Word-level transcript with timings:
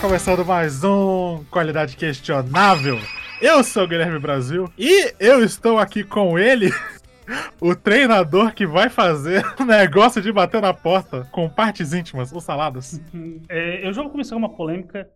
começando 0.00 0.44
mais 0.44 0.84
um 0.84 1.42
Qualidade 1.50 1.96
Questionável. 1.96 3.00
Eu 3.40 3.64
sou 3.64 3.84
o 3.84 3.88
Guilherme 3.88 4.18
Brasil 4.18 4.70
e 4.78 5.14
eu 5.18 5.42
estou 5.42 5.78
aqui 5.78 6.04
com 6.04 6.38
ele, 6.38 6.72
o 7.60 7.74
treinador 7.74 8.52
que 8.54 8.66
vai 8.66 8.88
fazer 8.88 9.44
o 9.60 9.64
negócio 9.64 10.20
de 10.22 10.30
bater 10.32 10.60
na 10.60 10.72
porta 10.74 11.26
com 11.32 11.48
partes 11.48 11.92
íntimas 11.92 12.32
ou 12.32 12.40
saladas. 12.40 13.00
É, 13.48 13.86
eu 13.86 13.92
já 13.92 14.02
vou 14.02 14.10
começar 14.10 14.36
uma 14.36 14.48
polêmica. 14.48 15.08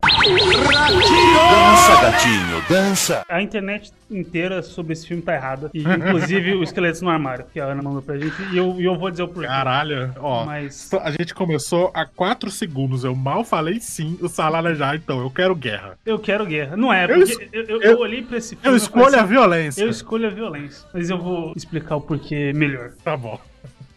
Dança, 0.70 2.00
gatinho, 2.02 2.62
dança. 2.68 3.24
A 3.28 3.42
internet 3.42 3.92
inteira 4.10 4.62
sobre 4.62 4.92
esse 4.92 5.06
filme 5.06 5.22
tá 5.22 5.34
errada. 5.34 5.70
E, 5.74 5.80
inclusive 5.82 6.54
o 6.54 6.62
Esqueletos 6.62 7.00
no 7.02 7.08
Armário, 7.10 7.44
que 7.52 7.60
a 7.60 7.64
Ana 7.66 7.82
mandou 7.82 8.02
pra 8.02 8.16
gente. 8.18 8.34
E 8.52 8.56
eu, 8.56 8.76
eu 8.80 8.98
vou 8.98 9.10
dizer 9.10 9.22
o 9.22 9.28
porquê. 9.28 9.46
Caralho, 9.48 10.12
ó. 10.18 10.44
Mas. 10.44 10.90
A 11.02 11.10
gente 11.10 11.34
começou 11.34 11.90
há 11.94 12.04
4 12.06 12.50
segundos. 12.50 13.04
Eu 13.04 13.14
mal 13.14 13.44
falei 13.44 13.80
sim, 13.80 14.18
o 14.20 14.28
salada 14.28 14.74
já, 14.74 14.94
então 14.94 15.20
eu 15.20 15.30
quero 15.30 15.54
guerra. 15.54 15.98
Eu 16.04 16.18
quero 16.18 16.44
guerra. 16.46 16.76
Não 16.76 16.92
é, 16.92 17.04
Eu 17.04 17.08
porque 17.08 17.22
es- 17.32 17.38
eu, 17.52 17.62
eu, 17.62 17.80
eu- 17.80 17.82
eu 17.92 17.98
olhei 17.98 18.22
pra 18.22 18.36
esse 18.38 18.56
filme. 18.56 18.66
Eu 18.68 18.76
escolho 18.76 19.14
a 19.16 19.20
assim, 19.20 19.28
violência. 19.28 19.82
Eu 19.82 19.88
escolho 19.90 20.26
a 20.26 20.30
violência. 20.30 20.86
Mas 20.92 21.10
eu 21.10 21.18
vou 21.18 21.52
explicar 21.56 21.96
o 21.96 22.00
porquê 22.00 22.29
melhor. 22.34 22.92
Tá 23.04 23.16
bom. 23.16 23.38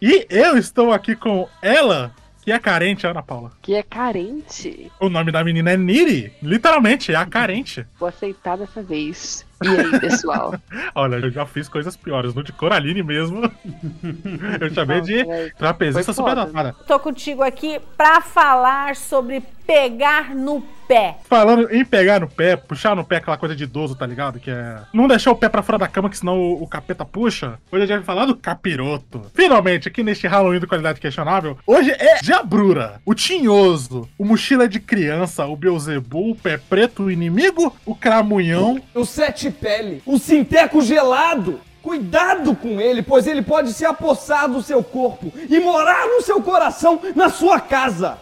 E 0.00 0.26
eu 0.28 0.56
estou 0.58 0.92
aqui 0.92 1.16
com 1.16 1.48
ela, 1.62 2.12
que 2.42 2.52
é 2.52 2.58
carente, 2.58 3.06
Ana 3.06 3.22
Paula. 3.22 3.52
Que 3.62 3.74
é 3.74 3.82
carente. 3.82 4.92
O 5.00 5.08
nome 5.08 5.32
da 5.32 5.42
menina 5.42 5.70
é 5.70 5.76
Niri. 5.76 6.32
Literalmente, 6.42 7.10
é 7.12 7.16
a 7.16 7.24
carente. 7.24 7.86
Vou 7.98 8.08
aceitar 8.08 8.58
dessa 8.58 8.82
vez. 8.82 9.46
E 9.62 9.68
aí, 9.68 9.98
pessoal? 10.00 10.54
Olha, 10.94 11.16
eu 11.16 11.30
já 11.30 11.46
fiz 11.46 11.68
coisas 11.70 11.96
piores. 11.96 12.34
No 12.34 12.42
de 12.42 12.52
Coraline 12.52 13.02
mesmo. 13.02 13.50
Eu 14.60 14.70
chamei 14.74 15.00
de 15.00 15.22
Não, 15.22 15.26
peraí. 15.30 15.50
trapezista 15.52 16.12
Foi 16.12 16.14
foda. 16.14 16.42
superdotada. 16.42 16.76
Tô 16.86 16.98
contigo 16.98 17.42
aqui 17.42 17.80
pra 17.96 18.20
falar 18.20 18.94
sobre 18.96 19.40
pegar 19.66 20.34
no 20.34 20.60
pé. 20.86 21.16
Falando 21.24 21.72
em 21.72 21.84
pegar 21.84 22.20
no 22.20 22.28
pé, 22.28 22.56
puxar 22.56 22.94
no 22.94 23.04
pé, 23.04 23.16
aquela 23.16 23.36
coisa 23.36 23.54
de 23.54 23.64
idoso, 23.64 23.94
tá 23.94 24.06
ligado? 24.06 24.38
Que 24.38 24.50
é. 24.50 24.78
Não 24.92 25.08
deixar 25.08 25.30
o 25.30 25.36
pé 25.36 25.48
pra 25.48 25.62
fora 25.62 25.78
da 25.78 25.88
cama, 25.88 26.10
que 26.10 26.18
senão 26.18 26.38
o, 26.38 26.62
o 26.62 26.66
capeta 26.66 27.04
puxa. 27.04 27.58
Hoje 27.70 27.84
a 27.84 27.86
gente 27.86 27.96
vai 27.96 28.04
falar 28.04 28.26
do 28.26 28.36
capiroto. 28.36 29.22
Finalmente, 29.34 29.88
aqui 29.88 30.02
neste 30.02 30.26
Halloween 30.26 30.60
de 30.60 30.66
qualidade 30.66 31.00
questionável, 31.00 31.58
hoje 31.66 31.90
é 31.90 32.22
Jabrura, 32.22 33.00
o 33.04 33.14
Tinhoso, 33.14 34.08
o 34.18 34.24
Mochila 34.24 34.68
de 34.68 34.80
Criança, 34.80 35.46
o 35.46 35.56
Beuzebu, 35.56 36.30
o 36.30 36.36
Pé 36.36 36.56
Preto, 36.58 37.04
o 37.04 37.10
Inimigo, 37.10 37.74
o 37.84 37.94
Cramunhão. 37.94 38.80
O 38.94 39.04
sete 39.04 39.50
pele, 39.50 40.02
o 40.06 40.18
sinteco 40.18 40.80
gelado. 40.80 41.60
Cuidado 41.82 42.56
com 42.56 42.80
ele, 42.80 43.02
pois 43.02 43.26
ele 43.26 43.42
pode 43.42 43.74
se 43.74 43.84
apossar 43.84 44.48
do 44.48 44.62
seu 44.62 44.82
corpo 44.82 45.30
e 45.50 45.60
morar 45.60 46.06
no 46.06 46.22
seu 46.22 46.40
coração, 46.40 46.98
na 47.14 47.28
sua 47.28 47.60
casa. 47.60 48.16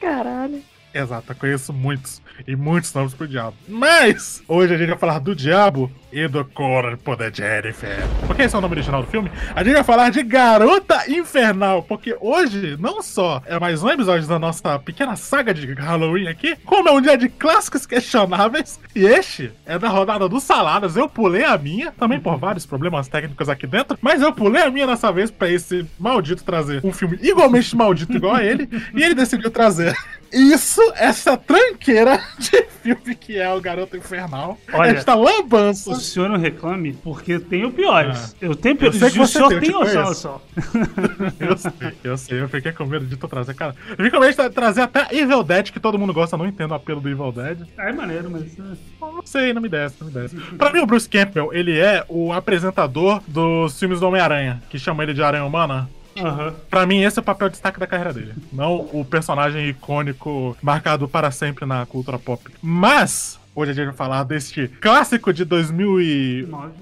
Caralho. 0.00 0.60
Exato, 0.94 1.32
eu 1.32 1.36
conheço 1.36 1.72
muitos 1.72 2.20
e 2.46 2.54
muitos 2.54 2.92
nomes 2.92 3.14
pro 3.14 3.26
diabo. 3.26 3.56
Mas 3.68 4.42
hoje 4.46 4.74
a 4.74 4.78
gente 4.78 4.90
vai 4.90 4.98
falar 4.98 5.18
do 5.18 5.34
diabo 5.34 5.90
e 6.12 6.28
do 6.28 6.44
corpo 6.44 7.16
de 7.16 7.32
Jennifer. 7.32 8.04
Porque 8.26 8.42
esse 8.42 8.54
é 8.54 8.58
o 8.58 8.60
nome 8.60 8.74
original 8.74 9.02
do 9.02 9.08
filme. 9.08 9.30
A 9.54 9.64
gente 9.64 9.74
vai 9.74 9.84
falar 9.84 10.10
de 10.10 10.22
Garota 10.22 11.10
Infernal. 11.10 11.82
Porque 11.82 12.16
hoje 12.20 12.76
não 12.78 13.02
só 13.02 13.42
é 13.46 13.58
mais 13.58 13.82
um 13.82 13.88
episódio 13.88 14.28
da 14.28 14.38
nossa 14.38 14.78
pequena 14.78 15.16
saga 15.16 15.54
de 15.54 15.72
Halloween 15.72 16.28
aqui, 16.28 16.56
como 16.64 16.88
é 16.88 16.92
um 16.92 17.00
dia 17.00 17.16
de 17.16 17.28
clássicos 17.28 17.86
questionáveis. 17.86 18.78
E 18.94 19.04
este 19.04 19.50
é 19.64 19.78
da 19.78 19.88
rodada 19.88 20.28
dos 20.28 20.42
saladas. 20.42 20.96
Eu 20.96 21.08
pulei 21.08 21.44
a 21.44 21.56
minha, 21.56 21.92
também 21.92 22.20
por 22.20 22.36
vários 22.36 22.66
problemas 22.66 23.08
técnicos 23.08 23.48
aqui 23.48 23.66
dentro. 23.66 23.98
Mas 24.02 24.20
eu 24.20 24.32
pulei 24.32 24.62
a 24.62 24.70
minha 24.70 24.86
dessa 24.86 25.10
vez 25.10 25.30
pra 25.30 25.48
esse 25.48 25.86
maldito 25.98 26.44
trazer 26.44 26.80
um 26.84 26.92
filme 26.92 27.18
igualmente 27.22 27.74
maldito 27.74 28.16
igual 28.16 28.34
a 28.34 28.44
ele. 28.44 28.68
E 28.94 29.02
ele 29.02 29.14
decidiu 29.14 29.50
trazer 29.50 29.96
isso, 30.32 30.80
essa 30.96 31.36
tranqueira 31.36 32.20
de 32.38 32.64
filme 32.82 33.14
que 33.14 33.38
é 33.38 33.52
o 33.52 33.60
Garoto 33.60 33.96
Infernal. 33.96 34.58
Olha, 34.72 34.90
esta 34.90 35.14
lambança. 35.14 35.90
O 35.90 35.94
senhor 35.94 36.28
não 36.28 36.36
reclame, 36.38 36.92
porque 36.92 37.38
tenho 37.38 37.70
piores. 37.70 38.34
Eu 38.40 38.54
tenho 38.54 38.76
Ah. 38.80 38.84
Eu 38.86 38.92
sei 38.92 39.10
que 39.10 39.20
o 39.20 39.26
senhor 39.26 39.48
tem, 39.48 39.60
tem 39.60 39.72
conheço. 39.72 40.14
só. 40.14 40.42
Eu 41.38 41.56
sei, 41.56 41.72
eu 42.04 42.16
sei, 42.16 42.40
eu 42.40 42.48
fiquei 42.48 42.72
com 42.72 42.84
medo 42.86 43.04
de 43.06 43.16
tu 43.16 43.26
trazer, 43.28 43.54
cara. 43.54 43.74
Eu 43.90 43.96
fiquei 43.96 44.10
com 44.10 44.20
medo 44.20 44.34
de 44.42 44.50
trazer 44.50 44.82
até 44.82 45.08
Evil 45.14 45.42
Dead, 45.42 45.70
que 45.70 45.80
todo 45.80 45.98
mundo 45.98 46.12
gosta, 46.12 46.36
não 46.36 46.46
entendo 46.46 46.70
o 46.70 46.74
apelo 46.74 47.00
do 47.00 47.08
Evil 47.08 47.32
Dead. 47.32 47.58
Ah, 47.76 47.88
é 47.88 47.92
maneiro, 47.92 48.30
mas. 48.30 48.58
eh, 48.58 48.62
Não 49.00 49.22
sei, 49.24 49.52
não 49.52 49.60
me 49.62 49.68
desce, 49.68 49.96
não 50.00 50.08
me 50.08 50.12
desce. 50.14 50.36
Pra 50.36 50.72
mim, 50.72 50.80
o 50.80 50.86
Bruce 50.86 51.08
Campbell, 51.08 51.52
ele 51.52 51.78
é 51.78 52.04
o 52.08 52.32
apresentador 52.32 53.20
dos 53.26 53.78
filmes 53.78 54.00
do 54.00 54.06
Homem-Aranha, 54.06 54.62
que 54.70 54.78
chama 54.78 55.02
ele 55.02 55.14
de 55.14 55.22
Aranha 55.22 55.44
Humana. 55.44 55.88
Aham. 56.18 56.54
Pra 56.68 56.86
mim, 56.86 57.02
esse 57.02 57.18
é 57.18 57.22
o 57.22 57.24
papel 57.24 57.48
de 57.48 57.52
destaque 57.52 57.80
da 57.80 57.86
carreira 57.86 58.12
dele. 58.12 58.34
Não 58.52 58.76
o 58.92 59.04
personagem 59.04 59.68
icônico 59.68 60.56
marcado 60.62 61.08
para 61.08 61.30
sempre 61.30 61.64
na 61.66 61.86
cultura 61.86 62.18
pop. 62.18 62.42
Mas, 62.62 63.38
hoje 63.54 63.70
a 63.70 63.74
gente 63.74 63.86
vai 63.86 63.94
falar 63.94 64.24
deste 64.24 64.68
clássico 64.68 65.32
de 65.32 65.44
2009. 65.44 66.72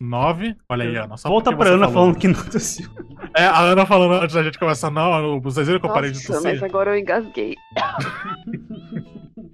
Nove. 0.00 0.56
Olha 0.68 0.84
aí, 0.84 0.96
Ana. 0.96 1.16
Só 1.18 1.28
Volta 1.28 1.54
pra 1.54 1.68
Ana 1.70 1.86
falou. 1.86 1.92
falando 1.92 2.18
que 2.18 2.28
não 2.28 2.42
tossiu. 2.42 2.88
É, 3.36 3.44
a 3.44 3.60
Ana 3.60 3.84
falando 3.84 4.14
antes 4.14 4.34
da 4.34 4.42
gente 4.42 4.58
começar. 4.58 4.90
Não, 4.90 5.38
vocês 5.40 5.66
viram 5.66 5.78
que 5.78 5.86
eu 5.86 5.92
parei 5.92 6.10
de 6.10 6.16
Nossa, 6.16 6.32
mas 6.40 6.42
tossir? 6.54 6.64
agora 6.64 6.90
eu 6.92 6.98
engasguei. 6.98 7.54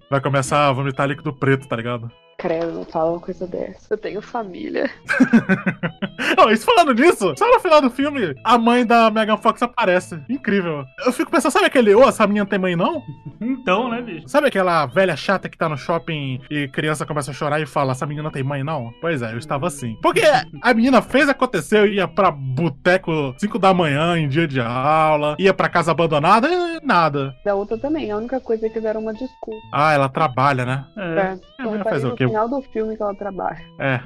Vai 0.08 0.20
começar 0.20 0.68
a 0.68 0.72
vomitar 0.72 1.08
líquido 1.08 1.32
preto, 1.32 1.66
tá 1.66 1.74
ligado? 1.74 2.08
Credo, 2.46 2.72
não 2.72 2.84
fala 2.84 3.10
uma 3.10 3.20
coisa 3.20 3.44
dessa. 3.44 3.94
Eu 3.94 3.98
tenho 3.98 4.22
família. 4.22 4.88
Não, 6.36 6.50
isso 6.50 6.64
falando 6.64 6.94
nisso, 6.94 7.34
só 7.36 7.50
no 7.50 7.60
final 7.60 7.80
do 7.80 7.90
filme, 7.90 8.34
a 8.44 8.58
mãe 8.58 8.84
da 8.84 9.10
Megan 9.10 9.36
Fox 9.36 9.62
aparece. 9.62 10.20
Incrível. 10.28 10.84
Eu 11.04 11.12
fico 11.12 11.30
pensando, 11.30 11.52
sabe 11.52 11.66
aquele, 11.66 11.94
ô, 11.94 12.08
essa 12.08 12.26
menina 12.26 12.46
tem 12.46 12.58
mãe 12.58 12.76
não? 12.76 13.02
Então, 13.38 13.90
né, 13.90 14.00
bicho? 14.00 14.28
Sabe 14.28 14.46
aquela 14.46 14.86
velha 14.86 15.16
chata 15.16 15.48
que 15.48 15.58
tá 15.58 15.68
no 15.68 15.76
shopping 15.76 16.40
e 16.50 16.68
criança 16.68 17.04
começa 17.04 17.30
a 17.30 17.34
chorar 17.34 17.60
e 17.60 17.66
fala, 17.66 17.92
essa 17.92 18.06
menina 18.06 18.30
tem 18.30 18.42
mãe 18.42 18.62
não? 18.62 18.92
Pois 19.00 19.22
é, 19.22 19.32
eu 19.32 19.38
estava 19.38 19.66
assim. 19.66 19.96
Porque 20.00 20.22
a 20.62 20.74
menina 20.74 21.02
fez 21.02 21.28
acontecer, 21.28 21.78
eu 21.80 21.86
ia 21.86 22.08
pra 22.08 22.30
boteco 22.30 23.34
5 23.38 23.58
da 23.58 23.74
manhã 23.74 24.16
em 24.16 24.28
dia 24.28 24.46
de 24.46 24.60
aula, 24.60 25.36
ia 25.38 25.52
pra 25.52 25.68
casa 25.68 25.90
abandonada 25.90 26.48
e 26.48 26.80
nada. 26.84 27.34
Da 27.44 27.54
outra 27.54 27.76
também. 27.76 28.10
A 28.10 28.16
única 28.16 28.40
coisa 28.40 28.66
é 28.66 28.68
que 28.68 28.80
deram 28.80 29.00
uma 29.00 29.12
desculpa. 29.12 29.60
Ah, 29.72 29.92
ela 29.92 30.08
trabalha, 30.08 30.64
né? 30.64 30.84
É. 30.96 31.36
É, 31.58 31.62
reparei 31.62 31.84
fazer 31.84 32.06
o 32.06 32.14
quê? 32.14 32.26
Final 32.36 32.48
do 32.48 32.60
filme 32.60 32.96
que 32.96 33.02
ela 33.02 33.14
trabalha. 33.14 33.64
É. 33.78 34.00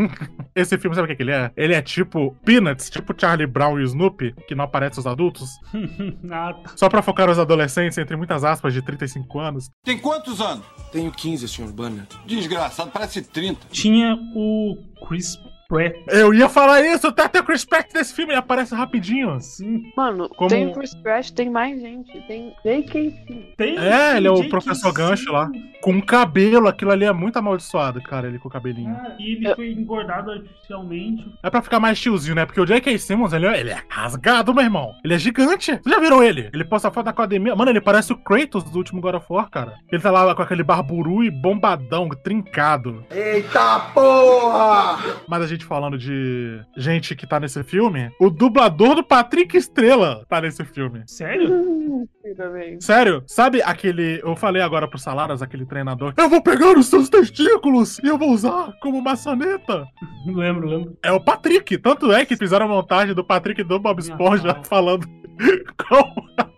Esse 0.54 0.78
filme, 0.78 0.96
sabe 0.96 1.06
o 1.06 1.08
que, 1.08 1.16
que 1.16 1.22
ele 1.22 1.32
é? 1.32 1.50
Ele 1.56 1.74
é 1.74 1.82
tipo 1.82 2.34
Peanuts, 2.44 2.88
tipo 2.88 3.14
Charlie 3.18 3.46
Brown 3.46 3.78
e 3.78 3.84
Snoopy, 3.84 4.34
que 4.48 4.54
não 4.54 4.64
aparece 4.64 4.98
os 4.98 5.06
adultos, 5.06 5.50
ah, 6.30 6.54
tá. 6.54 6.72
só 6.74 6.88
pra 6.88 7.02
focar 7.02 7.28
os 7.28 7.38
adolescentes, 7.38 7.98
entre 7.98 8.16
muitas 8.16 8.44
aspas, 8.44 8.72
de 8.72 8.80
35 8.80 9.38
anos. 9.38 9.70
Tem 9.84 9.98
quantos 9.98 10.40
anos? 10.40 10.64
Tenho 10.90 11.12
15, 11.12 11.46
Sr. 11.48 11.72
Banner. 11.72 12.06
Desgraçado, 12.24 12.90
parece 12.90 13.20
30. 13.22 13.66
Tinha 13.70 14.18
o 14.34 14.76
Chris 15.06 15.38
Pratt. 15.68 15.94
Eu 16.08 16.32
ia 16.34 16.48
falar 16.48 16.82
isso, 16.82 17.06
até 17.08 17.28
tem 17.28 17.40
o 17.40 17.44
Chris 17.44 17.64
Pratt 17.64 17.92
nesse 17.94 18.14
filme, 18.14 18.32
ele 18.32 18.38
aparece 18.38 18.74
rapidinho. 18.74 19.40
Sim. 19.40 19.82
Mano, 19.96 20.28
Como- 20.30 20.48
tem 20.50 20.66
o 20.68 20.72
Chris 20.74 20.94
Pratt, 20.94 21.30
tem 21.30 21.50
mais 21.50 21.80
gente. 21.80 22.20
Tem 22.26 22.54
J.K. 22.64 23.54
Tem, 23.56 23.78
É, 23.78 24.16
ele 24.16 24.26
é 24.28 24.30
o 24.30 24.48
professor 24.48 24.92
Gancho 24.92 25.32
lá. 25.32 25.50
Com 25.80 26.00
cabelo, 26.02 26.68
aquilo 26.68 26.90
ali 26.90 27.04
é 27.04 27.12
muito 27.12 27.36
amaldiçoado, 27.38 28.02
cara, 28.02 28.26
ele 28.28 28.38
com 28.38 28.48
o 28.48 28.50
cabelinho. 28.50 28.90
Ah, 28.98 29.14
e 29.18 29.32
ele 29.36 29.54
foi 29.54 29.72
engordado 29.72 30.30
artificialmente. 30.32 31.30
É 31.42 31.50
pra 31.50 31.62
ficar 31.62 31.78
mais 31.80 31.98
tiozinho, 32.00 32.34
né? 32.34 32.44
Porque 32.44 32.60
o 32.60 32.66
J.K. 32.66 32.98
Simmons, 32.98 33.32
ele, 33.32 33.46
é- 33.46 33.60
ele 33.60 33.70
é 33.70 33.82
rasgado, 33.88 34.54
meu 34.54 34.64
irmão. 34.64 34.92
Ele 35.04 35.14
é 35.14 35.18
gigante. 35.18 35.72
Vocês 35.72 35.82
já 35.94 36.00
viram 36.00 36.22
ele? 36.22 36.50
Ele 36.52 36.64
posta 36.64 36.90
foto 36.90 37.04
da 37.04 37.10
academia. 37.12 37.54
Mano, 37.54 37.70
ele 37.70 37.80
parece 37.80 38.12
o 38.12 38.16
Kratos 38.16 38.64
do 38.64 38.76
último 38.78 39.00
God 39.00 39.14
of 39.14 39.26
War, 39.30 39.48
cara. 39.48 39.74
Ele 39.90 40.02
tá 40.02 40.10
lá 40.10 40.34
com 40.34 40.42
aquele 40.42 40.62
barburu 40.62 41.22
e 41.22 41.30
bombadão, 41.30 42.08
trincado. 42.08 43.04
Eita 43.10 43.78
porra! 43.94 44.98
Mas 45.28 45.42
a 45.42 45.46
gente 45.46 45.55
falando 45.64 45.96
de 45.96 46.60
gente 46.76 47.14
que 47.14 47.26
tá 47.26 47.40
nesse 47.40 47.62
filme, 47.62 48.10
o 48.20 48.30
dublador 48.30 48.96
do 48.96 49.04
Patrick 49.04 49.56
Estrela 49.56 50.24
tá 50.28 50.40
nesse 50.40 50.64
filme. 50.64 51.02
Sério? 51.06 52.06
Também. 52.36 52.80
Sério? 52.80 53.22
Sabe 53.26 53.62
aquele. 53.62 54.20
Eu 54.22 54.34
falei 54.34 54.60
agora 54.60 54.88
pro 54.88 54.98
Salaras, 54.98 55.42
aquele 55.42 55.64
treinador. 55.64 56.12
Eu 56.16 56.28
vou 56.28 56.42
pegar 56.42 56.76
os 56.76 56.86
seus 56.86 57.08
testículos 57.08 58.00
e 58.00 58.08
eu 58.08 58.18
vou 58.18 58.30
usar 58.30 58.72
como 58.80 59.00
maçaneta. 59.00 59.86
lembro, 60.26 60.68
lembro. 60.68 60.98
É 61.02 61.12
o 61.12 61.20
Patrick. 61.20 61.78
Tanto 61.78 62.12
é 62.12 62.26
que 62.26 62.36
fizeram 62.36 62.66
a 62.66 62.68
montagem 62.68 63.14
do 63.14 63.24
Patrick 63.24 63.62
do 63.62 63.78
Bob 63.78 64.00
Esponja 64.00 64.60
falando. 64.64 65.06
Como 65.88 66.14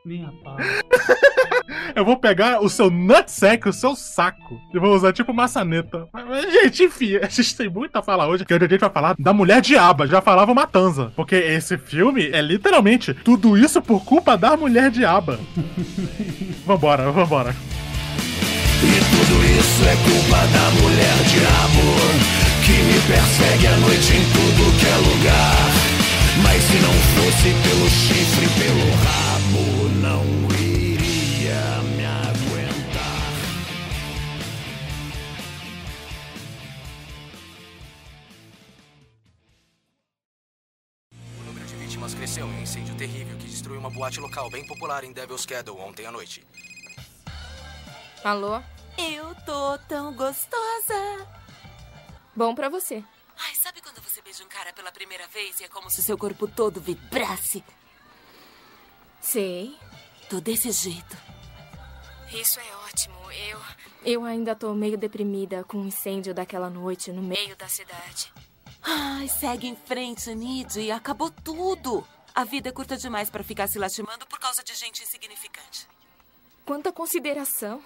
Nem 0.09 0.25
a 0.25 0.33
pau. 0.43 0.57
eu 1.95 2.03
vou 2.03 2.17
pegar 2.17 2.63
o 2.63 2.69
seu 2.71 2.91
nutsack, 2.91 3.69
o 3.69 3.73
seu 3.75 3.95
saco, 3.95 4.59
e 4.73 4.79
vou 4.79 4.95
usar 4.95 5.13
tipo 5.13 5.35
maçaneta. 5.35 6.09
Mas, 6.11 6.51
Gente, 6.51 6.85
enfim, 6.85 7.17
a 7.17 7.29
gente 7.29 7.55
tem 7.55 7.69
muito 7.69 7.95
a 7.95 8.03
falar 8.03 8.27
hoje, 8.27 8.43
que 8.43 8.55
hoje 8.55 8.65
a 8.65 8.69
gente 8.69 8.81
vai 8.81 8.89
falar 8.89 9.15
da 9.19 9.35
mulher 9.35 9.61
diaba, 9.61 10.07
já 10.07 10.23
falava 10.23 10.55
Matanza. 10.55 11.13
Porque 11.15 11.35
esse 11.35 11.77
filme 11.77 12.31
é 12.31 12.41
literalmente 12.41 13.13
tudo 13.13 13.55
isso 13.59 13.83
por 13.83 14.03
culpa 14.03 14.35
da 14.35 14.57
mulher 14.57 14.91
diaba. 14.91 15.39
vambora, 16.65 17.13
vambora. 17.13 17.55
E 18.81 19.01
tudo 19.11 19.45
isso 19.61 19.85
é 19.85 19.97
culpa 20.09 20.39
da 20.47 20.71
mulher 20.81 21.17
diabo 21.27 21.85
Que 22.65 22.71
me 22.71 23.01
persegue 23.09 23.67
à 23.67 23.77
noite 23.79 24.13
em 24.13 24.25
tudo 24.33 24.79
que 24.79 24.87
é 24.87 24.97
lugar 24.99 25.73
Mas 26.45 26.63
se 26.63 26.77
não 26.77 26.93
fosse 26.93 27.49
pelo 27.69 27.91
chifre, 27.91 28.47
pelo 28.57 28.89
rabo 29.03 29.78
não 30.09 30.25
iria 30.59 31.83
me 31.97 32.05
aguentar. 32.07 33.29
O 41.39 41.45
número 41.45 41.67
de 41.67 41.75
vítimas 41.77 42.15
cresceu 42.15 42.47
em 42.47 42.55
um 42.55 42.63
incêndio 42.63 42.95
terrível 42.97 43.37
que 43.37 43.47
destruiu 43.47 43.79
uma 43.81 43.91
boate 43.91 44.19
local 44.19 44.49
bem 44.49 44.67
popular 44.67 45.05
em 45.05 45.13
Devil's 45.13 45.45
Kettle 45.45 45.79
ontem 45.79 46.07
à 46.07 46.13
noite. 46.13 46.47
Alô? 48.25 48.63
Eu 48.97 49.35
tô 49.45 49.79
tão 49.87 50.15
gostosa. 50.15 51.29
Bom 52.35 52.55
para 52.55 52.69
você. 52.71 53.05
Ai, 53.39 53.55
sabe 53.55 53.81
quando 53.83 54.01
você 54.03 54.23
beija 54.23 54.43
um 54.43 54.49
cara 54.49 54.73
pela 54.73 54.91
primeira 54.91 55.27
vez 55.29 55.61
e 55.61 55.65
é 55.65 55.69
como 55.69 55.91
se 55.91 56.03
seu 56.03 56.17
corpo 56.17 56.49
todo 56.49 56.81
vibrasse? 56.81 57.63
Sei. 59.21 59.77
Tô 60.29 60.41
desse 60.41 60.71
jeito. 60.71 61.17
Isso 62.33 62.61
é 62.61 62.77
ótimo. 62.87 63.17
Eu. 63.33 63.61
Eu 64.05 64.25
ainda 64.25 64.55
tô 64.55 64.75
meio 64.75 64.99
deprimida 64.99 65.65
com 65.65 65.79
o 65.79 65.87
incêndio 65.87 66.35
daquela 66.35 66.69
noite 66.69 67.11
no 67.11 67.23
meio 67.23 67.57
da 67.57 67.69
cidade. 67.69 68.33
Ai, 68.83 69.29
segue 69.29 69.67
em 69.67 69.77
frente, 69.77 70.35
Nid. 70.35 70.91
Acabou 70.91 71.31
tudo. 71.31 72.07
A 72.35 72.45
vida 72.45 72.69
é 72.69 72.73
curta 72.73 72.97
demais 72.97 73.31
pra 73.31 73.43
ficar 73.43 73.67
se 73.67 73.79
lastimando 73.79 74.27
por 74.27 74.39
causa 74.39 74.63
de 74.63 74.75
gente 74.75 75.03
insignificante. 75.03 75.89
Quanta 76.65 76.93
consideração. 76.93 77.83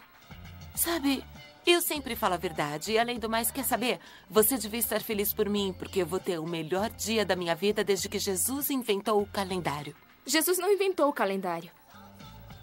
Sabe, 0.75 1.25
eu 1.65 1.81
sempre 1.81 2.17
falo 2.17 2.35
a 2.35 2.39
verdade. 2.39 2.93
E 2.93 2.99
além 2.99 3.19
do 3.19 3.31
mais, 3.31 3.51
quer 3.51 3.65
saber? 3.65 4.01
Você 4.29 4.59
devia 4.59 4.81
estar 4.81 5.01
feliz 5.01 5.33
por 5.33 5.49
mim, 5.49 5.75
porque 5.79 6.03
eu 6.03 6.07
vou 6.07 6.19
ter 6.19 6.39
o 6.39 6.47
melhor 6.47 6.91
dia 6.91 7.25
da 7.25 7.37
minha 7.37 7.55
vida 7.55 7.85
desde 7.85 8.09
que 8.09 8.19
Jesus 8.19 8.69
inventou 8.69 9.23
o 9.23 9.27
calendário. 9.27 9.95
Jesus 10.27 10.59
não 10.59 10.73
inventou 10.73 11.09
o 11.09 11.13
calendário. 11.13 11.71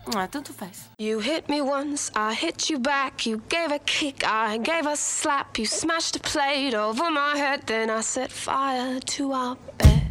Ah, 0.07 0.27
tanto 0.27 0.53
faz. 0.53 0.89
You 0.97 1.19
hit 1.19 1.49
me 1.49 1.61
once, 1.61 2.11
I 2.15 2.33
hit 2.33 2.69
you 2.69 2.79
back. 2.79 3.25
You 3.25 3.41
gave 3.47 3.71
a 3.71 3.79
kick, 3.79 4.23
I 4.25 4.57
gave 4.57 4.87
a 4.87 4.95
slap. 4.95 5.59
You 5.59 5.65
smashed 5.65 6.15
a 6.15 6.19
plate 6.19 6.73
over 6.73 7.11
my 7.11 7.37
head, 7.37 7.61
then 7.67 7.89
I 7.89 8.01
set 8.01 8.31
fire 8.31 8.99
to 8.99 9.31
our 9.33 9.55
bed. 9.77 10.07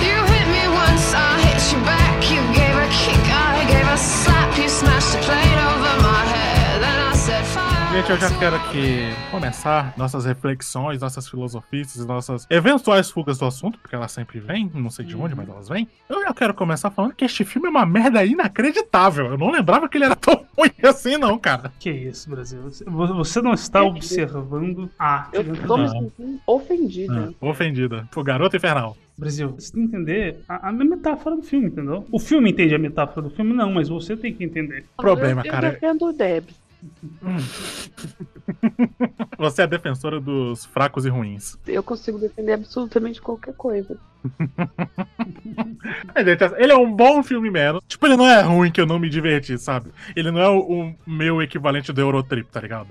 You 0.00 0.16
hit 0.32 0.48
me 0.48 0.64
once, 0.68 1.12
I 1.14 1.40
hit 1.46 1.72
you 1.72 1.80
back. 1.84 2.30
You 2.30 2.40
gave 2.54 2.76
a 2.76 2.88
kick, 2.88 3.24
I 3.30 3.66
gave 3.68 3.88
a 3.88 3.98
slap. 3.98 4.56
You 4.56 4.68
smashed 4.68 5.14
a 5.14 5.18
plate 5.18 5.58
over 5.68 5.77
Gente, 7.98 8.10
eu 8.10 8.16
já 8.16 8.38
quero 8.38 8.54
aqui 8.54 9.08
começar 9.28 9.92
nossas 9.96 10.24
reflexões, 10.24 11.00
nossas 11.00 11.28
filosofias, 11.28 11.96
nossas 12.06 12.46
eventuais 12.48 13.10
fugas 13.10 13.38
do 13.38 13.44
assunto, 13.44 13.76
porque 13.80 13.92
elas 13.96 14.12
sempre 14.12 14.38
vêm, 14.38 14.70
não 14.72 14.88
sei 14.88 15.04
de 15.04 15.16
onde, 15.16 15.34
mas 15.34 15.48
elas 15.48 15.68
vêm. 15.68 15.88
Eu 16.08 16.22
já 16.22 16.32
quero 16.32 16.54
começar 16.54 16.92
falando 16.92 17.12
que 17.12 17.24
este 17.24 17.44
filme 17.44 17.66
é 17.66 17.70
uma 17.72 17.84
merda 17.84 18.24
inacreditável. 18.24 19.26
Eu 19.26 19.36
não 19.36 19.50
lembrava 19.50 19.88
que 19.88 19.98
ele 19.98 20.04
era 20.04 20.14
tão 20.14 20.46
ruim 20.56 20.70
assim, 20.80 21.16
não, 21.16 21.36
cara. 21.40 21.72
Que 21.80 21.90
isso, 21.90 22.30
Brasil? 22.30 22.62
Você- 22.62 23.42
não 23.42 23.52
está 23.52 23.82
observando 23.82 24.88
a. 24.96 25.28
Eu 25.32 25.42
tô 25.66 25.76
me 25.76 25.88
sentindo 25.88 26.40
ofendida. 26.46 27.34
Ah, 27.42 27.46
ofendida. 27.46 28.08
O 28.14 28.22
garoto 28.22 28.56
infernal. 28.56 28.96
Brasil, 29.18 29.56
você 29.58 29.72
tem 29.72 29.88
que 29.88 29.96
entender 29.96 30.36
a, 30.48 30.68
a 30.68 30.72
metáfora 30.72 31.34
do 31.34 31.42
filme, 31.42 31.66
entendeu? 31.66 32.06
O 32.12 32.20
filme 32.20 32.52
entende 32.52 32.76
a 32.76 32.78
metáfora 32.78 33.22
do 33.28 33.34
filme, 33.34 33.52
não, 33.52 33.72
mas 33.72 33.88
você 33.88 34.16
tem 34.16 34.32
que 34.32 34.44
entender. 34.44 34.84
Problema, 34.96 35.42
eu, 35.44 35.50
cara. 35.50 35.66
Eu 35.66 35.72
defendo 35.72 36.02
o 36.06 36.12
Debs. 36.12 36.67
Você 39.38 39.62
é 39.62 39.64
a 39.64 39.68
defensora 39.68 40.20
dos 40.20 40.64
fracos 40.66 41.04
e 41.04 41.08
ruins. 41.08 41.58
Eu 41.66 41.82
consigo 41.82 42.18
defender 42.18 42.52
absolutamente 42.52 43.20
qualquer 43.20 43.54
coisa. 43.54 43.98
É, 46.14 46.22
ele 46.62 46.72
é 46.72 46.76
um 46.76 46.92
bom 46.92 47.22
filme 47.22 47.50
menos. 47.50 47.80
Tipo, 47.86 48.06
ele 48.06 48.16
não 48.16 48.26
é 48.26 48.42
ruim 48.42 48.70
que 48.70 48.80
eu 48.80 48.86
não 48.86 48.98
me 48.98 49.08
diverti, 49.08 49.56
sabe? 49.56 49.90
Ele 50.16 50.30
não 50.30 50.40
é 50.40 50.48
o, 50.48 50.58
o 50.58 50.94
meu 51.06 51.40
equivalente 51.40 51.92
do 51.92 52.00
Eurotrip, 52.00 52.50
tá 52.50 52.60
ligado? 52.60 52.88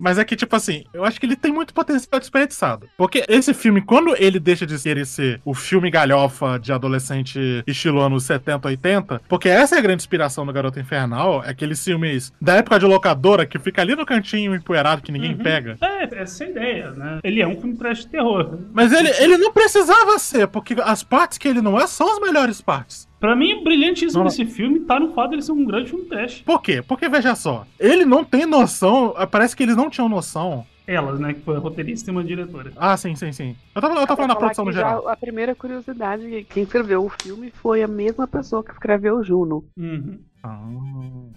Mas 0.00 0.18
é 0.18 0.24
que, 0.24 0.34
tipo 0.34 0.56
assim, 0.56 0.84
eu 0.94 1.04
acho 1.04 1.20
que 1.20 1.26
ele 1.26 1.36
tem 1.36 1.52
muito 1.52 1.74
potencial 1.74 2.18
desperdiçado. 2.18 2.88
Porque 2.96 3.24
esse 3.28 3.52
filme, 3.54 3.82
quando 3.82 4.14
ele 4.18 4.40
deixa 4.40 4.66
de 4.66 4.76
querer 4.78 5.06
ser 5.06 5.40
o 5.44 5.52
filme 5.54 5.90
galhofa 5.90 6.58
de 6.58 6.72
adolescente 6.72 7.62
estilo 7.66 8.00
anos 8.00 8.24
70, 8.24 8.66
80, 8.68 9.22
porque 9.28 9.48
essa 9.48 9.76
é 9.76 9.78
a 9.78 9.82
grande 9.82 10.02
inspiração 10.02 10.46
do 10.46 10.52
Garoto 10.52 10.80
Infernal, 10.80 11.44
é 11.44 11.50
aqueles 11.50 11.84
filmes 11.84 12.32
da 12.40 12.54
época 12.56 12.78
de 12.78 12.86
locadora 12.86 13.44
que 13.46 13.58
fica 13.58 13.82
ali 13.82 13.94
no 13.94 14.06
cantinho 14.06 14.54
empoeirado 14.54 15.02
que 15.02 15.12
ninguém 15.12 15.32
Uhum. 15.32 15.38
pega. 15.42 15.76
É, 15.82 16.22
essa 16.22 16.44
é 16.44 16.46
a 16.46 16.50
ideia, 16.50 16.90
né? 16.92 17.20
Ele 17.22 17.40
é 17.42 17.46
um 17.46 17.60
filme 17.60 17.76
trash 17.76 18.04
terror. 18.06 18.58
Mas 18.72 18.92
ele, 18.92 19.08
ele 19.18 19.36
não 19.36 19.52
precisava 19.52 20.18
ser, 20.18 20.46
porque 20.48 20.74
as 20.82 21.02
partes 21.02 21.36
que 21.38 21.46
ele 21.46 21.60
não 21.60 21.78
é 21.78 21.86
são 21.86 22.10
as 22.14 22.20
melhores 22.20 22.60
partes. 22.60 23.08
Pra 23.20 23.36
mim, 23.36 23.52
o 23.52 23.62
brilhantíssimo 23.62 24.12
Não, 24.14 24.20
não. 24.20 24.28
desse 24.28 24.46
filme 24.46 24.80
tá 24.80 24.98
no 24.98 25.12
fato 25.12 25.30
dele 25.30 25.42
ser 25.42 25.52
um 25.52 25.64
grande 25.64 25.90
filme 25.90 26.06
trash. 26.06 26.42
Por 26.44 26.60
quê? 26.62 26.82
Porque, 26.82 27.06
veja 27.08 27.34
só, 27.34 27.66
ele 27.78 28.06
não 28.06 28.24
tem 28.24 28.46
noção, 28.46 29.14
parece 29.30 29.54
que 29.54 29.62
eles 29.62 29.76
não 29.76 29.90
tinham 29.90 30.08
noção. 30.08 30.64
Ela, 30.90 31.14
né, 31.14 31.34
que 31.34 31.40
foi 31.42 31.54
a 31.54 31.60
roteirista 31.60 32.10
e 32.10 32.12
uma 32.12 32.24
diretora. 32.24 32.72
Ah, 32.76 32.96
sim, 32.96 33.14
sim, 33.14 33.30
sim. 33.30 33.54
Eu 33.74 33.80
tava, 33.80 33.94
eu 33.94 34.00
tava 34.06 34.16
falando 34.16 34.30
da 34.30 34.36
produção 34.36 34.64
no 34.64 34.72
geral. 34.72 35.08
A 35.08 35.16
primeira 35.16 35.54
curiosidade, 35.54 36.44
quem 36.50 36.64
escreveu 36.64 37.04
o 37.04 37.08
filme 37.08 37.52
foi 37.54 37.80
a 37.82 37.88
mesma 37.88 38.26
pessoa 38.26 38.64
que 38.64 38.72
escreveu 38.72 39.22
Juno. 39.22 39.64
Uhum. 39.76 40.18
Ah. 40.42 40.58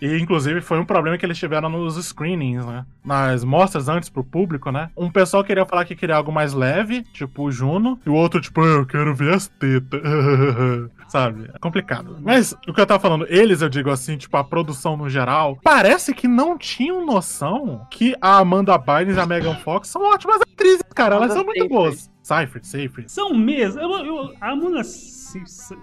E, 0.01 0.17
inclusive, 0.17 0.61
foi 0.61 0.79
um 0.79 0.85
problema 0.85 1.17
que 1.17 1.25
eles 1.25 1.37
tiveram 1.37 1.69
nos 1.69 1.95
screenings, 2.03 2.65
né? 2.65 2.85
Nas 3.05 3.43
mostras 3.43 3.87
antes 3.87 4.09
pro 4.09 4.23
público, 4.23 4.71
né? 4.71 4.89
Um 4.97 5.11
pessoal 5.11 5.43
queria 5.43 5.65
falar 5.65 5.85
que 5.85 5.95
queria 5.95 6.15
algo 6.15 6.31
mais 6.31 6.53
leve, 6.53 7.03
tipo 7.13 7.43
o 7.43 7.51
Juno, 7.51 7.99
e 8.05 8.09
o 8.09 8.13
outro, 8.13 8.41
tipo, 8.41 8.61
"Ah, 8.61 8.65
eu 8.65 8.85
quero 8.85 9.13
ver 9.13 9.33
as 9.33 9.47
tetas. 9.47 10.01
Sabe? 11.07 11.49
É 11.53 11.59
complicado. 11.59 12.17
Mas 12.21 12.53
o 12.67 12.73
que 12.73 12.81
eu 12.81 12.85
tava 12.85 12.99
falando, 12.99 13.27
eles, 13.29 13.61
eu 13.61 13.69
digo 13.69 13.89
assim, 13.91 14.17
tipo, 14.17 14.35
a 14.35 14.43
produção 14.43 14.97
no 14.97 15.07
geral, 15.09 15.59
parece 15.63 16.13
que 16.13 16.27
não 16.27 16.57
tinham 16.57 17.05
noção 17.05 17.85
que 17.91 18.15
a 18.19 18.37
Amanda 18.39 18.77
Bynes 18.77 19.15
e 19.15 19.19
a 19.19 19.25
Megan 19.43 19.55
Fox 19.57 19.89
são 19.89 20.01
ótimas 20.03 20.41
atrizes, 20.41 20.83
cara. 20.95 21.15
Elas 21.15 21.33
são 21.33 21.43
muito 21.43 21.67
boas. 21.67 22.09
Seyfried, 22.21 22.65
Seyfried. 22.65 23.11
São 23.11 23.33
mesmo. 23.33 23.81
Eu, 23.81 23.91
eu, 24.05 24.33
a 24.39 24.51
Amanda. 24.51 24.81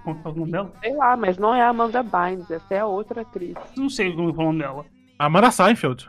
Como 0.02 0.20
é 0.24 0.28
o 0.28 0.32
nome 0.32 0.52
dela? 0.52 0.72
Sei 0.80 0.96
lá, 0.96 1.16
mas 1.16 1.36
não 1.36 1.54
é 1.54 1.60
a 1.60 1.68
Amanda 1.68 2.02
Bynes, 2.02 2.50
essa 2.50 2.74
é 2.74 2.78
a 2.78 2.86
outra 2.86 3.20
atriz. 3.20 3.54
Não 3.76 3.90
sei 3.90 4.12
como 4.14 4.30
é 4.30 4.32
o 4.32 4.36
nome 4.36 4.60
dela. 4.60 4.86
Amanda 5.18 5.50
Seinfeld. 5.50 6.08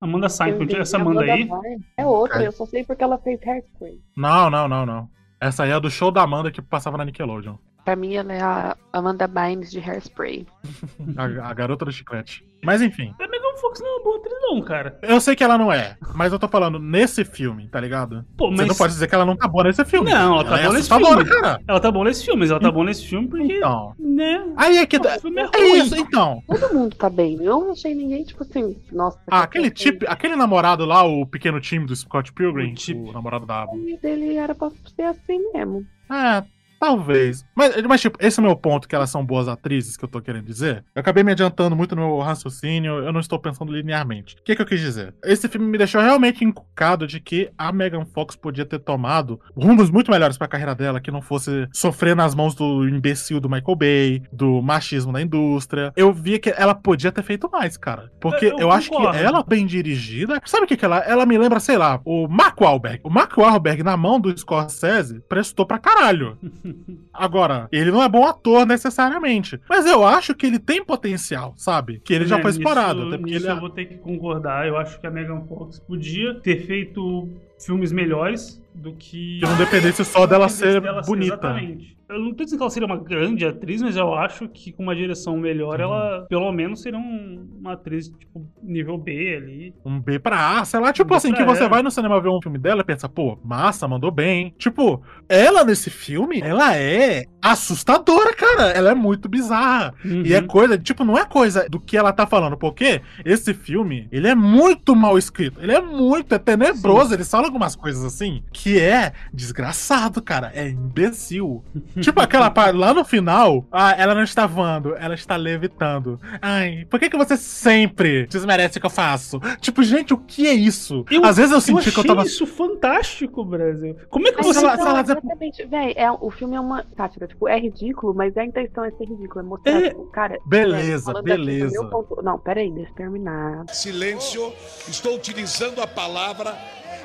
Amanda 0.00 0.28
Seinfeld, 0.28 0.76
essa 0.76 0.98
entendi, 0.98 1.10
Amanda 1.10 1.32
aí. 1.32 1.44
Bynes. 1.44 1.86
É 1.96 2.06
outra, 2.06 2.44
eu 2.44 2.52
só 2.52 2.66
sei 2.66 2.84
porque 2.84 3.02
ela 3.02 3.16
fez 3.18 3.40
Hairspray. 3.42 3.98
Não, 4.16 4.50
não, 4.50 4.68
não, 4.68 4.84
não. 4.84 5.08
Essa 5.40 5.62
aí 5.64 5.70
é 5.70 5.80
do 5.80 5.90
show 5.90 6.10
da 6.10 6.22
Amanda 6.22 6.50
que 6.50 6.60
passava 6.60 6.98
na 6.98 7.04
Nickelodeon. 7.06 7.56
Pra 7.84 7.96
mim, 7.96 8.14
ela 8.16 8.32
é 8.34 8.42
a 8.42 8.76
Amanda 8.92 9.26
Bynes 9.26 9.70
de 9.70 9.78
Hairspray. 9.80 10.46
A, 11.16 11.48
a 11.50 11.54
garota 11.54 11.86
do 11.86 11.92
chiclete. 11.92 12.44
Mas 12.62 12.82
enfim. 12.82 13.14
Fox 13.60 13.80
não 13.80 13.86
é 13.88 13.90
uma 13.96 14.04
boa 14.04 14.16
atriz, 14.18 14.34
não, 14.40 14.60
cara. 14.62 14.98
Eu 15.02 15.20
sei 15.20 15.34
que 15.36 15.44
ela 15.44 15.58
não 15.58 15.72
é, 15.72 15.96
mas 16.14 16.32
eu 16.32 16.38
tô 16.38 16.48
falando 16.48 16.78
nesse 16.78 17.24
filme, 17.24 17.68
tá 17.68 17.80
ligado? 17.80 18.24
Pô, 18.36 18.48
Você 18.50 18.56
mas- 18.56 18.68
não 18.68 18.74
pode 18.74 18.92
dizer 18.92 19.06
que 19.08 19.14
ela 19.14 19.24
não 19.26 19.36
tá 19.36 19.46
boa 19.48 19.64
nesse 19.64 19.84
filme. 19.84 20.10
Não, 20.10 20.34
ela 20.40 20.44
tá 20.44 20.58
é 20.58 20.62
boa 20.62 20.74
nesse 20.74 20.92
assustadora, 20.92 21.24
filme. 21.24 21.40
cara. 21.42 21.60
Ela 21.66 21.80
tá 21.80 21.90
boa 21.90 22.04
nesse 22.04 22.24
filme, 22.24 22.40
mas 22.40 22.50
ela 22.50 22.60
tá 22.60 22.70
boa 22.70 22.84
nesse 22.86 23.06
filme 23.06 23.28
porque. 23.28 23.52
Então. 23.56 23.94
Né? 23.98 24.44
Aí 24.56 24.78
é 24.78 24.86
que. 24.86 24.96
O 24.96 25.20
filme 25.20 25.40
é 25.40 25.44
É 25.54 25.58
ruim. 25.70 25.78
isso, 25.84 25.96
então. 25.96 26.42
Todo 26.46 26.74
mundo 26.74 26.96
tá 26.96 27.08
bem. 27.10 27.36
Eu 27.42 27.60
não 27.60 27.72
achei 27.72 27.94
ninguém, 27.94 28.24
tipo 28.24 28.42
assim, 28.42 28.76
nossa. 28.92 29.18
Ah, 29.30 29.42
aquele 29.42 29.70
tipo, 29.70 30.04
aquele 30.08 30.36
namorado 30.36 30.84
lá, 30.84 31.02
o 31.04 31.26
pequeno 31.26 31.60
time 31.60 31.86
do 31.86 31.94
Scott 31.96 32.32
Pilgrim, 32.32 32.72
O 32.72 32.74
tipo. 32.74 33.08
o 33.08 33.12
namorado 33.12 33.46
da 33.46 33.66
dele 34.02 34.36
era 34.36 34.54
pra 34.54 34.70
ser 34.94 35.02
assim 35.02 35.38
mesmo. 35.52 35.84
É, 36.10 36.42
talvez. 36.78 37.44
Mas, 37.54 37.80
mas, 37.82 38.00
tipo, 38.00 38.18
esse 38.20 38.38
é 38.38 38.42
o 38.42 38.46
meu 38.46 38.56
ponto, 38.56 38.88
que 38.88 38.94
elas 38.94 39.10
são 39.10 39.24
boas 39.24 39.48
atrizes, 39.48 39.96
que 39.96 40.04
eu 40.04 40.08
tô 40.08 40.20
querendo 40.20 40.44
dizer. 40.44 40.84
Eu 40.94 41.00
acabei 41.00 41.22
me 41.24 41.32
adiantando 41.32 41.74
muito 41.76 41.94
no 41.96 42.02
meu 42.06 42.18
raciocínio, 42.18 42.98
eu 42.98 43.12
não 43.12 43.20
estou 43.20 43.38
pensando 43.38 43.72
linearmente. 43.72 44.36
O 44.38 44.42
que, 44.42 44.54
que 44.56 44.62
eu 44.62 44.66
quis 44.66 44.80
dizer? 44.80 45.14
Esse 45.24 45.48
filme 45.48 45.66
me 45.66 45.78
deixou 45.78 46.00
realmente 46.00 46.44
encucado 46.44 47.06
de 47.06 47.20
que 47.20 47.50
a 47.56 47.72
Megan 47.72 48.04
Fox 48.04 48.36
podia 48.36 48.64
ter 48.64 48.78
tomado 48.78 49.40
rumos 49.56 49.90
muito 49.90 50.10
melhores 50.10 50.36
pra 50.38 50.48
carreira 50.48 50.74
dela, 50.74 51.00
que 51.00 51.10
não 51.10 51.20
fosse 51.22 51.66
sofrer 51.72 52.14
nas 52.14 52.34
mãos 52.34 52.54
do 52.54 52.88
imbecil 52.88 53.40
do 53.40 53.48
Michael 53.48 53.76
Bay, 53.76 54.22
do 54.32 54.60
machismo 54.62 55.12
da 55.12 55.20
indústria. 55.20 55.92
Eu 55.96 56.12
via 56.12 56.38
que 56.38 56.50
ela 56.56 56.74
podia 56.74 57.10
ter 57.12 57.22
feito 57.22 57.48
mais, 57.50 57.76
cara. 57.76 58.10
Porque 58.20 58.46
Eu- 58.46 58.50
eu, 58.52 58.58
eu 58.60 58.70
acho 58.72 58.90
que 58.90 58.96
ela 59.16 59.42
bem 59.42 59.66
dirigida. 59.66 60.40
Sabe 60.44 60.64
o 60.64 60.66
que, 60.66 60.76
que 60.76 60.84
ela? 60.84 60.98
Ela 60.98 61.26
me 61.26 61.36
lembra, 61.38 61.60
sei 61.60 61.76
lá, 61.76 62.00
o 62.04 62.28
Mark 62.28 62.60
Wahlberg. 62.60 63.00
O 63.02 63.10
Mark 63.10 63.36
Wahlberg, 63.36 63.82
na 63.82 63.96
mão 63.96 64.20
do 64.20 64.36
Scorsese, 64.36 65.20
prestou 65.28 65.66
pra 65.66 65.78
caralho. 65.78 66.38
Agora, 67.12 67.68
ele 67.72 67.90
não 67.90 68.02
é 68.02 68.08
bom 68.08 68.26
ator 68.26 68.66
necessariamente. 68.66 69.60
Mas 69.68 69.86
eu 69.86 70.04
acho 70.04 70.34
que 70.34 70.46
ele 70.46 70.58
tem 70.58 70.84
potencial, 70.84 71.54
sabe? 71.56 72.00
Que 72.04 72.14
ele 72.14 72.26
já 72.26 72.38
É, 72.38 72.42
foi 72.42 72.50
nisso- 72.50 72.60
explorado. 72.60 73.02
Até 73.08 73.18
porque 73.18 73.32
nisso 73.32 73.44
ele 73.46 73.52
é... 73.52 73.56
eu 73.56 73.60
vou 73.60 73.70
ter 73.70 73.84
que 73.86 73.96
concordar. 73.96 74.66
Eu 74.66 74.76
acho 74.76 75.00
que 75.00 75.06
a 75.06 75.10
Megan 75.10 75.40
Fox 75.48 75.78
podia 75.80 76.34
ter 76.40 76.64
feito 76.66 77.28
filmes 77.58 77.90
melhores 77.92 78.62
do 78.78 78.92
que. 78.94 79.38
Que 79.40 79.46
não 79.46 79.56
dependesse 79.56 80.04
só 80.04 80.26
dela 80.26 80.48
ser 80.48 80.80
dela 80.80 81.02
bonita. 81.02 81.34
Exatamente. 81.34 81.98
Eu 82.08 82.18
não 82.20 82.32
tô 82.32 82.42
dizendo 82.42 82.58
que 82.60 82.62
ela 82.62 82.70
seria 82.70 82.86
uma 82.86 82.96
grande 82.96 83.44
atriz, 83.44 83.82
mas 83.82 83.94
eu 83.94 84.14
acho 84.14 84.48
que 84.48 84.72
com 84.72 84.82
uma 84.82 84.96
direção 84.96 85.36
melhor, 85.36 85.78
ela 85.78 86.24
pelo 86.26 86.50
menos 86.50 86.80
seria 86.80 86.98
um- 86.98 87.46
uma 87.60 87.74
atriz, 87.74 88.08
tipo, 88.08 88.46
nível 88.62 88.96
B 88.96 89.36
ali. 89.36 89.74
Um 89.84 90.00
B 90.00 90.18
pra 90.18 90.58
A, 90.58 90.64
sei 90.64 90.80
lá, 90.80 90.90
tipo 90.90 91.10
B 91.10 91.16
assim, 91.16 91.34
que 91.34 91.44
você 91.44 91.64
E. 91.64 91.68
vai 91.68 91.82
no 91.82 91.90
cinema 91.90 92.18
ver 92.18 92.30
um 92.30 92.40
filme 92.40 92.56
dela 92.56 92.80
e 92.80 92.84
pensa, 92.84 93.10
pô, 93.10 93.38
massa, 93.44 93.86
mandou 93.86 94.10
bem. 94.10 94.54
Tipo, 94.56 95.02
ela 95.28 95.62
nesse 95.64 95.90
filme, 95.90 96.40
ela 96.40 96.74
é 96.74 97.26
assustadora, 97.42 98.32
cara. 98.34 98.68
Ela 98.70 98.92
é 98.92 98.94
muito 98.94 99.28
bizarra. 99.28 99.92
E 100.02 100.32
é 100.32 100.40
coisa, 100.40 100.78
tipo, 100.78 101.04
não 101.04 101.18
é 101.18 101.26
coisa 101.26 101.68
do 101.68 101.78
que 101.78 101.94
ela 101.96 102.10
tá 102.12 102.26
falando, 102.26 102.56
porque 102.56 103.02
esse 103.22 103.52
filme, 103.52 104.08
ele 104.10 104.28
é 104.28 104.34
muito 104.34 104.96
mal 104.96 105.18
escrito. 105.18 105.60
Ele 105.60 105.72
é 105.72 105.80
muito, 105.82 106.34
é 106.34 106.38
tenebroso. 106.38 107.12
Ele 107.12 107.24
fala 107.24 107.46
algumas 107.46 107.76
coisas 107.76 108.02
assim 108.02 108.42
que 108.50 108.67
que 108.68 108.78
é 108.78 109.12
desgraçado, 109.32 110.20
cara. 110.22 110.52
É 110.54 110.68
imbecil. 110.68 111.64
tipo 112.00 112.20
aquela 112.20 112.50
parte 112.50 112.76
lá 112.76 112.92
no 112.92 113.04
final, 113.04 113.66
ah, 113.72 113.92
ela 113.96 114.14
não 114.14 114.22
está 114.22 114.46
voando, 114.46 114.94
ela 114.96 115.14
está 115.14 115.36
levitando. 115.36 116.20
Ai, 116.42 116.86
por 116.90 117.00
que, 117.00 117.08
que 117.08 117.16
você 117.16 117.36
sempre 117.36 118.26
desmerece 118.26 118.76
o 118.76 118.80
que 118.80 118.86
eu 118.86 118.90
faço? 118.90 119.40
Tipo, 119.60 119.82
gente, 119.82 120.12
o 120.12 120.18
que 120.18 120.46
é 120.46 120.52
isso? 120.52 121.04
Às 121.24 121.36
vezes 121.38 121.52
eu 121.52 121.60
senti 121.60 121.78
achei 121.80 121.92
que 121.92 121.98
eu 122.00 122.04
tava. 122.04 122.22
isso 122.24 122.46
fantástico, 122.46 123.44
Brasil. 123.44 123.96
Como 124.10 124.28
é 124.28 124.32
que 124.32 124.42
você... 124.42 124.60
não, 124.60 124.76
Sala- 124.76 125.00
exatamente, 125.00 125.64
véi, 125.66 125.94
é, 125.96 126.10
o 126.10 126.30
filme 126.30 126.56
é 126.56 126.60
uma 126.60 126.84
sátira, 126.96 127.26
tipo, 127.26 127.48
é 127.48 127.58
ridículo, 127.58 128.14
mas 128.14 128.36
a 128.36 128.44
intenção 128.44 128.84
é 128.84 128.90
ser 128.90 129.04
ridículo, 129.04 129.40
é 129.40 129.48
mostrar, 129.48 129.72
É. 129.82 129.88
tipo, 129.88 130.04
cara... 130.10 130.38
Beleza, 130.46 131.12
do 131.12 131.22
beleza. 131.22 131.84
ponto- 131.86 132.20
Não, 132.22 132.38
peraí, 132.38 132.70
deixa 132.70 132.90
eu 132.90 132.94
terminar. 132.94 133.64
Silêncio, 133.68 134.52
estou 134.88 135.14
utilizando 135.16 135.80
a 135.80 135.86
palavra. 135.86 136.54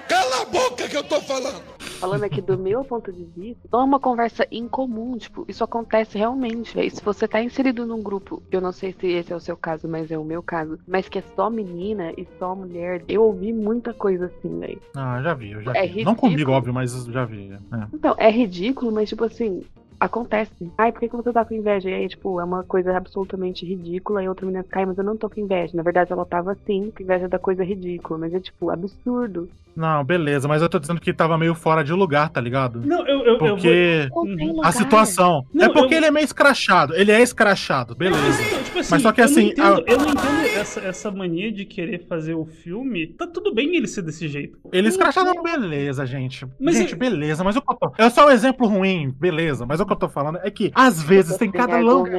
Cala 0.07 0.41
a 0.41 0.45
boca 0.45 0.87
que 0.89 0.97
eu 0.97 1.03
tô 1.03 1.19
falando! 1.21 1.61
Falando 1.99 2.23
aqui 2.25 2.41
do 2.41 2.57
meu 2.57 2.83
ponto 2.83 3.13
de 3.13 3.23
vista, 3.23 3.61
não 3.71 3.79
é 3.79 3.83
uma 3.85 3.99
conversa 3.99 4.45
incomum, 4.51 5.17
tipo, 5.17 5.45
isso 5.47 5.63
acontece 5.63 6.17
realmente, 6.17 6.75
velho. 6.75 6.93
Se 6.93 7.01
você 7.01 7.25
tá 7.29 7.41
inserido 7.41 7.85
num 7.85 8.01
grupo, 8.03 8.43
eu 8.51 8.59
não 8.59 8.73
sei 8.73 8.93
se 8.99 9.07
esse 9.07 9.31
é 9.31 9.35
o 9.35 9.39
seu 9.39 9.55
caso, 9.55 9.87
mas 9.87 10.11
é 10.11 10.17
o 10.17 10.23
meu 10.25 10.43
caso, 10.43 10.77
mas 10.85 11.07
que 11.07 11.19
é 11.19 11.23
só 11.33 11.49
menina 11.49 12.11
e 12.17 12.27
só 12.37 12.53
mulher, 12.55 13.03
eu 13.07 13.23
ouvi 13.23 13.53
muita 13.53 13.93
coisa 13.93 14.25
assim, 14.25 14.59
velho. 14.59 14.81
Ah, 14.93 15.21
já 15.23 15.33
vi, 15.33 15.51
eu 15.53 15.61
já 15.61 15.71
É 15.75 15.87
vi. 15.87 16.03
Não 16.03 16.13
comigo, 16.13 16.51
óbvio, 16.51 16.73
mas 16.73 16.91
já 17.05 17.23
vi. 17.23 17.53
é. 17.53 17.87
Então, 17.93 18.13
é 18.17 18.29
ridículo, 18.29 18.91
mas 18.91 19.07
tipo 19.07 19.23
assim, 19.23 19.63
acontece. 19.99 20.51
Ai, 20.77 20.91
por 20.91 20.99
que, 20.99 21.09
que 21.09 21.15
você 21.15 21.31
tá 21.31 21.43
com 21.45 21.53
inveja? 21.53 21.89
E 21.89 21.93
aí, 21.93 22.07
tipo, 22.07 22.39
é 22.39 22.43
uma 22.43 22.63
coisa 22.63 22.95
absolutamente 22.95 23.65
ridícula 23.65 24.23
e 24.23 24.27
outra 24.29 24.45
menina 24.45 24.63
cai, 24.63 24.85
mas 24.85 24.97
eu 24.97 25.03
não 25.03 25.17
tô 25.17 25.29
com 25.29 25.39
inveja. 25.39 25.75
Na 25.75 25.83
verdade, 25.83 26.11
ela 26.11 26.25
tava 26.25 26.51
assim, 26.53 26.91
com 26.95 27.03
inveja 27.03 27.27
da 27.27 27.39
coisa 27.39 27.63
ridícula, 27.63 28.19
mas 28.19 28.33
é 28.33 28.39
tipo, 28.39 28.69
absurdo. 28.69 29.49
Não, 29.75 30.03
beleza, 30.03 30.47
mas 30.47 30.61
eu 30.61 30.69
tô 30.69 30.77
dizendo 30.77 31.01
que 31.01 31.11
tava 31.11 31.35
meio 31.35 31.55
fora 31.55 31.83
de 31.83 31.91
lugar, 31.93 32.29
tá 32.29 32.39
ligado? 32.39 32.79
Não, 32.85 33.07
eu, 33.07 33.25
eu, 33.25 33.37
Porque 33.39 33.67
eu 33.67 34.53
vou... 34.53 34.63
A 34.63 34.71
situação. 34.71 35.43
Não, 35.51 35.65
é 35.65 35.69
porque 35.69 35.95
eu- 35.95 35.97
ele 35.97 36.05
é 36.05 36.11
meio 36.11 36.23
escrachado. 36.25 36.93
Ele 36.95 37.11
é 37.11 37.19
escrachado, 37.21 37.95
beleza. 37.95 38.39
Então, 38.43 38.63
tipo 38.63 38.79
assim, 38.79 38.89
Mas 38.91 39.01
só 39.01 39.11
que 39.11 39.21
eu 39.21 39.25
não 39.25 39.31
assim, 39.31 39.47
entendo- 39.47 39.77
a- 39.79 39.91
eu 39.91 39.97
não 39.97 40.09
entendo 40.09 40.59
essa, 40.59 40.79
essa 40.81 41.09
mania 41.09 41.51
de 41.51 41.65
querer 41.65 42.05
fazer 42.07 42.35
o 42.35 42.45
filme. 42.45 43.07
Tá 43.07 43.25
tudo 43.25 43.51
bem 43.51 43.75
ele 43.75 43.87
ser 43.87 44.03
desse 44.03 44.27
jeito. 44.27 44.59
Ele 44.71 44.89
escrachado, 44.89 45.31
beleza, 45.41 46.05
gente. 46.05 46.45
Mas 46.59 46.75
gente, 46.77 46.93
eu- 46.93 46.99
beleza, 46.99 47.43
mas 47.43 47.55
o 47.55 47.61
que 47.61 47.67
eu. 47.73 47.93
É 47.97 48.09
só 48.11 48.27
um 48.27 48.29
exemplo 48.29 48.67
ruim, 48.67 49.09
beleza. 49.19 49.65
Mas 49.65 49.79
o 49.83 49.87
que 49.87 49.93
eu 49.93 49.97
tô 49.97 50.09
falando 50.09 50.39
é 50.43 50.49
que, 50.49 50.71
às 50.73 51.01
vezes, 51.01 51.37
tem 51.37 51.51
cada 51.51 51.79
louco. 51.79 52.09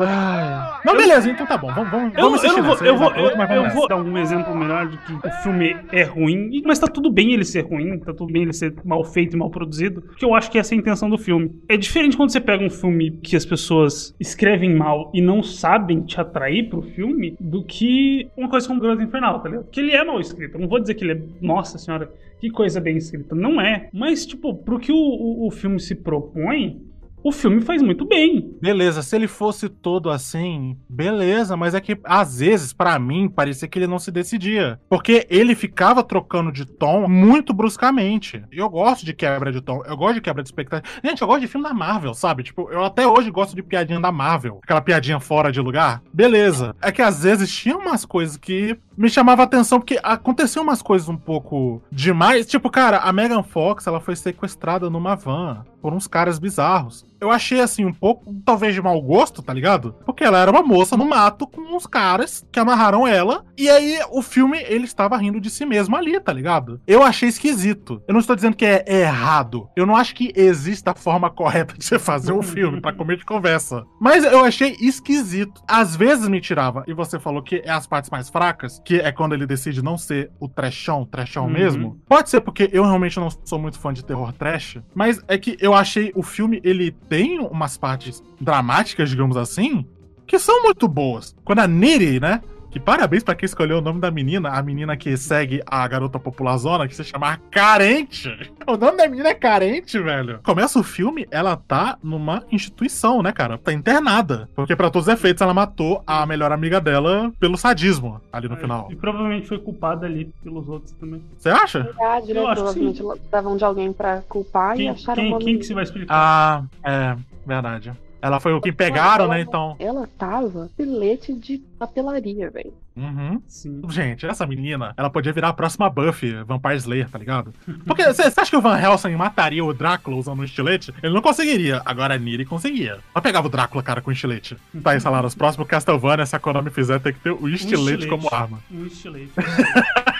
Ai. 0.00 0.80
Não, 0.84 0.96
beleza, 0.96 1.30
então 1.30 1.46
tá 1.46 1.56
bom. 1.56 1.72
Vamos, 1.72 1.90
vamos, 1.90 2.14
Eu, 2.16 2.24
vamos 2.24 2.44
eu 2.44 2.56
não 2.56 2.62
vou, 2.62 2.86
eu 2.86 2.96
vou, 2.96 3.10
eu, 3.12 3.36
vamos 3.36 3.50
eu 3.50 3.70
vou 3.70 3.88
dar 3.88 3.96
um 3.96 4.18
exemplo 4.18 4.54
melhor 4.54 4.88
de 4.88 4.96
que 4.98 5.12
o 5.12 5.30
filme 5.42 5.76
é 5.92 6.02
ruim, 6.02 6.62
mas 6.64 6.78
tá 6.78 6.86
tudo 6.86 7.10
bem 7.10 7.32
ele 7.32 7.44
ser 7.44 7.62
ruim, 7.62 7.98
tá 7.98 8.12
tudo 8.12 8.32
bem 8.32 8.42
ele 8.42 8.52
ser 8.52 8.74
mal 8.84 9.04
feito 9.04 9.34
e 9.34 9.38
mal 9.38 9.50
produzido, 9.50 10.02
porque 10.02 10.24
eu 10.24 10.34
acho 10.34 10.50
que 10.50 10.58
essa 10.58 10.74
é 10.74 10.76
a 10.76 10.78
intenção 10.78 11.08
do 11.08 11.18
filme. 11.18 11.54
É 11.68 11.76
diferente 11.76 12.16
quando 12.16 12.30
você 12.30 12.40
pega 12.40 12.64
um 12.64 12.70
filme 12.70 13.12
que 13.22 13.36
as 13.36 13.44
pessoas 13.44 14.14
escrevem 14.18 14.74
mal 14.74 15.10
e 15.14 15.20
não 15.20 15.42
sabem 15.42 16.00
te 16.02 16.20
atrair 16.20 16.68
pro 16.68 16.82
filme, 16.82 17.36
do 17.40 17.64
que 17.64 18.28
uma 18.36 18.48
coisa 18.48 18.66
como 18.66 18.80
Grosso 18.80 19.02
Infernal, 19.02 19.40
tá 19.40 19.48
ligado? 19.48 19.66
Que 19.70 19.80
ele 19.80 19.92
é 19.92 20.04
mal 20.04 20.20
escrito. 20.20 20.56
Eu 20.56 20.60
não 20.60 20.68
vou 20.68 20.80
dizer 20.80 20.94
que 20.94 21.04
ele 21.04 21.12
é, 21.12 21.22
nossa 21.40 21.78
senhora, 21.78 22.10
que 22.42 22.50
coisa 22.50 22.80
bem 22.80 22.96
escrita. 22.96 23.36
Não 23.36 23.60
é. 23.60 23.88
Mas, 23.92 24.26
tipo, 24.26 24.52
pro 24.52 24.80
que 24.80 24.90
o, 24.90 24.96
o, 24.96 25.46
o 25.46 25.50
filme 25.52 25.78
se 25.78 25.94
propõe, 25.94 26.82
o 27.24 27.30
filme 27.30 27.60
faz 27.60 27.80
muito 27.80 28.04
bem. 28.04 28.56
Beleza, 28.60 29.00
se 29.00 29.14
ele 29.14 29.28
fosse 29.28 29.68
todo 29.68 30.10
assim, 30.10 30.76
beleza, 30.88 31.56
mas 31.56 31.72
é 31.72 31.80
que 31.80 31.96
às 32.02 32.40
vezes, 32.40 32.72
pra 32.72 32.98
mim, 32.98 33.28
parecia 33.28 33.68
que 33.68 33.78
ele 33.78 33.86
não 33.86 33.98
se 33.98 34.10
decidia. 34.10 34.80
Porque 34.88 35.24
ele 35.30 35.54
ficava 35.54 36.02
trocando 36.02 36.50
de 36.50 36.66
tom 36.66 37.08
muito 37.08 37.54
bruscamente. 37.54 38.42
E 38.50 38.58
eu 38.58 38.68
gosto 38.68 39.04
de 39.04 39.14
quebra 39.14 39.52
de 39.52 39.60
tom, 39.60 39.82
eu 39.86 39.96
gosto 39.96 40.14
de 40.14 40.20
quebra 40.20 40.42
de 40.42 40.48
expectativa. 40.48 41.00
Gente, 41.04 41.22
eu 41.22 41.28
gosto 41.28 41.42
de 41.42 41.46
filme 41.46 41.66
da 41.66 41.72
Marvel, 41.72 42.12
sabe? 42.12 42.42
Tipo, 42.42 42.68
eu 42.72 42.84
até 42.84 43.06
hoje 43.06 43.30
gosto 43.30 43.54
de 43.54 43.62
piadinha 43.62 44.00
da 44.00 44.10
Marvel. 44.10 44.58
Aquela 44.60 44.80
piadinha 44.80 45.20
fora 45.20 45.52
de 45.52 45.60
lugar. 45.60 46.02
Beleza. 46.12 46.74
É 46.82 46.90
que 46.90 47.02
às 47.02 47.22
vezes 47.22 47.54
tinha 47.54 47.76
umas 47.76 48.04
coisas 48.04 48.36
que 48.36 48.76
me 49.02 49.10
chamava 49.10 49.42
atenção, 49.42 49.80
porque 49.80 49.98
aconteceu 50.00 50.62
umas 50.62 50.80
coisas 50.80 51.08
um 51.08 51.16
pouco 51.16 51.82
demais. 51.90 52.46
Tipo, 52.46 52.70
cara, 52.70 52.98
a 52.98 53.12
Megan 53.12 53.42
Fox, 53.42 53.88
ela 53.88 53.98
foi 53.98 54.14
sequestrada 54.14 54.88
numa 54.88 55.16
van 55.16 55.64
por 55.80 55.92
uns 55.92 56.06
caras 56.06 56.38
bizarros. 56.38 57.04
Eu 57.22 57.30
achei, 57.30 57.60
assim, 57.60 57.84
um 57.84 57.92
pouco, 57.92 58.34
talvez 58.44 58.74
de 58.74 58.82
mau 58.82 59.00
gosto, 59.00 59.40
tá 59.42 59.54
ligado? 59.54 59.94
Porque 60.04 60.24
ela 60.24 60.38
era 60.38 60.50
uma 60.50 60.60
moça 60.62 60.96
no 60.96 61.04
mato 61.08 61.46
com 61.46 61.60
uns 61.76 61.86
caras 61.86 62.44
que 62.50 62.58
amarraram 62.58 63.06
ela. 63.06 63.44
E 63.56 63.70
aí, 63.70 64.00
o 64.10 64.20
filme, 64.20 64.58
ele 64.68 64.84
estava 64.84 65.16
rindo 65.16 65.40
de 65.40 65.48
si 65.48 65.64
mesmo 65.64 65.94
ali, 65.96 66.18
tá 66.18 66.32
ligado? 66.32 66.80
Eu 66.84 67.00
achei 67.02 67.28
esquisito. 67.28 68.02
Eu 68.08 68.12
não 68.12 68.20
estou 68.20 68.34
dizendo 68.34 68.56
que 68.56 68.66
é 68.66 68.84
errado. 69.02 69.68
Eu 69.76 69.86
não 69.86 69.94
acho 69.94 70.16
que 70.16 70.32
exista 70.34 70.90
a 70.90 70.94
forma 70.96 71.30
correta 71.30 71.74
de 71.78 71.84
você 71.84 71.96
fazer 71.98 72.32
um 72.32 72.42
filme 72.42 72.80
pra 72.80 72.92
comer 72.92 73.16
de 73.18 73.24
conversa. 73.24 73.84
Mas 74.00 74.24
eu 74.24 74.44
achei 74.44 74.76
esquisito. 74.80 75.62
Às 75.68 75.94
vezes 75.94 76.26
me 76.28 76.40
tirava. 76.40 76.82
E 76.88 76.92
você 76.92 77.20
falou 77.20 77.40
que 77.40 77.62
é 77.64 77.70
as 77.70 77.86
partes 77.86 78.10
mais 78.10 78.28
fracas, 78.28 78.80
que 78.84 78.96
é 78.98 79.12
quando 79.12 79.32
ele 79.34 79.46
decide 79.46 79.80
não 79.80 79.96
ser 79.96 80.30
o 80.40 80.48
trashão, 80.48 81.04
trashão 81.04 81.44
Uhum. 81.44 81.50
mesmo. 81.52 82.00
Pode 82.08 82.30
ser 82.30 82.40
porque 82.40 82.68
eu 82.72 82.82
realmente 82.84 83.18
não 83.20 83.28
sou 83.44 83.58
muito 83.58 83.78
fã 83.78 83.92
de 83.92 84.04
terror 84.04 84.32
trash, 84.32 84.78
mas 84.94 85.20
é 85.28 85.38
que 85.38 85.56
eu 85.60 85.72
achei 85.72 86.10
o 86.16 86.22
filme, 86.22 86.60
ele 86.64 86.90
tem 87.12 87.38
umas 87.38 87.76
partes 87.76 88.24
dramáticas, 88.40 89.10
digamos 89.10 89.36
assim, 89.36 89.84
que 90.26 90.38
são 90.38 90.62
muito 90.62 90.88
boas. 90.88 91.36
Quando 91.44 91.58
a 91.58 91.68
Niri, 91.68 92.18
né? 92.18 92.40
Que 92.72 92.80
parabéns 92.80 93.22
pra 93.22 93.34
quem 93.34 93.44
escolheu 93.44 93.78
o 93.78 93.80
nome 93.82 94.00
da 94.00 94.10
menina, 94.10 94.48
a 94.48 94.62
menina 94.62 94.96
que 94.96 95.14
segue 95.14 95.62
a 95.66 95.86
garota 95.86 96.18
popular 96.18 96.56
zona, 96.56 96.88
que 96.88 96.96
se 96.96 97.04
chama 97.04 97.36
Carente. 97.50 98.32
O 98.66 98.76
nome 98.76 98.96
da 98.96 99.08
menina 99.08 99.28
é 99.28 99.34
Carente, 99.34 99.98
velho. 99.98 100.38
Começa 100.44 100.78
o 100.78 100.84
filme, 100.84 101.26
ela 101.32 101.56
tá 101.56 101.98
numa 102.02 102.44
instituição, 102.50 103.20
né, 103.20 103.32
cara? 103.32 103.58
Tá 103.58 103.72
internada. 103.72 104.48
Porque 104.54 104.74
pra 104.76 104.88
todos 104.88 105.08
os 105.08 105.12
efeitos, 105.12 105.42
ela 105.42 105.52
matou 105.52 106.02
a 106.06 106.24
melhor 106.24 106.52
amiga 106.52 106.80
dela 106.80 107.32
pelo 107.40 107.58
sadismo 107.58 108.20
ali 108.32 108.48
no 108.48 108.56
final. 108.56 108.88
E 108.90 108.96
provavelmente 108.96 109.48
foi 109.48 109.58
culpada 109.58 110.06
ali 110.06 110.32
pelos 110.42 110.68
outros 110.68 110.92
também. 110.92 111.22
Você 111.36 111.50
acha? 111.50 111.82
Verdade, 111.82 112.32
né? 112.32 112.40
Eu 112.40 112.46
acho 112.46 112.54
que 112.54 112.62
Provavelmente 112.62 113.02
precisavam 113.02 113.56
de 113.56 113.64
alguém 113.64 113.92
pra 113.92 114.22
culpar 114.28 114.74
e 114.74 114.78
Quem, 114.78 114.88
acharam 114.88 115.22
quem, 115.22 115.38
quem 115.40 115.58
que 115.58 115.66
se 115.66 115.74
vai 115.74 115.82
explicar? 115.82 116.14
Ah, 116.14 116.64
é, 116.84 117.16
verdade. 117.44 117.92
Ela 118.22 118.38
foi 118.38 118.52
o 118.52 118.60
que 118.60 118.70
pegaram, 118.70 119.26
né, 119.26 119.40
então. 119.40 119.74
Ela 119.80 120.08
tava 120.16 120.70
filete 120.76 121.34
de 121.34 121.58
papelaria, 121.76 122.48
velho. 122.48 122.72
Uhum. 122.94 123.42
Sim. 123.48 123.82
Gente, 123.88 124.24
essa 124.26 124.46
menina, 124.46 124.94
ela 124.96 125.10
podia 125.10 125.32
virar 125.32 125.48
a 125.48 125.52
próxima 125.52 125.90
Buffy, 125.90 126.42
Vampire 126.44 126.76
Slayer, 126.76 127.10
tá 127.10 127.18
ligado? 127.18 127.52
Porque 127.84 128.04
você 128.04 128.22
acha 128.22 128.50
que 128.50 128.56
o 128.56 128.60
Van 128.60 128.78
Helsing 128.78 129.16
mataria 129.16 129.64
o 129.64 129.72
Drácula 129.72 130.16
usando 130.16 130.40
um 130.40 130.44
estilete? 130.44 130.94
Ele 131.02 131.12
não 131.12 131.22
conseguiria. 131.22 131.82
Agora 131.84 132.14
a 132.14 132.18
Niri 132.18 132.44
conseguia. 132.44 132.98
Ela 133.14 133.22
pegava 133.22 133.48
o 133.48 133.50
Drácula, 133.50 133.82
cara, 133.82 134.00
com 134.00 134.12
estilete. 134.12 134.56
Tá 134.82 134.92
aí, 134.92 135.00
falaram, 135.00 135.26
os 135.26 135.34
próximos 135.34 135.66
Castlevania, 135.66 136.24
se 136.24 136.36
a 136.36 136.38
Konami 136.38 136.70
fizer, 136.70 137.00
tem 137.00 137.12
que 137.12 137.20
ter 137.20 137.32
o 137.32 137.48
estilete, 137.48 138.04
estilete. 138.04 138.06
como 138.06 138.32
arma. 138.32 138.60
Um 138.70 138.86
estilete. 138.86 139.32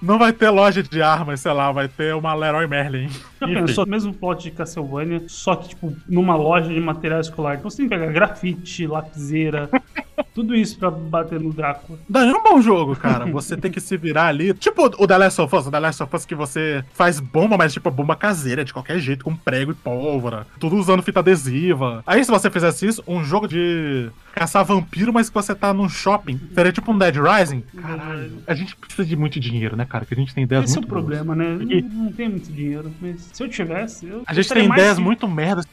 Não 0.00 0.16
vai 0.16 0.32
ter 0.32 0.48
loja 0.48 0.80
de 0.80 1.02
armas, 1.02 1.40
sei 1.40 1.52
lá, 1.52 1.72
vai 1.72 1.88
ter 1.88 2.14
uma 2.14 2.32
Leroy 2.32 2.68
Merlin. 2.68 3.10
Já 3.40 3.46
pensou? 3.46 3.86
Mesmo 3.86 4.12
plot 4.12 4.42
de 4.44 4.50
Castlevania, 4.50 5.22
só 5.28 5.54
que, 5.56 5.68
tipo, 5.70 5.94
numa 6.08 6.34
loja 6.36 6.72
de 6.72 6.80
material 6.80 7.20
escolar. 7.20 7.56
Então 7.56 7.70
você 7.70 7.78
tem 7.78 7.88
que 7.88 7.94
pegar 7.94 8.12
grafite, 8.12 8.86
lapiseira, 8.86 9.68
tudo 10.34 10.54
isso 10.54 10.78
pra 10.78 10.90
bater 10.90 11.38
no 11.40 11.52
Drácula. 11.52 11.98
Daí 12.08 12.28
é 12.28 12.34
um 12.34 12.42
bom 12.42 12.60
jogo, 12.60 12.96
cara. 12.96 13.26
Você 13.26 13.56
tem 13.56 13.70
que 13.70 13.80
se 13.80 13.96
virar 13.96 14.26
ali. 14.26 14.52
Tipo 14.54 14.86
o 14.86 15.06
The 15.06 15.18
Last 15.18 15.40
of 15.40 15.54
Us, 15.56 15.66
o 15.66 15.70
The 15.70 15.78
Last 15.80 16.02
of 16.02 16.14
Us 16.16 16.26
que 16.26 16.34
você 16.34 16.84
faz 16.92 17.20
bomba, 17.20 17.56
mas 17.56 17.72
tipo 17.72 17.90
bomba 17.90 18.16
caseira, 18.16 18.64
de 18.64 18.72
qualquer 18.72 18.98
jeito, 18.98 19.24
com 19.24 19.34
prego 19.36 19.72
e 19.72 19.74
pólvora. 19.74 20.46
Tudo 20.58 20.76
usando 20.76 21.02
fita 21.02 21.20
adesiva. 21.20 22.02
Aí 22.06 22.24
se 22.24 22.30
você 22.30 22.50
fizesse 22.50 22.86
isso, 22.86 23.02
um 23.06 23.22
jogo 23.24 23.46
de 23.48 24.10
caçar 24.32 24.64
vampiro, 24.64 25.12
mas 25.12 25.28
que 25.28 25.34
você 25.34 25.54
tá 25.54 25.72
num 25.72 25.88
shopping. 25.88 26.38
Seria 26.54 26.72
tipo 26.72 26.92
um 26.92 26.98
Dead 26.98 27.16
Rising. 27.16 27.62
Caralho. 27.80 28.32
A 28.46 28.54
gente 28.54 28.76
precisa 28.76 29.04
de 29.06 29.16
muito 29.16 29.40
dinheiro, 29.40 29.76
né, 29.76 29.84
cara? 29.84 30.04
Que 30.04 30.14
a 30.14 30.16
gente 30.16 30.34
tem 30.34 30.44
ideias 30.44 30.64
Esse 30.64 30.76
é 30.76 30.78
o 30.78 30.82
muito 30.82 30.90
boas. 30.90 31.04
problema, 31.04 31.34
né? 31.34 31.58
E- 31.68 31.82
Não, 31.82 32.04
não 32.04 32.12
tem 32.12 32.28
muito 32.28 32.52
dinheiro, 32.52 32.90
mas 33.00 33.27
se 33.32 33.42
eu 33.42 33.48
tivesse, 33.48 34.06
eu 34.06 34.22
A 34.26 34.32
gente 34.34 34.48
tem 34.48 34.66
mais 34.68 34.80
ideias 34.80 34.96
que- 34.98 35.02
muito 35.04 35.28
merdas 35.28 35.66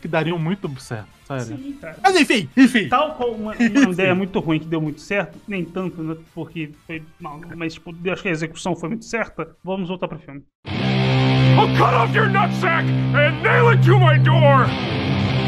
que 0.00 0.08
dariam 0.08 0.38
muito 0.38 0.68
certo, 0.80 1.08
sério. 1.26 1.44
Sim, 1.58 1.72
cara. 1.80 1.96
Mas 2.02 2.20
enfim, 2.20 2.48
enfim. 2.56 2.88
Tal 2.88 3.14
qual 3.14 3.32
uma, 3.32 3.54
uma 3.54 3.92
ideia 3.92 4.14
muito 4.14 4.38
ruim 4.40 4.58
que 4.58 4.66
deu 4.66 4.80
muito 4.80 5.00
certo, 5.00 5.38
nem 5.48 5.64
tanto, 5.64 6.02
né? 6.02 6.16
Porque 6.34 6.70
foi 6.86 7.02
mal, 7.20 7.40
mas 7.56 7.74
tipo, 7.74 7.94
eu 8.04 8.12
acho 8.12 8.22
que 8.22 8.28
a 8.28 8.32
execução 8.32 8.74
foi 8.76 8.88
muito 8.90 9.04
certa. 9.04 9.48
Vamos 9.64 9.88
voltar 9.88 10.08
pro 10.08 10.18
filme. 10.18 10.42
I'll 10.66 11.68
cut 11.78 11.94
off 11.94 12.14
your 12.14 12.28
nutsack 12.28 12.84
and 13.14 13.42
nail 13.42 13.68
it 13.70 13.82
to 13.86 13.98
my 13.98 14.18
door! 14.18 14.66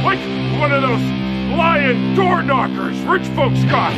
Like 0.04 0.20
one 0.58 0.72
of 0.72 0.80
those 0.80 1.02
lion 1.56 2.14
door 2.14 2.42
knockers 2.42 2.96
rich 3.06 3.26
folks 3.34 3.62
got! 3.64 3.92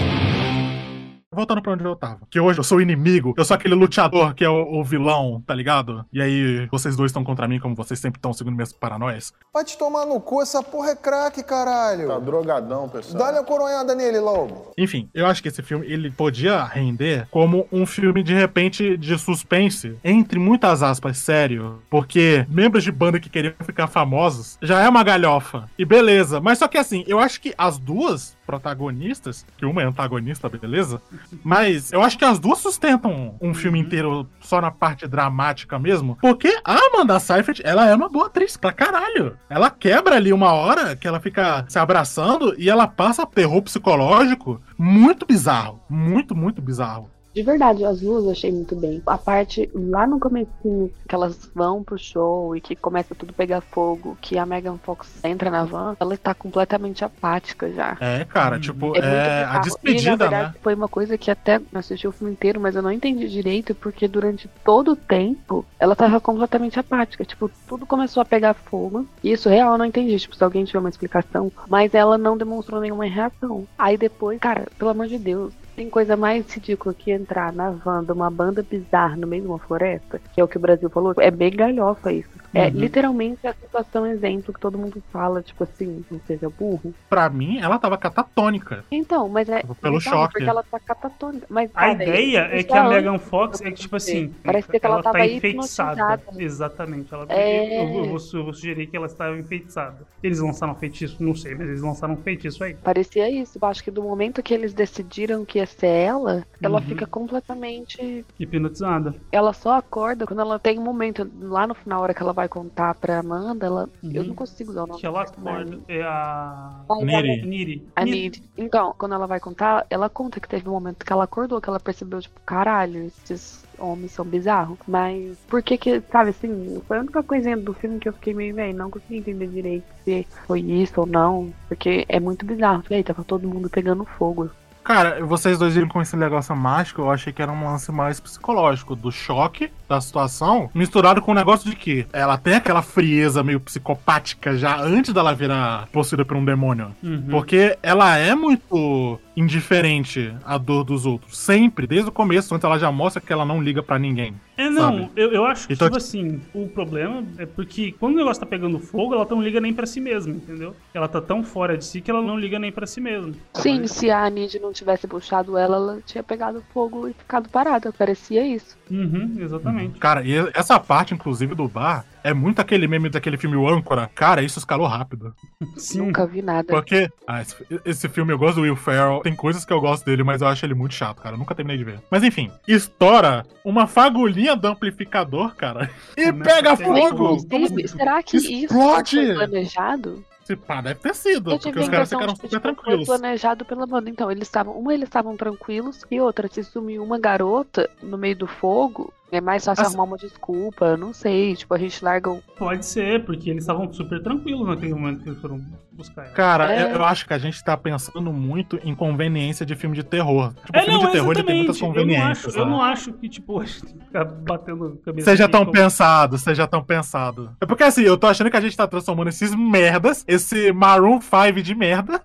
Voltando 1.33 1.63
pra 1.63 1.73
onde 1.73 1.85
eu 1.85 1.95
tava. 1.95 2.21
Que 2.29 2.41
hoje 2.41 2.59
eu 2.59 2.65
sou 2.65 2.79
o 2.79 2.81
inimigo, 2.81 3.35
eu 3.37 3.45
sou 3.45 3.55
aquele 3.55 3.75
lutador 3.75 4.35
que 4.35 4.45
é 4.45 4.49
o, 4.49 4.81
o 4.81 4.85
vilão, 4.85 5.41
tá 5.47 5.55
ligado? 5.55 6.05
E 6.13 6.21
aí 6.21 6.67
vocês 6.73 6.97
dois 6.97 7.11
estão 7.11 7.23
contra 7.23 7.47
mim, 7.47 7.61
como 7.61 7.75
vocês 7.75 8.01
sempre 8.01 8.19
estão 8.19 8.33
segundo 8.33 8.55
minhas 8.55 8.73
paranoias. 8.73 9.33
Vai 9.55 9.65
te 9.65 9.79
tomar 9.79 10.07
no 10.07 10.21
cu, 10.21 10.43
essa 10.43 10.61
porra 10.61 10.91
é 10.91 10.97
craque, 10.97 11.45
caralho. 11.45 12.09
Tá 12.09 12.19
drogadão, 12.19 12.89
pessoal. 12.89 13.25
Dá-lhe 13.25 13.39
a 13.39 13.45
coronhada 13.45 13.95
nele 13.95 14.19
logo. 14.19 14.73
Enfim, 14.77 15.09
eu 15.15 15.25
acho 15.25 15.41
que 15.41 15.49
esse 15.49 15.63
filme 15.63 15.87
ele 15.87 16.11
podia 16.11 16.65
render 16.65 17.29
como 17.31 17.67
um 17.71 17.87
filme 17.87 18.25
de 18.25 18.35
repente 18.35 18.97
de 18.97 19.17
suspense, 19.17 19.97
entre 20.03 20.39
muitas 20.39 20.83
aspas, 20.83 21.17
sério, 21.19 21.81
porque 21.89 22.45
membros 22.49 22.83
de 22.83 22.91
banda 22.91 23.21
que 23.21 23.31
queriam 23.31 23.55
ficar 23.61 23.87
famosos 23.87 24.59
já 24.61 24.81
é 24.81 24.89
uma 24.89 25.05
galhofa. 25.05 25.69
E 25.79 25.85
beleza, 25.85 26.41
mas 26.41 26.59
só 26.59 26.67
que 26.67 26.77
assim, 26.77 27.05
eu 27.07 27.21
acho 27.21 27.41
que 27.41 27.55
as 27.57 27.79
duas 27.79 28.37
protagonistas, 28.45 29.47
que 29.57 29.65
uma 29.65 29.81
é 29.81 29.85
antagonista, 29.85 30.49
beleza? 30.49 31.01
Mas 31.45 31.93
eu 31.93 32.03
acho 32.03 32.19
que 32.19 32.25
as 32.25 32.39
duas 32.39 32.59
sustentam 32.59 33.37
um 33.41 33.55
filme 33.55 33.79
inteiro 33.79 34.29
só 34.41 34.61
na 34.61 34.71
parte 34.71 35.07
dramática 35.07 35.79
mesmo, 35.79 36.17
porque 36.21 36.61
a 36.65 36.77
Amanda 36.87 37.19
Seyfried, 37.19 37.63
ela 37.65 37.87
é 37.87 37.95
uma 37.95 38.09
boa 38.09 38.27
atriz 38.27 38.57
pra 38.57 38.73
caralho. 38.73 39.39
Ela 39.49 39.71
quebra 39.71 40.17
ali 40.17 40.33
uma 40.33 40.53
hora 40.53 40.97
que 40.97 41.07
ela 41.07 41.21
fica 41.21 41.65
se 41.69 41.79
abraçando 41.79 42.55
e 42.59 42.69
ela 42.69 42.87
passa 42.87 43.27
terror 43.27 43.63
psicológico 43.63 44.61
muito 44.77 45.27
bizarro, 45.27 45.81
muito, 45.89 46.35
muito 46.35 46.61
bizarro. 46.61 47.11
De 47.35 47.43
verdade, 47.43 47.85
as 47.85 48.01
duas 48.01 48.25
eu 48.25 48.31
achei 48.31 48.51
muito 48.51 48.75
bem. 48.75 49.03
A 49.07 49.17
parte 49.17 49.71
lá 49.75 50.07
no 50.07 50.19
comecinho, 50.19 50.91
que 51.09 51.15
elas 51.15 51.49
vão 51.55 51.83
pro 51.83 51.99
show 51.99 52.57
e 52.57 52.61
que 52.61 52.75
começa 52.75 53.15
tudo 53.15 53.31
a 53.31 53.35
pegar 53.35 53.61
fogo, 53.61 54.19
que 54.21 54.37
a 54.37 54.45
Megan 54.45 54.79
Fox 54.79 55.21
entra 55.25 55.51
na 55.51 55.65
van, 55.65 55.97
ela 56.01 56.17
tá 56.17 56.35
completamente 56.35 57.05
apática 57.05 57.71
já. 57.73 57.97
É, 58.01 58.25
cara, 58.25 58.59
tipo, 58.59 58.97
É 58.97 59.01
é, 59.01 59.45
a 59.45 59.59
despedida, 59.59 60.01
e, 60.01 60.05
na 60.05 60.17
verdade, 60.17 60.53
né? 60.55 60.55
Foi 60.63 60.75
uma 60.75 60.89
coisa 60.89 61.17
que 61.17 61.31
até 61.31 61.57
eu 61.57 61.79
assisti 61.79 62.07
o 62.07 62.13
filme 62.13 62.33
inteiro, 62.33 62.61
mas 62.61 62.75
eu 62.75 62.83
não 62.83 62.91
entendi 62.93 63.29
direito, 63.29 63.75
porque 63.75 64.09
durante 64.09 64.49
todo 64.65 64.93
o 64.93 64.97
tempo 64.97 65.65
ela 65.79 65.95
tava 65.97 66.21
completamente 66.21 66.79
apática. 66.79 67.25
Tipo, 67.25 67.51
tudo 67.67 67.87
começou 67.87 68.21
a 68.21 68.25
pegar 68.27 68.55
fogo. 68.55 69.07
E 69.23 69.33
isso 69.33 69.49
real 69.49 69.73
eu 69.73 69.79
não 69.79 69.85
entendi. 69.85 70.19
Tipo, 70.19 70.35
se 70.37 70.45
alguém 70.45 70.65
tiver 70.65 70.79
uma 70.79 70.89
explicação. 70.89 71.53
Mas 71.69 71.95
ela 71.95 72.19
não 72.19 72.37
demonstrou 72.37 72.81
nenhuma 72.81 73.05
reação. 73.05 73.67
Aí 73.79 73.97
depois, 73.97 74.39
cara, 74.39 74.67
pelo 74.79 74.91
amor 74.91 75.07
de 75.07 75.19
Deus. 75.19 75.53
Tem 75.77 75.89
coisa 75.91 76.17
mais 76.17 76.47
ridícula 76.53 76.95
que 76.95 77.11
entrar 77.11 77.53
na 77.53 77.71
van 77.71 78.05
de 78.05 78.13
uma 78.13 78.31
banda 78.31 78.63
bizarra 78.63 79.17
no 79.17 79.27
meio 79.27 79.43
de 79.43 79.49
uma 79.49 79.59
floresta, 79.59 80.21
que 80.33 80.41
é 80.41 80.45
o 80.45 80.49
que 80.49 80.57
o 80.59 80.61
Brasil 80.61 80.91
falou. 80.91 81.15
É 81.19 81.31
bem 81.31 81.51
galhofa 81.51 82.13
isso. 82.13 82.31
É 82.53 82.65
Uhum. 82.67 82.71
literalmente 82.71 83.47
a 83.47 83.55
situação 83.55 84.07
exemplo 84.07 84.53
que 84.53 84.59
todo 84.61 84.77
mundo 84.77 85.01
fala, 85.13 85.41
tipo 85.43 85.63
assim, 85.63 86.05
não 86.11 86.21
seja 86.27 86.49
burro. 86.51 86.93
Pra 87.09 87.29
mim, 87.31 87.59
ela 87.61 87.79
tava 87.79 87.97
catatônica. 87.97 88.85
Então, 88.91 89.29
mas 89.29 89.49
é. 89.49 89.63
Pelo 89.63 89.99
então, 89.99 90.01
choque. 90.01 90.33
Porque 90.35 90.49
ela 90.49 90.63
tá 90.65 90.81
catatônica. 90.81 91.47
Mas, 91.49 91.71
A 91.75 91.81
cara, 91.81 91.93
ideia 92.05 92.49
é 92.51 92.59
isso 92.59 92.67
que 92.69 92.73
a 92.75 92.89
Megan 92.89 93.19
Fox 93.19 93.61
é 93.61 93.65
que, 93.71 93.81
tipo 93.81 93.97
assim, 93.97 94.35
Parece 94.45 94.69
que 94.69 94.85
ela, 94.85 95.03
tava 95.03 95.19
tá 95.19 95.27
enfeitiçada. 95.27 96.21
Exatamente. 96.37 97.13
Ela, 97.15 97.27
É. 97.29 97.79
eu, 97.79 97.83
eu 97.85 97.89
vou, 97.89 98.03
eu 98.05 98.45
vou 98.45 98.53
sugerir 98.55 98.87
que 98.89 98.97
ela 98.97 99.07
estava 99.07 99.37
enfeitiçada. 99.39 99.99
Eles 100.23 100.41
lançaram 100.41 100.75
feitiço, 100.75 101.23
não 101.23 101.35
sei, 101.35 101.55
mas 101.55 101.69
eles 101.69 101.83
lançaram 101.83 102.17
feitiço 102.17 102.65
aí. 102.65 102.75
Parecia 102.75 103.31
isso. 103.31 103.59
Eu 103.61 103.69
acho 103.69 103.83
que 103.85 103.91
do 103.91 104.03
momento 104.03 104.43
que 104.43 104.53
eles 104.53 104.73
decidiram 104.75 105.45
que 105.45 105.59
ia 105.59 105.67
ser 105.67 105.87
ela, 105.87 106.45
ela 106.63 106.79
Uhum. 106.81 106.85
fica 106.87 107.07
completamente. 107.07 108.25
Hipnotizada. 108.39 109.15
Ela 109.33 109.53
só 109.53 109.77
acorda 109.77 110.27
quando 110.27 110.41
ela 110.41 110.59
tem 110.59 110.79
um 110.79 110.83
momento. 110.83 111.31
Lá 111.41 111.67
no 111.67 111.75
final, 111.75 111.91
na 111.91 111.99
hora 112.05 112.15
que 112.15 112.23
ela 112.23 112.33
vai 112.33 112.40
contar 112.49 112.95
pra 112.95 113.19
Amanda, 113.19 113.67
ela. 113.67 113.89
Eu 114.03 114.25
não 114.25 114.35
consigo 114.35 114.71
usar 114.71 114.85
o 114.85 114.87
nome. 114.87 114.95
Uhum. 114.95 115.01
Que 115.01 115.07
ela 115.07 115.23
acorda. 115.23 115.79
É 115.89 116.03
a. 116.03 116.85
Vai, 116.89 117.05
vai, 117.05 117.23
Niri. 117.23 117.39
vai. 117.39 117.47
Niri. 117.47 117.89
A 117.97 118.05
Nid. 118.05 118.43
Então, 118.57 118.95
quando 118.97 119.15
ela 119.15 119.27
vai 119.27 119.41
contar, 119.41 119.87
ela 119.91 120.09
conta 120.09 120.41
que 120.41 120.49
teve 120.49 120.69
um 120.69 120.73
momento 120.73 121.05
que 121.05 121.13
ela 121.13 121.25
acordou, 121.25 121.61
que 121.61 121.69
ela 121.69 121.81
percebeu, 121.81 122.21
tipo, 122.21 122.41
caralho, 122.41 123.07
esses 123.07 123.65
homens 123.79 124.13
são 124.13 124.25
bizarros. 124.25 124.79
Mas 124.87 125.39
por 125.49 125.63
que 125.63 125.79
que, 125.79 126.01
sabe 126.13 126.31
assim, 126.31 126.81
foi 126.87 126.99
a 126.99 127.01
única 127.01 127.23
coisinha 127.23 127.57
do 127.57 127.73
filme 127.73 127.99
que 127.99 128.09
eu 128.09 128.13
fiquei 128.13 128.35
meio, 128.35 128.55
velho, 128.55 128.77
não 128.77 128.91
consegui 128.91 129.17
entender 129.17 129.47
direito 129.49 129.85
se 130.05 130.27
foi 130.47 130.61
isso 130.61 131.01
ou 131.01 131.07
não. 131.07 131.53
Porque 131.69 132.05
é 132.09 132.21
muito 132.21 132.45
bizarro. 132.45 132.83
Falei, 132.83 133.03
tava 133.03 133.25
todo 133.25 133.49
mundo 133.49 133.71
pegando 133.71 134.05
fogo. 134.05 134.51
Cara, 134.83 135.25
vocês 135.25 135.59
dois 135.59 135.75
viram 135.75 135.89
com 135.89 136.01
esse 136.01 136.17
negócio 136.17 136.55
mágico, 136.57 137.03
eu 137.03 137.11
achei 137.11 137.33
que 137.33 137.43
era 137.43 137.53
um 137.53 137.65
lance 137.65 137.93
mais 137.93 138.19
psicológico, 138.19 138.97
do 138.97 139.11
choque 139.11 139.71
da 139.89 140.01
situação, 140.01 140.71
misturado 140.75 141.21
com 141.21 141.33
o 141.33 141.35
negócio 141.35 141.69
de 141.69 141.77
que 141.77 142.07
ela 142.13 142.39
tem 142.39 142.55
aquela 142.55 142.83
frieza 142.83 143.43
meio 143.43 143.61
psicopática 143.61 144.57
já 144.57 144.81
antes 144.81 145.13
dela 145.13 145.35
virar 145.35 145.89
possuída 145.93 146.25
por 146.25 146.37
um 146.37 146.45
demônio. 146.45 146.95
Uhum. 147.03 147.27
Porque 147.31 147.77
ela 147.83 148.17
é 148.17 148.35
muito 148.35 149.19
indiferente 149.37 150.35
à 150.45 150.59
dor 150.59 150.85
dos 150.85 151.07
outros. 151.07 151.39
Sempre, 151.39 151.87
desde 151.87 152.09
o 152.09 152.13
começo, 152.13 152.55
antes 152.55 152.65
ela 152.65 152.79
já 152.79 152.91
mostra 152.91 153.21
que 153.21 153.33
ela 153.33 153.45
não 153.45 153.63
liga 153.63 153.83
pra 153.83 153.99
ninguém. 153.99 154.35
É, 154.57 154.69
não, 154.69 155.11
eu, 155.17 155.33
eu 155.33 155.47
acho 155.47 155.67
que, 155.67 155.73
Então, 155.73 155.89
tipo 155.89 155.97
assim, 155.97 156.41
o 156.53 156.69
problema 156.69 157.25
é 157.39 157.47
porque 157.47 157.93
quando 157.99 158.15
o 158.15 158.19
negócio 158.19 158.41
tá 158.41 158.47
pegando 158.47 158.79
fogo, 158.79 159.15
ela 159.15 159.27
não 159.29 159.43
liga 159.43 159.61
nem 159.61 159.73
pra 159.73 159.87
si 159.87 160.01
mesma, 160.01 160.35
entendeu? 160.35 160.77
Ela 160.93 161.09
tá 161.09 161.21
tão 161.21 161.43
fora 161.43 161.79
de 161.79 161.85
si 161.85 162.01
que 162.01 162.11
ela 162.11 162.21
não 162.21 162.39
liga 162.39 162.59
nem 162.59 162.71
pra 162.71 162.87
si 162.87 163.01
mesma. 163.01 163.33
Sim, 163.55 163.87
se 163.87 164.11
a 164.11 164.29
Nid 164.29 164.59
não 164.61 164.73
tivesse 164.73 165.07
puxado 165.09 165.57
ela, 165.57 165.77
ela 165.77 165.99
tinha 166.05 166.23
pegado 166.23 166.63
fogo 166.75 167.09
e 167.09 167.15
ficado 167.15 167.49
parada. 167.49 167.91
Parecia 167.93 168.47
isso. 168.47 168.77
Uhum, 168.91 169.37
exatamente. 169.39 169.99
Cara, 169.99 170.23
e 170.23 170.35
essa 170.53 170.79
parte, 170.79 171.15
inclusive, 171.15 171.55
do 171.55 171.67
bar, 171.67 172.05
é 172.23 172.33
muito 172.35 172.61
aquele 172.61 172.87
meme 172.87 173.09
daquele 173.09 173.37
filme 173.37 173.57
O 173.57 173.69
Âncora. 173.69 174.11
Cara, 174.15 174.43
isso 174.43 174.59
escalou 174.59 174.87
rápido. 174.87 175.35
Sim. 175.77 175.99
Nunca 175.99 176.27
vi 176.27 176.43
nada. 176.43 176.67
Porque 176.73 177.09
ah, 177.27 177.41
esse, 177.43 177.57
esse 177.85 178.09
filme 178.09 178.33
eu 178.33 178.39
gosto 178.39 178.57
do 178.57 178.63
Will 178.63 178.77
Ferrell, 178.77 179.21
tem 179.23 179.35
coisas 179.35 179.65
que 179.65 179.73
eu 179.73 179.81
gosto 179.81 180.05
dele, 180.05 180.23
mas 180.23 180.43
eu 180.43 180.49
acho 180.49 180.65
ele 180.65 180.75
muito 180.75 180.95
chato, 180.95 181.21
cara. 181.21 181.35
Eu 181.35 181.39
nunca 181.39 181.55
terminei 181.55 181.79
de 181.79 181.85
ver. 181.85 182.01
Mas 182.11 182.23
enfim, 182.23 182.51
estoura 182.67 183.45
uma 183.65 183.87
fagulhinha 183.87 184.57
do 184.57 184.69
amplificador, 184.69 185.55
cara, 185.55 185.91
e 186.17 186.27
Começa 186.27 186.55
pega 186.55 186.77
fogo. 186.77 187.39
Será 187.87 188.23
que 188.23 188.37
isso 188.37 188.53
Explode! 188.53 189.17
foi 189.17 189.35
planejado? 189.35 190.25
Se 190.45 190.57
pá, 190.57 190.81
deve 190.81 190.99
ter 190.99 191.15
sido, 191.15 191.53
Eu 191.53 191.59
porque 191.61 191.79
os 191.79 191.89
caras 191.89 192.09
ficaram 192.09 192.35
que, 192.35 192.41
super 192.41 192.49
tipo, 192.49 192.63
foi 192.63 192.75
tranquilos. 192.75 193.07
planejado 193.07 193.65
pela 193.65 193.87
banda. 193.87 194.11
Então, 194.11 194.31
eles 194.33 194.49
estavam. 194.49 194.75
Uma, 194.77 194.93
eles 194.93 195.09
estavam 195.09 195.37
tranquilos, 195.37 196.05
e 196.11 196.21
outra, 196.21 196.49
se 196.49 196.65
sumiu 196.65 197.05
uma 197.05 197.19
garota 197.21 197.89
no 198.03 198.19
meio 198.19 198.35
do 198.35 198.47
fogo, 198.49 199.13
é 199.37 199.41
mais 199.41 199.65
fácil 199.65 199.83
Assim- 199.83 199.95
arrumar 199.97 200.11
uma 200.11 200.17
desculpa. 200.17 200.97
Não 200.97 201.13
sei. 201.13 201.55
Tipo, 201.57 201.75
a 201.75 201.79
gente 201.79 202.05
larga 202.05 202.31
o. 202.31 202.43
Pode 202.59 202.85
ser, 202.87 203.25
porque 203.25 203.51
eles 203.51 203.63
estavam 203.65 203.93
super 203.93 204.23
tranquilos 204.23 204.67
naquele 204.67 204.95
momento 204.95 205.23
que 205.23 205.29
eles 205.31 205.41
foram 205.41 205.61
buscar 205.93 206.23
ela. 206.25 206.33
Cara, 206.33 206.73
É. 206.73 206.83
eu, 206.85 206.89
eu 206.97 207.05
acho 207.05 207.27
que 207.27 207.33
a 207.35 207.39
gente 207.39 207.63
tá 207.63 207.77
pensando 207.77 208.33
muito 208.33 208.79
em 208.85 208.95
conveniência 208.95 209.65
de 209.65 209.75
filme 209.75 209.95
de 209.97 210.03
terror. 210.03 210.53
Tipo, 210.65 210.79
É, 210.79 210.83
filme 210.83 210.99
não, 210.99 211.07
de 211.07 211.13
terror 211.13 211.33
ele 211.33 211.43
tem 211.45 211.57
muitas 211.57 211.77
exatamente. 211.77 211.99
Eu 212.01 212.07
não, 212.07 212.15
conveniências. 212.15 212.47
acho, 212.55 212.59
eu 212.59 212.65
né? 212.67 212.71
não 212.71 212.83
acho 212.83 213.13
que, 213.13 213.29
tipo, 213.29 213.61
a 213.61 213.65
gente 213.65 213.83
tem 213.85 213.99
que 213.99 214.05
ficar 214.07 214.25
batendo 214.25 215.01
cabeça. 215.05 215.31
Seja 215.31 215.49
tão 215.49 215.65
com- 215.67 215.73
pensado, 215.73 216.39
seja 216.39 216.67
tão 216.67 216.83
pensado. 216.83 217.51
É 217.61 217.67
porque 217.67 217.83
assim, 217.85 218.03
eu 218.03 218.17
tô 218.19 218.27
achando 218.27 218.51
que 218.51 218.57
a 218.57 218.61
gente 218.61 218.77
tá 218.77 218.87
transformando 218.87 219.29
esses 219.29 219.55
merdas, 219.55 220.25
esse 220.27 220.73
Maroon 220.73 221.21
5 221.21 221.63
de 221.63 221.75
merda. 221.75 222.23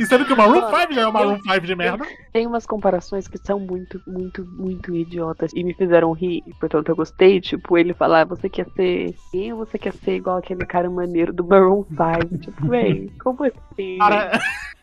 E 0.00 0.06
sendo 0.06 0.24
que 0.24 0.32
o 0.32 0.36
Maroon 0.36 0.62
Mano, 0.62 0.76
5 0.78 0.94
já 0.94 1.02
é 1.02 1.06
o 1.06 1.12
Maroon 1.12 1.38
5 1.42 1.60
de 1.60 1.76
merda. 1.76 2.06
Tem 2.32 2.46
umas 2.46 2.64
comparações 2.64 3.28
que 3.28 3.36
são 3.36 3.60
muito, 3.60 4.00
muito, 4.06 4.42
muito 4.46 4.96
idiotas 4.96 5.52
e 5.54 5.62
me 5.62 5.74
fizeram 5.74 6.12
rir, 6.12 6.42
e, 6.46 6.54
portanto 6.54 6.88
eu 6.88 6.96
gostei. 6.96 7.38
Tipo, 7.38 7.76
ele 7.76 7.92
falar, 7.92 8.24
você 8.24 8.48
quer 8.48 8.66
ser 8.74 9.14
quem 9.30 9.52
ou 9.52 9.58
você 9.58 9.78
quer 9.78 9.92
ser 9.92 10.16
igual 10.16 10.38
aquele 10.38 10.64
cara 10.64 10.88
maneiro 10.88 11.34
do 11.34 11.44
Maroon 11.44 11.84
5? 11.84 12.38
tipo, 12.38 12.66
véi, 12.66 13.10
como 13.22 13.44
assim? 13.44 13.98
Cara... 13.98 14.40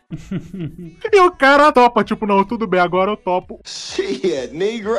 e 1.12 1.20
o 1.20 1.30
cara 1.32 1.72
topa, 1.72 2.04
tipo, 2.04 2.24
não, 2.24 2.44
tudo 2.44 2.68
bem, 2.68 2.78
agora 2.78 3.10
eu 3.10 3.16
topo. 3.16 3.60
Shit, 3.66 4.50
Negro, 4.52 4.94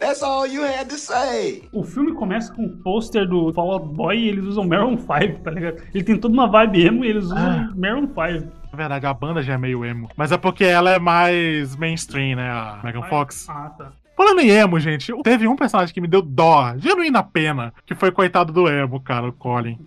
that's 0.00 0.24
all 0.24 0.44
you 0.44 0.64
had 0.64 0.88
to 0.88 0.96
say. 0.98 1.68
O 1.72 1.84
filme 1.84 2.12
começa 2.14 2.52
com 2.52 2.64
o 2.64 2.76
pôster 2.78 3.28
do 3.28 3.52
Fall 3.52 3.74
Out 3.74 3.94
Boy 3.94 4.18
e 4.18 4.28
eles 4.28 4.44
usam 4.44 4.66
Maroon 4.66 4.98
5, 4.98 5.40
tá 5.44 5.52
ligado? 5.52 5.82
Ele 5.94 6.02
tem 6.02 6.18
toda 6.18 6.34
uma 6.34 6.48
vibe 6.48 6.84
emo 6.84 7.04
e 7.04 7.08
eles 7.08 7.26
usam 7.26 7.38
Ah. 7.38 7.72
Maroon 7.76 8.08
5. 8.08 8.61
Na 8.72 8.76
verdade, 8.78 9.06
a 9.06 9.12
banda 9.12 9.42
já 9.42 9.52
é 9.52 9.58
meio 9.58 9.84
emo. 9.84 10.08
Mas 10.16 10.32
é 10.32 10.38
porque 10.38 10.64
ela 10.64 10.90
é 10.90 10.98
mais 10.98 11.76
mainstream, 11.76 12.36
né? 12.36 12.50
A 12.50 12.80
Megan 12.82 13.02
Fox. 13.02 13.46
Ah, 13.48 13.70
tá. 13.76 13.92
Falando 14.16 14.40
em 14.40 14.50
emo, 14.50 14.78
gente, 14.78 15.12
teve 15.22 15.48
um 15.48 15.56
personagem 15.56 15.92
que 15.92 16.00
me 16.00 16.06
deu 16.06 16.22
dó, 16.22 16.74
genuína 16.76 17.22
pena, 17.22 17.72
que 17.84 17.94
foi 17.94 18.12
coitado 18.12 18.52
do 18.52 18.68
emo, 18.68 19.00
cara, 19.00 19.28
o 19.28 19.32
Colin. 19.32 19.78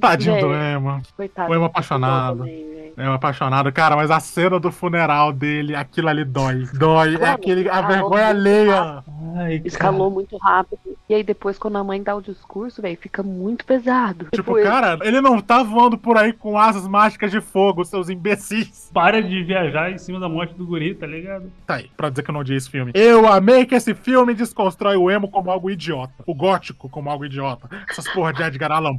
Tadinho 0.00 0.40
do 0.40 0.48
Véi, 0.50 0.74
emo. 0.74 1.02
Coitado. 1.16 1.50
O 1.50 1.54
emo 1.54 1.64
apaixonado. 1.64 2.46
Emo 2.46 3.12
apaixonado. 3.12 3.72
Cara, 3.72 3.96
mas 3.96 4.10
a 4.10 4.20
cena 4.20 4.60
do 4.60 4.70
funeral 4.70 5.32
dele, 5.32 5.74
aquilo 5.74 6.08
ali 6.08 6.24
dói. 6.24 6.66
Dói. 6.74 7.16
É 7.16 7.30
aquele, 7.30 7.68
a 7.68 7.80
vergonha 7.82 8.28
alheia. 8.28 9.04
Ai, 9.36 9.62
Escalou 9.64 10.10
muito 10.10 10.36
rápido. 10.36 10.80
E 11.08 11.14
aí 11.14 11.24
depois, 11.24 11.58
quando 11.58 11.76
a 11.76 11.84
mãe 11.84 12.02
dá 12.02 12.14
o 12.14 12.22
discurso, 12.22 12.80
velho, 12.80 12.96
fica 12.96 13.22
muito 13.22 13.64
pesado. 13.64 14.28
Tipo, 14.32 14.54
cara, 14.62 14.98
ele 15.02 15.20
não 15.20 15.40
tá 15.40 15.62
voando 15.62 15.98
por 15.98 16.16
aí 16.16 16.32
com 16.32 16.56
asas 16.56 16.86
mágicas 16.86 17.30
de 17.30 17.40
fogo, 17.40 17.84
seus 17.84 18.08
imbecis. 18.08 18.90
Para 18.94 19.20
de 19.20 19.42
viajar 19.42 19.90
em 19.90 19.98
cima 19.98 20.20
da 20.20 20.28
morte 20.28 20.54
do 20.54 20.64
guri, 20.66 20.94
tá 20.94 21.06
ligado? 21.06 21.50
Tá 21.66 21.76
aí, 21.76 21.90
pra 21.96 22.10
dizer 22.10 22.22
que 22.22 22.30
eu 22.30 22.32
não 22.32 22.40
odiei 22.40 22.56
esse 22.56 22.70
filme. 22.70 22.92
Eu 22.94 23.26
amei 23.26 23.66
que 23.66 23.74
esse 23.74 23.94
filme 23.94 24.34
desconstrói 24.34 24.96
o 24.96 25.10
emo 25.10 25.28
como 25.28 25.50
algo 25.50 25.68
idiota. 25.68 26.22
O 26.26 26.34
gótico 26.34 26.88
como 26.88 27.10
algo 27.10 27.24
idiota. 27.24 27.68
Essas 27.88 28.08
porra 28.12 28.32
de 28.32 28.42
Edgar 28.42 28.70
Allan 28.70 28.96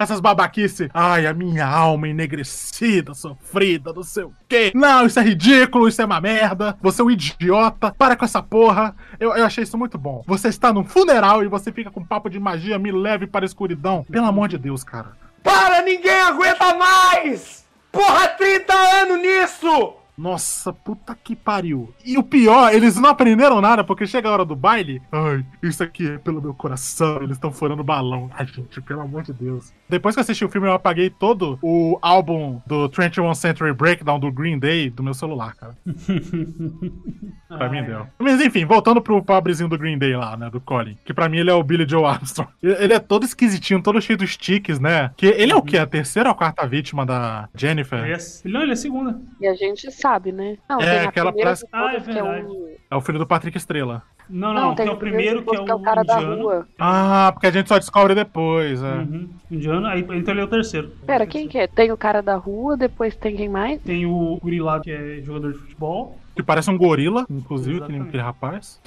Essas 0.00 0.20
babaquice. 0.20 0.90
Ai, 0.92 1.26
a 1.26 1.34
minha 1.34 1.66
alma 1.66 2.08
enegrecida, 2.08 3.14
sofrida, 3.14 3.92
não 3.92 4.02
sei 4.02 4.24
o 4.24 4.32
quê. 4.48 4.72
Não, 4.74 5.06
isso 5.06 5.18
é 5.18 5.22
ridículo, 5.22 5.88
isso 5.88 6.00
é 6.00 6.04
uma 6.04 6.20
merda. 6.20 6.76
Você 6.80 7.00
é 7.00 7.04
um 7.04 7.10
idiota. 7.10 7.94
Para 7.96 8.16
com 8.16 8.24
essa 8.24 8.42
porra. 8.42 8.94
Eu, 9.18 9.34
eu 9.36 9.44
achei 9.44 9.64
isso 9.64 9.78
muito 9.78 9.98
bom. 9.98 10.22
Você 10.26 10.48
está 10.48 10.72
num 10.72 10.84
funeral 10.84 11.42
e 11.42 11.48
você 11.48 11.72
fica 11.72 11.90
com 11.90 12.04
papo 12.04 12.28
de 12.28 12.38
magia, 12.38 12.78
me 12.78 12.92
leve 12.92 13.26
para 13.26 13.44
a 13.44 13.46
escuridão. 13.46 14.04
Pelo 14.10 14.26
amor 14.26 14.48
de 14.48 14.58
Deus, 14.58 14.84
cara. 14.84 15.12
Para, 15.42 15.82
ninguém 15.82 16.20
aguenta 16.20 16.74
mais! 16.74 17.66
Porra, 17.90 18.28
30 18.28 18.72
anos 18.72 19.20
nisso! 19.20 19.97
Nossa, 20.18 20.72
puta 20.72 21.14
que 21.14 21.36
pariu. 21.36 21.94
E 22.04 22.18
o 22.18 22.24
pior, 22.24 22.74
eles 22.74 22.96
não 22.96 23.08
aprenderam 23.08 23.60
nada, 23.60 23.84
porque 23.84 24.04
chega 24.04 24.28
a 24.28 24.32
hora 24.32 24.44
do 24.44 24.56
baile. 24.56 25.00
Ai, 25.12 25.46
isso 25.62 25.80
aqui 25.80 26.08
é 26.08 26.18
pelo 26.18 26.42
meu 26.42 26.52
coração. 26.52 27.18
Eles 27.22 27.36
estão 27.36 27.52
furando 27.52 27.84
balão. 27.84 28.28
Ai, 28.34 28.44
gente, 28.44 28.80
pelo 28.80 29.00
amor 29.00 29.22
de 29.22 29.32
Deus. 29.32 29.72
Depois 29.88 30.14
que 30.14 30.18
eu 30.18 30.22
assisti 30.22 30.44
o 30.44 30.48
filme, 30.48 30.66
eu 30.68 30.72
apaguei 30.72 31.08
todo 31.10 31.58
o 31.62 31.98
álbum 32.02 32.60
do 32.66 32.88
21 32.88 33.32
Century 33.34 33.72
Breakdown 33.72 34.20
do 34.20 34.30
Green 34.30 34.58
Day 34.58 34.90
do 34.90 35.02
meu 35.02 35.14
celular, 35.14 35.54
cara. 35.54 35.76
pra 37.48 37.68
mim 37.68 37.82
deu. 37.82 38.06
Mas 38.18 38.40
enfim, 38.40 38.64
voltando 38.64 39.00
pro 39.00 39.22
pobrezinho 39.22 39.68
do 39.68 39.78
Green 39.78 39.98
Day 39.98 40.14
lá, 40.16 40.36
né? 40.36 40.50
Do 40.50 40.60
Colin. 40.60 40.96
Que 41.04 41.14
pra 41.14 41.28
mim 41.28 41.38
ele 41.38 41.50
é 41.50 41.54
o 41.54 41.62
Billy 41.62 41.88
Joe 41.88 42.04
Armstrong. 42.04 42.50
Ele 42.62 42.92
é 42.92 42.98
todo 42.98 43.24
esquisitinho, 43.24 43.82
todo 43.82 44.00
cheio 44.00 44.18
dos 44.18 44.36
tiques, 44.36 44.78
né? 44.78 45.10
Que 45.16 45.26
ele 45.26 45.52
é 45.52 45.56
o 45.56 45.62
quê? 45.62 45.78
A 45.78 45.86
terceira 45.86 46.28
ou 46.28 46.32
a 46.32 46.36
quarta 46.36 46.66
vítima 46.66 47.04
da 47.06 47.48
Jennifer? 47.54 48.04
Yes. 48.06 48.42
Não, 48.44 48.62
ele 48.62 48.70
é 48.70 48.74
a 48.74 48.76
segunda. 48.76 49.20
E 49.40 49.46
a 49.46 49.54
gente 49.54 49.90
sabe, 49.90 50.32
né? 50.32 50.56
Não, 50.68 50.80
É, 50.80 51.04
aquela 51.06 51.32
primeira 51.32 51.50
parece- 51.50 51.66
Ah, 51.72 51.94
é 51.94 52.00
que 52.00 52.10
é 52.10 52.14
verdade. 52.14 52.46
o... 52.46 52.68
É 52.90 52.96
o 52.96 53.00
filho 53.00 53.18
do 53.18 53.26
Patrick 53.26 53.56
Estrela. 53.56 54.02
Não, 54.28 54.52
não, 54.52 54.74
tem 54.74 54.84
que 54.86 54.90
é 54.90 54.94
o 54.94 54.98
primeiro, 54.98 55.42
que 55.42 55.56
é 55.56 55.64
que 55.64 55.70
é 55.70 55.74
o 55.74 55.78
o 55.78 55.82
cara 55.82 56.02
da 56.02 56.20
indiano. 56.20 56.42
rua. 56.42 56.68
Ah, 56.78 57.30
porque 57.32 57.46
a 57.46 57.50
gente 57.50 57.68
só 57.68 57.78
descobre 57.78 58.14
depois, 58.14 58.82
é. 58.82 58.94
Uhum. 58.94 59.28
Indiano, 59.50 59.86
aí 59.86 60.00
então 60.00 60.34
ele 60.34 60.40
é 60.40 60.44
o 60.44 60.48
terceiro. 60.48 60.92
Pera, 61.06 61.26
quem 61.26 61.48
que 61.48 61.58
é? 61.58 61.66
Tem 61.66 61.90
o 61.90 61.96
cara 61.96 62.20
da 62.20 62.36
rua, 62.36 62.76
depois 62.76 63.16
tem 63.16 63.34
quem 63.36 63.48
mais? 63.48 63.80
Tem 63.82 64.04
o 64.06 64.38
guri 64.42 64.60
lá 64.60 64.80
que 64.80 64.90
é 64.90 65.20
jogador 65.22 65.52
de 65.52 65.58
futebol. 65.58 66.18
Que 66.36 66.42
parece 66.42 66.70
um 66.70 66.78
gorila, 66.78 67.26
inclusive, 67.30 67.78
aquele, 67.78 67.96
Exatamente. 67.96 68.08
aquele 68.08 68.22
rapaz. 68.22 68.80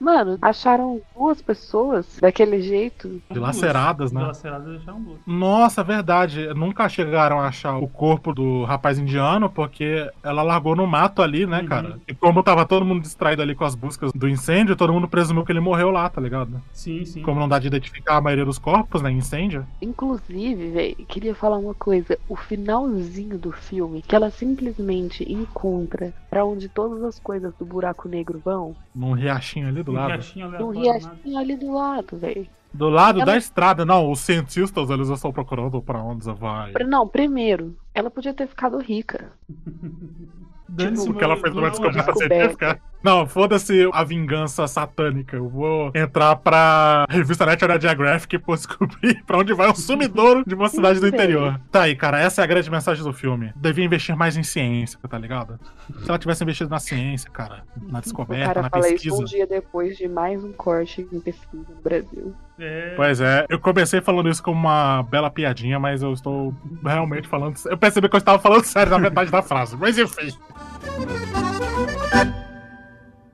Mano, 0.00 0.38
acharam 0.40 1.00
duas 1.16 1.42
pessoas 1.42 2.18
daquele 2.20 2.60
jeito. 2.62 3.20
Dilaceradas, 3.30 4.12
né? 4.12 4.20
Dilaceradas 4.20 4.68
deixaram 4.68 5.02
duas. 5.02 5.18
Nossa, 5.26 5.82
verdade. 5.82 6.52
Nunca 6.54 6.88
chegaram 6.88 7.40
a 7.40 7.48
achar 7.48 7.76
o 7.76 7.88
corpo 7.88 8.32
do 8.32 8.64
rapaz 8.64 8.98
indiano, 8.98 9.50
porque 9.50 10.08
ela 10.22 10.42
largou 10.42 10.76
no 10.76 10.86
mato 10.86 11.20
ali, 11.20 11.46
né, 11.46 11.64
cara? 11.64 11.98
E 12.06 12.14
como 12.14 12.42
tava 12.42 12.64
todo 12.64 12.84
mundo 12.84 13.02
distraído 13.02 13.42
ali 13.42 13.54
com 13.54 13.64
as 13.64 13.74
buscas 13.74 14.12
do 14.12 14.28
incêndio, 14.28 14.76
todo 14.76 14.92
mundo 14.92 15.08
presumiu 15.08 15.44
que 15.44 15.52
ele 15.52 15.60
morreu 15.60 15.90
lá, 15.90 16.08
tá 16.08 16.20
ligado? 16.20 16.62
Sim, 16.72 17.04
sim. 17.04 17.22
Como 17.22 17.40
não 17.40 17.48
dá 17.48 17.58
de 17.58 17.66
identificar 17.66 18.16
a 18.16 18.20
maioria 18.20 18.44
dos 18.44 18.58
corpos, 18.58 19.02
né, 19.02 19.10
incêndio. 19.10 19.66
Inclusive, 19.82 20.70
velho, 20.70 20.96
queria 21.08 21.34
falar 21.34 21.58
uma 21.58 21.74
coisa. 21.74 22.18
O 22.28 22.36
finalzinho 22.36 23.38
do 23.38 23.50
filme, 23.50 24.02
que 24.02 24.14
ela 24.14 24.30
simplesmente 24.30 25.30
encontra 25.30 26.12
pra 26.30 26.44
onde 26.44 26.68
todas 26.68 27.02
as 27.02 27.18
coisas 27.18 27.52
do 27.58 27.64
buraco 27.64 28.08
negro 28.08 28.40
vão, 28.44 28.76
Num 28.94 29.12
riachinho 29.12 29.68
ali 29.68 29.82
do 29.92 29.96
Um 29.98 30.00
lado. 30.00 30.08
nada. 30.08 30.80
riachinho 30.80 31.38
ali 31.38 31.56
do 31.56 31.72
lado, 31.72 32.16
velho. 32.18 32.46
Do 32.72 32.88
lado 32.88 33.16
Ela- 33.20 33.26
da 33.32 33.36
estrada. 33.36 33.84
Não, 33.84 34.10
os 34.10 34.20
cientistas, 34.20 34.90
eles 34.90 35.08
estão 35.08 35.32
procurando 35.32 35.80
pra 35.80 36.02
onde 36.02 36.24
você 36.24 36.32
vai. 36.32 36.72
Não, 36.86 37.08
primeiro, 37.08 37.74
ela 37.94 38.10
podia 38.10 38.34
ter 38.34 38.46
ficado 38.46 38.78
rica. 38.78 39.32
Dane-se 40.68 41.06
Porque 41.06 41.24
ela 41.24 41.36
fez 41.38 41.54
uma 41.56 41.70
descoberta. 41.70 42.12
científica. 42.14 42.80
Não, 43.02 43.26
foda-se 43.26 43.88
a 43.92 44.02
vingança 44.02 44.66
satânica. 44.66 45.36
Eu 45.36 45.48
vou 45.48 45.92
entrar 45.94 46.34
pra 46.36 47.06
revista 47.08 47.46
National 47.46 47.80
Geographic 47.80 48.34
e 48.36 48.38
descobrir 48.38 49.22
pra 49.26 49.38
onde 49.38 49.54
vai 49.54 49.70
o 49.70 49.74
sumidouro 49.74 50.42
de 50.46 50.54
uma 50.54 50.68
cidade 50.68 50.98
do 50.98 51.06
interior. 51.06 51.60
Tá 51.70 51.82
aí, 51.82 51.94
cara, 51.94 52.20
essa 52.20 52.40
é 52.42 52.44
a 52.44 52.46
grande 52.46 52.70
mensagem 52.70 53.04
do 53.04 53.12
filme. 53.12 53.52
Devia 53.54 53.84
investir 53.84 54.16
mais 54.16 54.36
em 54.36 54.42
ciência, 54.42 54.98
tá 55.08 55.16
ligado? 55.16 55.58
Se 56.02 56.08
ela 56.08 56.18
tivesse 56.18 56.42
investido 56.42 56.70
na 56.70 56.80
ciência, 56.80 57.30
cara, 57.30 57.62
na 57.88 57.98
O 57.98 58.02
descoberta, 58.02 58.46
cara 58.46 58.62
na 58.62 58.70
fala 58.70 58.82
pesquisa. 58.82 59.14
isso 59.14 59.22
um 59.22 59.24
dia 59.24 59.46
depois 59.46 59.96
de 59.96 60.08
mais 60.08 60.42
um 60.42 60.52
corte 60.52 61.06
em 61.12 61.20
pesquisa 61.20 61.64
no 61.74 61.80
Brasil. 61.80 62.34
É, 62.58 62.94
Pois 62.96 63.20
é, 63.20 63.46
eu 63.48 63.60
comecei 63.60 64.00
falando 64.00 64.28
isso 64.28 64.42
como 64.42 64.58
uma 64.58 65.04
bela 65.04 65.30
piadinha, 65.30 65.78
mas 65.78 66.02
eu 66.02 66.12
estou 66.12 66.52
realmente 66.84 67.28
falando. 67.28 67.56
Eu 67.66 67.78
percebi 67.78 68.08
que 68.08 68.16
eu 68.16 68.18
estava 68.18 68.40
falando 68.40 68.64
sério 68.66 68.90
na 68.90 68.98
metade 68.98 69.30
da 69.30 69.40
frase, 69.40 69.76
mas 69.76 69.96
enfim. 69.96 70.36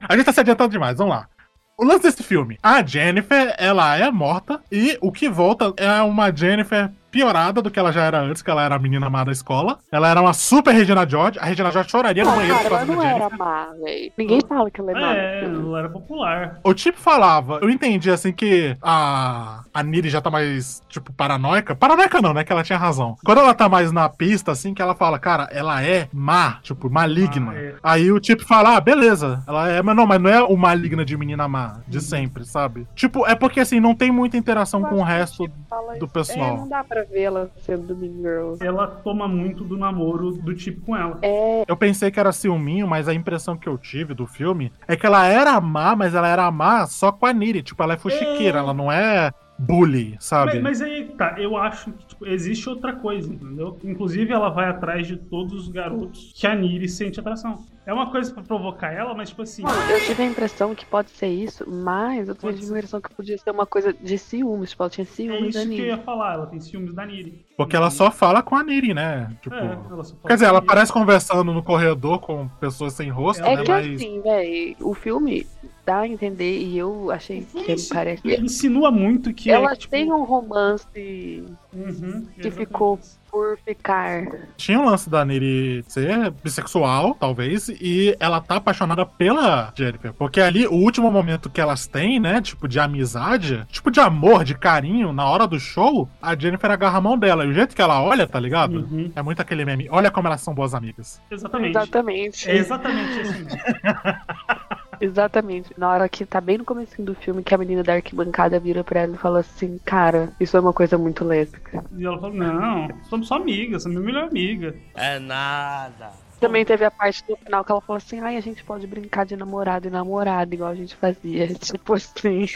A 0.09 0.17
gente 0.17 0.27
tá 0.27 0.33
se 0.33 0.41
adiantando 0.41 0.71
demais, 0.71 0.99
vamos 0.99 1.15
lá. 1.15 1.29
O 1.77 1.85
lance 1.85 2.05
desse 2.05 2.23
filme, 2.23 2.59
a 2.63 2.85
Jennifer, 2.85 3.55
ela 3.59 3.97
é 3.97 4.11
morta 4.11 4.61
e 4.71 4.97
o 5.01 5.11
que 5.11 5.29
volta 5.29 5.73
é 5.77 6.03
uma 6.03 6.35
Jennifer 6.35 6.91
piorada 7.15 7.63
do 7.63 7.71
que 7.71 7.79
ela 7.79 7.93
já 7.93 8.03
era 8.03 8.21
antes, 8.21 8.43
que 8.43 8.51
ela 8.51 8.65
era 8.65 8.75
a 8.75 8.79
menina 8.79 9.09
má 9.09 9.23
da 9.23 9.31
escola. 9.31 9.79
Ela 9.93 10.09
era 10.09 10.21
uma 10.21 10.33
super 10.33 10.75
Regina 10.75 11.09
George, 11.09 11.39
a 11.39 11.45
Regina 11.45 11.71
George 11.71 11.89
choraria 11.89 12.25
no 12.25 12.31
Não, 12.31 12.37
banheiro 12.39 12.59
cara, 12.59 12.69
por 12.71 12.77
ela 12.77 12.87
não 12.87 13.03
era 13.03 13.31
má, 13.31 13.69
velho. 13.81 14.13
Ninguém 14.19 14.41
fala 14.49 14.69
que 14.69 14.81
ela 14.81 14.91
é 14.91 14.95
má. 14.95 15.15
É, 15.15 15.45
ela 15.45 15.79
era 15.79 15.89
popular. 15.89 16.59
O 16.65 16.75
tipo 16.75 16.99
falava, 16.99 17.61
eu 17.63 17.71
entendi 17.71 18.11
assim 18.11 18.33
que 18.33 18.77
a, 18.83 19.63
a 19.73 19.83
Niri 19.85 20.11
já 20.11 20.21
tá 20.21 20.29
mais, 20.29 20.83
tipo, 20.89 21.13
paranoica. 21.13 21.77
Paranoica 21.77 22.21
não, 22.21 22.35
né? 22.35 22.43
Que 22.43 22.53
ela 22.53 22.65
tinha 22.65 22.79
razão. 22.79 23.17
Quando 23.25 23.39
ela 23.39 23.55
tá 23.55 23.69
mais 23.69 23.93
na 23.93 24.09
pista, 24.09 24.51
assim, 24.51 24.75
que 24.75 24.83
ela 24.83 24.97
fala, 24.97 25.17
cara, 25.17 25.49
ela 25.53 25.81
é 25.85 26.09
má, 26.13 26.59
tipo, 26.63 26.91
maligna. 26.91 27.53
Ah, 27.53 27.57
é. 27.57 27.75
Aí 27.81 28.11
o 28.11 28.19
tipo 28.19 28.45
fala, 28.45 28.77
ah, 28.77 28.81
beleza, 28.81 29.45
ela 29.47 29.69
é, 29.69 29.81
mas 29.83 29.95
não, 29.95 30.05
mas 30.05 30.21
não 30.21 30.31
é 30.31 30.43
o 30.43 30.57
maligna 30.57 31.05
de 31.05 31.17
menina 31.17 31.47
má, 31.47 31.77
de 31.87 32.01
sempre, 32.01 32.45
sabe? 32.45 32.89
Tipo, 32.97 33.25
é 33.25 33.37
porque 33.37 33.61
assim, 33.61 33.79
não 33.79 33.95
tem 33.95 34.11
muita 34.11 34.37
interação 34.37 34.83
com 34.83 34.97
o 34.97 35.03
resto 35.05 35.49
Fala 35.71 35.97
do 35.99 36.09
pessoal. 36.09 36.55
É, 36.55 36.57
não 36.57 36.69
dá 36.69 36.83
pra 36.83 37.04
ver 37.05 37.23
ela 37.23 37.51
sendo 37.59 37.95
do 37.95 37.97
Mean 37.97 38.17
Girls. 38.17 38.65
Ela 38.65 38.87
toma 38.87 39.27
muito 39.29 39.65
do 39.65 39.77
namoro 39.77 40.33
do 40.33 40.55
tipo 40.55 40.81
com 40.83 40.97
ela. 40.97 41.19
É, 41.23 41.65
Eu 41.67 41.77
pensei 41.77 42.11
que 42.11 42.21
era 42.21 42.33
ciúminho, 42.33 42.87
mas 42.87 43.09
a 43.09 43.15
impressão 43.15 43.57
que 43.57 43.69
eu 43.69 43.77
tive 43.79 44.15
do 44.15 44.27
filme 44.27 44.73
é 44.87 44.97
que 44.97 45.07
ela 45.07 45.27
era 45.27 45.61
má, 45.61 45.95
mas 45.97 46.15
ela 46.15 46.29
era 46.29 46.51
má 46.51 46.87
só 46.87 47.11
com 47.13 47.27
a 47.27 47.33
Niri. 47.33 47.63
Tipo, 47.63 47.83
ela 47.83 47.95
é 47.95 47.97
fuxiqueira, 47.99 48.59
ela 48.59 48.75
não 48.75 48.91
é 48.91 49.31
bully, 49.59 50.17
sabe? 50.19 50.55
Mas, 50.55 50.81
mas 50.81 50.83
aí, 50.83 51.05
tá, 51.17 51.37
eu 51.39 51.57
acho 51.57 51.93
que 51.93 52.07
tipo, 52.07 52.27
existe 52.27 52.69
outra 52.69 52.93
coisa, 52.95 53.33
entendeu? 53.33 53.79
Inclusive, 53.85 54.33
ela 54.33 54.49
vai 54.49 54.69
atrás 54.69 55.07
de 55.07 55.17
todos 55.17 55.53
os 55.55 55.69
garotos 55.69 56.33
que 56.35 56.47
a 56.47 56.55
Niri 56.55 56.89
sente 56.89 57.21
atração. 57.21 57.59
É 57.87 57.93
uma 57.93 58.11
coisa 58.11 58.33
pra 58.33 58.43
provocar 58.43 58.93
ela, 58.93 59.15
mas 59.15 59.29
tipo 59.29 59.43
assim. 59.43 59.63
Eu 59.91 60.01
tive 60.01 60.23
a 60.23 60.27
impressão 60.27 60.75
que 60.75 60.87
pode 60.87 61.11
ser 61.11 61.29
isso, 61.29 61.69
mas 61.71 62.29
eu 62.29 62.35
tive 62.35 62.53
a 62.75 62.79
impressão 62.79 63.01
que 63.01 63.15
podia 63.15 63.37
ser 63.37 63.51
uma 63.51 63.67
coisa 63.67 63.93
de 63.93 64.17
ciúmes. 64.19 64.71
Tipo, 64.71 64.83
ela 64.85 64.91
tinha 64.91 65.03
É 65.03 65.07
ciúmes 65.07 65.55
isso 65.55 65.59
da 65.69 65.75
que 65.75 65.81
eu 65.81 65.87
ia 65.87 65.99
falar, 65.99 66.35
ela 66.35 66.47
tem 66.47 66.61
ciúmes 66.61 66.95
da 66.95 67.05
Niri. 67.07 67.45
Porque 67.57 67.77
ela 67.77 67.91
só 67.91 68.11
fala 68.11 68.43
com 68.43 68.57
a 68.57 68.65
Niri, 68.65 68.95
né? 68.95 69.31
Tipo. 69.43 69.55
É, 69.55 69.79
ela 69.91 70.03
só 70.03 70.15
fala 70.17 70.27
Quer 70.29 70.35
dizer, 70.35 70.47
ela 70.47 70.61
Niri. 70.61 70.67
parece 70.67 70.93
conversando 70.93 71.53
no 71.53 71.63
corredor 71.63 72.19
com 72.21 72.49
pessoas 72.59 72.95
sem 72.95 73.11
rosto, 73.11 73.45
É 73.45 73.55
né? 73.57 73.63
que 73.63 73.71
Mas. 73.71 73.95
assim, 73.95 74.21
velho, 74.23 74.77
o 74.81 74.95
filme 74.95 75.47
dá 75.85 76.01
a 76.01 76.09
entender 76.09 76.59
e 76.59 76.79
eu 76.79 77.11
achei 77.11 77.45
que 77.45 77.73
Isso 77.73 77.93
parece. 77.93 78.23
insinua 78.41 78.91
muito 78.91 79.33
que 79.33 79.51
Ela 79.51 79.73
é, 79.73 79.77
tipo, 79.77 79.91
tem 79.91 80.11
um 80.13 80.25
romance 80.25 81.45
uhum, 81.73 82.27
que 82.41 82.51
ficou 82.51 82.99
por 83.35 83.59
ficar. 83.65 84.27
Tinha 84.57 84.79
um 84.79 84.85
lance 84.85 85.11
da 85.11 85.25
Niri 85.25 85.85
ser 85.89 86.31
bissexual, 86.31 87.17
talvez, 87.19 87.69
e 87.69 88.17
ela 88.21 88.41
tá 88.41 88.57
apaixonada 88.57 89.05
pela 89.05 89.73
Jennifer. 89.77 90.13
Porque 90.13 90.41
ali, 90.41 90.69
o 90.69 90.75
último 90.75 91.11
momento 91.11 91.51
que 91.51 91.61
elas 91.61 91.89
têm, 91.89 92.21
né? 92.21 92.41
Tipo, 92.41 92.69
de 92.69 92.79
amizade, 92.79 93.67
tipo, 93.71 93.91
de 93.91 93.99
amor, 93.99 94.45
de 94.45 94.55
carinho, 94.55 95.13
na 95.13 95.29
hora 95.29 95.49
do 95.49 95.59
show, 95.59 96.09
a 96.23 96.39
Jennifer 96.39 96.71
agarra 96.71 96.99
a 96.99 97.01
mão 97.01 97.19
dela. 97.19 97.45
E 97.45 97.49
o 97.49 97.53
jeito 97.53 97.75
que 97.75 97.83
ela 97.83 98.01
olha, 98.01 98.25
tá 98.25 98.39
ligado? 98.39 98.87
Uhum. 98.89 99.11
É 99.17 99.21
muito 99.21 99.43
aquele 99.43 99.65
meme. 99.65 99.89
Olha 99.91 100.13
como 100.13 100.29
elas 100.29 100.41
são 100.41 100.55
boas 100.55 100.73
amigas. 100.73 101.21
Exatamente. 101.29 101.77
Exatamente. 101.77 102.51
É 102.51 102.57
exatamente 102.57 103.21
assim. 103.21 103.47
Exatamente. 105.01 105.73
Na 105.77 105.91
hora 105.91 106.09
que 106.09 106.25
tá 106.25 106.41
bem 106.41 106.59
no 106.59 106.65
comecinho 106.65 107.07
do 107.07 107.15
filme, 107.15 107.43
que 107.43 107.55
a 107.55 107.59
menina 107.59 107.83
da 107.83 107.95
arquibancada 107.95 108.59
vira 108.59 108.83
pra 108.85 109.01
ela 109.01 109.15
e 109.15 109.19
fala 109.19 109.41
assim, 109.41 109.79
cara, 109.85 110.33
isso 110.41 110.57
é 110.57 110.61
uma 110.61 110.73
coisa 110.73 110.99
muito 110.99 111.25
lésbica. 111.25 111.85
E 111.97 112.05
ela 112.05 112.19
falou: 112.19 112.37
Não, 112.37 112.89
somos 113.05 113.29
só 113.29 113.37
amigas, 113.37 113.87
é 113.87 113.89
minha 113.89 114.01
melhor 114.01 114.29
amiga. 114.29 114.75
É 114.95 115.19
nada. 115.19 116.25
Também 116.41 116.65
teve 116.65 116.85
a 116.85 116.91
parte 116.91 117.25
do 117.27 117.37
final 117.37 117.65
que 117.65 117.73
ela 117.73 117.81
falou 117.81 117.97
assim, 117.97 118.21
ai, 118.21 118.37
a 118.37 118.41
gente 118.41 118.63
pode 118.65 118.87
brincar 118.87 119.25
de 119.25 119.35
namorado 119.35 119.87
e 119.87 119.91
namorada, 119.91 120.55
igual 120.55 120.71
a 120.71 120.75
gente 120.75 120.95
fazia. 120.97 121.49
Tipo 121.55 121.95
assim. 121.95 122.47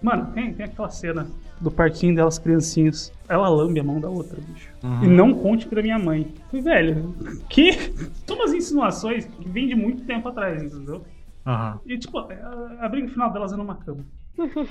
Mano, 0.00 0.32
tem, 0.32 0.54
tem 0.54 0.66
aquela 0.66 0.90
cena 0.90 1.26
do 1.60 1.70
parquinho 1.70 2.14
delas, 2.14 2.38
criancinhas. 2.38 3.12
Ela 3.28 3.48
lambe 3.48 3.80
a 3.80 3.84
mão 3.84 4.00
da 4.00 4.08
outra, 4.08 4.38
bicho. 4.40 4.71
Uhum. 4.82 5.04
E 5.04 5.06
não 5.06 5.34
conte 5.34 5.66
pra 5.66 5.82
minha 5.82 5.98
mãe. 5.98 6.32
Falei, 6.50 6.62
velho, 6.62 7.14
que? 7.48 7.72
São 8.26 8.36
umas 8.36 8.52
insinuações 8.52 9.26
que 9.26 9.48
vêm 9.48 9.68
de 9.68 9.74
muito 9.74 10.04
tempo 10.04 10.28
atrás, 10.28 10.62
entendeu? 10.62 11.04
Aham. 11.46 11.80
E, 11.86 11.98
tipo, 11.98 12.18
a, 12.18 12.26
a 12.80 12.88
briga 12.88 13.08
final 13.08 13.32
delas 13.32 13.52
é 13.52 13.56
numa 13.56 13.76
cama. 13.76 14.04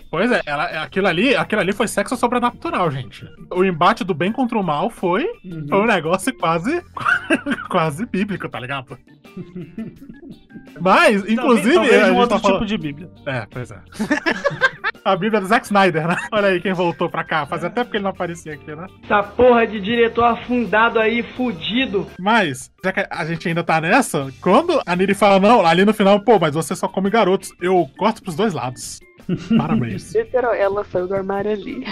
Pois 0.10 0.32
é, 0.32 0.42
ela, 0.46 0.64
aquilo, 0.84 1.08
ali, 1.08 1.36
aquilo 1.36 1.62
ali 1.62 1.72
foi 1.72 1.88
sexo 1.88 2.16
sobrenatural, 2.18 2.90
gente. 2.92 3.26
O 3.52 3.64
embate 3.64 4.04
do 4.04 4.14
bem 4.14 4.32
contra 4.32 4.58
o 4.58 4.64
mal 4.64 4.90
foi, 4.90 5.24
Uhum. 5.46 5.66
foi 5.70 5.80
um 5.82 5.86
negócio 5.86 6.34
quase, 6.38 6.84
quase 7.70 8.06
bíblico, 8.06 8.50
tá 8.50 8.60
ligado? 8.60 8.98
Mas, 10.80 11.28
inclusive. 11.30 11.76
talvez 11.76 12.04
a 12.04 12.12
um 12.12 12.16
outro 12.18 12.36
tá 12.36 12.40
falando- 12.42 12.58
tipo 12.60 12.66
de 12.66 12.78
Bíblia. 12.78 13.10
É, 13.26 13.46
pois 13.50 13.72
é. 13.72 13.80
A 15.04 15.16
Bíblia 15.16 15.42
do 15.42 15.48
Zack 15.48 15.66
Snyder, 15.66 16.08
né? 16.08 16.16
Olha 16.32 16.50
aí 16.50 16.62
quem 16.62 16.74
voltou 16.74 17.10
pra 17.10 17.24
cá. 17.24 17.44
Fazia 17.48 17.70
até 17.70 17.84
porque 17.84 17.98
ele 17.98 18.04
não 18.04 18.12
aparecia 18.12 18.54
aqui, 18.54 18.76
né? 18.76 18.86
Essa 19.04 19.24
porra 19.24 19.66
de 19.66 19.80
diretor 19.82 20.24
afundado 20.26 21.00
aí, 21.00 21.24
fudido. 21.24 22.06
Mas, 22.20 22.72
já 22.86 22.92
que 22.94 23.08
a 23.10 23.26
gente 23.26 23.48
ainda 23.48 23.64
tá 23.64 23.82
nessa, 23.82 24.32
quando 24.40 24.80
a 24.86 24.96
Niri 24.96 25.16
fala, 25.16 25.40
não, 25.40 25.66
ali 25.66 25.84
no 25.86 25.92
final, 25.94 26.20
pô, 26.20 26.38
mas 26.38 26.54
você 26.54 26.76
só 26.76 26.88
come 26.88 27.10
garotos, 27.10 27.52
eu 27.60 27.90
corto 27.98 28.22
pros 28.22 28.36
dois 28.36 28.54
lados. 28.54 29.00
Parabéns. 29.58 30.14
Literal, 30.14 30.54
ela 30.54 30.84
saiu 30.86 31.08
do 31.08 31.16
armário 31.16 31.52
ali. 31.52 31.84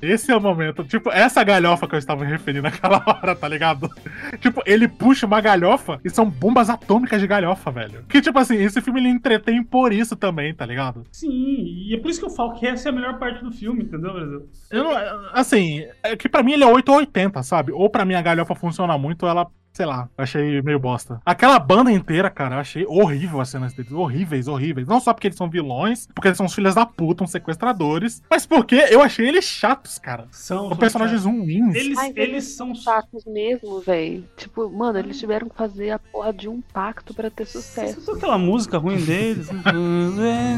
Esse 0.00 0.30
é 0.30 0.36
o 0.36 0.40
momento. 0.40 0.84
Tipo, 0.84 1.10
essa 1.10 1.42
galhofa 1.42 1.86
que 1.86 1.94
eu 1.94 1.98
estava 1.98 2.24
me 2.24 2.30
referindo 2.30 2.62
naquela 2.62 3.02
hora, 3.06 3.34
tá 3.34 3.48
ligado? 3.48 3.90
Tipo, 4.40 4.62
ele 4.66 4.88
puxa 4.88 5.26
uma 5.26 5.40
galhofa 5.40 6.00
e 6.04 6.10
são 6.10 6.28
bombas 6.28 6.68
atômicas 6.70 7.20
de 7.20 7.26
galhofa, 7.26 7.70
velho. 7.70 8.04
Que, 8.08 8.20
tipo 8.20 8.38
assim, 8.38 8.56
esse 8.56 8.80
filme 8.80 9.00
ele 9.00 9.08
entretém 9.08 9.62
por 9.62 9.92
isso 9.92 10.16
também, 10.16 10.54
tá 10.54 10.66
ligado? 10.66 11.04
Sim, 11.12 11.30
e 11.30 11.94
é 11.94 11.98
por 11.98 12.10
isso 12.10 12.20
que 12.20 12.26
eu 12.26 12.30
falo 12.30 12.54
que 12.54 12.66
essa 12.66 12.88
é 12.88 12.92
a 12.92 12.94
melhor 12.94 13.18
parte 13.18 13.42
do 13.42 13.50
filme, 13.52 13.84
entendeu, 13.84 14.12
Brasil? 14.12 14.48
Eu 14.70 14.84
não, 14.84 14.92
assim, 15.32 15.86
é 16.02 16.16
que 16.16 16.28
pra 16.28 16.42
mim 16.42 16.52
ele 16.52 16.64
é 16.64 16.66
8 16.66 16.88
ou 16.90 16.98
80, 16.98 17.42
sabe? 17.42 17.72
Ou 17.72 17.88
pra 17.90 18.04
mim 18.04 18.14
a 18.14 18.22
galhofa 18.22 18.54
funciona 18.54 18.96
muito, 18.98 19.24
ou 19.24 19.28
ela, 19.28 19.46
sei 19.76 19.84
lá, 19.84 20.08
achei 20.16 20.62
meio 20.62 20.78
bosta. 20.78 21.20
Aquela 21.24 21.58
banda 21.58 21.92
inteira, 21.92 22.30
cara, 22.30 22.56
eu 22.56 22.60
achei 22.60 22.86
horrível 22.88 23.42
as 23.42 23.50
cenas 23.50 23.74
deles. 23.74 23.92
Horríveis, 23.92 24.48
horríveis. 24.48 24.88
Não 24.88 24.98
só 24.98 25.12
porque 25.12 25.26
eles 25.26 25.36
são 25.36 25.50
vilões, 25.50 26.08
porque 26.14 26.28
eles 26.28 26.38
são 26.38 26.46
os 26.46 26.54
filhos 26.54 26.74
da 26.74 26.86
puta, 26.86 27.22
uns 27.22 27.30
sequestradores, 27.30 28.22
mas 28.30 28.46
porque 28.46 28.74
eu 28.74 29.02
achei 29.02 29.28
eles 29.28 29.44
chatos, 29.44 29.98
cara. 29.98 30.28
São, 30.30 30.70
Com 30.70 30.76
personagens 30.76 31.24
ruins. 31.26 31.74
Eles, 31.74 31.94
Mas 31.94 32.16
eles 32.16 32.44
são 32.56 32.74
chatos 32.74 33.26
mesmo, 33.26 33.80
velho. 33.80 34.24
Tipo, 34.34 34.70
mano, 34.70 34.98
eles 34.98 35.18
tiveram 35.18 35.46
que 35.46 35.54
fazer 35.54 35.90
a 35.90 35.98
porra 35.98 36.32
de 36.32 36.48
um 36.48 36.62
pacto 36.62 37.12
pra 37.12 37.28
ter 37.28 37.44
sucesso. 37.44 38.00
Sabe 38.00 38.16
aquela 38.16 38.38
música 38.38 38.78
ruim 38.78 38.96
deles? 39.04 39.50
né? 40.16 40.56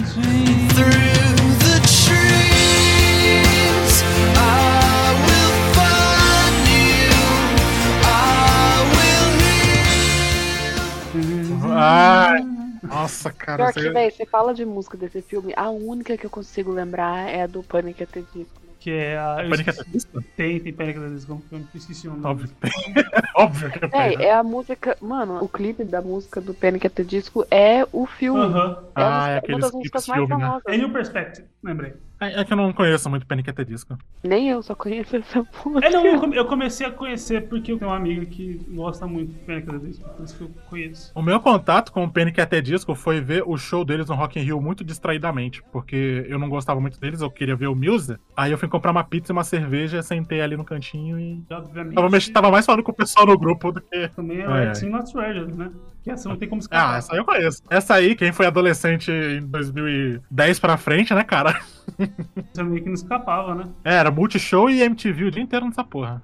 Ai, 11.78 12.44
nossa, 12.82 13.32
cara. 13.32 13.64
Pior 13.64 13.72
você- 13.72 13.80
que, 13.80 13.90
velho, 13.90 14.12
você 14.14 14.26
fala 14.26 14.54
de 14.54 14.64
música 14.64 14.96
desse 14.96 15.22
filme, 15.22 15.52
a 15.56 15.70
única 15.70 16.16
que 16.16 16.26
eu 16.26 16.30
consigo 16.30 16.72
lembrar 16.72 17.28
é 17.28 17.42
a 17.42 17.46
do 17.46 17.62
Panic! 17.62 18.02
at 18.02 18.08
the 18.10 18.22
Disco. 18.34 18.58
Que 18.80 18.90
é 18.92 19.18
a. 19.18 19.36
Panic! 19.48 19.70
at 19.70 19.76
the 19.76 19.84
Disco? 19.90 20.22
Tem, 20.36 20.60
tem 20.60 20.72
Panic! 20.72 20.98
at 20.98 21.04
the 21.04 21.14
Disco, 21.14 21.42
eu 21.52 21.60
esqueci 21.74 22.06
o 22.08 22.12
nome. 22.14 22.24
Óbvio. 22.26 22.50
Óbvio 23.34 23.70
que 23.72 23.96
É, 23.96 24.14
é 24.26 24.32
a 24.34 24.42
música. 24.42 24.96
Mano, 25.00 25.42
o 25.42 25.48
clipe 25.48 25.84
da 25.84 26.00
música 26.00 26.40
do 26.40 26.54
Panic! 26.54 26.86
at 26.86 26.92
the 26.92 27.02
Disco 27.04 27.44
é 27.50 27.84
o 27.92 28.06
filme. 28.06 28.40
Aham. 28.40 28.78
É 28.96 29.00
uma, 29.00 29.24
Ah, 29.24 29.28
é 29.28 29.32
uma 29.32 29.38
aqueles 29.38 29.60
das 29.62 29.72
músicas 29.72 30.06
mais 30.06 30.22
né? 30.22 30.28
famosas. 30.28 30.62
É 30.68 30.76
New 30.76 30.92
Perspective, 30.92 31.46
lembrei. 31.62 31.92
É, 32.20 32.40
é 32.40 32.44
que 32.44 32.52
eu 32.52 32.56
não 32.56 32.72
conheço 32.72 33.08
muito 33.08 33.26
Panic! 33.26 33.48
at 33.50 33.56
the 33.56 33.64
Disco. 33.64 33.96
Nem 34.24 34.48
eu 34.48 34.62
só 34.62 34.74
conheço 34.74 35.16
essa 35.16 35.38
música. 35.64 35.86
É, 35.86 35.90
não, 35.90 36.04
eu, 36.04 36.18
come- 36.20 36.36
eu 36.36 36.44
comecei 36.46 36.86
a 36.86 36.90
conhecer 36.90 37.48
porque 37.48 37.72
eu 37.72 37.78
tenho 37.78 37.90
uma 37.90 37.96
amiga 37.96 38.24
que 38.26 38.54
gosta 38.70 39.06
muito 39.06 39.32
de 39.32 39.38
Panic! 39.40 39.68
at 39.70 39.80
the 39.80 39.86
Disco, 39.86 40.08
por 40.08 40.24
isso 40.24 40.36
que 40.36 40.42
eu 40.44 40.50
conheço. 40.68 41.12
O 41.14 41.22
meu 41.22 41.40
contato 41.40 41.92
com 41.92 42.04
o 42.04 42.10
Panic! 42.10 42.40
at 42.40 42.48
the 42.50 42.60
Disco 42.60 42.94
foi 42.94 43.20
ver 43.20 43.42
o 43.46 43.56
show 43.56 43.84
deles 43.84 44.08
no 44.08 44.14
Rock 44.14 44.38
in 44.38 44.42
Rio 44.42 44.60
muito 44.60 44.84
distraidamente, 44.84 45.62
porque 45.72 46.26
eu 46.28 46.38
não 46.38 46.48
gostava 46.48 46.80
muito 46.80 46.98
deles, 47.00 47.20
eu 47.20 47.30
queria 47.30 47.54
ver 47.56 47.68
o 47.68 47.74
Muse. 47.74 48.16
Aí 48.36 48.50
eu 48.52 48.58
fui 48.58 48.68
comprar 48.68 48.90
uma 48.90 49.04
pizza 49.04 49.32
e 49.32 49.34
uma 49.34 49.44
cerveja, 49.44 50.02
sentei 50.02 50.40
ali 50.40 50.56
no 50.56 50.64
cantinho 50.64 51.18
e... 51.18 51.42
Obviamente. 51.50 51.94
Tava, 51.94 52.10
tava 52.32 52.50
mais 52.50 52.66
falando 52.66 52.82
com 52.82 52.92
o 52.92 52.94
pessoal 52.94 53.26
no 53.26 53.38
grupo 53.38 53.70
do 53.72 53.80
que... 53.80 54.08
Também 54.08 54.40
é 54.40 54.46
ai. 54.46 54.66
Vaccine 54.66 54.90
Not 54.90 55.12
Treasure, 55.12 55.52
né? 55.52 55.70
Essa 56.10 56.28
não 56.28 56.36
tem 56.36 56.48
como 56.48 56.60
escapar. 56.60 56.94
Ah, 56.94 56.98
essa 56.98 57.12
aí 57.12 57.18
eu 57.18 57.24
conheço. 57.24 57.62
Essa 57.70 57.94
aí, 57.94 58.14
quem 58.14 58.32
foi 58.32 58.46
adolescente 58.46 59.10
em 59.10 59.46
2010 59.46 60.58
pra 60.58 60.76
frente, 60.76 61.14
né, 61.14 61.24
cara? 61.24 61.60
Você 62.52 62.62
meio 62.62 62.82
que 62.82 62.88
não 62.88 62.94
escapava, 62.94 63.54
né? 63.54 63.64
É, 63.84 63.94
era 63.94 64.10
Multishow 64.10 64.70
e 64.70 64.82
MTV 64.82 65.24
o 65.24 65.30
dia 65.30 65.42
inteiro 65.42 65.66
nessa 65.66 65.84
porra. 65.84 66.22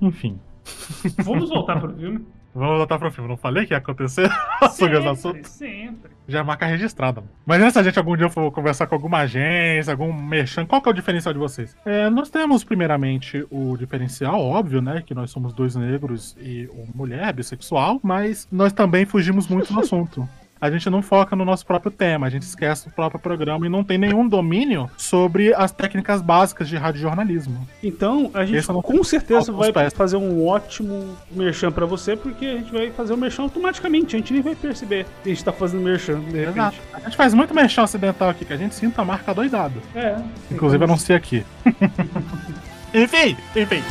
Enfim. 0.00 0.38
Vamos 1.24 1.48
voltar 1.48 1.78
pro 1.78 1.94
filme. 1.94 2.26
Vamos 2.54 2.78
voltar 2.78 2.98
pro 2.98 3.10
filme. 3.12 3.28
Não 3.28 3.36
falei 3.36 3.64
que 3.64 3.72
ia 3.72 3.78
acontecer? 3.78 4.28
Sempre, 4.70 5.44
sempre. 5.44 6.10
Já 6.30 6.40
é 6.40 6.42
marca 6.42 6.64
registrada. 6.64 7.24
Mas 7.44 7.60
antes 7.60 7.76
a 7.76 7.82
gente 7.82 7.98
algum 7.98 8.16
dia 8.16 8.28
for 8.30 8.50
conversar 8.52 8.86
com 8.86 8.94
alguma 8.94 9.18
agência, 9.18 9.92
algum 9.92 10.12
merchan, 10.12 10.64
qual 10.64 10.80
que 10.80 10.88
é 10.88 10.92
o 10.92 10.94
diferencial 10.94 11.32
de 11.32 11.40
vocês? 11.40 11.76
É, 11.84 12.08
nós 12.08 12.30
temos, 12.30 12.62
primeiramente, 12.62 13.44
o 13.50 13.76
diferencial, 13.76 14.40
óbvio, 14.40 14.80
né? 14.80 15.02
Que 15.04 15.14
nós 15.14 15.30
somos 15.30 15.52
dois 15.52 15.74
negros 15.74 16.36
e 16.40 16.68
uma 16.72 16.92
mulher 16.94 17.32
bissexual, 17.32 17.98
mas 18.02 18.46
nós 18.50 18.72
também 18.72 19.04
fugimos 19.04 19.48
muito 19.48 19.72
do 19.72 19.80
assunto. 19.80 20.28
A 20.60 20.70
gente 20.70 20.90
não 20.90 21.00
foca 21.00 21.34
no 21.34 21.44
nosso 21.44 21.64
próprio 21.64 21.90
tema, 21.90 22.26
a 22.26 22.30
gente 22.30 22.42
esquece 22.42 22.88
do 22.88 22.92
próprio 22.94 23.18
programa 23.20 23.64
e 23.66 23.68
não 23.70 23.82
tem 23.82 23.96
nenhum 23.96 24.28
domínio 24.28 24.90
sobre 24.96 25.54
as 25.54 25.72
técnicas 25.72 26.20
básicas 26.20 26.68
de 26.68 26.76
radiojornalismo. 26.76 27.66
Então, 27.82 28.30
a 28.34 28.44
gente 28.44 28.68
eu 28.68 28.74
não- 28.74 28.82
com 28.82 29.02
certeza 29.02 29.50
vai 29.52 29.72
fazer 29.90 30.16
um 30.16 30.46
ótimo 30.46 31.16
merchan 31.30 31.72
pra 31.72 31.86
você, 31.86 32.14
porque 32.16 32.44
a 32.44 32.54
gente 32.56 32.72
vai 32.72 32.90
fazer 32.90 33.14
o 33.14 33.16
merchan 33.16 33.44
automaticamente, 33.44 34.16
a 34.16 34.18
gente 34.18 34.32
nem 34.34 34.42
vai 34.42 34.54
perceber 34.54 35.06
que 35.22 35.30
a 35.30 35.34
gente 35.34 35.44
tá 35.44 35.52
fazendo 35.52 35.82
merchan, 35.82 36.20
de 36.20 36.36
repente. 36.38 36.58
Exato. 36.58 36.76
A 36.92 37.00
gente 37.00 37.16
faz 37.16 37.32
muito 37.32 37.54
merchan 37.54 37.82
ocidental 37.82 38.28
aqui, 38.28 38.44
que 38.44 38.52
a 38.52 38.56
gente 38.56 38.74
sinta 38.74 39.00
a 39.00 39.04
marca 39.04 39.32
doidado. 39.32 39.80
É. 39.94 40.16
Inclusive, 40.50 40.84
anuncia 40.84 41.16
aqui. 41.16 41.44
enfim, 42.92 43.36
enfim. 43.56 43.82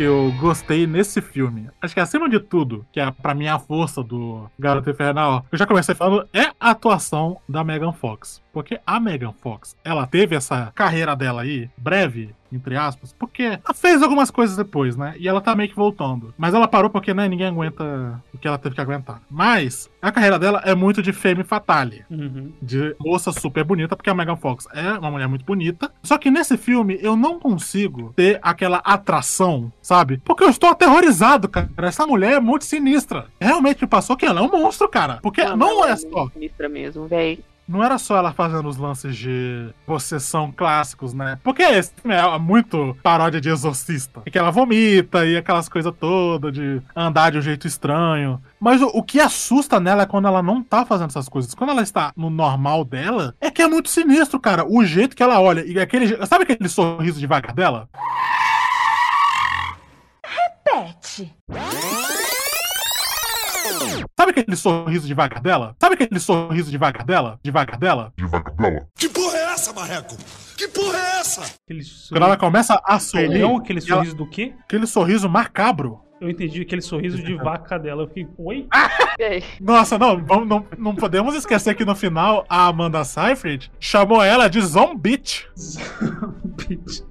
Que 0.00 0.04
eu 0.04 0.32
gostei 0.40 0.86
nesse 0.86 1.20
filme, 1.20 1.68
acho 1.78 1.92
que 1.92 2.00
acima 2.00 2.26
de 2.26 2.40
tudo, 2.40 2.86
que 2.90 2.98
é 2.98 3.10
pra 3.10 3.34
mim 3.34 3.48
a 3.48 3.58
força 3.58 4.02
do 4.02 4.48
Garoto 4.58 4.88
Infernal, 4.88 5.44
eu 5.52 5.58
já 5.58 5.66
comecei 5.66 5.94
falando, 5.94 6.26
é 6.32 6.44
a 6.58 6.70
atuação 6.70 7.36
da 7.46 7.62
Megan 7.62 7.92
Fox. 7.92 8.40
Porque 8.52 8.80
a 8.86 8.98
Megan 8.98 9.32
Fox, 9.32 9.76
ela 9.84 10.06
teve 10.06 10.34
essa 10.34 10.72
carreira 10.74 11.14
dela 11.14 11.42
aí, 11.42 11.70
breve, 11.76 12.34
entre 12.52 12.76
aspas, 12.76 13.14
porque 13.16 13.42
ela 13.42 13.74
fez 13.74 14.02
algumas 14.02 14.30
coisas 14.30 14.56
depois, 14.56 14.96
né? 14.96 15.14
E 15.18 15.28
ela 15.28 15.40
tá 15.40 15.54
meio 15.54 15.68
que 15.68 15.76
voltando. 15.76 16.34
Mas 16.36 16.52
ela 16.52 16.66
parou 16.66 16.90
porque, 16.90 17.14
né, 17.14 17.28
ninguém 17.28 17.46
aguenta 17.46 18.20
o 18.34 18.38
que 18.38 18.48
ela 18.48 18.58
teve 18.58 18.74
que 18.74 18.80
aguentar. 18.80 19.22
Mas 19.30 19.88
a 20.02 20.10
carreira 20.10 20.38
dela 20.38 20.60
é 20.64 20.74
muito 20.74 21.02
de 21.02 21.12
femme 21.12 21.44
fatale. 21.44 22.04
Uhum. 22.10 22.52
De 22.60 22.94
moça 22.98 23.32
super 23.32 23.64
bonita, 23.64 23.96
porque 23.96 24.10
a 24.10 24.14
Megan 24.14 24.36
Fox 24.36 24.66
é 24.72 24.92
uma 24.92 25.10
mulher 25.10 25.28
muito 25.28 25.44
bonita. 25.44 25.92
Só 26.02 26.18
que 26.18 26.30
nesse 26.30 26.56
filme 26.56 26.98
eu 27.00 27.16
não 27.16 27.38
consigo 27.38 28.12
ter 28.16 28.38
aquela 28.42 28.78
atração, 28.78 29.72
sabe? 29.80 30.20
Porque 30.24 30.44
eu 30.44 30.50
estou 30.50 30.70
aterrorizado, 30.70 31.48
cara. 31.48 31.70
Essa 31.78 32.06
mulher 32.06 32.32
é 32.32 32.40
muito 32.40 32.64
sinistra. 32.64 33.26
Realmente 33.40 33.82
me 33.82 33.88
passou 33.88 34.16
que 34.16 34.26
ela 34.26 34.40
é 34.40 34.42
um 34.42 34.50
monstro, 34.50 34.88
cara. 34.88 35.18
Porque 35.22 35.44
não, 35.44 35.84
ela 35.84 35.92
é 35.92 35.96
só. 35.96 36.08
muito 36.08 36.32
sinistra 36.32 36.68
mesmo, 36.68 37.06
véi. 37.06 37.40
Não 37.70 37.84
era 37.84 37.98
só 37.98 38.16
ela 38.16 38.32
fazendo 38.32 38.68
os 38.68 38.76
lances 38.76 39.14
de 39.14 39.72
possessão 39.86 40.50
clássicos, 40.50 41.14
né? 41.14 41.38
Porque 41.44 41.62
esse 41.62 41.92
é 42.04 42.38
muito 42.38 42.96
paródia 43.00 43.40
de 43.40 43.48
exorcista. 43.48 44.22
E 44.26 44.30
que 44.30 44.36
ela 44.36 44.50
vomita 44.50 45.24
e 45.24 45.36
aquelas 45.36 45.68
coisas 45.68 45.94
todas 46.00 46.52
de 46.52 46.82
andar 46.96 47.30
de 47.30 47.38
um 47.38 47.40
jeito 47.40 47.68
estranho. 47.68 48.42
Mas 48.58 48.82
o, 48.82 48.86
o 48.88 49.04
que 49.04 49.20
assusta 49.20 49.78
nela 49.78 50.02
é 50.02 50.06
quando 50.06 50.26
ela 50.26 50.42
não 50.42 50.64
tá 50.64 50.84
fazendo 50.84 51.10
essas 51.10 51.28
coisas. 51.28 51.54
Quando 51.54 51.70
ela 51.70 51.82
está 51.82 52.12
no 52.16 52.28
normal 52.28 52.84
dela, 52.84 53.36
é 53.40 53.52
que 53.52 53.62
é 53.62 53.68
muito 53.68 53.88
sinistro, 53.88 54.40
cara. 54.40 54.66
O 54.66 54.84
jeito 54.84 55.14
que 55.14 55.22
ela 55.22 55.40
olha. 55.40 55.64
E 55.64 55.78
aquele. 55.78 56.26
Sabe 56.26 56.42
aquele 56.42 56.68
sorriso 56.68 57.20
devagar 57.20 57.54
dela? 57.54 57.88
Repete. 60.24 61.32
Sabe 64.18 64.30
aquele 64.32 64.56
sorriso 64.56 65.06
devagar 65.06 65.40
dela? 65.40 65.74
Sabe 65.80 65.94
aquele 65.94 66.20
sorriso 66.20 66.70
devagar 66.70 67.04
dela? 67.04 67.38
Devagar 67.42 67.78
dela? 67.78 68.12
Devagar 68.16 68.54
dela. 68.54 68.86
Que 68.96 69.08
porra 69.08 69.36
é 69.38 69.44
essa, 69.52 69.72
Marreco? 69.72 70.16
Que 70.56 70.68
porra 70.68 70.96
é 70.98 71.20
essa? 71.20 71.40
Aquele 71.64 71.82
Quando 72.10 72.22
ela 72.24 72.36
começa 72.36 72.80
a 72.84 72.98
sorrir. 72.98 73.28
Perdão, 73.28 73.56
aquele 73.56 73.80
e 73.80 73.82
ela- 73.90 73.96
sorriso 73.96 74.16
do 74.16 74.26
quê? 74.28 74.54
Aquele 74.64 74.86
sorriso 74.86 75.28
macabro. 75.28 76.00
Eu 76.20 76.28
entendi 76.28 76.60
aquele 76.60 76.82
sorriso 76.82 77.22
de 77.22 77.34
vaca 77.34 77.78
dela. 77.78 78.02
Eu 78.02 78.08
fiquei, 78.08 78.28
oi? 78.36 78.68
Nossa, 79.58 79.98
não, 79.98 80.22
vamos, 80.22 80.46
não, 80.46 80.66
não 80.76 80.94
podemos 80.94 81.34
esquecer 81.34 81.74
que 81.74 81.82
no 81.82 81.94
final 81.96 82.44
a 82.46 82.66
Amanda 82.66 83.02
Seyfried 83.04 83.72
chamou 83.80 84.22
ela 84.22 84.46
de 84.46 84.60
Zombitch. 84.60 85.44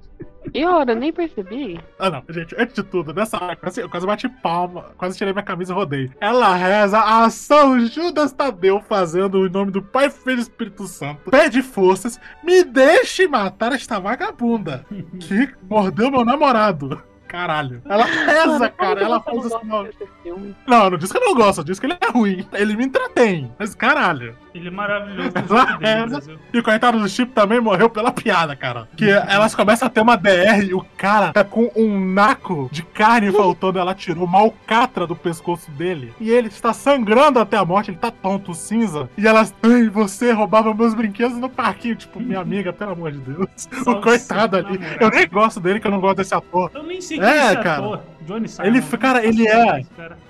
E 0.52 0.64
ora, 0.64 0.94
nem 0.94 1.12
percebi. 1.12 1.80
Ah, 1.98 2.10
não, 2.10 2.22
gente, 2.30 2.54
antes 2.58 2.74
de 2.74 2.82
tudo, 2.82 3.12
nessa 3.12 3.42
hora, 3.42 3.56
quase, 3.56 3.80
eu 3.80 3.88
quase 3.88 4.06
bati 4.06 4.28
palma, 4.28 4.86
quase 4.96 5.16
tirei 5.16 5.32
minha 5.32 5.44
camisa 5.44 5.72
e 5.72 5.76
rodei. 5.76 6.10
Ela 6.20 6.54
reza 6.54 7.00
a 7.00 7.28
São 7.30 7.80
Judas 7.86 8.32
Tadeu 8.32 8.80
fazendo 8.80 9.40
o 9.40 9.48
nome 9.48 9.70
do 9.70 9.82
Pai, 9.82 10.10
Filho 10.10 10.38
e 10.38 10.42
Espírito 10.42 10.86
Santo. 10.86 11.30
Pede 11.30 11.62
forças, 11.62 12.20
me 12.42 12.64
deixe 12.64 13.26
matar 13.26 13.72
esta 13.72 13.98
vagabunda 13.98 14.84
que 15.20 15.48
mordeu 15.68 16.10
meu 16.10 16.24
namorado. 16.24 17.02
Caralho. 17.30 17.80
Ela 17.88 18.04
reza, 18.04 18.46
Mano, 18.58 18.70
cara. 18.72 19.00
Ela 19.00 19.20
faz 19.20 19.42
desse 19.42 20.08
filme? 20.22 20.56
não, 20.66 20.90
não 20.90 20.98
disse 20.98 21.12
que 21.12 21.18
eu 21.18 21.24
não 21.24 21.34
gosto, 21.34 21.60
eu 21.60 21.64
disse 21.64 21.80
que 21.80 21.86
ele 21.86 21.96
é 22.00 22.10
ruim. 22.10 22.44
Ele 22.52 22.76
me 22.76 22.84
entretém. 22.84 23.52
Mas 23.56 23.72
caralho. 23.72 24.34
Ele 24.52 24.66
é 24.66 24.70
maravilhoso. 24.70 25.30
Ela 25.48 25.78
reza. 25.78 26.22
E 26.52 26.58
o 26.58 26.62
coitado 26.62 26.98
do 26.98 27.08
Chip 27.08 27.30
também 27.32 27.60
morreu 27.60 27.88
pela 27.88 28.10
piada, 28.10 28.56
cara. 28.56 28.88
Que 28.96 29.08
elas 29.08 29.54
começam 29.54 29.86
a 29.86 29.90
ter 29.90 30.00
uma 30.00 30.16
DR 30.16 30.64
e 30.64 30.74
o 30.74 30.84
cara 30.96 31.32
tá 31.32 31.44
com 31.44 31.70
um 31.76 32.12
naco 32.12 32.68
de 32.72 32.82
carne 32.82 33.30
faltando. 33.30 33.78
Ela 33.78 33.94
tirou 33.94 34.24
uma 34.24 34.40
alcatra 34.40 35.06
do 35.06 35.14
pescoço 35.14 35.70
dele. 35.70 36.12
E 36.18 36.30
ele 36.30 36.48
está 36.48 36.72
sangrando 36.72 37.38
até 37.38 37.56
a 37.56 37.64
morte. 37.64 37.92
Ele 37.92 37.98
tá 37.98 38.10
tonto, 38.10 38.52
cinza. 38.52 39.08
E 39.16 39.24
elas, 39.24 39.54
ai, 39.62 39.88
você 39.88 40.32
roubava 40.32 40.74
meus 40.74 40.94
brinquedos 40.94 41.38
no 41.38 41.48
parquinho. 41.48 41.94
Tipo, 41.94 42.18
minha 42.18 42.40
amiga, 42.40 42.72
pelo 42.72 42.90
amor 42.90 43.12
de 43.12 43.18
Deus. 43.18 43.46
Só 43.84 43.92
o 43.98 44.00
coitado 44.00 44.56
ali. 44.56 44.78
namorado. 44.78 45.04
Eu 45.04 45.10
nem 45.10 45.28
gosto 45.28 45.60
dele, 45.60 45.78
que 45.78 45.86
eu 45.86 45.92
não 45.92 46.00
gosto 46.00 46.16
desse 46.16 46.34
ator. 46.34 46.72
Eu 46.74 46.82
nem 46.82 47.00
sei 47.00 47.19
quem 47.20 47.38
é, 47.38 47.56
cara. 47.56 47.78
ator. 47.78 48.00
Johnny 48.26 48.48
Simon. 48.48 48.68
Ele, 48.68 48.82
cara, 48.82 49.24
ele 49.24 49.48
é. 49.48 49.82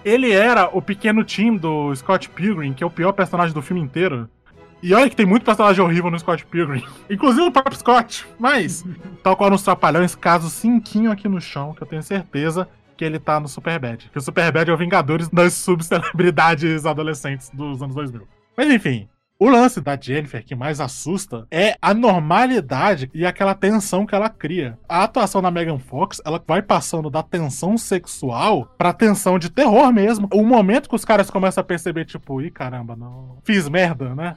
Ele 0.04 0.32
era 0.32 0.68
o 0.72 0.80
pequeno 0.80 1.24
Tim 1.24 1.56
do 1.56 1.94
Scott 1.94 2.28
Pilgrim, 2.30 2.72
que 2.72 2.82
é 2.82 2.86
o 2.86 2.90
pior 2.90 3.12
personagem 3.12 3.54
do 3.54 3.62
filme 3.62 3.82
inteiro. 3.82 4.28
E 4.82 4.94
olha 4.94 5.10
que 5.10 5.16
tem 5.16 5.26
muito 5.26 5.44
personagem 5.44 5.84
horrível 5.84 6.10
no 6.10 6.18
Scott 6.18 6.44
Pilgrim. 6.46 6.82
Inclusive 7.10 7.46
o 7.46 7.52
próprio 7.52 7.76
Scott. 7.76 8.26
Mas, 8.38 8.84
tal 9.22 9.36
qual 9.36 9.50
nos 9.50 9.62
Trapalhões, 9.62 10.14
caso 10.14 10.48
cinquinho 10.48 11.10
aqui 11.10 11.28
no 11.28 11.40
chão, 11.40 11.74
que 11.74 11.82
eu 11.82 11.86
tenho 11.86 12.02
certeza 12.02 12.66
que 12.96 13.04
ele 13.04 13.18
tá 13.18 13.38
no 13.38 13.48
Superbad. 13.48 14.10
Que 14.10 14.18
o 14.18 14.20
Superbad 14.20 14.68
é 14.68 14.72
o 14.72 14.76
Vingadores 14.76 15.28
das 15.28 15.54
subcelebridades 15.54 16.86
adolescentes 16.86 17.50
dos 17.50 17.82
anos 17.82 17.94
2000. 17.94 18.26
Mas 18.56 18.70
enfim, 18.70 19.08
o 19.40 19.48
lance 19.48 19.80
da 19.80 19.98
Jennifer 19.98 20.44
que 20.44 20.54
mais 20.54 20.80
assusta 20.80 21.46
é 21.50 21.74
a 21.80 21.94
normalidade 21.94 23.10
e 23.14 23.24
aquela 23.24 23.54
tensão 23.54 24.04
que 24.04 24.14
ela 24.14 24.28
cria. 24.28 24.78
A 24.86 25.02
atuação 25.04 25.40
da 25.40 25.50
Megan 25.50 25.78
Fox, 25.78 26.20
ela 26.26 26.42
vai 26.46 26.60
passando 26.60 27.08
da 27.08 27.22
tensão 27.22 27.78
sexual 27.78 28.66
pra 28.76 28.92
tensão 28.92 29.38
de 29.38 29.48
terror 29.48 29.90
mesmo. 29.92 30.28
O 30.30 30.44
momento 30.44 30.90
que 30.90 30.94
os 30.94 31.06
caras 31.06 31.30
começam 31.30 31.62
a 31.62 31.64
perceber, 31.64 32.04
tipo, 32.04 32.42
ih, 32.42 32.50
caramba, 32.50 32.94
não. 32.94 33.38
Fiz 33.42 33.66
merda, 33.66 34.14
né? 34.14 34.36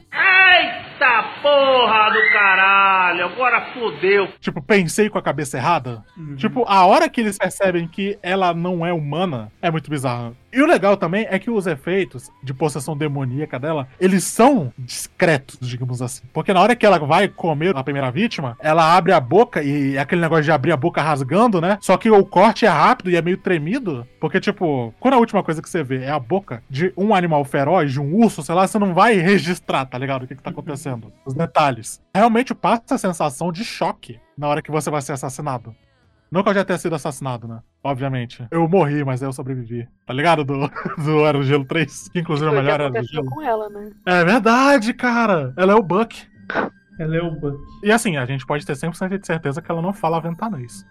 Eita 1.03 1.23
porra 1.41 2.11
do 2.11 2.31
caralho, 2.31 3.25
agora 3.25 3.73
fodeu. 3.73 4.29
Tipo, 4.39 4.61
pensei 4.61 5.09
com 5.09 5.17
a 5.17 5.21
cabeça 5.21 5.57
errada. 5.57 6.01
Tipo, 6.37 6.63
a 6.65 6.85
hora 6.85 7.09
que 7.09 7.19
eles 7.19 7.37
percebem 7.37 7.89
que 7.89 8.17
ela 8.23 8.53
não 8.53 8.85
é 8.85 8.93
humana, 8.93 9.51
é 9.61 9.69
muito 9.69 9.89
bizarro. 9.89 10.33
E 10.53 10.61
o 10.61 10.67
legal 10.67 10.95
também 10.95 11.25
é 11.31 11.39
que 11.39 11.49
os 11.49 11.65
efeitos 11.65 12.29
de 12.43 12.53
possessão 12.53 12.95
demoníaca 12.95 13.57
dela, 13.59 13.87
eles 13.99 14.23
são 14.23 14.71
discretos, 14.77 15.57
digamos 15.59 15.99
assim. 15.99 16.21
Porque 16.31 16.53
na 16.53 16.61
hora 16.61 16.75
que 16.75 16.85
ela 16.85 16.99
vai 16.99 17.27
comer 17.27 17.75
a 17.75 17.83
primeira 17.83 18.11
vítima, 18.11 18.55
ela 18.59 18.95
abre 18.95 19.11
a 19.13 19.19
boca 19.19 19.63
e 19.63 19.97
é 19.97 19.99
aquele 19.99 20.21
negócio 20.21 20.43
de 20.43 20.51
abrir 20.51 20.71
a 20.71 20.77
boca 20.77 21.01
rasgando, 21.01 21.59
né? 21.59 21.79
Só 21.81 21.97
que 21.97 22.09
o 22.11 22.23
corte 22.23 22.67
é 22.67 22.69
rápido 22.69 23.09
e 23.09 23.15
é 23.15 23.21
meio 23.21 23.37
tremido. 23.37 24.07
Porque, 24.19 24.39
tipo, 24.39 24.93
quando 24.99 25.15
a 25.15 25.17
última 25.17 25.41
coisa 25.41 25.59
que 25.59 25.67
você 25.67 25.83
vê 25.83 26.03
é 26.03 26.11
a 26.11 26.19
boca 26.19 26.61
de 26.69 26.93
um 26.95 27.15
animal 27.15 27.43
feroz, 27.43 27.91
de 27.91 27.99
um 27.99 28.13
urso, 28.13 28.43
sei 28.43 28.53
lá, 28.53 28.67
você 28.67 28.77
não 28.77 28.93
vai 28.93 29.15
registrar, 29.15 29.85
tá 29.85 29.97
ligado? 29.97 30.23
O 30.23 30.27
que, 30.27 30.35
que 30.35 30.43
tá 30.43 30.51
acontecendo. 30.51 30.92
Os 31.25 31.34
detalhes. 31.34 32.01
Realmente 32.13 32.53
passa 32.53 32.95
a 32.95 32.97
sensação 32.97 33.51
de 33.51 33.63
choque 33.63 34.19
na 34.38 34.47
hora 34.47 34.62
que 34.62 34.71
você 34.71 34.89
vai 34.89 35.01
ser 35.01 35.13
assassinado. 35.13 35.75
Não 36.32 36.41
que 36.41 36.49
eu 36.49 36.53
já 36.56 36.65
tenha 36.65 36.79
sido 36.79 36.95
assassinado, 36.95 37.47
né? 37.47 37.62
Obviamente. 37.84 38.43
Eu 38.49 38.67
morri, 38.67 39.03
mas 39.03 39.21
aí 39.21 39.29
eu 39.29 39.34
sobrevivi. 39.34 39.88
Tá 40.06 40.13
ligado? 40.13 40.43
Do, 40.43 40.67
do 40.97 41.25
Era 41.25 41.38
do 41.38 41.43
Gelo 41.43 41.63
3, 41.65 42.10
que 42.10 42.19
inclusive 42.21 42.47
é 42.49 42.51
o 42.51 42.56
melhor 42.56 42.73
Era 42.73 42.89
do 42.89 42.97
aconteceu 42.97 43.23
Gelo. 43.23 43.29
com 43.29 43.41
ela, 43.43 43.69
né? 43.69 43.91
É 44.06 44.25
verdade, 44.25 44.93
cara. 44.95 45.53
Ela 45.56 45.73
é 45.73 45.75
o 45.75 45.84
Buck. 45.84 46.27
Ela 46.99 47.17
é 47.17 47.21
o 47.21 47.32
Buck. 47.39 47.58
E 47.84 47.91
assim, 47.91 48.17
a 48.17 48.25
gente 48.25 48.45
pode 48.47 48.65
ter 48.65 48.73
100% 48.73 49.19
de 49.19 49.27
certeza 49.27 49.62
que 49.62 49.69
ela 49.69 49.82
não 49.82 49.93
fala 49.93 50.19
ventanês. 50.19 50.84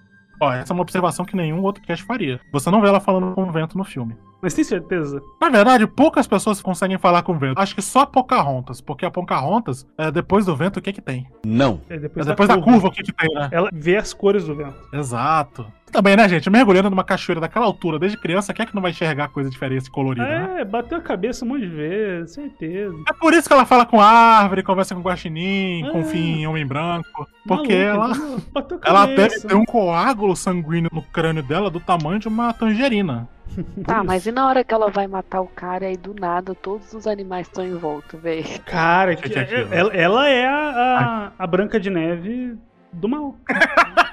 Ó, 0.42 0.52
essa 0.52 0.72
é 0.72 0.74
uma 0.74 0.82
observação 0.82 1.24
que 1.24 1.36
nenhum 1.36 1.62
outro 1.62 1.80
cast 1.84 2.04
faria. 2.04 2.40
Você 2.52 2.68
não 2.68 2.80
vê 2.80 2.88
ela 2.88 2.98
falando 2.98 3.32
com 3.32 3.52
vento 3.52 3.78
no 3.78 3.84
filme. 3.84 4.16
Mas 4.42 4.54
tem 4.54 4.64
certeza? 4.64 5.22
Na 5.40 5.48
verdade, 5.48 5.86
poucas 5.86 6.26
pessoas 6.26 6.60
conseguem 6.60 6.98
falar 6.98 7.22
com 7.22 7.38
vento. 7.38 7.60
Acho 7.60 7.76
que 7.76 7.80
só 7.80 8.00
a 8.00 8.06
Pocahontas, 8.06 8.80
porque 8.80 9.06
a 9.06 9.10
Pocahontas, 9.10 9.86
é, 9.96 10.10
depois 10.10 10.44
do 10.44 10.56
vento, 10.56 10.78
o 10.78 10.82
que 10.82 10.92
que 10.92 11.00
tem? 11.00 11.28
Não. 11.46 11.80
É 11.88 11.96
depois, 11.96 12.26
É 12.26 12.30
depois 12.30 12.48
da 12.48 12.60
curva, 12.60 12.88
o 12.88 12.90
que 12.90 13.04
que 13.04 13.12
tem, 13.12 13.32
né? 13.32 13.48
Ela 13.52 13.70
vê 13.72 13.96
as 13.96 14.12
cores 14.12 14.44
do 14.44 14.56
vento. 14.56 14.74
Exato. 14.92 15.64
Também, 15.92 16.16
né, 16.16 16.26
gente? 16.28 16.48
Mergulhando 16.48 16.88
numa 16.88 17.04
cachoeira 17.04 17.40
daquela 17.40 17.66
altura, 17.66 17.98
desde 17.98 18.16
criança, 18.18 18.52
quem 18.54 18.64
é 18.64 18.66
que 18.66 18.74
não 18.74 18.80
vai 18.80 18.90
enxergar 18.92 19.28
coisa 19.28 19.50
diferente 19.50 19.86
e 19.86 19.90
colorida, 19.90 20.26
né? 20.26 20.60
É, 20.62 20.64
bateu 20.64 20.96
a 20.96 21.00
cabeça 21.02 21.44
um 21.44 21.48
monte 21.48 21.60
de 21.60 21.66
vezes, 21.68 22.32
certeza. 22.34 22.96
É 23.08 23.12
por 23.12 23.34
isso 23.34 23.46
que 23.46 23.52
ela 23.52 23.66
fala 23.66 23.84
com 23.84 24.00
árvore, 24.00 24.62
conversa 24.62 24.94
com 24.94 25.02
guaxinim, 25.02 25.86
É. 25.86 25.90
confia 25.90 26.20
em 26.20 26.46
homem 26.46 26.66
branco. 26.66 27.28
Porque 27.46 27.84
Maluca, 27.84 28.16
ela, 28.24 28.40
Bateu 28.52 28.80
a 28.82 28.88
ela 28.88 29.06
deve 29.06 29.40
ter 29.40 29.54
um 29.54 29.64
coágulo 29.66 30.34
sanguíneo 30.34 30.90
no 30.92 31.02
crânio 31.02 31.42
dela 31.42 31.68
do 31.70 31.78
tamanho 31.78 32.18
de 32.18 32.26
uma 32.28 32.52
tangerina. 32.54 33.28
Tá, 33.84 34.02
mas 34.02 34.24
e 34.24 34.32
na 34.32 34.46
hora 34.48 34.64
que 34.64 34.72
ela 34.72 34.88
vai 34.90 35.06
matar 35.06 35.42
o 35.42 35.46
cara 35.46 35.90
e 35.92 35.96
do 35.96 36.14
nada 36.14 36.54
todos 36.54 36.94
os 36.94 37.06
animais 37.06 37.46
estão 37.46 37.62
em 37.62 37.74
volta, 37.76 38.16
velho? 38.16 38.46
Cara, 38.64 39.14
que- 39.14 39.38
é 39.38 39.66
ela, 39.70 39.92
ela 39.94 40.28
é 40.28 40.46
a, 40.46 41.32
a, 41.38 41.44
a 41.44 41.46
Branca 41.46 41.78
de 41.78 41.90
Neve 41.90 42.56
do 42.94 43.08
mal. 43.10 43.36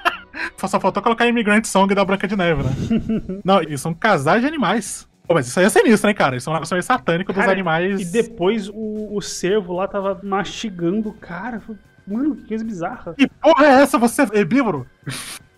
Só 0.56 0.80
faltou 0.80 1.02
colocar 1.02 1.26
imigrante 1.26 1.68
song 1.68 1.94
da 1.94 2.04
Branca 2.04 2.28
de 2.28 2.36
Neve, 2.36 2.62
né? 2.62 2.70
Não, 3.44 3.62
e 3.62 3.76
são 3.76 3.92
casais 3.92 4.40
de 4.42 4.46
animais. 4.46 5.08
Pô, 5.26 5.34
mas 5.34 5.46
isso 5.46 5.58
aí 5.60 5.66
é 5.66 5.68
sinistro, 5.68 6.10
hein, 6.10 6.16
cara? 6.16 6.36
Isso 6.36 6.48
é 6.48 6.50
um 6.50 6.54
negócio 6.54 6.74
meio 6.74 6.82
satânico 6.82 7.32
dos 7.32 7.40
Cara, 7.40 7.52
animais. 7.52 8.00
E 8.00 8.04
depois 8.04 8.68
o, 8.68 9.08
o 9.12 9.20
cervo 9.20 9.74
lá 9.74 9.86
tava 9.86 10.20
mastigando 10.22 11.08
o 11.08 11.12
cara. 11.12 11.62
Mano, 12.06 12.34
que 12.34 12.48
coisa 12.48 12.64
bizarra. 12.64 13.14
Que 13.14 13.28
porra 13.28 13.64
é 13.64 13.82
essa? 13.82 13.96
Você 13.98 14.22
é 14.22 14.38
herbívoro? 14.38 14.86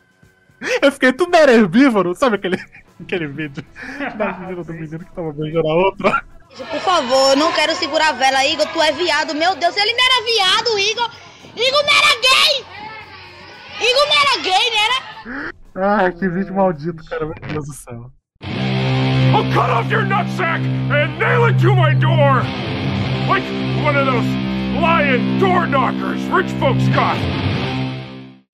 Eu 0.81 0.93
fiquei 0.93 1.13
tudo 1.13 1.35
era 1.35 1.53
herbívoro. 1.53 2.15
Sabe 2.15 2.37
aquele, 2.37 2.57
aquele 3.01 3.27
vídeo 3.27 3.65
da 4.17 4.33
menina 4.39 4.63
do 4.63 4.73
menino 4.73 4.99
que 4.99 5.13
tava 5.13 5.33
beijando 5.33 5.69
a 5.69 5.75
outra? 5.75 6.25
Por 6.55 6.81
favor, 6.81 7.31
eu 7.31 7.37
não 7.37 7.51
quero 7.53 7.75
segurar 7.75 8.11
a 8.11 8.13
vela, 8.13 8.45
Igor. 8.47 8.67
Tu 8.67 8.83
é 8.83 8.93
viado, 8.93 9.35
meu 9.35 9.57
Deus, 9.57 9.75
ele 9.75 9.93
não 9.95 10.05
era 10.05 10.25
viado, 10.25 10.79
Igor. 10.79 11.11
Igor 11.57 11.83
não 11.83 11.95
era 11.95 12.21
gay! 12.21 12.82
Igor 13.83 14.07
não 14.07 14.17
era 14.21 14.43
gay, 14.43 14.71
não 14.71 14.79
era? 14.85 16.03
Ai, 16.03 16.13
que 16.13 16.29
vídeo 16.29 16.55
maldito, 16.55 17.05
cara. 17.05 17.27
Meu 17.27 17.35
Deus 17.35 17.67
do 17.67 17.73
céu. 17.75 18.13
I'll 19.35 19.51
cut 19.55 19.71
off 19.71 19.91
your 19.91 20.05
nutsack 20.05 20.61
and 20.91 21.19
nail 21.19 21.47
it 21.47 21.59
to 21.61 21.75
my 21.75 21.95
door! 21.95 22.43
Like 23.29 23.43
one 23.83 23.97
of 23.97 24.07
those 24.07 24.27
lion 24.81 25.39
door 25.39 25.67
knockers 25.67 26.23
rich 26.27 26.53
folks 26.61 26.87
got! 26.95 27.17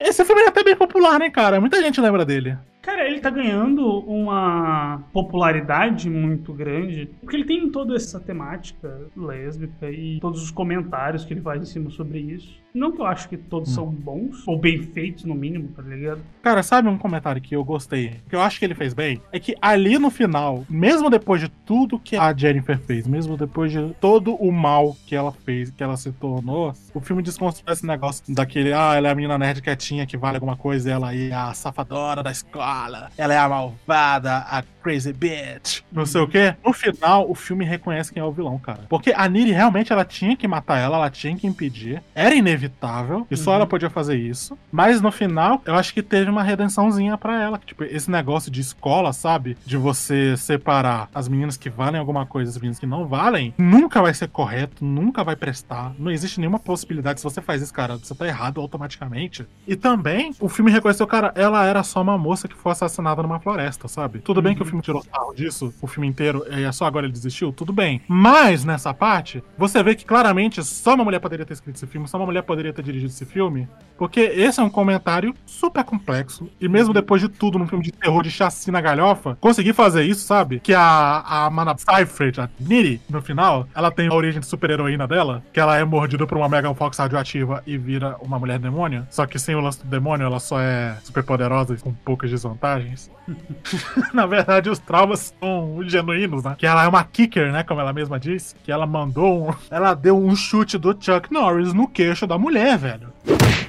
Esse 0.00 0.24
filme 0.24 0.42
é 0.42 0.48
até 0.48 0.62
bem 0.62 0.76
popular, 0.76 1.18
né, 1.18 1.28
cara? 1.30 1.60
Muita 1.60 1.82
gente 1.82 2.00
lembra 2.00 2.24
dele. 2.24 2.56
Cara, 2.88 3.06
ele 3.06 3.20
tá 3.20 3.28
ganhando 3.28 3.86
uma 4.00 5.02
popularidade 5.12 6.08
muito 6.08 6.54
grande, 6.54 7.10
porque 7.20 7.36
ele 7.36 7.44
tem 7.44 7.68
toda 7.68 7.94
essa 7.94 8.18
temática 8.18 9.02
lésbica 9.14 9.90
e 9.90 10.18
todos 10.20 10.42
os 10.42 10.50
comentários 10.50 11.22
que 11.22 11.34
ele 11.34 11.42
faz 11.42 11.60
em 11.60 11.66
cima 11.66 11.90
sobre 11.90 12.18
isso. 12.18 12.58
Não 12.74 12.92
que 12.92 13.00
eu 13.00 13.06
acho 13.06 13.28
que 13.28 13.36
todos 13.36 13.74
são 13.74 13.86
bons, 13.86 14.46
ou 14.46 14.58
bem 14.58 14.82
feitos 14.82 15.24
no 15.24 15.34
mínimo, 15.34 15.68
tá 15.74 15.82
ligado? 15.82 16.20
Cara, 16.42 16.62
sabe 16.62 16.88
um 16.88 16.98
comentário 16.98 17.40
que 17.42 17.56
eu 17.56 17.64
gostei? 17.64 18.20
Que 18.28 18.36
eu 18.36 18.40
acho 18.40 18.58
que 18.58 18.64
ele 18.64 18.74
fez 18.74 18.94
bem? 18.94 19.20
É 19.32 19.40
que 19.40 19.54
ali 19.60 19.98
no 19.98 20.10
final, 20.10 20.64
mesmo 20.68 21.10
depois 21.10 21.40
de 21.40 21.48
tudo 21.48 21.98
que 21.98 22.14
a 22.14 22.32
Jennifer 22.32 22.78
fez, 22.78 23.06
mesmo 23.06 23.36
depois 23.36 23.72
de 23.72 23.94
todo 24.00 24.34
o 24.34 24.52
mal 24.52 24.96
que 25.06 25.16
ela 25.16 25.32
fez, 25.32 25.70
que 25.70 25.82
ela 25.82 25.96
se 25.96 26.12
tornou, 26.12 26.72
o 26.94 27.00
filme 27.00 27.22
desconstrói 27.22 27.72
esse 27.72 27.86
negócio 27.86 28.22
daquele, 28.34 28.72
ah, 28.72 28.94
ela 28.94 29.08
é 29.08 29.10
a 29.10 29.14
menina 29.14 29.38
nerd 29.38 29.60
quietinha 29.60 30.06
que 30.06 30.16
vale 30.16 30.36
alguma 30.36 30.56
coisa, 30.56 30.90
ela 30.90 31.08
aí 31.08 31.30
é 31.30 31.34
a 31.34 31.52
safadora 31.54 32.22
da 32.22 32.30
escola, 32.30 32.77
ela 33.16 33.34
é 33.34 33.38
a 33.38 33.48
malvada, 33.48 34.38
a 34.38 34.62
crazy 34.88 35.12
bitch, 35.12 35.82
não 35.92 36.06
sei 36.06 36.22
o 36.22 36.26
quê. 36.26 36.54
No 36.64 36.72
final, 36.72 37.30
o 37.30 37.34
filme 37.34 37.62
reconhece 37.62 38.10
quem 38.10 38.22
é 38.22 38.24
o 38.24 38.32
vilão, 38.32 38.58
cara. 38.58 38.86
Porque 38.88 39.12
a 39.14 39.28
Niri 39.28 39.52
realmente 39.52 39.92
ela 39.92 40.02
tinha 40.02 40.34
que 40.34 40.48
matar 40.48 40.78
ela, 40.78 40.96
ela 40.96 41.10
tinha 41.10 41.36
que 41.36 41.46
impedir, 41.46 42.02
era 42.14 42.34
inevitável, 42.34 43.26
e 43.30 43.36
só 43.36 43.52
ela 43.52 43.66
podia 43.66 43.90
fazer 43.90 44.16
isso. 44.16 44.56
Mas 44.72 45.02
no 45.02 45.12
final, 45.12 45.60
eu 45.66 45.74
acho 45.74 45.92
que 45.92 46.02
teve 46.02 46.30
uma 46.30 46.42
redençãozinha 46.42 47.18
pra 47.18 47.42
ela. 47.42 47.58
Tipo, 47.58 47.84
esse 47.84 48.10
negócio 48.10 48.50
de 48.50 48.62
escola, 48.62 49.12
sabe? 49.12 49.58
De 49.66 49.76
você 49.76 50.34
separar 50.38 51.10
as 51.14 51.28
meninas 51.28 51.58
que 51.58 51.68
valem 51.68 52.00
alguma 52.00 52.24
coisa 52.24 52.50
e 52.50 52.52
as 52.52 52.56
meninas 52.56 52.78
que 52.78 52.86
não 52.86 53.06
valem, 53.06 53.52
nunca 53.58 54.00
vai 54.00 54.14
ser 54.14 54.28
correto, 54.28 54.82
nunca 54.82 55.22
vai 55.22 55.36
prestar. 55.36 55.92
Não 55.98 56.10
existe 56.10 56.40
nenhuma 56.40 56.58
possibilidade. 56.58 57.20
Se 57.20 57.24
você 57.24 57.42
faz 57.42 57.60
isso, 57.60 57.74
cara, 57.74 57.98
você 57.98 58.14
tá 58.14 58.26
errado 58.26 58.58
automaticamente. 58.58 59.46
E 59.66 59.76
também, 59.76 60.34
o 60.40 60.48
filme 60.48 60.70
reconheceu, 60.70 61.06
cara, 61.06 61.30
ela 61.34 61.66
era 61.66 61.82
só 61.82 62.00
uma 62.00 62.16
moça 62.16 62.48
que 62.48 62.56
foi 62.56 62.72
assassinada 62.72 63.22
numa 63.22 63.38
floresta, 63.38 63.86
sabe? 63.86 64.20
Tudo 64.20 64.40
bem 64.40 64.54
que 64.54 64.62
o 64.62 64.64
filme 64.64 64.77
tirou 64.82 65.02
sarro 65.02 65.34
disso, 65.34 65.72
o 65.80 65.86
filme 65.86 66.06
inteiro, 66.06 66.44
e 66.50 66.64
é 66.64 66.72
só 66.72 66.86
agora 66.86 67.06
ele 67.06 67.12
desistiu, 67.12 67.52
tudo 67.52 67.72
bem. 67.72 68.00
Mas 68.08 68.64
nessa 68.64 68.92
parte, 68.92 69.42
você 69.56 69.82
vê 69.82 69.94
que 69.94 70.04
claramente 70.04 70.62
só 70.64 70.94
uma 70.94 71.04
mulher 71.04 71.20
poderia 71.20 71.44
ter 71.44 71.54
escrito 71.54 71.76
esse 71.76 71.86
filme, 71.86 72.08
só 72.08 72.16
uma 72.16 72.26
mulher 72.26 72.42
poderia 72.42 72.72
ter 72.72 72.82
dirigido 72.82 73.12
esse 73.12 73.24
filme, 73.24 73.68
porque 73.96 74.20
esse 74.20 74.60
é 74.60 74.62
um 74.62 74.70
comentário 74.70 75.34
super 75.44 75.84
complexo, 75.84 76.48
e 76.60 76.68
mesmo 76.68 76.94
depois 76.94 77.20
de 77.20 77.28
tudo, 77.28 77.58
num 77.58 77.66
filme 77.66 77.84
de 77.84 77.92
terror 77.92 78.22
de 78.22 78.30
chacina 78.30 78.80
galhofa, 78.80 79.36
conseguir 79.40 79.72
fazer 79.72 80.04
isso, 80.04 80.26
sabe? 80.26 80.60
Que 80.60 80.74
a, 80.74 81.22
a 81.26 81.50
Mana 81.50 81.76
Seyfried, 81.76 82.40
a 82.40 82.48
Niri, 82.60 83.00
no 83.08 83.20
final, 83.20 83.66
ela 83.74 83.90
tem 83.90 84.08
a 84.08 84.14
origem 84.14 84.40
de 84.40 84.46
super-heroína 84.46 85.06
dela, 85.06 85.42
que 85.52 85.60
ela 85.60 85.76
é 85.76 85.84
mordida 85.84 86.26
por 86.26 86.38
uma 86.38 86.48
Megan 86.48 86.74
Fox 86.74 86.98
radioativa 86.98 87.62
e 87.66 87.76
vira 87.76 88.16
uma 88.20 88.38
mulher 88.38 88.58
demônio, 88.58 89.06
só 89.10 89.26
que 89.26 89.38
sem 89.38 89.54
o 89.54 89.60
lance 89.60 89.82
do 89.82 89.88
demônio, 89.88 90.26
ela 90.26 90.40
só 90.40 90.60
é 90.60 90.96
super 91.02 91.22
poderosa 91.22 91.74
e 91.74 91.78
com 91.78 91.92
poucas 91.92 92.30
desvantagens. 92.30 93.10
Na 94.12 94.26
verdade, 94.26 94.70
os 94.70 94.78
traumas 94.78 95.34
são 95.38 95.78
genuínos, 95.82 96.42
né? 96.42 96.56
Que 96.58 96.66
ela 96.66 96.84
é 96.84 96.88
uma 96.88 97.04
kicker, 97.04 97.52
né? 97.52 97.62
Como 97.62 97.80
ela 97.80 97.92
mesma 97.92 98.18
diz. 98.18 98.56
Que 98.64 98.72
ela 98.72 98.86
mandou 98.86 99.48
um. 99.48 99.54
Ela 99.70 99.94
deu 99.94 100.16
um 100.16 100.34
chute 100.34 100.78
do 100.78 100.96
Chuck 100.98 101.32
Norris 101.32 101.72
no 101.72 101.86
queixo 101.86 102.26
da 102.26 102.38
mulher, 102.38 102.76
velho. 102.78 103.12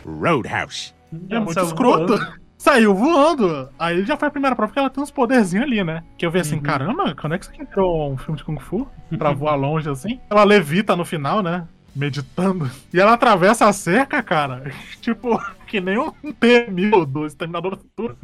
Roadhouse. 0.06 0.94
É 1.30 1.40
muito 1.40 1.60
escroto. 1.60 2.18
voando. 2.18 2.40
Saiu 2.58 2.94
voando. 2.94 3.70
Aí 3.80 4.04
já 4.04 4.18
foi 4.18 4.28
a 4.28 4.32
primeira 4.32 4.54
prova 4.54 4.72
que 4.74 4.78
ela 4.78 4.90
tem 4.90 5.02
uns 5.02 5.10
poderzinhos 5.10 5.66
ali, 5.66 5.82
né? 5.82 6.04
Que 6.18 6.26
eu 6.26 6.32
vi 6.32 6.40
assim, 6.40 6.60
caramba, 6.60 7.16
quando 7.16 7.34
é 7.34 7.40
que 7.40 7.46
você 7.46 7.54
entrou 7.58 8.12
um 8.12 8.18
filme 8.18 8.38
de 8.38 8.44
Kung 8.44 8.60
Fu? 8.60 8.86
Pra 9.18 9.32
voar 9.32 9.56
longe 9.56 9.90
assim? 9.90 10.20
Ela 10.30 10.44
levita 10.44 10.94
no 10.94 11.06
final, 11.06 11.42
né? 11.42 11.66
Meditando. 12.00 12.72
E 12.94 13.00
ela 13.00 13.14
atravessa 13.14 13.68
a 13.68 13.74
cerca, 13.74 14.24
cara. 14.24 14.72
tipo, 15.02 15.38
que 15.68 15.82
nem 15.82 15.98
um 15.98 16.12
T-1000 16.12 17.06
do 17.06 17.26
Exterminador 17.26 17.76
do 17.76 17.82
Futuro. 17.82 18.18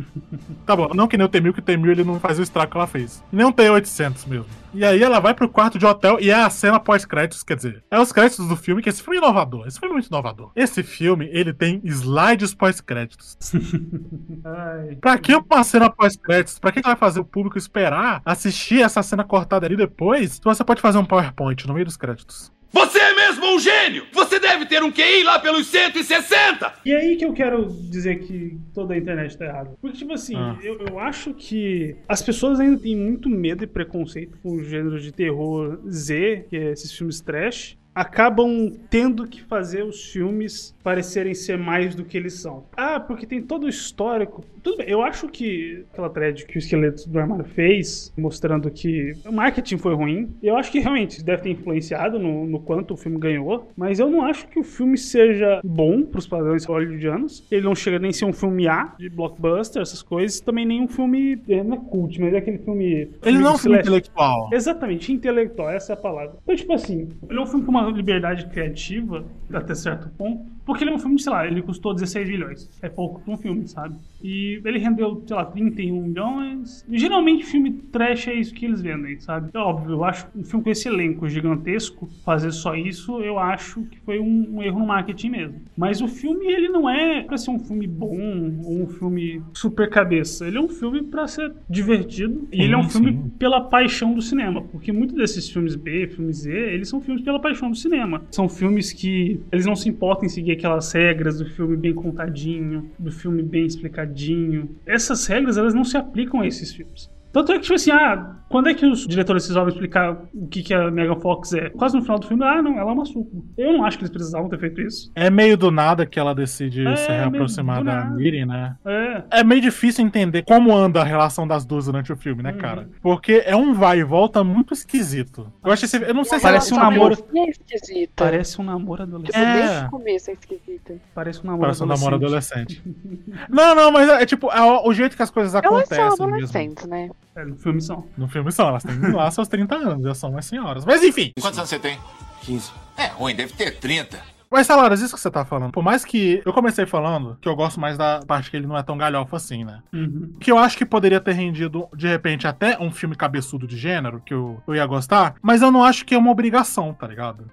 Tá 0.65 0.75
bom, 0.75 0.93
não 0.93 1.07
que 1.07 1.17
nem 1.17 1.25
o 1.25 1.29
T-1000, 1.29 1.53
que 1.53 1.59
o 1.59 1.61
T-1000 1.61 1.91
ele 1.91 2.03
não 2.05 2.19
faz 2.19 2.39
o 2.39 2.41
estrago 2.41 2.71
que 2.71 2.77
ela 2.77 2.87
fez. 2.87 3.21
Nem 3.31 3.45
um 3.45 3.51
T-800 3.51 4.27
mesmo. 4.27 4.45
E 4.73 4.83
aí 4.83 5.03
ela 5.03 5.19
vai 5.19 5.33
pro 5.33 5.47
quarto 5.49 5.77
de 5.77 5.85
hotel 5.85 6.17
e 6.19 6.29
é 6.29 6.33
a 6.33 6.49
cena 6.49 6.79
pós-créditos, 6.79 7.43
quer 7.43 7.55
dizer, 7.55 7.83
é 7.91 7.99
os 7.99 8.11
créditos 8.11 8.47
do 8.47 8.55
filme, 8.55 8.81
que 8.81 8.89
esse 8.89 9.01
filme 9.01 9.17
é 9.17 9.21
inovador. 9.21 9.67
Esse 9.67 9.79
filme 9.79 9.91
é 9.91 9.93
muito 9.93 10.07
inovador. 10.07 10.51
Esse 10.55 10.81
filme, 10.83 11.29
ele 11.31 11.53
tem 11.53 11.81
slides 11.83 12.53
pós-créditos. 12.53 13.37
Pra 14.99 15.17
que 15.17 15.35
uma 15.35 15.63
cena 15.63 15.89
pós-créditos? 15.89 16.59
Pra 16.59 16.71
que 16.71 16.81
vai 16.81 16.95
fazer 16.95 17.19
o 17.19 17.25
público 17.25 17.57
esperar 17.57 18.21
assistir 18.25 18.81
essa 18.81 19.03
cena 19.03 19.23
cortada 19.23 19.65
ali 19.65 19.77
depois? 19.77 20.33
Se 20.33 20.41
você 20.43 20.63
pode 20.63 20.81
fazer 20.81 20.97
um 20.97 21.05
PowerPoint 21.05 21.67
no 21.67 21.73
meio 21.73 21.85
dos 21.85 21.97
créditos. 21.97 22.51
Você 22.71 22.99
é 22.99 23.15
mesmo 23.15 23.55
um 23.55 23.59
gênio! 23.59 24.05
Você 24.11 24.37
deve 24.39 24.65
ter 24.65 24.83
um 24.83 24.91
QI 24.91 25.23
lá 25.23 25.39
pelos 25.39 25.65
160! 25.67 26.73
E 26.85 26.93
aí 26.93 27.15
que 27.15 27.23
eu 27.25 27.31
quero 27.31 27.67
dizer 27.89 28.19
que 28.19 28.57
toda 28.73 28.93
a 28.93 28.97
internet 28.97 29.37
tá 29.37 29.45
errada. 29.45 29.71
Porque, 29.81 29.97
tipo 29.97 30.11
assim, 30.13 30.35
Ah. 30.35 30.57
eu, 30.61 30.79
eu 30.89 30.99
acho 30.99 31.33
que 31.33 31.95
as 32.07 32.21
pessoas 32.21 32.59
ainda 32.59 32.77
têm 32.77 32.95
muito 32.95 33.29
medo 33.29 33.63
e 33.63 33.67
preconceito 33.67 34.37
com 34.43 34.51
o 34.57 34.63
gênero 34.63 34.99
de 34.99 35.11
terror 35.13 35.79
Z, 35.89 36.47
que 36.49 36.57
é 36.57 36.71
esses 36.71 36.91
filmes 36.91 37.21
trash. 37.21 37.77
Acabam 37.93 38.69
tendo 38.89 39.25
que 39.25 39.41
fazer 39.41 39.83
os 39.85 40.11
filmes 40.11 40.74
parecerem 40.85 41.33
ser 41.33 41.57
mais 41.57 41.95
do 41.95 42.05
que 42.05 42.15
eles 42.15 42.35
são. 42.35 42.65
Ah, 42.77 42.99
porque 42.99 43.25
tem 43.25 43.41
todo 43.41 43.63
o 43.63 43.69
histórico. 43.69 44.45
Tudo 44.61 44.77
bem, 44.77 44.87
eu 44.87 45.01
acho 45.01 45.27
que 45.27 45.83
aquela 45.91 46.11
thread 46.11 46.45
que 46.45 46.57
o 46.57 46.59
esqueleto 46.59 47.09
do 47.09 47.19
armário 47.19 47.43
fez, 47.43 48.13
mostrando 48.15 48.69
que 48.69 49.13
o 49.25 49.31
marketing 49.31 49.79
foi 49.79 49.95
ruim, 49.95 50.29
eu 50.43 50.55
acho 50.55 50.71
que 50.71 50.79
realmente 50.79 51.23
deve 51.23 51.41
ter 51.41 51.49
influenciado 51.49 52.19
no, 52.19 52.45
no 52.45 52.59
quanto 52.59 52.93
o 52.93 52.97
filme 52.97 53.17
ganhou, 53.17 53.67
mas 53.75 53.99
eu 53.99 54.07
não 54.11 54.21
acho 54.21 54.47
que 54.47 54.59
o 54.59 54.63
filme 54.63 54.95
seja 54.95 55.59
bom 55.65 56.03
pros 56.03 56.27
padrões 56.27 56.65
hollywoodianos. 56.65 57.43
Ele 57.49 57.63
não 57.63 57.73
chega 57.73 57.97
nem 57.97 58.11
a 58.11 58.13
ser 58.13 58.25
um 58.25 58.33
filme 58.33 58.67
A, 58.67 58.93
de 58.99 59.09
blockbuster, 59.09 59.81
essas 59.81 60.03
coisas, 60.03 60.39
também 60.39 60.67
nem 60.67 60.83
um 60.83 60.87
filme, 60.87 61.41
é, 61.49 61.63
não 61.63 61.77
é 61.77 61.79
cult, 61.79 62.21
mas 62.21 62.31
é 62.31 62.37
aquele 62.37 62.59
filme... 62.59 63.09
Ele 63.23 63.39
não 63.39 63.49
é 63.49 63.53
um 63.53 63.57
filme 63.57 63.79
intelectual. 63.79 64.49
Exatamente, 64.53 65.11
intelectual, 65.11 65.71
essa 65.71 65.93
é 65.93 65.95
a 65.95 65.97
palavra. 65.97 66.37
Então, 66.43 66.55
tipo 66.55 66.73
assim, 66.73 67.09
ele 67.27 67.39
é 67.39 67.41
um 67.41 67.47
filme 67.47 67.65
com 67.65 67.71
uma 67.71 67.89
liberdade 67.89 68.45
criativa, 68.47 69.25
até 69.51 69.73
certo 69.73 70.09
ponto, 70.15 70.45
porque 70.65 70.83
ele 70.83 70.91
é 70.91 70.93
um 70.93 70.99
filme, 70.99 71.19
sei 71.19 71.31
lá, 71.31 71.45
ele 71.45 71.61
custou 71.61 71.93
16 71.93 72.29
milhões. 72.29 72.69
É 72.81 72.89
pouco 72.89 73.21
pra 73.21 73.33
um 73.33 73.37
filme, 73.37 73.67
sabe? 73.67 73.95
E 74.23 74.59
ele 74.65 74.79
rendeu, 74.79 75.23
sei 75.25 75.35
lá, 75.35 75.45
31 75.45 76.01
milhões. 76.01 76.85
E, 76.89 76.97
geralmente, 76.97 77.45
filme 77.45 77.71
trash 77.71 78.27
é 78.27 78.33
isso 78.33 78.53
que 78.53 78.65
eles 78.65 78.81
vendem, 78.81 79.19
sabe? 79.19 79.51
É 79.53 79.57
óbvio, 79.59 79.93
eu 79.93 80.03
acho 80.03 80.27
um 80.35 80.43
filme 80.43 80.63
com 80.63 80.69
esse 80.71 80.87
elenco 80.87 81.29
gigantesco, 81.29 82.09
fazer 82.23 82.51
só 82.51 82.75
isso, 82.75 83.19
eu 83.21 83.37
acho 83.37 83.83
que 83.83 83.99
foi 83.99 84.19
um, 84.19 84.55
um 84.55 84.63
erro 84.63 84.79
no 84.79 84.87
marketing 84.87 85.29
mesmo. 85.29 85.61
Mas 85.77 86.01
o 86.01 86.07
filme, 86.07 86.47
ele 86.47 86.69
não 86.69 86.89
é 86.89 87.21
pra 87.21 87.37
ser 87.37 87.51
um 87.51 87.59
filme 87.59 87.85
bom 87.85 88.59
ou 88.63 88.83
um 88.83 88.87
filme 88.87 89.41
super 89.53 89.89
cabeça. 89.89 90.47
Ele 90.47 90.57
é 90.57 90.61
um 90.61 90.69
filme 90.69 91.03
pra 91.03 91.27
ser 91.27 91.53
divertido. 91.69 92.47
E 92.51 92.63
ele 92.63 92.73
é 92.73 92.77
um 92.77 92.89
filme 92.89 93.11
sim. 93.11 93.29
pela 93.37 93.61
paixão 93.61 94.13
do 94.13 94.21
cinema. 94.21 94.63
Porque 94.63 94.91
muitos 94.91 95.15
desses 95.15 95.49
filmes 95.49 95.75
B, 95.75 96.07
filmes 96.07 96.37
Z, 96.37 96.51
eles 96.51 96.89
são 96.89 96.99
filmes 96.99 97.23
pela 97.23 97.39
paixão 97.39 97.69
do 97.69 97.75
cinema. 97.75 98.23
São 98.31 98.49
filmes 98.49 98.91
que 98.91 99.39
eles 99.51 99.65
não 99.65 99.75
se 99.75 99.87
importam 99.89 100.25
em 100.25 100.29
seguir 100.29 100.54
aquelas 100.55 100.91
regras 100.91 101.39
do 101.39 101.45
filme 101.45 101.77
bem 101.77 101.93
contadinho, 101.93 102.91
do 102.97 103.11
filme 103.11 103.43
bem 103.43 103.65
explicadinho. 103.65 104.75
Essas 104.85 105.25
regras, 105.27 105.57
elas 105.57 105.73
não 105.73 105.83
se 105.83 105.97
aplicam 105.97 106.41
a 106.41 106.47
esses 106.47 106.73
filmes. 106.73 107.09
Tanto 107.35 107.51
é 107.51 107.55
que, 107.55 107.63
tipo 107.63 107.73
assim, 107.75 107.91
ah, 107.91 108.37
quando 108.47 108.69
é 108.69 108.73
que 108.73 108.85
os 108.85 109.05
diretores 109.05 109.45
resolvem 109.45 109.73
explicar 109.73 110.17
o 110.33 110.47
que, 110.47 110.63
que 110.63 110.73
a 110.73 110.89
Megan 110.89 111.19
Fox 111.19 111.51
é? 111.51 111.69
Quase 111.71 111.93
no 111.97 112.01
final 112.01 112.17
do 112.17 112.25
filme, 112.27 112.45
ah, 112.45 112.61
não, 112.61 112.79
ela 112.79 112.91
é 112.91 112.93
uma 112.93 113.03
suco. 113.05 113.43
Eu 113.57 113.73
não 113.73 113.83
acho 113.83 113.97
que 113.97 114.03
eles 114.05 114.11
precisavam 114.13 114.47
ter 114.47 114.57
feito 114.57 114.79
isso. 114.79 115.11
É 115.13 115.29
meio 115.29 115.57
do 115.57 115.69
nada 115.69 116.05
que 116.05 116.17
ela 116.17 116.33
decide 116.33 116.87
É, 116.87 116.95
se 116.95 117.11
reaproximar 117.11 117.83
da. 117.83 118.05
Miri, 118.05 118.45
né? 118.45 118.77
É. 118.85 119.23
É 119.39 119.43
meio 119.43 119.59
difícil 119.59 120.05
entender 120.05 120.43
como 120.43 120.73
anda 120.73 121.01
a 121.01 121.03
relação 121.03 121.45
das 121.45 121.65
duas 121.65 121.87
durante 121.87 122.13
o 122.13 122.15
filme, 122.15 122.41
né, 122.41 122.53
Uhum. 122.53 122.57
cara? 122.57 122.89
Porque 123.01 123.43
é 123.45 123.53
um 123.55 123.73
vai 123.73 123.99
e 123.99 124.03
volta 124.05 124.41
muito 124.41 124.73
esquisito. 124.73 125.51
Eu 125.61 125.73
acho 125.73 125.83
esse. 125.83 125.97
Eu 126.01 126.13
não 126.13 126.23
sei 126.23 126.39
se 126.39 126.43
Parece 126.43 126.73
um 126.73 126.77
namoro. 126.77 127.17
É 127.35 127.49
esquisita. 127.49 128.13
Parece 128.23 128.61
um 128.61 128.63
namoro 128.63 129.03
Tipo, 129.03 129.15
adolescente. 129.17 129.43
É. 129.45 129.67
desde 129.67 129.85
o 129.85 129.89
começo 129.89 130.29
é 130.29 130.33
esquisita. 130.33 130.95
Parece 131.13 131.39
um 131.41 131.45
namoro 131.47 131.61
Parece 131.63 131.83
um 131.83 131.85
namoro 131.87 132.15
adolescente. 132.15 132.81
adolescente. 132.81 133.43
não, 133.49 133.75
não, 133.75 133.91
mas 133.91 134.07
é, 134.07 134.21
é 134.21 134.25
tipo, 134.25 134.49
é 134.49 134.61
o, 134.61 134.93
jeito 134.93 135.17
que 135.17 135.23
as 135.23 135.29
coisas 135.29 135.53
acontecem 135.53 135.97
são 135.97 136.27
mesmo. 136.27 136.35
adolescentes, 136.35 136.85
né? 136.85 137.09
É, 137.35 137.43
no 137.43 137.57
filme 137.57 137.81
são. 137.81 138.07
No 138.17 138.27
filme 138.27 138.51
são, 138.51 138.69
elas 138.69 138.83
têm 138.83 138.97
lá 139.11 139.29
seus 139.29 139.47
30 139.47 139.75
anos, 139.75 140.03
já 140.03 140.15
são 140.15 140.29
umas 140.31 140.45
senhoras. 140.45 140.85
Mas 140.85 141.03
enfim. 141.03 141.31
Quantos 141.39 141.59
anos 141.59 141.69
você 141.69 141.79
tem? 141.79 141.99
15. 142.41 142.71
É 142.97 143.07
ruim, 143.07 143.35
deve 143.35 143.53
ter 143.53 143.71
30. 143.71 144.35
Mas, 144.49 144.67
Salaras, 144.67 145.01
isso 145.01 145.15
que 145.15 145.19
você 145.19 145.29
tá 145.29 145.43
falando, 145.43 145.71
por 145.71 145.83
mais 145.83 146.05
que 146.05 146.41
eu 146.45 146.53
comecei 146.53 146.85
falando 146.85 147.37
que 147.41 147.49
eu 147.49 147.55
gosto 147.55 147.79
mais 147.79 147.97
da 147.97 148.21
parte 148.25 148.49
que 148.49 148.55
ele 148.55 148.67
não 148.67 148.77
é 148.77 148.83
tão 148.83 148.97
galhofa 148.97 149.35
assim, 149.35 149.65
né? 149.65 149.81
Uhum. 149.91 150.33
Que 150.39 150.49
eu 150.49 150.57
acho 150.57 150.77
que 150.77 150.85
poderia 150.85 151.19
ter 151.19 151.33
rendido, 151.33 151.89
de 151.93 152.07
repente, 152.07 152.47
até 152.47 152.79
um 152.79 152.91
filme 152.91 153.15
cabeçudo 153.15 153.67
de 153.67 153.75
gênero, 153.75 154.21
que 154.25 154.33
eu, 154.33 154.61
eu 154.65 154.75
ia 154.75 154.85
gostar, 154.85 155.35
mas 155.41 155.61
eu 155.61 155.71
não 155.71 155.83
acho 155.83 156.05
que 156.05 156.15
é 156.15 156.17
uma 156.17 156.31
obrigação, 156.31 156.93
tá 156.93 157.05
ligado? 157.07 157.49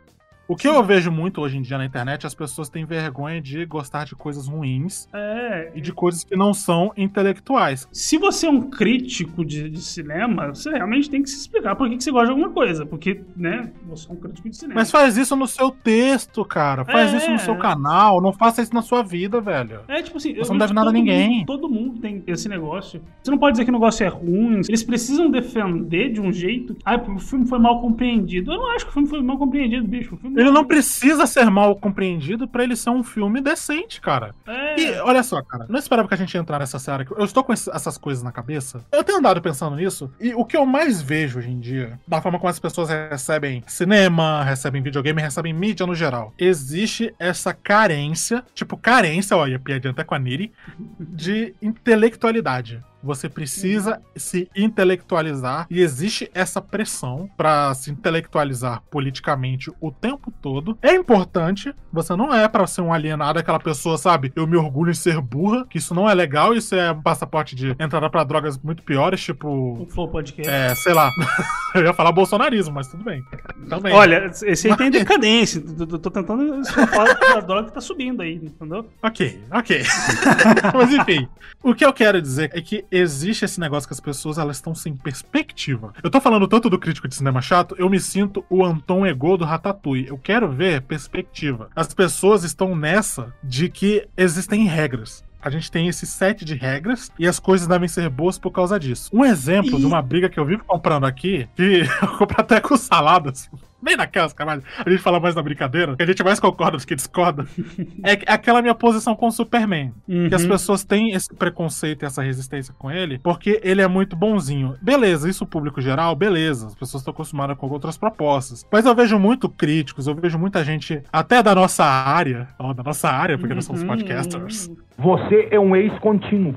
O 0.49 0.57
que 0.57 0.68
eu 0.68 0.82
vejo 0.82 1.11
muito 1.11 1.40
hoje 1.40 1.57
em 1.57 1.62
dia 1.62 1.78
na 1.78 1.84
internet, 1.86 2.26
as 2.26 2.34
pessoas 2.34 2.68
têm 2.68 2.84
vergonha 2.84 3.40
de 3.40 3.64
gostar 3.64 4.05
de 4.05 4.14
coisas 4.14 4.49
ruins 4.49 5.09
É. 5.14 5.70
e 5.74 5.80
de 5.80 5.93
coisas 5.93 6.24
que 6.24 6.36
não 6.36 6.53
são 6.53 6.93
intelectuais. 6.97 7.88
Se 7.93 8.18
você 8.18 8.47
é 8.47 8.51
um 8.51 8.68
crítico 8.68 9.45
de, 9.45 9.70
de 9.70 9.80
cinema, 9.80 10.49
você 10.49 10.70
realmente 10.70 11.09
tem 11.09 11.22
que 11.22 11.30
se 11.30 11.38
explicar 11.40 11.74
por 11.76 11.88
que, 11.88 11.97
que 11.97 12.05
você 12.05 12.11
gosta 12.11 12.26
de 12.26 12.32
alguma 12.32 12.51
coisa. 12.51 12.84
Porque, 12.84 13.22
né, 13.36 13.70
você 13.86 14.09
é 14.11 14.12
um 14.12 14.16
crítico 14.16 14.51
de 14.51 14.57
cinema. 14.57 14.80
Mas 14.80 14.90
faz 14.90 15.16
isso 15.16 15.34
no 15.36 15.47
seu 15.47 15.70
texto, 15.70 16.45
cara. 16.45 16.84
Faz 16.84 17.14
É. 17.14 17.16
isso 17.18 17.30
no 17.30 17.38
seu 17.38 17.57
canal. 17.57 18.20
Não 18.20 18.32
faça 18.32 18.61
isso 18.62 18.74
na 18.74 18.82
sua 18.82 19.03
vida, 19.03 19.40
velho. 19.40 19.80
É 19.88 20.03
tipo 20.03 20.16
assim, 20.18 20.34
Você 20.34 20.51
eu 20.51 20.55
não 20.55 20.59
deve 20.59 20.74
nada 20.74 20.90
a 20.90 20.93
ninguém. 20.93 21.30
mundo- 21.38 21.47
todo 21.47 21.68
mundo 21.68 22.01
tem 22.01 22.22
esse 22.26 22.49
negócio. 22.49 23.01
Você 23.22 23.30
não 23.30 23.38
pode 23.38 23.53
dizer 23.55 23.64
que 23.64 23.70
o 23.70 23.74
negócio 23.74 24.05
é 24.05 24.09
ruim. 24.09 24.61
Eles 24.68 24.82
precisam 24.82 25.30
defender 25.30 26.12
de 26.12 26.20
um 26.20 26.32
jeito. 26.32 26.76
Ah, 26.84 26.97
o 26.97 27.18
filme 27.18 27.47
foi 27.47 27.59
mal 27.59 27.80
compreendido. 27.80 28.53
Eu 28.53 28.59
não 28.59 28.72
acho 28.74 28.84
que 28.84 28.90
o 28.90 28.95
filme 28.95 29.09
foi 29.09 29.22
mal 29.22 29.38
compreendido, 29.38 29.86
bicho. 29.86 30.14
O 30.14 30.18
filme 30.18 30.32
Ele 30.37 30.51
não 30.51 30.64
precisa 30.64 31.26
ser 31.26 31.51
mal 31.51 31.76
compreendido 31.76 32.49
pra 32.49 32.64
ele 32.64 32.76
ser 32.76 32.91
um 32.91 33.03
filme 33.03 33.41
decente, 33.41 34.01
cara. 34.01 34.35
É. 34.47 34.80
E 34.80 35.01
olha 35.01 35.22
só, 35.22 35.43
cara, 35.43 35.66
não 35.68 35.78
esperava 35.78 36.09
que 36.09 36.14
a 36.14 36.16
gente 36.16 36.37
entrar 36.37 36.59
nessa 36.59 36.78
série. 36.78 37.07
Eu 37.16 37.24
estou 37.24 37.45
com 37.45 37.53
essas 37.53 37.99
coisas 37.99 38.22
na 38.22 38.33
cabeça. 38.33 38.85
Eu 38.91 39.05
tenho 39.05 39.18
andado 39.18 39.41
pensando 39.41 39.76
nisso. 39.76 40.11
E 40.20 40.35
o 40.35 40.45
que 40.45 40.57
eu 40.57 40.64
mais 40.64 41.03
vejo 41.03 41.39
hoje 41.39 41.51
em 41.51 41.61
dia, 41.61 41.99
da 42.07 42.20
forma 42.20 42.39
como 42.39 42.51
as 42.51 42.59
pessoas 42.59 42.89
recebem 42.89 43.62
cinema, 43.66 44.43
recebem 44.43 44.83
videogame, 44.83 45.20
recebem 45.20 45.53
mídia 45.53 45.87
no 45.87 45.95
geral, 45.95 46.33
existe 46.39 47.14
essa 47.18 47.53
carência, 47.53 48.45
tipo, 48.55 48.76
carência, 48.76 49.37
olha, 49.37 49.59
piadinha 49.59 49.93
até 49.93 50.05
com 50.05 50.14
a 50.14 50.18
Niri, 50.18 50.53
de 50.99 51.55
intelectualidade. 51.61 52.83
Você 53.03 53.28
precisa 53.28 54.00
se 54.16 54.48
intelectualizar 54.55 55.66
e 55.70 55.80
existe 55.80 56.30
essa 56.34 56.61
pressão 56.61 57.28
pra 57.36 57.72
se 57.74 57.90
intelectualizar 57.90 58.82
politicamente 58.90 59.70
o 59.80 59.90
tempo 59.90 60.30
todo. 60.42 60.76
É 60.82 60.94
importante, 60.94 61.74
você 61.92 62.14
não 62.16 62.32
é 62.34 62.46
pra 62.48 62.66
ser 62.66 62.80
um 62.80 62.92
alienado, 62.92 63.38
aquela 63.38 63.59
pessoa, 63.59 63.96
sabe? 63.98 64.32
Eu 64.36 64.46
me 64.46 64.57
orgulho 64.57 64.90
em 64.90 64.94
ser 64.94 65.20
burra, 65.20 65.66
que 65.68 65.78
isso 65.78 65.94
não 65.94 66.09
é 66.09 66.14
legal, 66.14 66.55
isso 66.55 66.74
é 66.74 66.92
um 66.92 67.03
passaporte 67.03 67.55
de 67.57 67.70
entrada 67.78 68.09
pra 68.11 68.24
drogas 68.24 68.59
muito 68.59 68.82
piores, 68.82 69.20
tipo. 69.22 69.48
O 69.48 69.86
Flow 69.90 70.09
Podcast. 70.09 70.50
É, 70.50 70.74
sei 70.74 70.92
lá. 70.94 71.11
Eu 71.74 71.84
ia 71.84 71.94
falar 71.94 72.12
bolsonarismo, 72.12 72.74
mas 72.74 72.86
tudo 72.88 73.03
bem. 73.03 73.22
Também. 73.68 73.94
Olha, 73.94 74.30
esse 74.44 74.68
aí 74.70 74.76
tem 74.76 74.90
decadência. 74.90 75.61
Tô, 75.61 75.86
tô- 75.86 75.98
tô 75.98 76.11
tentando 76.11 76.61
escapar 76.61 77.18
da 77.18 77.40
droga 77.40 77.68
que 77.68 77.72
tá 77.74 77.80
subindo 77.80 78.20
aí, 78.20 78.34
entendeu? 78.34 78.86
Ok, 79.03 79.42
ok. 79.50 79.82
Mas 80.74 80.92
enfim, 80.92 81.26
o 81.62 81.74
que 81.74 81.84
eu 81.84 81.92
quero 81.92 82.20
dizer 82.20 82.50
é 82.53 82.61
que 82.61 82.84
existe 82.93 83.45
esse 83.45 83.59
negócio 83.59 83.88
que 83.88 83.95
as 83.95 84.01
pessoas 84.01 84.38
elas 84.38 84.57
estão 84.59 84.74
sem 84.74 84.95
perspectiva. 84.95 85.93
Eu 86.03 86.11
tô 86.11 86.20
falando 86.20 86.47
tanto 86.47 86.68
do 86.68 86.78
crítico 86.78 87.09
de 87.09 87.14
cinema 87.14 87.40
chato, 87.40 87.74
eu 87.78 87.88
me 87.88 87.99
sinto 87.99 88.45
o 88.51 88.64
Anton 88.64 89.07
Ego 89.07 89.36
do 89.36 89.45
Ratatouille. 89.45 90.09
Eu 90.09 90.18
quero 90.18 90.49
ver 90.51 90.82
perspectiva. 90.82 91.68
As 91.74 91.93
pessoas 91.95 92.45
estão 92.45 92.76
nessa 92.76 93.32
de 93.43 93.68
que 93.68 94.07
existem 94.16 94.66
regras. 94.66 95.24
A 95.40 95.51
gente 95.51 95.72
tem 95.72 95.88
esse 95.88 96.07
set 96.07 96.45
de 96.45 96.55
regras 96.55 97.11
e 97.18 97.26
as 97.26 97.40
coisas 97.40 97.66
devem 97.66 97.88
ser 97.88 98.09
boas 98.09 98.38
por 98.38 98.53
causa 98.53 98.78
disso. 98.78 99.11
Um 99.12 99.24
exemplo 99.24 99.76
E- 99.76 99.80
de 99.80 99.86
uma 99.86 100.01
briga 100.01 100.28
que 100.28 100.38
eu 100.38 100.45
vivo 100.45 100.62
comprando 100.64 101.05
aqui, 101.05 101.49
que 101.57 101.80
eu 102.03 102.09
compro 102.18 102.36
até 102.40 102.61
com 102.61 102.76
saladas, 102.76 103.51
bem 103.83 103.97
naquelas 103.97 104.33
camadas, 104.33 104.64
a 104.85 104.89
gente 104.89 105.03
fala 105.03 105.18
mais 105.20 105.35
na 105.35 105.43
brincadeira, 105.43 105.97
que 105.97 106.03
a 106.03 106.07
gente 106.07 106.22
mais 106.22 106.39
concorda 106.41 106.78
do 106.78 106.87
que 106.87 106.95
discorda, 106.95 107.47
é 108.05 108.12
aquela 108.33 108.62
minha 108.62 108.74
posição 108.74 109.14
com 109.14 109.26
o 109.26 109.33
Superman. 109.33 109.93
Que 110.07 110.35
as 110.35 110.43
Uhum. 110.43 110.49
pessoas 110.49 110.85
têm 110.85 111.11
esse 111.12 111.33
preconceito 111.35 112.03
e 112.03 112.07
essa 112.07 112.22
resistência 112.22 112.74
com 112.78 112.91
ele, 112.91 113.18
porque 113.18 113.61
ele 113.62 113.83
é 113.83 113.89
muito 113.89 114.14
bonzinho. 114.16 114.76
Beleza, 114.80 115.28
isso 115.28 115.45
o 115.45 115.47
público 115.47 115.80
geral, 115.80 116.14
beleza. 116.14 116.66
As 116.68 116.74
pessoas 116.74 117.01
estão 117.01 117.12
acostumadas 117.12 117.57
com 117.57 117.68
outras 117.68 117.97
propostas. 117.99 118.64
Mas 118.70 118.87
eu 118.87 118.95
vejo 118.95 119.18
muito 119.18 119.49
críticos, 119.49 120.07
eu 120.07 120.14
vejo 120.14 120.39
muita 120.39 120.62
gente, 120.64 121.03
até 121.12 121.43
da 121.43 121.55
nossa 121.55 121.85
área, 121.85 122.49
ó, 122.59 122.72
da 122.72 122.83
nossa 122.83 123.09
área, 123.11 123.37
porque 123.39 123.55
nós 123.55 123.68
Uhum. 123.68 123.76
somos 123.76 123.85
podcasters. 123.97 124.70
Você 124.99 125.49
é 125.51 125.59
um 125.59 125.74
ex-contínuo. 125.74 126.55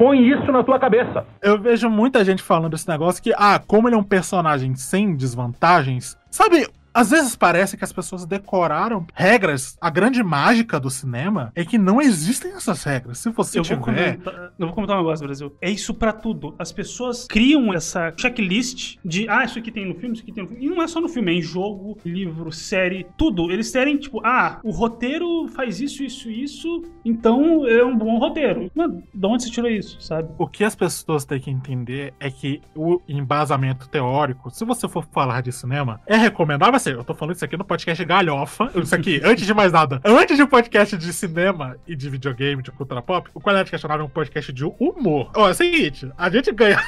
Põe 0.00 0.30
isso 0.30 0.50
na 0.50 0.64
tua 0.64 0.78
cabeça. 0.78 1.26
Eu 1.42 1.60
vejo 1.60 1.90
muita 1.90 2.24
gente 2.24 2.42
falando 2.42 2.72
esse 2.72 2.88
negócio 2.88 3.22
que, 3.22 3.34
ah, 3.36 3.60
como 3.66 3.86
ele 3.86 3.96
é 3.96 3.98
um 3.98 4.02
personagem 4.02 4.74
sem 4.74 5.14
desvantagens, 5.14 6.16
sabe? 6.30 6.66
Às 6.92 7.10
vezes 7.10 7.36
parece 7.36 7.76
que 7.76 7.84
as 7.84 7.92
pessoas 7.92 8.26
decoraram 8.26 9.06
regras. 9.14 9.76
A 9.80 9.90
grande 9.90 10.22
mágica 10.22 10.78
do 10.80 10.90
cinema 10.90 11.52
é 11.54 11.64
que 11.64 11.78
não 11.78 12.00
existem 12.00 12.52
essas 12.52 12.82
regras. 12.82 13.18
Se 13.18 13.30
você 13.30 13.58
Eu 13.58 13.64
vou, 13.64 13.78
tiver. 13.78 14.16
comentar, 14.16 14.52
eu 14.58 14.66
vou 14.66 14.74
comentar 14.74 14.96
um 14.96 15.00
negócio, 15.00 15.24
Brasil. 15.24 15.56
É 15.60 15.70
isso 15.70 15.94
pra 15.94 16.12
tudo. 16.12 16.54
As 16.58 16.72
pessoas 16.72 17.26
criam 17.26 17.72
essa 17.72 18.12
checklist 18.16 18.96
de, 19.04 19.28
ah, 19.28 19.44
isso 19.44 19.58
aqui 19.58 19.70
tem 19.70 19.86
no 19.86 19.94
filme, 19.94 20.14
isso 20.14 20.22
aqui 20.22 20.32
tem 20.32 20.42
no 20.42 20.48
filme. 20.48 20.64
E 20.66 20.68
não 20.68 20.82
é 20.82 20.88
só 20.88 21.00
no 21.00 21.08
filme, 21.08 21.32
é 21.32 21.34
em 21.36 21.42
jogo, 21.42 21.96
livro, 22.04 22.50
série, 22.50 23.06
tudo. 23.16 23.50
Eles 23.50 23.70
querem, 23.70 23.96
tipo, 23.96 24.20
ah, 24.24 24.58
o 24.64 24.70
roteiro 24.70 25.46
faz 25.54 25.80
isso, 25.80 26.02
isso, 26.02 26.30
isso, 26.30 26.82
então 27.04 27.66
é 27.66 27.84
um 27.84 27.96
bom 27.96 28.18
roteiro. 28.18 28.70
Mano, 28.74 29.02
de 29.14 29.26
onde 29.26 29.44
você 29.44 29.50
tirou 29.50 29.70
isso, 29.70 30.00
sabe? 30.00 30.28
O 30.38 30.46
que 30.46 30.64
as 30.64 30.74
pessoas 30.74 31.24
têm 31.24 31.40
que 31.40 31.50
entender 31.50 32.12
é 32.18 32.30
que 32.30 32.60
o 32.74 33.00
embasamento 33.08 33.88
teórico, 33.88 34.50
se 34.50 34.64
você 34.64 34.88
for 34.88 35.06
falar 35.12 35.40
de 35.42 35.52
cinema, 35.52 36.00
é 36.06 36.16
recomendável. 36.16 36.79
Assim, 36.80 36.92
eu 36.92 37.04
tô 37.04 37.12
falando 37.12 37.34
isso 37.34 37.44
aqui 37.44 37.58
no 37.58 37.64
podcast 37.64 38.02
Galhofa. 38.06 38.70
Isso 38.74 38.94
aqui, 38.94 39.20
antes 39.22 39.44
de 39.44 39.52
mais 39.52 39.70
nada, 39.70 40.00
antes 40.02 40.34
de 40.34 40.42
um 40.42 40.46
podcast 40.46 40.96
de 40.96 41.12
cinema 41.12 41.76
e 41.86 41.94
de 41.94 42.08
videogame, 42.08 42.62
de 42.62 42.70
cultura 42.70 43.02
pop, 43.02 43.28
o 43.34 43.40
Qualidade 43.40 43.70
Questionável 43.70 44.04
é 44.04 44.06
um 44.06 44.10
podcast 44.10 44.50
de 44.50 44.64
humor. 44.64 45.30
Ó, 45.36 45.48
é 45.48 45.50
o 45.50 45.54
seguinte, 45.54 46.10
a 46.16 46.30
gente 46.30 46.50
ganha. 46.52 46.82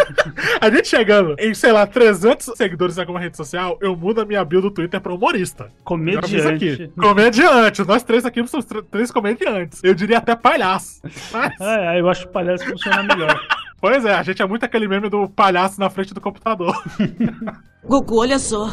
a 0.60 0.68
gente 0.68 0.88
chegando 0.88 1.36
em, 1.38 1.54
sei 1.54 1.72
lá, 1.72 1.86
300 1.86 2.52
seguidores 2.54 2.98
em 2.98 3.00
alguma 3.00 3.18
rede 3.18 3.34
social, 3.34 3.78
eu 3.80 3.96
mudo 3.96 4.20
a 4.20 4.26
minha 4.26 4.44
bio 4.44 4.60
do 4.60 4.70
Twitter 4.70 5.00
pra 5.00 5.14
humorista. 5.14 5.72
Comediante. 5.84 6.92
Comediante. 7.00 7.82
Nós 7.84 8.02
três 8.02 8.26
aqui 8.26 8.46
somos 8.46 8.66
tr- 8.66 8.82
três 8.90 9.10
comediantes. 9.10 9.82
Eu 9.82 9.94
diria 9.94 10.18
até 10.18 10.36
palhaço. 10.36 11.00
Mas... 11.32 11.54
Ah, 11.60 11.96
eu 11.96 12.08
acho 12.10 12.26
que 12.26 12.32
palhaço 12.32 12.64
funciona 12.66 13.02
melhor. 13.02 13.40
Pois 13.80 14.04
é, 14.04 14.12
a 14.12 14.22
gente 14.22 14.42
é 14.42 14.46
muito 14.46 14.64
aquele 14.64 14.86
meme 14.86 15.08
do 15.08 15.26
palhaço 15.26 15.80
na 15.80 15.88
frente 15.88 16.12
do 16.12 16.20
computador. 16.20 16.74
Goku, 17.82 18.20
olha 18.20 18.38
só. 18.38 18.68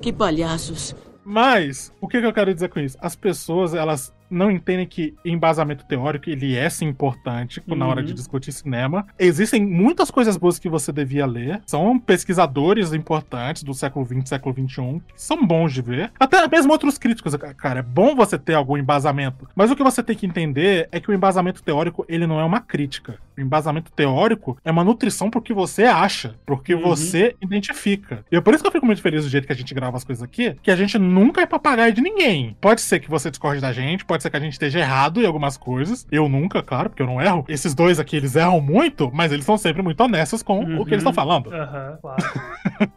Que 0.00 0.12
palhaços. 0.12 0.94
Mas, 1.24 1.92
o 2.00 2.06
que, 2.06 2.20
que 2.20 2.26
eu 2.26 2.32
quero 2.32 2.54
dizer 2.54 2.68
com 2.68 2.78
isso? 2.78 2.96
As 3.00 3.16
pessoas, 3.16 3.74
elas 3.74 4.13
não 4.30 4.50
entendem 4.50 4.86
que 4.86 5.14
embasamento 5.24 5.84
teórico, 5.84 6.28
ele 6.30 6.56
é 6.56 6.68
sim 6.70 6.86
importante 6.86 7.62
na 7.66 7.86
hora 7.86 8.00
Uhum. 8.00 8.06
de 8.06 8.14
discutir 8.14 8.52
cinema. 8.52 9.06
Existem 9.18 9.64
muitas 9.64 10.10
coisas 10.10 10.36
boas 10.36 10.58
que 10.58 10.68
você 10.68 10.92
devia 10.92 11.26
ler. 11.26 11.60
São 11.66 11.98
pesquisadores 11.98 12.92
importantes 12.92 13.62
do 13.62 13.74
século 13.74 14.04
XX, 14.06 14.28
século 14.28 14.54
XXI, 14.54 15.00
que 15.06 15.22
são 15.22 15.44
bons 15.46 15.72
de 15.72 15.82
ver. 15.82 16.10
Até 16.18 16.46
mesmo 16.48 16.72
outros 16.72 16.98
críticos, 16.98 17.34
cara, 17.56 17.80
é 17.80 17.82
bom 17.82 18.14
você 18.14 18.38
ter 18.38 18.54
algum 18.54 18.76
embasamento. 18.76 19.48
Mas 19.54 19.70
o 19.70 19.76
que 19.76 19.82
você 19.82 20.02
tem 20.02 20.16
que 20.16 20.26
entender 20.26 20.88
é 20.90 20.98
que 21.00 21.10
o 21.10 21.14
embasamento 21.14 21.62
teórico, 21.62 22.04
ele 22.08 22.26
não 22.26 22.40
é 22.40 22.44
uma 22.44 22.60
crítica. 22.60 23.18
O 23.36 23.40
embasamento 23.40 23.90
teórico 23.92 24.56
é 24.64 24.70
uma 24.70 24.84
nutrição 24.84 25.28
pro 25.28 25.42
que 25.42 25.52
você 25.52 25.84
acha, 25.84 26.34
pro 26.46 26.58
que 26.58 26.74
Uhum. 26.74 26.82
você 26.82 27.34
identifica. 27.42 28.24
E 28.30 28.36
é 28.36 28.40
por 28.40 28.54
isso 28.54 28.62
que 28.62 28.68
eu 28.68 28.72
fico 28.72 28.86
muito 28.86 29.02
feliz 29.02 29.24
do 29.24 29.28
jeito 29.30 29.46
que 29.46 29.52
a 29.52 29.56
gente 29.56 29.74
grava 29.74 29.96
as 29.96 30.04
coisas 30.04 30.22
aqui, 30.22 30.54
que 30.62 30.70
a 30.70 30.76
gente 30.76 30.98
nunca 30.98 31.40
é 31.40 31.46
papagaio 31.46 31.92
de 31.92 32.00
ninguém. 32.00 32.56
Pode 32.60 32.80
ser 32.80 33.00
que 33.00 33.10
você 33.10 33.30
discorde 33.30 33.60
da 33.60 33.72
gente, 33.72 34.04
pode 34.04 34.13
ser 34.22 34.30
que 34.30 34.36
a 34.36 34.40
gente 34.40 34.52
esteja 34.52 34.78
errado 34.78 35.20
em 35.20 35.26
algumas 35.26 35.56
coisas. 35.56 36.06
Eu 36.10 36.28
nunca, 36.28 36.62
claro, 36.62 36.88
porque 36.90 37.02
eu 37.02 37.06
não 37.06 37.20
erro. 37.20 37.44
Esses 37.48 37.74
dois 37.74 37.98
aqui, 37.98 38.16
eles 38.16 38.36
erram 38.36 38.60
muito, 38.60 39.10
mas 39.12 39.32
eles 39.32 39.44
são 39.44 39.56
sempre 39.58 39.82
muito 39.82 40.00
honestos 40.00 40.42
com 40.42 40.60
o 40.62 40.84
que 40.84 40.90
eles 40.94 41.00
estão 41.02 41.12
falando. 41.12 41.52
Aham, 41.52 41.98
claro. 42.00 42.22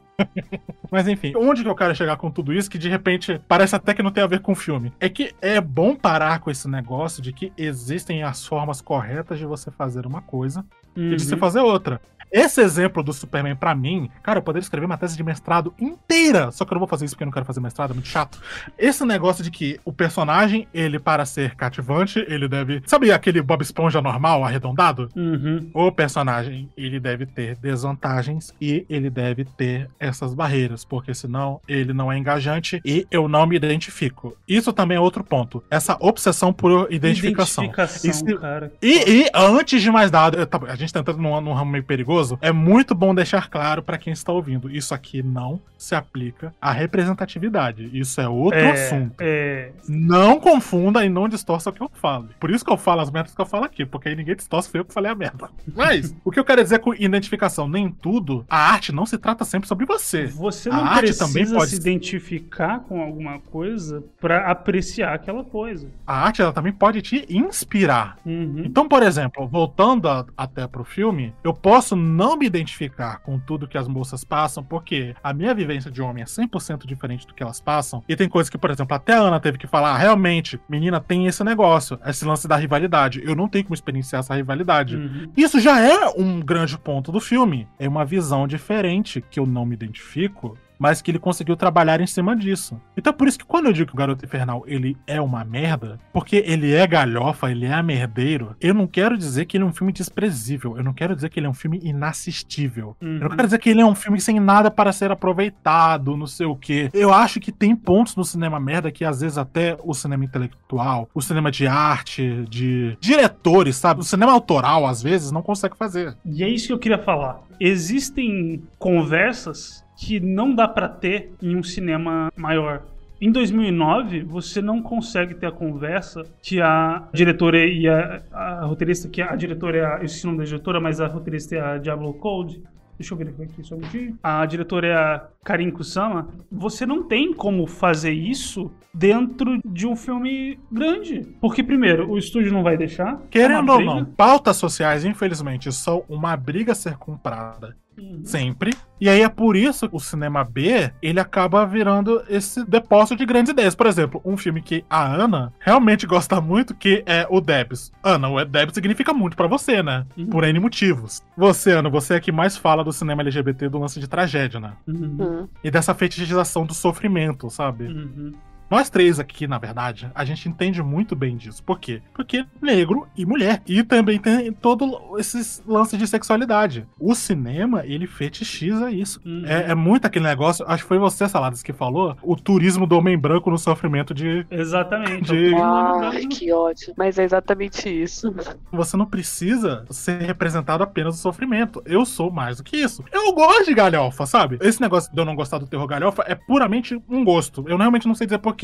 Mas 0.92 1.08
enfim, 1.08 1.34
onde 1.36 1.62
que 1.64 1.70
eu 1.70 1.76
quero 1.76 1.94
chegar 1.96 2.18
com 2.18 2.32
tudo 2.32 2.52
isso 2.52 2.70
que 2.70 2.78
de 2.80 2.90
repente 2.90 3.40
parece 3.48 3.76
até 3.76 3.94
que 3.94 4.02
não 4.02 4.10
tem 4.12 4.24
a 4.24 4.28
ver 4.28 4.40
com 4.40 4.54
o 4.54 4.56
filme? 4.56 4.92
É 5.00 5.08
que 5.10 5.32
é 5.42 5.62
bom 5.62 5.96
parar 5.96 6.40
com 6.40 6.50
esse 6.50 6.68
negócio 6.68 7.22
de 7.22 7.32
que 7.32 7.52
existem 7.58 8.24
as 8.24 8.46
formas 8.46 8.82
corretas 8.82 9.38
de 9.38 9.46
você 9.46 9.70
fazer 9.70 10.08
uma 10.08 10.22
coisa 10.22 10.66
e 10.96 11.16
de 11.16 11.22
se 11.22 11.34
Uhum. 11.34 11.40
fazer 11.40 11.60
outra. 11.60 12.02
Esse 12.32 12.62
exemplo 12.62 13.02
do 13.04 13.14
Superman, 13.14 13.56
pra 13.56 13.74
mim, 13.76 14.10
cara, 14.22 14.40
eu 14.40 14.44
poderia 14.44 14.64
escrever 14.64 14.86
uma 14.86 14.98
tese 14.98 15.16
de 15.16 15.24
mestrado 15.24 15.74
inteira. 15.80 16.52
Só 16.52 16.66
que 16.66 16.72
eu 16.72 16.76
não 16.76 16.80
vou 16.80 16.88
fazer 16.88 17.06
isso 17.06 17.16
porque 17.16 17.24
eu 17.24 17.28
não 17.28 17.32
quero 17.34 17.46
fazer 17.46 17.60
mestrado, 17.60 17.92
é 17.92 17.94
muito 17.94 18.08
chato. 18.08 18.40
Esse 18.78 19.06
negócio 19.06 19.44
de 19.44 19.50
que 19.52 19.80
o 19.86 19.94
personagem, 19.94 20.68
ele, 20.74 21.00
para 21.00 21.26
ser 21.26 21.56
cativante, 21.56 22.20
ele 22.28 22.48
deve. 22.48 22.82
Sabe 22.86 23.12
aquele 23.12 23.42
Bob 23.42 23.62
Esponja 23.62 24.02
normal, 24.02 24.44
arredondado? 24.44 25.10
Uhum. 25.16 25.70
O 25.74 25.92
personagem, 25.92 26.70
ele 26.76 27.00
deve 27.00 27.26
ter 27.26 27.56
desvantagens 27.58 28.54
e 28.60 28.86
ele 28.90 29.10
deve 29.10 29.46
ter 29.46 29.90
essas 30.00 30.34
barreiras, 30.34 30.84
porque 30.84 31.14
senão 31.14 31.62
ele 31.68 31.94
não 31.94 32.12
é 32.12 32.18
engajante 32.18 32.82
e 32.84 33.08
eu 33.10 33.28
não 33.28 33.46
me 33.46 33.56
identifico. 33.56 34.36
Isso 34.48 34.74
também 34.74 34.98
é 34.98 35.00
outro 35.00 35.24
ponto. 35.24 35.64
Essa 35.70 35.96
obsessão 36.00 36.52
por 36.52 36.88
identificação. 36.92 37.64
Identificação, 37.64 38.10
E 38.10 38.14
se- 38.14 38.38
cara. 38.38 38.74
e, 38.82 39.22
e, 39.24 39.30
antes 39.34 39.82
de 39.82 39.90
mais 39.92 40.12
nada, 40.12 40.48
a 40.68 40.76
gente 40.76 40.92
tá 40.92 41.00
entrando 41.00 41.22
num, 41.22 41.40
num 41.42 41.54
ramo 41.54 41.72
meio 41.72 41.84
perigoso, 41.84 42.17
é 42.42 42.52
muito 42.52 42.94
bom 42.96 43.14
deixar 43.14 43.50
claro 43.50 43.82
pra 43.84 43.98
quem 43.98 44.14
está 44.14 44.32
ouvindo: 44.32 44.70
isso 44.70 44.94
aqui 44.94 45.22
não 45.24 45.60
se 45.78 45.94
aplica 45.96 46.54
à 46.62 46.72
representatividade. 46.72 47.90
Isso 47.98 48.20
é 48.20 48.28
outro 48.28 48.60
É, 48.60 48.72
assunto. 48.72 49.16
É. 49.20 49.72
Não 49.88 50.40
confunda 50.40 51.06
e 51.06 51.10
não 51.10 51.28
distorça 51.30 51.70
o 51.70 51.74
que 51.74 51.82
eu 51.82 51.90
falo. 51.94 52.30
Por 52.40 52.50
isso 52.50 52.66
que 52.66 52.72
eu 52.72 52.78
falo 52.78 53.02
as 53.02 53.12
merdas 53.12 53.34
que 53.36 53.42
eu 53.42 53.46
falo 53.46 53.66
aqui, 53.66 53.86
porque 53.86 54.10
aí 54.10 54.16
ninguém 54.16 54.36
distorce, 54.36 54.70
foi 54.70 54.80
eu 54.80 54.86
que 54.86 54.94
falei 54.94 55.12
a 55.12 55.16
merda. 55.16 55.50
Mas, 55.76 56.16
o 56.26 56.32
que 56.32 56.40
eu 56.40 56.46
quero 56.46 56.64
dizer 56.64 56.80
com 56.80 56.94
identificação? 56.94 57.68
Nem 57.68 57.90
tudo, 57.92 58.46
a 58.50 58.58
arte 58.72 58.92
não 58.92 59.06
se 59.06 59.18
trata 59.18 59.46
sempre 59.46 59.68
sobre 59.68 59.86
você. 59.86 60.26
Você 60.28 60.70
a 60.70 60.74
não 60.76 60.84
arte 60.86 61.00
precisa 61.00 61.26
também 61.28 61.46
pode 61.54 61.70
se 61.72 61.76
identificar 61.78 62.80
com 62.82 63.02
alguma 63.02 63.40
coisa 63.40 64.04
pra 64.20 64.50
apreciar 64.50 65.14
aquela 65.14 65.44
coisa. 65.44 65.88
a 66.06 66.26
arte 66.26 66.42
ela 66.42 66.54
também 66.54 66.72
pode 66.74 67.02
te 67.02 67.26
inspirar. 67.30 68.18
Uhum. 68.26 68.64
Então, 68.66 68.88
por 68.88 69.04
exemplo, 69.04 69.48
voltando 69.48 70.08
a- 70.10 70.26
até 70.38 70.66
pro 70.68 70.84
filme, 70.84 71.34
eu 71.44 71.54
posso 71.54 71.96
não 72.08 72.38
me 72.38 72.46
identificar 72.46 73.20
com 73.20 73.38
tudo 73.38 73.68
que 73.68 73.78
as 73.78 73.88
moças 73.88 74.24
passam, 74.24 74.64
porque 74.64 75.16
a 75.24 75.34
minha 75.34 75.54
vivência 75.54 75.92
de 75.92 76.02
homem 76.02 76.24
é 76.24 76.26
100% 76.26 76.86
diferente 76.88 77.28
do 77.28 77.34
que 77.34 77.44
elas 77.44 77.60
passam. 77.60 78.04
E 78.08 78.16
tem 78.16 78.28
coisas 78.30 78.50
que, 78.50 78.58
por 78.58 78.72
exemplo, 78.72 78.96
até 78.96 79.14
a 79.14 79.20
Ana 79.20 79.40
teve 79.40 79.58
que 79.58 79.68
falar, 79.68 79.92
"Ah, 79.92 79.98
realmente, 79.98 80.60
menina, 80.68 81.00
tem 81.00 81.28
esse 81.28 81.44
negócio, 81.44 82.00
esse 82.06 82.26
lance 82.26 82.48
da 82.48 82.56
rivalidade. 82.56 83.22
Eu 83.24 83.36
não 83.36 83.48
tenho 83.48 83.66
como 83.66 83.76
experienciar 83.76 84.22
essa 84.22 84.36
rivalidade. 84.36 84.96
Uhum. 84.96 85.32
Isso 85.36 85.60
já 85.60 85.80
é 85.80 86.08
um 86.18 86.40
grande 86.40 86.78
ponto 86.78 87.12
do 87.12 87.20
filme. 87.20 87.68
É 87.78 87.88
uma 87.88 88.06
visão 88.06 88.48
diferente 88.48 89.22
que 89.30 89.40
eu 89.40 89.46
não 89.46 89.66
me 89.66 89.74
identifico, 89.74 90.58
mas 90.80 91.02
que 91.02 91.12
ele 91.12 91.20
conseguiu 91.20 91.56
trabalhar 91.56 92.00
em 92.02 92.08
cima 92.08 92.36
disso. 92.36 92.80
Então 92.96 93.12
é 93.12 93.16
por 93.16 93.28
isso 93.28 93.38
que 93.40 93.46
quando 93.46 93.66
eu 93.68 93.74
digo 93.74 93.88
que 93.88 93.94
o 93.94 93.98
Garoto 93.98 94.24
Infernal 94.26 94.64
ele 94.68 94.96
é 95.08 95.20
uma 95.22 95.44
merda, 95.44 96.00
porque 96.14 96.44
ele 96.46 96.74
é 96.74 96.86
galhofa, 96.86 97.50
ele 97.52 97.66
é 97.66 97.82
merdeiro, 97.82 98.56
eu 98.62 98.74
não 98.74 98.88
quero 98.88 99.18
dizer 99.18 99.46
que 99.46 99.58
ele 99.58 99.64
é 99.64 99.68
um 99.68 99.74
filme 99.74 99.92
desprezível, 99.94 100.78
eu 100.78 100.84
não 100.84 100.94
quero 100.94 101.16
dizer 101.16 101.30
que 101.30 101.40
ele 101.40 101.48
é 101.48 101.50
um 101.50 101.54
filme 101.54 101.80
inassistível. 101.84 102.96
Eu 103.02 103.08
não 103.08 103.22
Uhum. 103.24 103.30
quero 103.30 103.44
dizer 103.48 103.60
que 103.60 103.70
ele 103.70 103.82
é 103.82 103.86
um 103.86 103.96
filme 103.96 104.20
sem 104.20 104.40
nada 104.40 104.70
para 104.72 104.92
ser 104.92 105.12
aproveitado, 105.12 106.16
não 106.18 106.28
sei 106.28 106.46
o 106.46 106.56
quê. 106.56 106.90
Eu 106.94 107.14
acho 107.14 107.40
que 107.40 107.52
tem 107.52 107.76
pontos 107.76 108.16
no 108.16 108.24
cinema 108.24 108.60
merda 108.60 108.92
que 108.92 109.06
às 109.06 109.22
vezes 109.22 109.38
até 109.38 109.78
o 109.84 109.94
cinema 109.94 110.26
intelectual, 110.26 111.10
o 111.14 111.22
cinema 111.22 111.52
de 111.52 111.68
arte, 111.68 112.46
de 112.50 112.98
diretores, 113.00 113.76
sabe? 113.78 114.02
O 114.02 114.04
cinema 114.04 114.32
autoral 114.32 114.86
às 114.86 115.02
vezes 115.02 115.32
não 115.32 115.42
consegue 115.42 115.78
fazer. 115.78 116.16
E 116.26 116.44
é 116.44 116.50
isso 116.50 116.68
que 116.68 116.74
eu 116.74 116.80
queria 116.80 117.00
falar. 117.00 117.40
Existem 117.60 118.62
conversas 118.78 119.84
que 119.98 120.20
não 120.20 120.54
dá 120.54 120.68
pra 120.68 120.88
ter 120.88 121.34
em 121.42 121.56
um 121.56 121.64
cinema 121.64 122.32
maior. 122.38 122.84
Em 123.20 123.32
2009, 123.32 124.22
você 124.22 124.62
não 124.62 124.80
consegue 124.82 125.34
ter 125.34 125.48
a 125.48 125.52
conversa 125.52 126.24
que 126.42 126.62
a 126.62 127.08
diretora 127.12 127.66
e 127.66 127.88
a, 127.88 128.22
a 128.32 128.66
roteirista, 128.66 129.10
que 129.10 129.22
a 129.24 129.36
diretora 129.36 129.78
é 129.78 129.86
a, 129.86 129.98
eu 129.98 130.06
esqueci 130.06 130.26
o 130.26 130.28
nome 130.28 130.40
da 130.40 130.46
diretora, 130.46 130.80
mas 130.80 131.02
a 131.02 131.08
roteirista 131.08 131.56
é 131.56 131.60
a 131.60 131.78
Diablo 131.80 132.14
Code, 132.14 132.62
Deixa 132.98 133.14
eu 133.14 133.18
verificar 133.18 133.44
aqui 133.44 133.64
só 133.64 133.76
um 133.76 133.78
minutinho. 133.78 134.18
A 134.24 134.44
diretora 134.46 134.88
é 134.88 134.96
a 134.96 135.28
Karin 135.44 135.70
Kusama. 135.70 136.30
Você 136.52 136.84
não 136.84 137.04
tem 137.04 137.32
como 137.32 137.68
fazer 137.68 138.12
isso 138.12 138.72
dentro 138.92 139.60
de 139.64 139.86
um 139.86 139.96
filme 139.96 140.60
grande. 140.72 141.22
Porque, 141.40 141.64
primeiro, 141.64 142.10
o 142.10 142.18
estúdio 142.18 142.52
não 142.52 142.64
vai 142.64 142.76
deixar. 142.76 143.14
É 143.14 143.28
Querendo 143.30 143.72
uma 143.72 143.74
ou 143.76 143.82
não, 143.82 144.04
pautas 144.04 144.58
sociais, 144.58 145.06
infelizmente, 145.06 145.72
são 145.72 146.04
uma 146.10 146.36
briga 146.36 146.72
a 146.72 146.76
ser 146.76 146.98
comprada. 146.98 147.78
Uhum. 147.98 148.22
Sempre. 148.24 148.74
E 149.00 149.10
aí 149.10 149.22
é 149.22 149.30
por 149.30 149.56
isso 149.56 149.88
que 149.88 149.96
o 149.96 150.00
cinema 150.00 150.44
B, 150.44 150.92
ele 151.02 151.20
acaba 151.20 151.66
virando 151.66 152.24
esse 152.30 152.66
depósito 152.66 153.16
de 153.16 153.26
grandes 153.26 153.52
ideias. 153.52 153.76
Por 153.76 153.86
exemplo, 153.86 154.22
um 154.26 154.36
filme 154.36 154.62
que 154.62 154.84
a 154.90 155.06
Ana 155.06 155.54
realmente 155.60 156.08
gosta 156.08 156.42
muito, 156.42 156.74
que 156.74 157.04
é 157.06 157.28
o 157.30 157.40
Debs. 157.40 157.92
Ana, 158.04 158.30
o 158.30 158.44
Debs 158.44 158.74
significa 158.74 159.14
muito 159.14 159.38
pra 159.38 159.48
você, 159.48 159.84
né? 159.84 160.06
Por 160.32 160.44
N 160.44 160.60
motivos. 160.60 161.22
Você, 161.36 161.72
Ana, 161.72 161.90
você 161.90 162.16
é 162.16 162.20
que 162.20 162.32
mais 162.32 162.58
fala 162.58 162.84
do 162.84 162.92
cinema 162.92 163.22
LGBT 163.22 163.70
do 163.70 163.80
lance 163.80 164.00
de 164.00 164.08
tragédia, 164.08 164.60
né? 164.60 164.74
Uhum. 164.88 165.48
E 165.64 165.70
dessa 165.70 165.94
fetichização 165.94 166.66
do 166.66 166.74
sofrimento, 166.74 167.50
sabe? 167.50 167.86
Uhum. 167.86 168.32
Nós 168.70 168.90
três 168.90 169.20
aqui, 169.20 169.48
na 169.48 169.58
verdade, 169.58 170.12
a 170.14 170.26
gente 170.26 170.50
entende 170.50 170.82
muito 170.84 171.16
bem 171.16 171.38
disso. 171.38 171.64
Por 171.64 171.80
quê? 171.80 172.02
Porque 172.14 172.46
negro 172.62 173.08
e 173.16 173.26
mulher. 173.26 173.62
E 173.66 173.82
também 173.82 174.20
tem 174.20 174.52
todo 174.52 175.16
esses 175.18 175.64
lances 175.66 175.98
de 175.98 176.06
sexualidade. 176.06 176.86
O 177.00 177.16
cinema, 177.16 177.86
ele 177.86 178.06
fetichiza 178.06 178.92
isso. 178.92 179.22
É, 179.46 179.72
é 179.72 179.76
muito 179.76 180.06
aquele 180.06 180.26
negócio, 180.26 180.66
acho 180.68 180.84
que 180.84 180.88
foi 180.88 180.98
você, 180.98 181.28
Saladas, 181.30 181.64
que 181.64 181.72
falou, 181.72 182.18
o 182.22 182.36
turismo 182.36 182.86
do 182.86 182.98
homem 182.98 183.18
branco 183.18 183.50
no 183.50 183.58
sofrimento 183.58 184.14
de... 184.14 184.46
Exatamente. 184.52 185.32
De- 185.32 185.56
Ai, 185.56 186.26
que 186.26 186.52
ódio. 186.52 186.94
Mas 186.98 187.18
é 187.18 187.24
exatamente 187.24 187.90
isso. 187.90 188.34
Você 188.72 188.98
não 188.98 189.06
precisa 189.06 189.86
ser 189.90 190.22
representado 190.22 190.84
apenas 190.84 191.16
no 191.16 191.22
sofrimento. 191.22 191.82
Eu 191.86 192.06
sou 192.06 192.30
mais 192.32 192.58
do 192.58 192.64
que 192.64 192.76
isso. 192.78 193.04
Eu 193.12 193.32
gosto 193.34 193.66
de 193.66 193.74
galhofa, 193.74 194.26
sabe? 194.26 194.58
Esse 194.62 194.82
negócio 194.82 195.12
de 195.14 195.20
eu 195.20 195.26
não 195.26 195.36
gostar 195.36 195.58
do 195.58 195.68
terror 195.68 195.88
galhofa 195.88 196.24
é 196.28 196.36
puramente 196.36 197.02
um 197.10 197.24
gosto. 197.24 197.64
Eu 197.68 197.78
realmente 197.78 198.08
não 198.08 198.16
sei 198.16 198.28
dizer 198.28 198.40
porquê. 198.40 198.57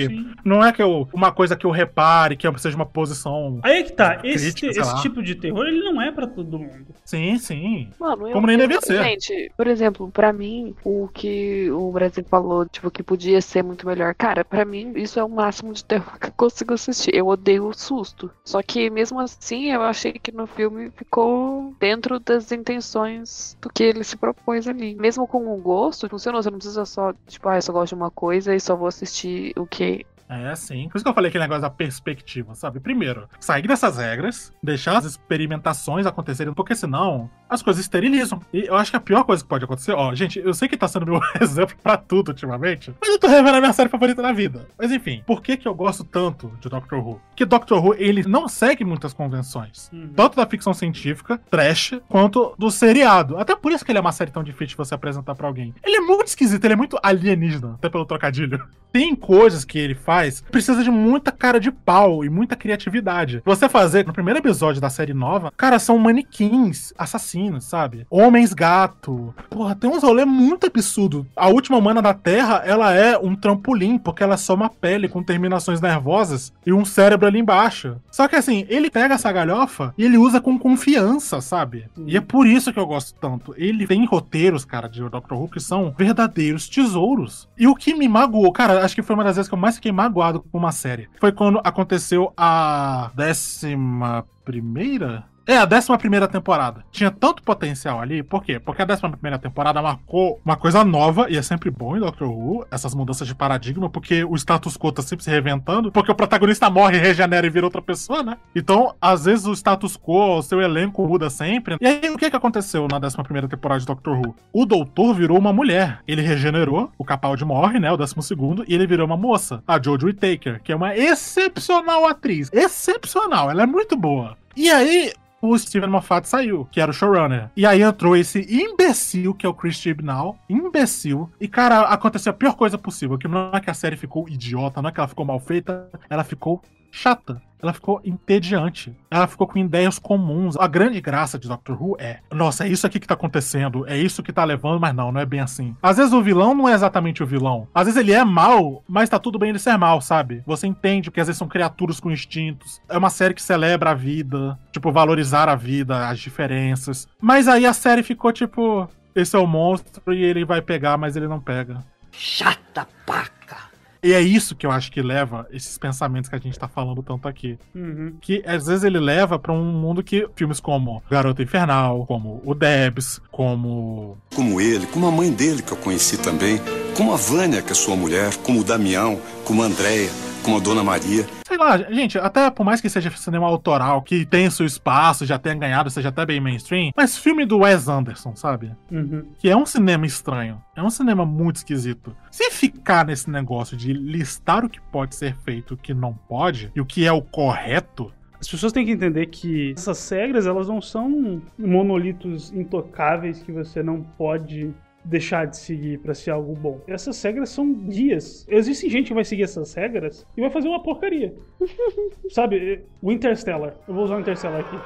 Não 0.43 0.63
é 0.63 0.71
que 0.71 0.81
eu, 0.81 1.07
uma 1.13 1.31
coisa 1.31 1.55
que 1.55 1.65
eu 1.65 1.71
repare, 1.71 2.35
que 2.35 2.47
eu 2.47 2.57
seja 2.57 2.75
uma 2.75 2.85
posição. 2.85 3.59
Aí 3.63 3.79
é 3.79 3.83
que 3.83 3.91
tá. 3.91 4.19
Esse, 4.23 4.53
crítica, 4.53 4.81
esse 4.81 5.01
tipo 5.01 5.21
de 5.21 5.35
terror, 5.35 5.65
ele 5.65 5.83
não 5.83 6.01
é 6.01 6.11
pra 6.11 6.27
todo 6.27 6.59
mundo. 6.59 6.87
Sim, 7.05 7.37
sim. 7.37 7.89
Mano, 7.99 8.27
eu, 8.27 8.33
Como 8.33 8.47
nem 8.47 8.57
devia 8.57 8.81
ser. 8.81 9.03
Gente, 9.03 9.51
por 9.55 9.67
exemplo, 9.67 10.09
pra 10.11 10.31
mim, 10.31 10.75
o 10.83 11.07
que 11.13 11.69
o 11.71 11.91
Brasil 11.91 12.23
falou, 12.29 12.65
tipo, 12.65 12.89
que 12.89 13.03
podia 13.03 13.41
ser 13.41 13.63
muito 13.63 13.85
melhor. 13.85 14.13
Cara, 14.15 14.43
pra 14.43 14.65
mim, 14.65 14.93
isso 14.95 15.19
é 15.19 15.23
o 15.23 15.29
máximo 15.29 15.73
de 15.73 15.83
terror 15.83 16.17
que 16.19 16.27
eu 16.27 16.33
consigo 16.33 16.73
assistir. 16.73 17.13
Eu 17.13 17.27
odeio 17.27 17.67
o 17.67 17.73
susto. 17.73 18.31
Só 18.43 18.61
que 18.61 18.89
mesmo 18.89 19.19
assim, 19.19 19.71
eu 19.71 19.81
achei 19.81 20.13
que 20.13 20.31
no 20.31 20.47
filme 20.47 20.91
ficou 20.95 21.75
dentro 21.79 22.19
das 22.19 22.51
intenções 22.51 23.57
do 23.61 23.69
que 23.69 23.83
ele 23.83 24.03
se 24.03 24.17
propôs 24.17 24.67
ali. 24.67 24.95
Mesmo 24.95 25.27
com 25.27 25.53
o 25.53 25.57
gosto, 25.57 26.09
funcionou. 26.09 26.41
Você 26.41 26.49
não 26.49 26.57
precisa 26.57 26.85
só, 26.85 27.13
tipo, 27.27 27.47
ah, 27.49 27.57
eu 27.57 27.61
só 27.61 27.73
gosto 27.73 27.89
de 27.89 27.95
uma 27.95 28.11
coisa 28.11 28.55
e 28.55 28.59
só 28.59 28.75
vou 28.75 28.87
assistir 28.87 29.53
o 29.57 29.65
que 29.65 29.82
okay 29.83 30.05
É, 30.41 30.55
sim. 30.55 30.87
Por 30.89 30.97
isso 30.97 31.03
que 31.03 31.09
eu 31.09 31.13
falei 31.13 31.29
aquele 31.29 31.43
negócio 31.43 31.61
da 31.61 31.69
perspectiva, 31.69 32.55
sabe? 32.55 32.79
Primeiro, 32.79 33.27
sair 33.39 33.67
dessas 33.67 33.97
regras, 33.97 34.51
deixar 34.61 34.97
as 34.97 35.05
experimentações 35.05 36.05
acontecerem, 36.05 36.53
porque 36.53 36.75
senão 36.75 37.29
as 37.49 37.61
coisas 37.61 37.81
esterilizam. 37.81 38.41
E 38.51 38.65
eu 38.65 38.75
acho 38.75 38.91
que 38.91 38.97
a 38.97 39.01
pior 39.01 39.23
coisa 39.23 39.43
que 39.43 39.49
pode 39.49 39.63
acontecer, 39.63 39.93
ó, 39.93 40.13
gente, 40.15 40.39
eu 40.39 40.53
sei 40.53 40.67
que 40.67 40.77
tá 40.77 40.87
sendo 40.87 41.05
meu 41.05 41.19
exemplo 41.39 41.75
pra 41.81 41.97
tudo 41.97 42.29
ultimamente, 42.29 42.93
mas 42.99 43.09
eu 43.09 43.19
tô 43.19 43.27
revendo 43.27 43.57
a 43.57 43.61
minha 43.61 43.73
série 43.73 43.89
favorita 43.89 44.21
da 44.21 44.31
vida. 44.31 44.67
Mas 44.77 44.91
enfim, 44.91 45.23
por 45.25 45.41
que 45.41 45.57
que 45.57 45.67
eu 45.67 45.73
gosto 45.73 46.03
tanto 46.03 46.51
de 46.59 46.69
Doctor 46.69 46.99
Who? 46.99 47.21
Porque 47.29 47.45
Doctor 47.45 47.83
Who, 47.83 47.95
ele 47.95 48.23
não 48.23 48.47
segue 48.47 48.83
muitas 48.83 49.13
convenções. 49.13 49.91
Tanto 50.15 50.35
da 50.35 50.45
ficção 50.45 50.73
científica, 50.73 51.39
trash, 51.49 51.99
quanto 52.09 52.55
do 52.57 52.71
seriado. 52.71 53.37
Até 53.37 53.55
por 53.55 53.71
isso 53.71 53.83
que 53.85 53.91
ele 53.91 53.99
é 53.99 54.01
uma 54.01 54.11
série 54.11 54.31
tão 54.31 54.43
difícil 54.43 54.67
de 54.69 54.77
você 54.77 54.95
apresentar 54.95 55.35
pra 55.35 55.47
alguém. 55.47 55.73
Ele 55.83 55.97
é 55.97 56.01
muito 56.01 56.27
esquisito, 56.27 56.63
ele 56.63 56.73
é 56.73 56.77
muito 56.77 56.97
alienígena, 57.01 57.75
até 57.75 57.89
pelo 57.89 58.05
trocadilho. 58.05 58.63
Tem 58.91 59.15
coisas 59.15 59.65
que 59.65 59.79
ele 59.79 59.95
faz 59.95 60.22
que 60.31 60.51
precisa 60.51 60.83
de 60.83 60.91
muita 60.91 61.31
cara 61.31 61.59
de 61.59 61.71
pau 61.71 62.23
e 62.23 62.29
muita 62.29 62.55
criatividade. 62.55 63.41
Você 63.45 63.67
fazer 63.67 64.05
no 64.05 64.13
primeiro 64.13 64.39
episódio 64.39 64.81
da 64.81 64.89
série 64.89 65.13
nova, 65.13 65.51
cara, 65.55 65.79
são 65.79 65.97
manequins 65.97 66.93
assassinos, 66.97 67.65
sabe? 67.65 68.07
Homens 68.09 68.53
gato. 68.53 69.33
Porra, 69.49 69.75
tem 69.75 69.89
uns 69.89 70.03
rolê 70.03 70.25
muito 70.25 70.67
absurdo. 70.67 71.25
A 71.35 71.47
última 71.49 71.77
humana 71.77 72.01
da 72.01 72.13
Terra, 72.13 72.63
ela 72.65 72.93
é 72.93 73.17
um 73.17 73.35
trampolim, 73.35 73.97
porque 73.97 74.23
ela 74.23 74.35
é 74.35 74.37
só 74.37 74.53
uma 74.53 74.69
pele 74.69 75.07
com 75.07 75.23
terminações 75.23 75.81
nervosas 75.81 76.53
e 76.65 76.73
um 76.73 76.85
cérebro 76.85 77.27
ali 77.27 77.39
embaixo. 77.39 77.97
Só 78.11 78.27
que 78.27 78.35
assim, 78.35 78.65
ele 78.69 78.89
pega 78.89 79.15
essa 79.15 79.31
galhofa 79.31 79.93
e 79.97 80.05
ele 80.05 80.17
usa 80.17 80.39
com 80.39 80.57
confiança, 80.57 81.41
sabe? 81.41 81.85
E 82.05 82.17
é 82.17 82.21
por 82.21 82.47
isso 82.47 82.71
que 82.71 82.79
eu 82.79 82.87
gosto 82.87 83.13
tanto. 83.19 83.53
Ele 83.57 83.85
tem 83.85 84.05
roteiros, 84.05 84.65
cara, 84.65 84.87
de 84.87 85.01
Doctor 85.01 85.37
Who 85.37 85.49
que 85.49 85.59
são 85.59 85.93
verdadeiros 85.97 86.67
tesouros. 86.67 87.47
E 87.57 87.67
o 87.67 87.75
que 87.75 87.93
me 87.93 88.07
magoou, 88.07 88.51
cara, 88.51 88.83
acho 88.83 88.95
que 88.95 89.01
foi 89.01 89.15
uma 89.15 89.23
das 89.23 89.35
vezes 89.35 89.49
que 89.49 89.55
eu 89.55 89.59
mais 89.59 89.75
fiquei 89.75 89.91
magoado 89.91 90.12
com 90.51 90.57
uma 90.57 90.71
série. 90.71 91.09
Foi 91.19 91.31
quando 91.31 91.59
aconteceu 91.63 92.33
a 92.37 93.11
décima 93.15 94.25
primeira? 94.45 95.25
É, 95.45 95.57
a 95.57 95.65
décima 95.65 95.97
primeira 95.97 96.27
temporada. 96.27 96.85
Tinha 96.89 97.11
tanto 97.11 97.43
potencial 97.43 97.99
ali, 97.99 98.23
por 98.23 98.43
quê? 98.43 98.59
Porque 98.59 98.81
a 98.81 98.85
décima 98.85 99.09
primeira 99.11 99.37
temporada 99.37 99.81
marcou 99.81 100.39
uma 100.43 100.55
coisa 100.55 100.85
nova, 100.85 101.29
e 101.29 101.37
é 101.37 101.41
sempre 101.41 101.69
bom 101.69 101.97
em 101.97 101.99
Doctor 101.99 102.29
Who, 102.29 102.65
essas 102.71 102.95
mudanças 102.95 103.27
de 103.27 103.35
paradigma, 103.35 103.89
porque 103.89 104.23
o 104.23 104.35
status 104.35 104.77
quo 104.77 104.91
tá 104.91 105.01
sempre 105.01 105.25
se 105.25 105.29
reventando, 105.29 105.91
porque 105.91 106.11
o 106.11 106.15
protagonista 106.15 106.69
morre, 106.69 106.97
regenera 106.99 107.45
e 107.45 107.49
vira 107.49 107.65
outra 107.65 107.81
pessoa, 107.81 108.23
né? 108.23 108.37
Então, 108.55 108.95
às 109.01 109.25
vezes 109.25 109.45
o 109.45 109.53
status 109.53 109.97
quo, 109.97 110.37
o 110.37 110.41
seu 110.41 110.61
elenco 110.61 111.05
muda 111.05 111.29
sempre. 111.29 111.77
E 111.81 111.85
aí, 111.85 112.09
o 112.09 112.17
que 112.17 112.29
que 112.29 112.35
aconteceu 112.37 112.87
na 112.89 112.97
décima 112.97 113.23
primeira 113.23 113.47
temporada 113.47 113.81
de 113.81 113.85
Doctor 113.85 114.17
Who? 114.17 114.35
O 114.53 114.65
doutor 114.65 115.13
virou 115.13 115.37
uma 115.37 115.51
mulher. 115.51 115.99
Ele 116.07 116.21
regenerou, 116.21 116.89
o 116.97 117.03
Capaldi 117.03 117.43
morre, 117.43 117.79
né, 117.79 117.91
o 117.91 117.97
décimo 117.97 118.23
segundo, 118.23 118.63
e 118.65 118.73
ele 118.73 118.87
virou 118.87 119.05
uma 119.05 119.17
moça, 119.17 119.61
a 119.67 119.81
Jojo 119.81 120.07
Whittaker, 120.07 120.61
que 120.63 120.71
é 120.71 120.75
uma 120.75 120.95
excepcional 120.95 122.07
atriz. 122.07 122.49
Excepcional, 122.53 123.51
ela 123.51 123.63
é 123.63 123.65
muito 123.65 123.97
boa. 123.97 124.37
E 124.55 124.69
aí, 124.69 125.11
o 125.43 125.59
Steven 125.59 125.89
Moffat 125.89 126.25
saiu, 126.25 126.65
que 126.71 126.79
era 126.79 126.89
o 126.89 126.93
showrunner. 126.93 127.49
E 127.53 127.65
aí 127.65 127.81
entrou 127.81 128.15
esse 128.15 128.47
imbecil, 128.49 129.33
que 129.33 129.45
é 129.45 129.49
o 129.49 129.53
Chris 129.53 129.75
Chibnall. 129.75 130.37
Imbecil. 130.49 131.29
E, 131.37 131.49
cara, 131.49 131.81
aconteceu 131.81 132.31
a 132.31 132.33
pior 132.33 132.55
coisa 132.55 132.77
possível. 132.77 133.17
Que 133.17 133.27
não 133.27 133.51
é 133.53 133.59
que 133.59 133.69
a 133.69 133.73
série 133.73 133.97
ficou 133.97 134.29
idiota, 134.29 134.81
não 134.81 134.89
é 134.89 134.93
que 134.93 135.01
ela 135.01 135.07
ficou 135.07 135.25
mal 135.25 135.41
feita, 135.41 135.89
ela 136.09 136.23
ficou 136.23 136.61
chata. 136.93 137.41
Ela 137.61 137.73
ficou 137.73 138.01
entediante. 138.03 138.93
Ela 139.09 139.25
ficou 139.25 139.47
com 139.47 139.57
ideias 139.57 139.97
comuns. 139.97 140.57
A 140.57 140.67
grande 140.67 140.99
graça 140.99 141.39
de 141.39 141.47
Doctor 141.47 141.81
Who 141.81 141.95
é: 141.97 142.19
nossa, 142.31 142.65
é 142.65 142.69
isso 142.69 142.85
aqui 142.85 142.99
que 142.99 143.07
tá 143.07 143.13
acontecendo, 143.13 143.87
é 143.87 143.97
isso 143.97 144.21
que 144.21 144.33
tá 144.33 144.43
levando, 144.43 144.81
mas 144.81 144.93
não, 144.93 145.11
não 145.11 145.21
é 145.21 145.25
bem 145.25 145.39
assim. 145.39 145.75
Às 145.81 145.97
vezes 145.97 146.13
o 146.13 146.21
vilão 146.21 146.53
não 146.53 146.67
é 146.67 146.73
exatamente 146.73 147.23
o 147.23 147.25
vilão. 147.25 147.67
Às 147.73 147.85
vezes 147.85 147.99
ele 147.99 148.11
é 148.11 148.23
mal, 148.23 148.83
mas 148.87 149.09
tá 149.09 149.17
tudo 149.17 149.39
bem 149.39 149.49
ele 149.49 149.59
ser 149.59 149.77
mal, 149.77 150.01
sabe? 150.01 150.43
Você 150.45 150.67
entende 150.67 151.09
que 151.09 151.21
às 151.21 151.27
vezes 151.27 151.39
são 151.39 151.47
criaturas 151.47 152.01
com 152.01 152.11
instintos. 152.11 152.81
É 152.89 152.97
uma 152.97 153.09
série 153.09 153.33
que 153.33 153.41
celebra 153.41 153.91
a 153.91 153.95
vida, 153.95 154.59
tipo, 154.71 154.91
valorizar 154.91 155.47
a 155.47 155.55
vida, 155.55 156.09
as 156.09 156.19
diferenças. 156.19 157.07
Mas 157.19 157.47
aí 157.47 157.65
a 157.65 157.73
série 157.73 158.03
ficou 158.03 158.33
tipo: 158.33 158.89
esse 159.15 159.37
é 159.37 159.39
o 159.39 159.47
monstro 159.47 160.13
e 160.13 160.21
ele 160.21 160.43
vai 160.43 160.61
pegar, 160.61 160.97
mas 160.97 161.15
ele 161.15 161.29
não 161.29 161.39
pega. 161.39 161.79
Chata 162.11 162.85
paca. 163.05 163.72
E 164.03 164.11
é 164.11 164.21
isso 164.21 164.53
que 164.55 164.65
eu 164.65 164.71
acho 164.71 164.91
que 164.91 165.01
leva 165.01 165.47
esses 165.49 165.77
pensamentos 165.77 166.29
que 166.29 166.35
a 166.35 166.39
gente 166.39 166.59
tá 166.59 166.67
falando 166.67 167.01
tanto 167.01 167.25
aqui. 167.27 167.57
Uhum. 167.73 168.15
Que 168.19 168.43
às 168.45 168.67
vezes 168.67 168.83
ele 168.83 168.99
leva 168.99 169.39
pra 169.39 169.53
um 169.53 169.63
mundo 169.63 170.03
que 170.03 170.27
filmes 170.35 170.59
como 170.59 171.01
Garota 171.09 171.41
Infernal, 171.41 172.05
como 172.05 172.41
o 172.43 172.53
Debs, 172.53 173.21
como. 173.31 174.17
Como 174.35 174.59
ele, 174.59 174.85
como 174.87 175.07
a 175.07 175.11
mãe 175.11 175.31
dele 175.31 175.61
que 175.61 175.71
eu 175.71 175.77
conheci 175.77 176.17
também, 176.17 176.59
como 176.97 177.13
a 177.13 177.15
Vânia, 177.15 177.61
que 177.61 177.71
é 177.71 177.75
sua 177.75 177.95
mulher, 177.95 178.35
como 178.37 178.59
o 178.59 178.63
Damião, 178.63 179.17
como 179.45 179.63
a 179.63 179.67
Andréia, 179.67 180.09
como 180.43 180.57
a 180.57 180.59
Dona 180.59 180.83
Maria. 180.83 181.25
Sei 181.47 181.57
lá, 181.57 181.77
gente, 181.77 182.17
até 182.17 182.49
por 182.51 182.65
mais 182.65 182.81
que 182.81 182.89
seja 182.89 183.09
cinema 183.11 183.47
autoral, 183.47 184.01
que 184.01 184.25
tenha 184.25 184.51
seu 184.51 184.65
espaço, 184.65 185.25
já 185.25 185.39
tenha 185.39 185.55
ganhado, 185.55 185.89
seja 185.89 186.09
até 186.09 186.25
bem 186.25 186.41
mainstream, 186.41 186.91
mas 186.95 187.17
filme 187.17 187.45
do 187.45 187.59
Wes 187.59 187.87
Anderson, 187.87 188.35
sabe? 188.35 188.75
Uhum. 188.91 189.25
Que 189.39 189.49
é 189.49 189.55
um 189.55 189.65
cinema 189.65 190.05
estranho. 190.05 190.61
É 190.75 190.83
um 190.83 190.89
cinema 190.89 191.25
muito 191.25 191.57
esquisito. 191.57 192.15
Se 192.29 192.51
ficar 192.51 193.05
nesse 193.05 193.29
negócio 193.29 193.77
de 193.77 193.93
listar 193.93 194.65
o 194.65 194.69
que 194.69 194.81
pode 194.81 195.15
ser 195.15 195.35
feito 195.45 195.73
e 195.73 195.75
o 195.75 195.77
que 195.77 195.93
não 195.93 196.13
pode, 196.13 196.71
e 196.75 196.81
o 196.81 196.85
que 196.85 197.05
é 197.05 197.11
o 197.11 197.21
correto, 197.21 198.11
As 198.39 198.49
pessoas 198.49 198.73
têm 198.73 198.85
que 198.85 198.91
entender 198.91 199.27
que 199.27 199.71
essas 199.71 200.09
regras, 200.09 200.45
elas 200.45 200.67
não 200.67 200.81
são 200.81 201.41
monolitos 201.57 202.51
intocáveis 202.51 203.41
que 203.41 203.53
você 203.53 203.81
não 203.81 204.01
pode 204.01 204.73
deixar 205.03 205.45
de 205.45 205.57
seguir 205.57 205.99
pra 205.99 206.13
ser 206.13 206.31
algo 206.31 206.53
bom. 206.55 206.81
Essas 206.87 207.21
regras 207.21 207.49
são 207.49 207.73
guias. 207.73 208.45
Existe 208.49 208.89
gente 208.89 209.07
que 209.07 209.13
vai 209.13 209.23
seguir 209.23 209.43
essas 209.43 209.73
regras 209.73 210.25
e 210.35 210.41
vai 210.41 210.49
fazer 210.49 210.67
uma 210.67 210.81
porcaria. 210.81 211.33
Sabe, 212.29 212.83
o 213.01 213.11
Interstellar. 213.11 213.75
Eu 213.87 213.93
vou 213.93 214.05
usar 214.05 214.17
o 214.17 214.19
Interstellar 214.19 214.61
aqui. 214.61 214.77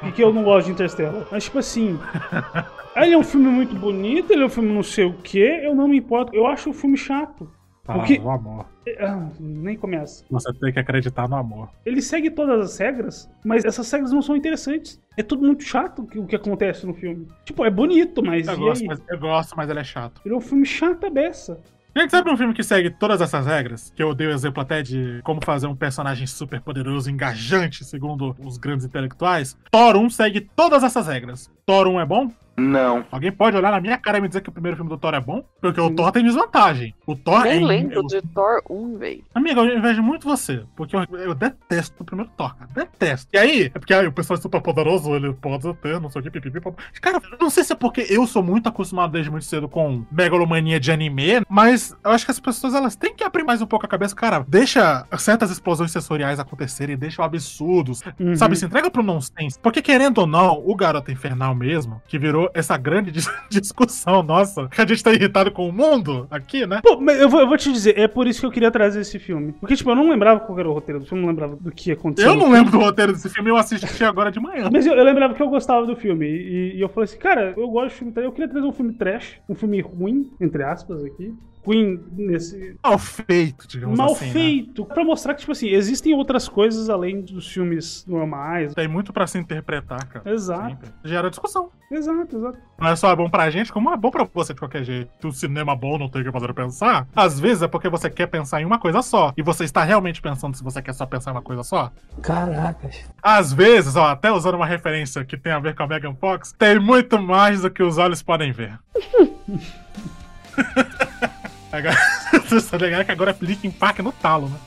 Porque 0.00 0.22
eu 0.22 0.32
não 0.32 0.44
gosto 0.44 0.66
de 0.66 0.72
Interstellar. 0.72 1.26
Mas 1.30 1.44
tipo 1.44 1.58
assim, 1.58 1.98
ele 2.96 3.14
é 3.14 3.18
um 3.18 3.24
filme 3.24 3.48
muito 3.48 3.74
bonito, 3.74 4.32
ele 4.32 4.42
é 4.42 4.46
um 4.46 4.50
filme 4.50 4.72
não 4.72 4.82
sei 4.82 5.04
o 5.04 5.14
que, 5.14 5.38
eu 5.38 5.74
não 5.74 5.88
me 5.88 5.98
importo. 5.98 6.34
Eu 6.34 6.46
acho 6.46 6.70
o 6.70 6.74
filme 6.74 6.96
chato. 6.96 7.50
Ah, 7.86 7.98
O 7.98 8.04
que- 8.04 8.18
o 8.18 8.30
amor. 8.30 8.66
Ah, 9.00 9.28
nem 9.40 9.76
começa. 9.76 10.24
Você 10.30 10.52
tem 10.54 10.72
que 10.72 10.78
acreditar 10.78 11.28
no 11.28 11.36
amor. 11.36 11.70
Ele 11.84 12.00
segue 12.00 12.30
todas 12.30 12.60
as 12.72 12.78
regras, 12.78 13.28
mas 13.44 13.64
essas 13.64 13.90
regras 13.90 14.12
não 14.12 14.22
são 14.22 14.36
interessantes. 14.36 15.00
É 15.16 15.22
tudo 15.22 15.42
muito 15.46 15.64
chato 15.64 16.02
o 16.02 16.26
que- 16.26 16.36
acontece 16.36 16.86
no 16.86 16.94
filme. 16.94 17.26
Tipo, 17.44 17.64
é 17.64 17.70
bonito, 17.70 18.22
mas 18.24 18.46
Eu 18.46 18.54
e 18.54 18.56
gosto, 18.58 18.84
mas, 18.86 19.02
eu 19.08 19.18
gosto, 19.18 19.54
mas 19.56 19.68
ele 19.70 19.80
é 19.80 19.84
chato. 19.84 20.20
Ele 20.24 20.34
é 20.34 20.36
um 20.36 20.40
filme 20.40 20.64
chato 20.66 21.04
a 21.06 21.10
beça. 21.10 21.58
Gente, 21.96 22.12
sabe 22.12 22.30
um 22.30 22.36
filme 22.36 22.54
que 22.54 22.62
segue 22.62 22.88
todas 22.88 23.20
essas 23.20 23.44
regras? 23.46 23.92
Que 23.96 24.00
eu 24.00 24.14
dei 24.14 24.28
o 24.28 24.30
exemplo 24.30 24.62
até 24.62 24.80
de 24.80 25.20
como 25.24 25.40
fazer 25.44 25.66
um 25.66 25.74
personagem 25.74 26.24
super 26.24 26.60
poderoso, 26.60 27.10
engajante, 27.10 27.84
segundo 27.84 28.36
os 28.38 28.56
grandes 28.58 28.86
intelectuais. 28.86 29.58
Thor 29.72 29.96
1 29.96 30.08
segue 30.08 30.40
todas 30.54 30.84
essas 30.84 31.08
regras. 31.08 31.50
Thor 31.70 31.86
1 31.86 32.00
é 32.00 32.04
bom? 32.06 32.32
Não. 32.56 33.06
Alguém 33.10 33.32
pode 33.32 33.56
olhar 33.56 33.70
na 33.70 33.80
minha 33.80 33.96
cara 33.96 34.18
e 34.18 34.20
me 34.20 34.28
dizer 34.28 34.42
que 34.42 34.50
o 34.50 34.52
primeiro 34.52 34.76
filme 34.76 34.90
do 34.90 34.98
Thor 34.98 35.14
é 35.14 35.20
bom? 35.20 35.42
Porque 35.62 35.80
o 35.80 35.88
Thor 35.94 36.12
tem 36.12 36.22
desvantagem. 36.22 36.94
O 37.06 37.16
Thor 37.16 37.44
Nem 37.44 37.62
é. 37.62 37.66
lembro 37.66 37.94
eu- 37.94 38.02
de 38.06 38.20
Thor 38.20 38.60
1, 38.68 38.98
velho. 38.98 39.24
Amiga, 39.34 39.60
eu 39.62 39.78
invejo 39.78 40.02
muito 40.02 40.28
você, 40.28 40.64
porque 40.76 40.94
eu, 40.94 41.06
eu 41.16 41.34
detesto 41.34 42.02
o 42.02 42.04
primeiro 42.04 42.30
Thor, 42.36 42.54
cara. 42.54 42.68
Detesto. 42.74 43.28
E 43.32 43.38
aí, 43.38 43.70
é 43.74 43.78
porque 43.78 43.94
aí, 43.94 44.06
o 44.06 44.12
pessoal 44.12 44.38
é 44.38 44.42
super 44.42 44.60
poderoso, 44.60 45.14
ele 45.14 45.32
pode 45.32 45.72
ter, 45.76 45.98
não 45.98 46.10
sei 46.10 46.20
o 46.20 46.22
que, 46.24 46.30
pipipi. 46.30 46.60
Cara, 47.00 47.18
eu 47.32 47.38
não 47.40 47.48
sei 47.48 47.64
se 47.64 47.72
é 47.72 47.76
porque 47.76 48.04
eu 48.10 48.26
sou 48.26 48.42
muito 48.42 48.68
acostumado 48.68 49.12
desde 49.12 49.30
muito 49.30 49.46
cedo 49.46 49.66
com 49.66 50.04
megalomania 50.12 50.78
de 50.78 50.92
anime, 50.92 51.40
mas 51.48 51.96
eu 52.04 52.10
acho 52.10 52.26
que 52.26 52.30
as 52.30 52.40
pessoas 52.40 52.74
elas 52.74 52.94
têm 52.94 53.14
que 53.14 53.24
abrir 53.24 53.42
mais 53.44 53.62
um 53.62 53.66
pouco 53.66 53.86
a 53.86 53.88
cabeça. 53.88 54.14
Cara, 54.14 54.44
deixa 54.46 55.06
certas 55.16 55.50
explosões 55.50 55.92
sensoriais 55.92 56.38
acontecerem, 56.38 56.94
deixa 56.98 57.24
absurdos, 57.24 58.02
Uhum. 58.18 58.36
sabe? 58.36 58.54
Se 58.54 58.66
entrega 58.66 58.90
pro 58.90 59.02
nonsense. 59.02 59.58
Porque 59.62 59.80
querendo 59.80 60.18
ou 60.18 60.26
não, 60.26 60.62
o 60.62 60.76
Garoto 60.76 61.10
Infernal 61.10 61.54
mesmo, 61.60 62.00
que 62.08 62.18
virou 62.18 62.50
essa 62.54 62.76
grande 62.76 63.10
dis- 63.10 63.30
discussão 63.50 64.22
nossa, 64.22 64.68
que 64.68 64.80
a 64.80 64.86
gente 64.86 65.02
tá 65.04 65.12
irritado 65.12 65.50
com 65.52 65.68
o 65.68 65.72
mundo 65.72 66.26
aqui, 66.30 66.66
né? 66.66 66.80
Pô, 66.82 66.98
mas 67.00 67.20
eu 67.20 67.28
vou, 67.28 67.40
eu 67.40 67.46
vou 67.48 67.56
te 67.56 67.70
dizer, 67.70 67.98
é 67.98 68.08
por 68.08 68.26
isso 68.26 68.40
que 68.40 68.46
eu 68.46 68.50
queria 68.50 68.70
trazer 68.70 69.00
esse 69.00 69.18
filme. 69.18 69.52
Porque, 69.60 69.76
tipo, 69.76 69.90
eu 69.90 69.94
não 69.94 70.08
lembrava 70.08 70.40
qual 70.40 70.58
era 70.58 70.68
o 70.68 70.72
roteiro 70.72 71.00
do 71.00 71.06
filme, 71.06 71.22
não 71.22 71.28
lembrava 71.28 71.56
do 71.56 71.70
que 71.70 71.92
aconteceu. 71.92 72.30
Eu 72.32 72.36
não 72.38 72.50
lembro 72.50 72.70
do 72.72 72.78
roteiro 72.78 73.12
desse 73.12 73.28
filme, 73.28 73.50
eu 73.50 73.56
assisti 73.56 74.02
agora 74.04 74.30
de 74.32 74.40
manhã. 74.40 74.68
Mas 74.72 74.86
eu, 74.86 74.94
eu 74.94 75.04
lembrava 75.04 75.34
que 75.34 75.42
eu 75.42 75.48
gostava 75.48 75.86
do 75.86 75.94
filme. 75.96 76.26
E, 76.26 76.76
e 76.76 76.80
eu 76.80 76.88
falei 76.88 77.04
assim, 77.04 77.18
cara, 77.18 77.52
eu 77.56 77.68
gosto 77.68 77.90
de 77.90 77.94
filme. 77.96 78.12
Eu 78.16 78.32
queria 78.32 78.48
trazer 78.48 78.66
um 78.66 78.72
filme 78.72 78.92
trash, 78.94 79.38
um 79.48 79.54
filme 79.54 79.80
ruim, 79.80 80.30
entre 80.40 80.62
aspas, 80.62 81.04
aqui. 81.04 81.34
Ruim 81.64 82.00
nesse. 82.12 82.76
Mal 82.82 82.98
feito, 82.98 83.68
digamos 83.68 83.98
Mal 83.98 84.12
assim. 84.12 84.26
né? 84.26 84.32
feito. 84.32 84.84
Pra 84.86 85.04
mostrar 85.04 85.34
que, 85.34 85.40
tipo 85.40 85.52
assim, 85.52 85.68
existem 85.68 86.14
outras 86.14 86.48
coisas 86.48 86.88
além 86.88 87.20
dos 87.20 87.46
filmes 87.48 88.04
normais. 88.06 88.72
Tem 88.74 88.88
muito 88.88 89.12
pra 89.12 89.26
se 89.26 89.38
interpretar, 89.38 90.06
cara. 90.06 90.30
Exato. 90.30 90.70
Sempre. 90.70 90.88
Gera 91.04 91.28
discussão. 91.28 91.70
Exato, 91.90 92.36
exato. 92.36 92.58
Não 92.78 92.88
é 92.88 92.96
só 92.96 93.14
bom 93.14 93.28
pra 93.28 93.50
gente, 93.50 93.72
como 93.72 93.92
é 93.92 93.96
bom 93.96 94.10
pra 94.10 94.26
você 94.32 94.54
de 94.54 94.60
qualquer 94.60 94.84
jeito. 94.84 95.28
O 95.28 95.32
cinema 95.32 95.76
bom 95.76 95.98
não 95.98 96.08
tem 96.08 96.22
o 96.22 96.24
que 96.24 96.32
fazer 96.32 96.54
pensar. 96.54 97.06
Às 97.14 97.38
vezes 97.38 97.62
é 97.62 97.68
porque 97.68 97.88
você 97.88 98.08
quer 98.08 98.26
pensar 98.28 98.62
em 98.62 98.64
uma 98.64 98.78
coisa 98.78 99.02
só. 99.02 99.32
E 99.36 99.42
você 99.42 99.64
está 99.64 99.84
realmente 99.84 100.22
pensando 100.22 100.56
se 100.56 100.64
você 100.64 100.80
quer 100.80 100.94
só 100.94 101.04
pensar 101.04 101.32
em 101.32 101.34
uma 101.34 101.42
coisa 101.42 101.62
só. 101.62 101.92
Caracas. 102.22 103.04
Às 103.22 103.52
vezes, 103.52 103.96
ó, 103.96 104.06
até 104.06 104.32
usando 104.32 104.54
uma 104.54 104.66
referência 104.66 105.24
que 105.24 105.36
tem 105.36 105.52
a 105.52 105.58
ver 105.58 105.74
com 105.74 105.82
a 105.82 105.86
Megan 105.86 106.14
Fox, 106.14 106.54
tem 106.58 106.78
muito 106.78 107.20
mais 107.20 107.62
do 107.62 107.70
que 107.70 107.82
os 107.82 107.98
olhos 107.98 108.22
podem 108.22 108.52
ver. 108.52 108.78
Agora, 111.72 111.96
você 112.48 112.68
tá 112.68 112.76
ligado 112.78 113.04
que 113.04 113.12
agora 113.12 113.30
é 113.30 113.36
Linkin 113.44 113.70
Park 113.70 114.00
no 114.00 114.12
talo, 114.12 114.48
né? 114.48 114.58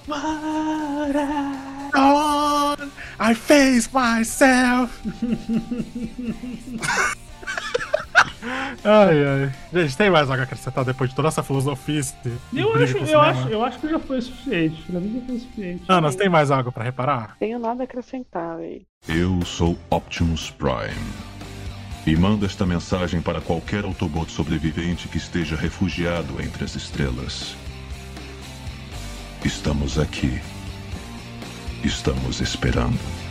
On, 1.96 2.76
I 3.20 3.36
face 3.36 3.90
myself. 3.94 4.92
ai, 8.84 9.26
ai. 9.26 9.52
Gente, 9.72 9.98
tem 9.98 10.10
mais 10.10 10.30
algo 10.30 10.42
a 10.42 10.46
acrescentar 10.46 10.86
depois 10.86 11.10
de 11.10 11.16
toda 11.16 11.28
essa 11.28 11.44
filosofia? 11.44 12.02
Eu 12.54 12.74
acho, 12.74 12.98
eu, 12.98 13.22
acho, 13.22 13.48
eu 13.50 13.64
acho 13.64 13.80
que 13.80 13.90
já 13.90 14.00
foi 14.00 14.22
suficiente. 14.22 14.82
Pra 14.84 15.00
mim 15.00 15.20
já 15.20 15.26
foi 15.28 15.40
suficiente. 15.40 15.84
Anas, 15.88 16.16
tem 16.16 16.30
mais 16.30 16.50
algo 16.50 16.72
pra 16.72 16.84
reparar? 16.84 17.36
Tenho 17.38 17.60
nada 17.60 17.84
a 17.84 17.86
acrescentar, 17.86 18.58
velho. 18.58 18.82
Eu 19.08 19.44
sou 19.46 19.78
Optimus 19.90 20.50
Prime. 20.50 21.14
E 22.06 22.18
mando 22.18 22.46
esta 22.46 22.66
mensagem 22.66 23.22
para 23.22 23.40
qualquer 23.40 23.86
Autobot 23.86 24.30
sobrevivente 24.30 25.08
que 25.08 25.18
esteja 25.18 25.56
refugiado 25.56 26.42
entre 26.42 26.66
as 26.66 26.76
estrelas. 26.76 27.56
Estamos 29.44 29.98
aqui. 29.98 30.42
Estamos 31.82 32.42
esperando. 32.42 33.23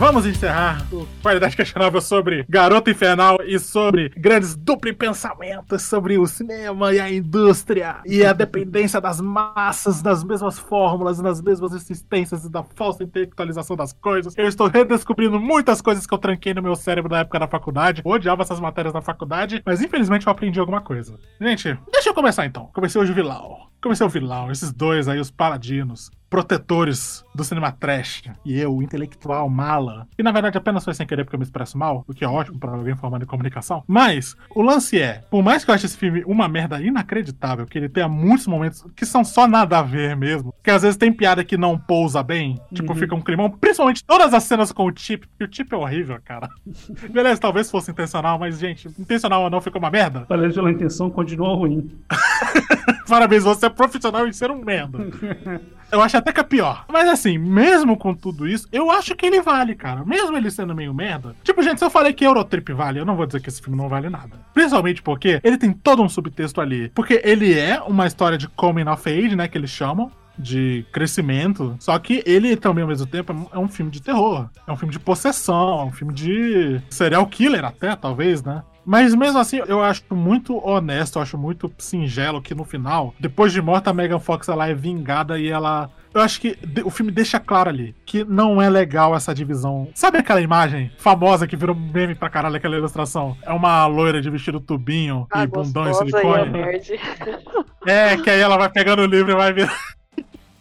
Vamos 0.00 0.24
encerrar 0.24 0.82
o 0.90 1.06
Qualidade 1.22 1.54
Questionável 1.54 2.00
sobre 2.00 2.46
Garota 2.48 2.90
Infernal 2.90 3.36
e 3.44 3.58
sobre 3.58 4.08
grandes 4.16 4.56
duplo 4.56 4.94
pensamentos 4.94 5.82
sobre 5.82 6.16
o 6.16 6.26
cinema 6.26 6.94
e 6.94 6.98
a 6.98 7.12
indústria 7.12 7.98
e 8.06 8.24
a 8.24 8.32
dependência 8.32 8.98
das 8.98 9.20
massas 9.20 10.00
das 10.00 10.24
mesmas 10.24 10.58
fórmulas, 10.58 11.20
nas 11.20 11.42
mesmas 11.42 11.74
existências 11.74 12.46
e 12.46 12.50
da 12.50 12.62
falsa 12.62 13.04
intelectualização 13.04 13.76
das 13.76 13.92
coisas. 13.92 14.32
Eu 14.38 14.48
estou 14.48 14.68
redescobrindo 14.68 15.38
muitas 15.38 15.82
coisas 15.82 16.06
que 16.06 16.14
eu 16.14 16.18
tranquei 16.18 16.54
no 16.54 16.62
meu 16.62 16.76
cérebro 16.76 17.12
na 17.12 17.18
época 17.18 17.38
da 17.38 17.46
faculdade. 17.46 18.00
Eu 18.02 18.10
odiava 18.10 18.40
essas 18.40 18.58
matérias 18.58 18.94
na 18.94 19.02
faculdade, 19.02 19.62
mas 19.66 19.82
infelizmente 19.82 20.26
eu 20.26 20.32
aprendi 20.32 20.58
alguma 20.58 20.80
coisa. 20.80 21.18
Gente, 21.38 21.78
deixa 21.92 22.08
eu 22.08 22.14
começar 22.14 22.46
então. 22.46 22.70
Comecei 22.72 22.98
hoje 22.98 23.12
o 23.12 23.14
Vilão. 23.14 23.68
Comecei 23.82 24.06
o 24.06 24.10
Vilão, 24.10 24.50
esses 24.50 24.72
dois 24.72 25.08
aí, 25.08 25.18
os 25.18 25.30
paladinos, 25.30 26.10
protetores 26.30 27.24
do 27.34 27.42
cinema 27.44 27.72
trash. 27.72 28.22
E 28.44 28.58
eu, 28.58 28.80
intelectual 28.80 29.48
mala. 29.50 30.06
E 30.16 30.22
na 30.22 30.30
verdade 30.32 30.56
apenas 30.56 30.84
foi 30.84 30.94
sem 30.94 31.06
querer 31.06 31.24
porque 31.24 31.34
eu 31.34 31.40
me 31.40 31.44
expresso 31.44 31.76
mal, 31.76 32.04
o 32.06 32.14
que 32.14 32.24
é 32.24 32.28
ótimo 32.28 32.58
pra 32.58 32.70
alguém 32.72 32.94
formado 32.96 33.22
em 33.24 33.26
comunicação. 33.26 33.82
Mas, 33.86 34.36
o 34.54 34.62
lance 34.62 34.98
é, 35.00 35.22
por 35.30 35.42
mais 35.42 35.64
que 35.64 35.70
eu 35.70 35.74
ache 35.74 35.86
esse 35.86 35.96
filme 35.96 36.22
uma 36.24 36.48
merda 36.48 36.80
inacreditável, 36.80 37.66
que 37.66 37.76
ele 37.76 37.88
tenha 37.88 38.08
muitos 38.08 38.46
momentos 38.46 38.84
que 38.94 39.04
são 39.04 39.24
só 39.24 39.46
nada 39.48 39.78
a 39.78 39.82
ver 39.82 40.16
mesmo, 40.16 40.54
que 40.62 40.70
às 40.70 40.82
vezes 40.82 40.96
tem 40.96 41.12
piada 41.12 41.44
que 41.44 41.56
não 41.56 41.76
pousa 41.78 42.22
bem, 42.22 42.60
tipo, 42.72 42.92
Uhum. 42.92 42.98
fica 42.98 43.14
um 43.14 43.20
climão, 43.20 43.50
principalmente 43.50 44.04
todas 44.04 44.32
as 44.32 44.44
cenas 44.44 44.70
com 44.72 44.86
o 44.86 44.92
Chip, 44.94 45.26
porque 45.26 45.44
o 45.44 45.48
Chip 45.54 45.74
é 45.74 45.76
horrível, 45.76 46.18
cara. 46.24 46.48
Beleza, 47.10 47.40
talvez 47.40 47.70
fosse 47.70 47.90
intencional, 47.90 48.38
mas, 48.38 48.58
gente, 48.58 48.88
intencional 48.98 49.42
ou 49.42 49.50
não, 49.50 49.60
ficou 49.60 49.80
uma 49.80 49.90
merda. 49.90 50.26
Valeu 50.28 50.52
pela 50.52 50.70
intenção, 50.70 51.10
continua 51.10 51.54
ruim. 51.56 51.90
Parabéns, 53.08 53.42
você 53.44 53.66
é 53.66 53.68
profissional 53.70 54.26
em 54.26 54.32
ser 54.32 54.50
um 54.50 54.64
merda. 54.64 54.98
Eu 55.92 56.00
acho 56.02 56.16
até 56.16 56.32
que 56.32 56.40
é 56.40 56.42
pior. 56.44 56.84
Mas 56.88 57.08
assim, 57.08 57.36
mesmo 57.38 57.96
com 57.96 58.14
tudo 58.14 58.46
isso, 58.46 58.68
eu 58.72 58.90
acho 58.90 59.14
que 59.16 59.26
ele 59.26 59.40
vale, 59.40 59.74
cara. 59.74 60.04
Mesmo 60.04 60.36
ele 60.36 60.50
sendo 60.50 60.74
meio 60.74 60.94
merda. 60.94 61.34
Tipo, 61.42 61.62
gente, 61.62 61.78
se 61.78 61.84
eu 61.84 61.90
falei 61.90 62.12
que 62.12 62.24
Eurotrip 62.24 62.72
vale, 62.72 63.00
eu 63.00 63.04
não 63.04 63.16
vou 63.16 63.26
dizer 63.26 63.40
que 63.40 63.48
esse 63.48 63.60
filme 63.60 63.76
não 63.76 63.88
vale 63.88 64.08
nada. 64.08 64.30
Principalmente 64.54 65.02
porque 65.02 65.40
ele 65.42 65.56
tem 65.58 65.72
todo 65.72 66.02
um 66.02 66.08
subtexto 66.08 66.60
ali. 66.60 66.88
Porque 66.90 67.20
ele 67.24 67.58
é 67.58 67.80
uma 67.80 68.06
história 68.06 68.38
de 68.38 68.48
coming 68.48 68.88
of 68.88 69.08
age, 69.08 69.34
né, 69.36 69.48
que 69.48 69.58
eles 69.58 69.70
chamam. 69.70 70.10
De 70.38 70.86
crescimento. 70.90 71.76
Só 71.78 71.98
que 71.98 72.22
ele 72.24 72.56
também, 72.56 72.80
ao 72.82 72.88
mesmo 72.88 73.06
tempo, 73.06 73.50
é 73.52 73.58
um- 73.58 73.68
filme 73.68 73.90
de 73.90 74.00
terror. 74.00 74.48
É 74.66 74.72
um 74.72 74.76
filme 74.76 74.90
de 74.92 74.98
possessão. 74.98 75.80
É 75.80 75.84
um 75.84 75.92
filme 75.92 76.14
de 76.14 76.80
serial 76.88 77.26
killer, 77.26 77.62
até, 77.62 77.94
talvez, 77.94 78.42
né? 78.42 78.62
Mas 78.90 79.14
mesmo 79.14 79.38
assim, 79.38 79.62
eu 79.68 79.80
acho 79.80 80.02
muito 80.10 80.58
honesto, 80.66 81.16
eu 81.16 81.22
acho 81.22 81.38
muito 81.38 81.72
singelo 81.78 82.42
que 82.42 82.56
no 82.56 82.64
final, 82.64 83.14
depois 83.20 83.52
de 83.52 83.62
morta, 83.62 83.90
a 83.90 83.94
Megan 83.94 84.18
Fox 84.18 84.48
ela 84.48 84.66
é 84.66 84.74
vingada 84.74 85.38
e 85.38 85.46
ela. 85.46 85.88
Eu 86.12 86.20
acho 86.20 86.40
que 86.40 86.58
o 86.84 86.90
filme 86.90 87.12
deixa 87.12 87.38
claro 87.38 87.68
ali 87.68 87.94
que 88.04 88.24
não 88.24 88.60
é 88.60 88.68
legal 88.68 89.14
essa 89.14 89.32
divisão. 89.32 89.86
Sabe 89.94 90.18
aquela 90.18 90.40
imagem 90.40 90.90
famosa 90.98 91.46
que 91.46 91.54
virou 91.54 91.76
meme 91.76 92.16
pra 92.16 92.28
caralho, 92.28 92.56
aquela 92.56 92.76
ilustração? 92.76 93.36
É 93.42 93.52
uma 93.52 93.86
loira 93.86 94.20
de 94.20 94.28
vestido 94.28 94.58
tubinho 94.58 95.24
Ah, 95.30 95.44
e 95.44 95.46
bundão 95.46 95.88
e 95.88 95.94
silicone. 95.94 96.50
nerd. 96.50 96.90
É, 97.86 98.16
que 98.16 98.28
aí 98.28 98.40
ela 98.40 98.58
vai 98.58 98.68
pegando 98.68 99.02
o 99.02 99.06
livro 99.06 99.30
e 99.30 99.36
vai 99.36 99.52
virar. 99.52 99.72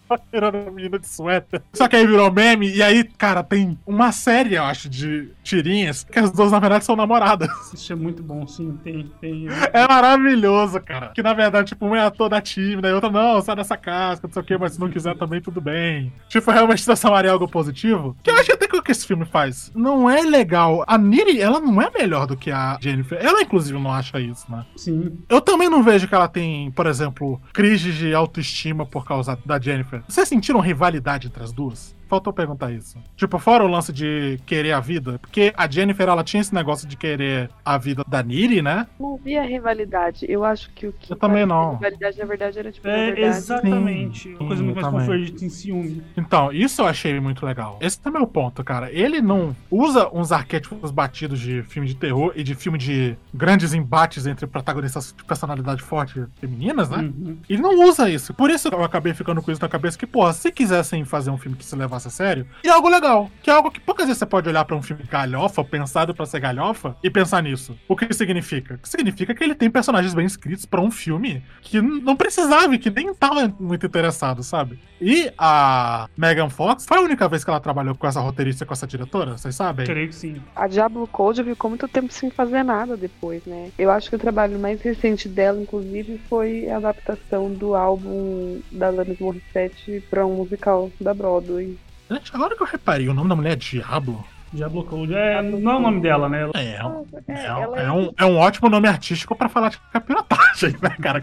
paquerando 0.10 0.58
a 0.58 0.72
menina 0.72 0.98
de 0.98 1.08
suéter. 1.08 1.62
Só 1.74 1.88
que 1.88 1.96
aí 1.96 2.08
virou 2.08 2.32
meme, 2.32 2.68
e 2.68 2.82
aí, 2.82 3.04
cara, 3.04 3.44
tem 3.44 3.78
uma 3.86 4.12
série, 4.12 4.56
eu 4.56 4.64
acho, 4.64 4.90
de 4.90 5.30
tirinhas, 5.44 6.04
que 6.04 6.18
as 6.18 6.32
duas, 6.32 6.52
na 6.52 6.60
verdade, 6.60 6.84
são 6.84 6.96
namoradas. 6.96 7.50
Isso 7.72 7.94
é 7.94 7.96
muito 7.96 8.24
bom, 8.24 8.48
sim. 8.48 8.78
Tem, 8.84 9.10
tem. 9.22 9.48
É 9.72 9.88
maravilhoso, 9.88 10.82
cara. 10.82 11.10
Que 11.10 11.22
na 11.22 11.34
verdade, 11.34 11.70
tipo, 11.70 11.86
uma 11.86 12.00
é 12.00 12.10
toda 12.10 12.42
tímida, 12.42 12.90
e 12.90 12.94
outra, 12.94 13.12
não, 13.12 13.40
sai 13.42 13.56
dessa 13.56 13.78
casca, 13.78 14.28
não 14.28 14.34
sei 14.34 14.42
o 14.42 14.46
que, 14.46 14.58
mas 14.58 14.74
se 14.74 14.80
não 14.80 14.90
quiser 14.90 15.16
também, 15.16 15.40
tudo 15.40 15.62
bem. 15.62 16.12
Tipo, 16.28 16.50
realmente 16.52 16.84
transformaria 16.84 17.32
algo 17.32 17.48
positivo. 17.48 18.18
Que 18.24 18.32
eu 18.32 18.38
acho 18.38 18.52
até 18.52 18.68
que 18.68 18.76
o 18.76 18.82
que 18.82 18.92
esse 18.92 19.06
filme 19.06 19.26
faz 19.26 19.72
não 19.76 20.10
é 20.10 20.22
legal. 20.22 20.84
A 20.88 20.98
Niri, 20.98 21.40
ela 21.40 21.60
não 21.60 21.82
é 21.82 21.90
melhor 21.92 22.26
do 22.26 22.36
que 22.36 22.52
a 22.52 22.78
Jennifer. 22.82 23.18
Ela, 23.22 23.42
inclusive, 23.42 23.78
não 23.78 23.92
acha 23.92 24.20
isso, 24.20 24.50
né? 24.50 24.66
Sim. 24.76 25.20
Eu 25.30 25.42
também 25.42 25.70
não 25.70 25.84
vejo 25.84 26.08
que 26.08 26.16
ela 26.16 26.28
tem, 26.28 26.72
por 26.72 26.88
exemplo, 26.88 27.42
crise 27.54 27.92
de 27.92 28.14
autoestima 28.14 28.86
por 28.86 29.06
causa 29.06 29.38
da 29.46 29.60
Jennifer. 29.60 29.99
Vocês 30.08 30.28
sentiram 30.28 30.60
rivalidade 30.60 31.28
entre 31.28 31.44
as 31.44 31.52
duas? 31.52 31.96
Faltou 32.10 32.34
perguntar 32.34 32.72
isso. 32.72 32.98
Tipo, 33.16 33.38
fora 33.38 33.64
o 33.64 33.68
lance 33.68 33.94
de 33.94 34.40
querer 34.46 34.72
a 34.72 34.80
vida, 34.80 35.20
porque 35.20 35.54
a 35.56 35.70
Jennifer, 35.70 36.10
ela 36.10 36.24
tinha 36.24 36.42
esse 36.42 36.54
negócio 36.54 36.88
de 36.88 36.98
querer 36.98 37.50
a 37.64 37.78
vida 37.78 38.04
da 38.08 38.24
Niri, 38.24 38.62
né? 38.64 38.88
Não 39.00 39.16
via 39.18 39.44
rivalidade. 39.44 40.26
Eu 40.28 40.44
acho 40.44 40.72
que 40.72 40.88
o 40.88 40.94
que 40.94 41.14
Eu 41.14 41.18
também 41.18 41.46
não. 41.46 41.76
rivalidade, 41.76 42.18
na 42.18 42.26
verdade, 42.26 42.58
era 42.60 42.72
tipo, 42.72 42.88
É, 42.88 43.12
verdade. 43.12 43.38
exatamente. 43.38 44.24
Sim, 44.24 44.36
Uma 44.40 44.48
coisa 44.48 44.64
muito 44.64 44.82
mais 44.82 44.88
convergente 45.06 45.46
em 45.46 45.50
ciúme. 45.50 46.04
Então, 46.18 46.52
isso 46.52 46.82
eu 46.82 46.88
achei 46.88 47.20
muito 47.20 47.46
legal. 47.46 47.78
Esse 47.80 48.00
também 48.00 48.20
é 48.20 48.24
o 48.24 48.28
ponto, 48.28 48.64
cara. 48.64 48.92
Ele 48.92 49.22
não 49.22 49.56
usa 49.70 50.10
uns 50.12 50.32
arquétipos 50.32 50.90
batidos 50.90 51.40
de 51.40 51.62
filme 51.64 51.88
de 51.88 51.96
terror 51.96 52.34
e 52.36 52.44
de 52.44 52.56
filme 52.56 52.80
de 52.80 53.16
grandes 53.34 53.72
embates 53.74 54.26
entre 54.26 54.48
protagonistas 54.48 55.14
de 55.16 55.24
personalidade 55.24 55.84
forte 55.84 56.24
femininas, 56.40 56.90
né? 56.90 56.98
Uhum. 56.98 57.38
Ele 57.48 57.62
não 57.62 57.84
usa 57.88 58.10
isso. 58.10 58.34
Por 58.34 58.50
isso 58.50 58.68
eu 58.68 58.84
acabei 58.84 59.14
ficando 59.14 59.42
com 59.44 59.52
isso 59.52 59.62
na 59.62 59.70
cabeça 59.70 59.96
que, 59.98 60.08
porra, 60.08 60.34
se 60.34 60.52
quisessem 60.52 61.06
fazer 61.06 61.30
um 61.30 61.38
filme 61.38 61.56
que 61.56 61.66
se 61.66 61.76
levasse 61.76 61.99
a 62.08 62.12
sério, 62.12 62.48
é 62.64 62.70
algo 62.70 62.90
legal. 62.90 63.30
Que 63.42 63.50
é 63.50 63.54
algo 63.54 63.72
que 63.72 63.80
poucas 63.80 64.06
vezes 64.06 64.20
você 64.20 64.26
pode 64.26 64.48
olhar 64.48 64.64
pra 64.66 64.76
um 64.76 64.82
filme 64.82 65.04
galhofa, 65.04 65.64
pensado 65.64 66.14
pra 66.14 66.26
ser 66.26 66.40
galhofa, 66.40 66.96
e 67.04 67.10
pensar 67.10 67.44
nisso. 67.44 67.78
O 67.88 67.96
que 67.96 68.12
significa? 68.14 68.76
O 68.76 68.78
que 68.78 68.90
significa 68.90 69.34
que 69.34 69.44
ele 69.44 69.56
tem 69.56 69.70
personagens 69.70 70.14
bem 70.14 70.26
escritos 70.26 70.66
pra 70.66 70.82
um 70.82 70.92
filme 70.92 71.44
que 71.62 71.82
não 71.82 72.16
precisava 72.16 72.74
e 72.76 72.80
que 72.80 72.90
nem 72.90 73.14
tava 73.14 73.54
muito 73.60 73.86
interessado, 73.86 74.44
sabe? 74.44 74.80
E 75.02 75.32
a 75.38 76.10
Megan 76.18 76.50
Fox 76.50 76.86
foi 76.86 76.98
a 76.98 77.02
única 77.02 77.28
vez 77.28 77.44
que 77.44 77.50
ela 77.50 77.60
trabalhou 77.60 77.96
com 77.96 78.08
essa 78.08 78.20
roteirista 78.20 78.64
e 78.64 78.68
com 78.68 78.74
essa 78.74 78.88
diretora, 78.88 79.38
vocês 79.38 79.56
sabem? 79.56 79.86
Creio 79.86 80.10
que 80.10 80.16
sim. 80.16 80.42
A 80.56 80.68
Diablo 80.68 81.08
Code 81.08 81.44
ficou 81.44 81.70
muito 81.70 81.88
tempo 81.88 82.12
sem 82.12 82.30
fazer 82.30 82.64
nada 82.64 82.98
depois, 82.98 83.46
né? 83.46 83.72
Eu 83.78 83.90
acho 83.92 84.10
que 84.10 84.16
o 84.16 84.20
trabalho 84.20 84.60
mais 84.60 84.82
recente 84.82 85.30
dela, 85.30 85.62
inclusive, 85.62 86.20
foi 86.30 86.70
a 86.70 86.78
adaptação 86.78 87.52
do 87.54 87.76
álbum 87.76 88.60
da 88.72 88.88
Alanis 88.88 89.20
Morissette 89.20 90.04
pra 90.10 90.26
um 90.26 90.36
musical 90.36 90.92
da 91.00 91.14
Broadway. 91.14 91.78
Gente, 92.10 92.32
agora 92.36 92.56
que 92.56 92.62
eu 92.64 92.68
reparei, 92.68 93.08
o 93.08 93.14
nome 93.14 93.30
da 93.30 93.36
mulher 93.36 93.54
é 93.54 93.56
Diablo. 93.56 94.24
Diablo 94.52 94.84
Code. 94.84 95.14
É, 95.14 95.42
não 95.44 95.72
é 95.72 95.76
o 95.76 95.80
nome 95.80 96.02
dela, 96.02 96.28
né? 96.28 96.50
É, 96.56 96.76
é, 96.78 96.86
um- 96.86 97.06
é, 97.28 97.46
ela 97.46 97.80
é 97.80 97.92
um, 97.92 98.12
é 98.18 98.26
um 98.26 98.38
ótimo 98.38 98.68
nome 98.70 98.88
artístico 98.88 99.36
pra 99.36 99.48
falar 99.48 99.70
de 99.70 99.78
capirotagem, 99.94 100.76
né, 100.82 100.90
cara? 101.02 101.22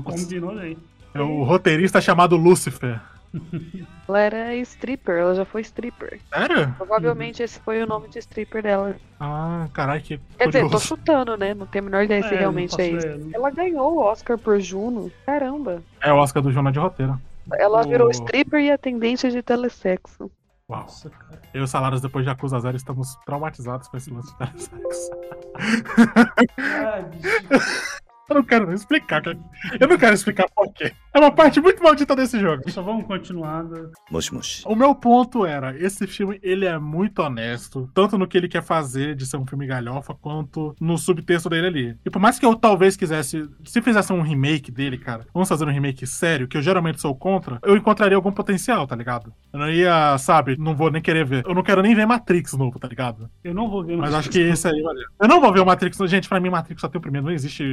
Combinou 0.00 0.56
aí. 0.58 0.78
É 1.12 1.20
o 1.20 1.42
roteirista 1.42 2.00
chamado 2.00 2.36
Lucifer. 2.36 3.00
Ela 4.08 4.20
era 4.20 4.54
stripper, 4.56 5.16
ela 5.16 5.34
já 5.34 5.44
foi 5.44 5.60
stripper. 5.62 6.18
Sério? 6.32 6.72
Provavelmente 6.78 7.42
esse 7.42 7.58
foi 7.60 7.82
o 7.82 7.86
nome 7.86 8.08
de 8.08 8.18
stripper 8.20 8.62
dela. 8.62 8.96
Ah, 9.20 9.66
caralho, 9.72 10.00
que 10.00 10.18
Quer 10.38 10.46
dizer, 10.46 10.70
tô 10.70 10.78
chutando, 10.78 11.36
né? 11.36 11.52
Não 11.54 11.66
tenho 11.66 11.84
a 11.84 11.90
menor 11.90 12.04
ideia 12.04 12.22
se 12.22 12.34
É, 12.34 12.38
realmente 12.38 12.80
é 12.80 12.88
isso. 12.90 13.28
Ela 13.34 13.50
ganhou 13.50 13.96
o 13.96 13.98
Oscar 13.98 14.38
por 14.38 14.58
Juno. 14.60 15.10
Caramba. 15.26 15.82
É 16.00 16.12
o 16.12 16.16
Oscar 16.16 16.42
do 16.42 16.50
Jornal 16.52 16.72
de 16.72 16.78
Roteiro. 16.78 17.20
Ela 17.54 17.80
O- 17.82 17.88
virou 17.88 18.10
stripper 18.10 18.60
e 18.60 18.70
atendente 18.70 19.30
de 19.30 19.42
telesexo. 19.42 20.30
Uau. 20.70 20.86
Eu 21.54 21.62
e 21.62 21.64
os 21.64 21.70
salários 21.70 22.00
depois 22.02 22.24
de 22.24 22.30
Acusa 22.30 22.60
Zero 22.60 22.76
estamos 22.76 23.16
traumatizados 23.24 23.88
com 23.88 23.96
esse 23.96 24.10
lance 24.10 24.30
de 24.32 24.38
telesexo. 24.38 25.10
Eu 28.28 28.36
não 28.36 28.42
quero 28.42 28.66
nem 28.66 28.74
explicar. 28.74 29.22
cara. 29.22 29.38
Eu 29.80 29.88
não 29.88 29.98
quero 29.98 30.14
explicar 30.14 30.46
por 30.54 30.72
quê. 30.72 30.92
É 31.14 31.18
uma 31.18 31.30
parte 31.32 31.60
muito 31.60 31.82
maldita 31.82 32.14
desse 32.14 32.38
jogo. 32.38 32.70
Só 32.70 32.82
vamos 32.82 33.06
continuar. 33.06 33.64
Mush 34.10 34.30
mush. 34.30 34.62
O 34.66 34.74
meu 34.74 34.94
ponto 34.94 35.46
era, 35.46 35.76
esse 35.78 36.06
filme, 36.06 36.38
ele 36.42 36.66
é 36.66 36.78
muito 36.78 37.20
honesto, 37.20 37.90
tanto 37.94 38.18
no 38.18 38.26
que 38.26 38.36
ele 38.36 38.48
quer 38.48 38.62
fazer 38.62 39.14
de 39.14 39.26
ser 39.26 39.36
um 39.36 39.46
filme 39.46 39.66
galhofa, 39.66 40.14
quanto 40.14 40.74
no 40.80 40.98
subtexto 40.98 41.48
dele 41.48 41.66
ali. 41.66 41.96
E 42.04 42.10
por 42.10 42.20
mais 42.20 42.38
que 42.38 42.46
eu 42.46 42.54
talvez 42.54 42.96
quisesse, 42.96 43.48
se 43.64 43.82
fizesse 43.82 44.12
um 44.12 44.20
remake 44.20 44.70
dele, 44.70 44.98
cara, 44.98 45.26
vamos 45.32 45.48
fazer 45.48 45.64
um 45.64 45.72
remake 45.72 46.06
sério, 46.06 46.46
que 46.46 46.56
eu 46.56 46.62
geralmente 46.62 47.00
sou 47.00 47.14
contra, 47.14 47.58
eu 47.62 47.76
encontraria 47.76 48.16
algum 48.16 48.30
potencial, 48.32 48.86
tá 48.86 48.94
ligado? 48.94 49.32
Eu 49.52 49.58
não 49.58 49.70
ia, 49.70 50.16
sabe, 50.18 50.56
não 50.58 50.76
vou 50.76 50.90
nem 50.90 51.02
querer 51.02 51.24
ver. 51.24 51.44
Eu 51.46 51.54
não 51.54 51.62
quero 51.62 51.82
nem 51.82 51.94
ver 51.94 52.06
Matrix 52.06 52.52
novo, 52.52 52.78
tá 52.78 52.86
ligado? 52.86 53.28
Eu 53.42 53.54
não 53.54 53.68
vou 53.68 53.84
ver 53.84 53.96
Mas 53.96 54.14
acho 54.14 54.30
que 54.30 54.38
esse 54.38 54.68
aí 54.68 54.82
valeu. 54.82 55.04
Eu 55.20 55.28
não 55.28 55.40
vou 55.40 55.52
ver 55.52 55.60
o 55.60 55.66
Matrix. 55.66 55.98
Gente, 56.06 56.28
pra 56.28 56.40
mim, 56.40 56.50
Matrix 56.50 56.80
só 56.80 56.88
tem 56.88 56.98
o 56.98 57.02
primeiro. 57.02 57.26
Não 57.26 57.32
existe. 57.32 57.64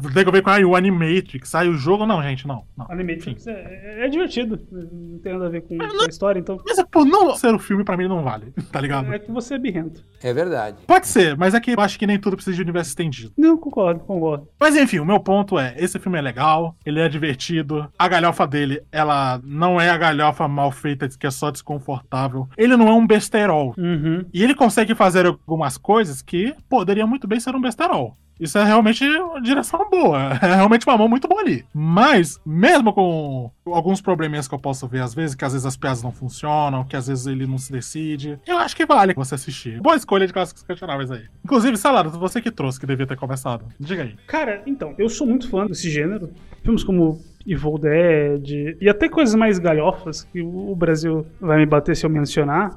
Tem 0.00 0.24
que 0.24 0.30
ver 0.30 0.42
com 0.42 0.50
ah, 0.50 0.60
o 0.60 0.76
Animatrix. 0.76 1.48
Sai 1.48 1.68
o 1.68 1.74
jogo. 1.74 2.06
Não, 2.06 2.22
gente, 2.22 2.46
não. 2.46 2.64
não. 2.76 2.86
Animatrix 2.90 3.46
é, 3.46 4.04
é 4.04 4.08
divertido. 4.08 4.60
Não 4.70 5.18
tem 5.18 5.32
nada 5.32 5.46
a 5.46 5.48
ver 5.48 5.62
com, 5.62 5.76
com 5.76 6.04
a 6.04 6.06
história, 6.06 6.40
então. 6.40 6.60
Mas, 6.66 6.82
pô, 6.90 7.04
não 7.04 7.34
ser 7.34 7.54
o 7.54 7.58
filme 7.58 7.84
pra 7.84 7.96
mim 7.96 8.08
não 8.08 8.22
vale, 8.22 8.52
tá 8.72 8.80
ligado? 8.80 9.12
É 9.12 9.18
que 9.18 9.30
você 9.30 9.54
é 9.54 9.58
birrento. 9.58 10.04
É 10.22 10.32
verdade. 10.32 10.78
Pode 10.86 11.06
ser, 11.06 11.36
mas 11.36 11.54
é 11.54 11.60
que 11.60 11.72
eu 11.72 11.80
acho 11.80 11.98
que 11.98 12.06
nem 12.06 12.18
tudo 12.18 12.36
precisa 12.36 12.56
de 12.56 12.62
universo 12.62 12.90
estendido. 12.90 13.32
Não, 13.36 13.56
concordo, 13.56 14.00
concordo. 14.00 14.48
Mas 14.58 14.76
enfim, 14.76 14.98
o 14.98 15.04
meu 15.04 15.20
ponto 15.20 15.58
é: 15.58 15.74
esse 15.78 15.98
filme 15.98 16.18
é 16.18 16.22
legal, 16.22 16.76
ele 16.84 17.00
é 17.00 17.08
divertido, 17.08 17.90
a 17.98 18.08
galhofa 18.08 18.46
dele, 18.46 18.82
ela 18.92 19.40
não 19.44 19.80
é 19.80 19.90
a 19.90 19.96
galhofa 19.96 20.46
mal 20.48 20.70
feita 20.70 21.08
que 21.08 21.26
é 21.26 21.30
só 21.30 21.50
desconfortável. 21.50 22.48
Ele 22.56 22.76
não 22.76 22.88
é 22.88 22.92
um 22.92 23.06
besterol. 23.06 23.74
Uhum. 23.76 24.24
E 24.32 24.42
ele 24.42 24.54
consegue 24.54 24.94
fazer 24.94 25.26
algumas 25.26 25.76
coisas 25.76 26.22
que 26.22 26.54
poderia 26.68 27.06
muito 27.06 27.26
bem 27.26 27.40
ser 27.40 27.54
um 27.54 27.60
besterol. 27.60 28.16
Isso 28.40 28.56
é 28.58 28.64
realmente 28.64 29.04
uma 29.04 29.40
direção 29.40 29.88
boa. 29.90 30.30
É 30.50 30.54
realmente 30.54 30.86
uma 30.86 30.96
mão 30.96 31.08
muito 31.08 31.28
boa 31.28 31.42
ali. 31.42 31.64
Mas, 31.72 32.40
mesmo 32.44 32.92
com 32.92 33.50
alguns 33.66 34.00
probleminhas 34.00 34.48
que 34.48 34.54
eu 34.54 34.58
posso 34.58 34.88
ver 34.88 35.00
às 35.02 35.14
vezes, 35.14 35.34
que 35.34 35.44
às 35.44 35.52
vezes 35.52 35.66
as 35.66 35.76
piadas 35.76 36.02
não 36.02 36.10
funcionam, 36.10 36.84
que 36.84 36.96
às 36.96 37.06
vezes 37.06 37.26
ele 37.26 37.46
não 37.46 37.58
se 37.58 37.70
decide, 37.70 38.38
eu 38.46 38.56
acho 38.56 38.74
que 38.74 38.86
vale 38.86 39.14
você 39.14 39.34
assistir. 39.34 39.80
Boa 39.80 39.96
escolha 39.96 40.26
de 40.26 40.32
clássicos 40.32 40.62
questionáveis 40.62 41.10
aí. 41.10 41.24
Inclusive, 41.44 41.76
Salado, 41.76 42.10
você 42.10 42.40
que 42.40 42.50
trouxe, 42.50 42.80
que 42.80 42.86
devia 42.86 43.06
ter 43.06 43.16
começado. 43.16 43.64
Diga 43.78 44.02
aí. 44.02 44.16
Cara, 44.26 44.62
então, 44.66 44.94
eu 44.98 45.08
sou 45.08 45.26
muito 45.26 45.48
fã 45.48 45.66
desse 45.66 45.90
gênero. 45.90 46.30
Filmes 46.62 46.82
como 46.82 47.20
Evil 47.46 47.78
Dead 47.78 48.76
e 48.80 48.88
até 48.88 49.08
coisas 49.08 49.34
mais 49.34 49.58
galhofas 49.58 50.24
que 50.24 50.40
o 50.42 50.74
Brasil 50.74 51.26
vai 51.40 51.58
me 51.58 51.66
bater 51.66 51.96
se 51.96 52.04
eu 52.04 52.10
mencionar. 52.10 52.76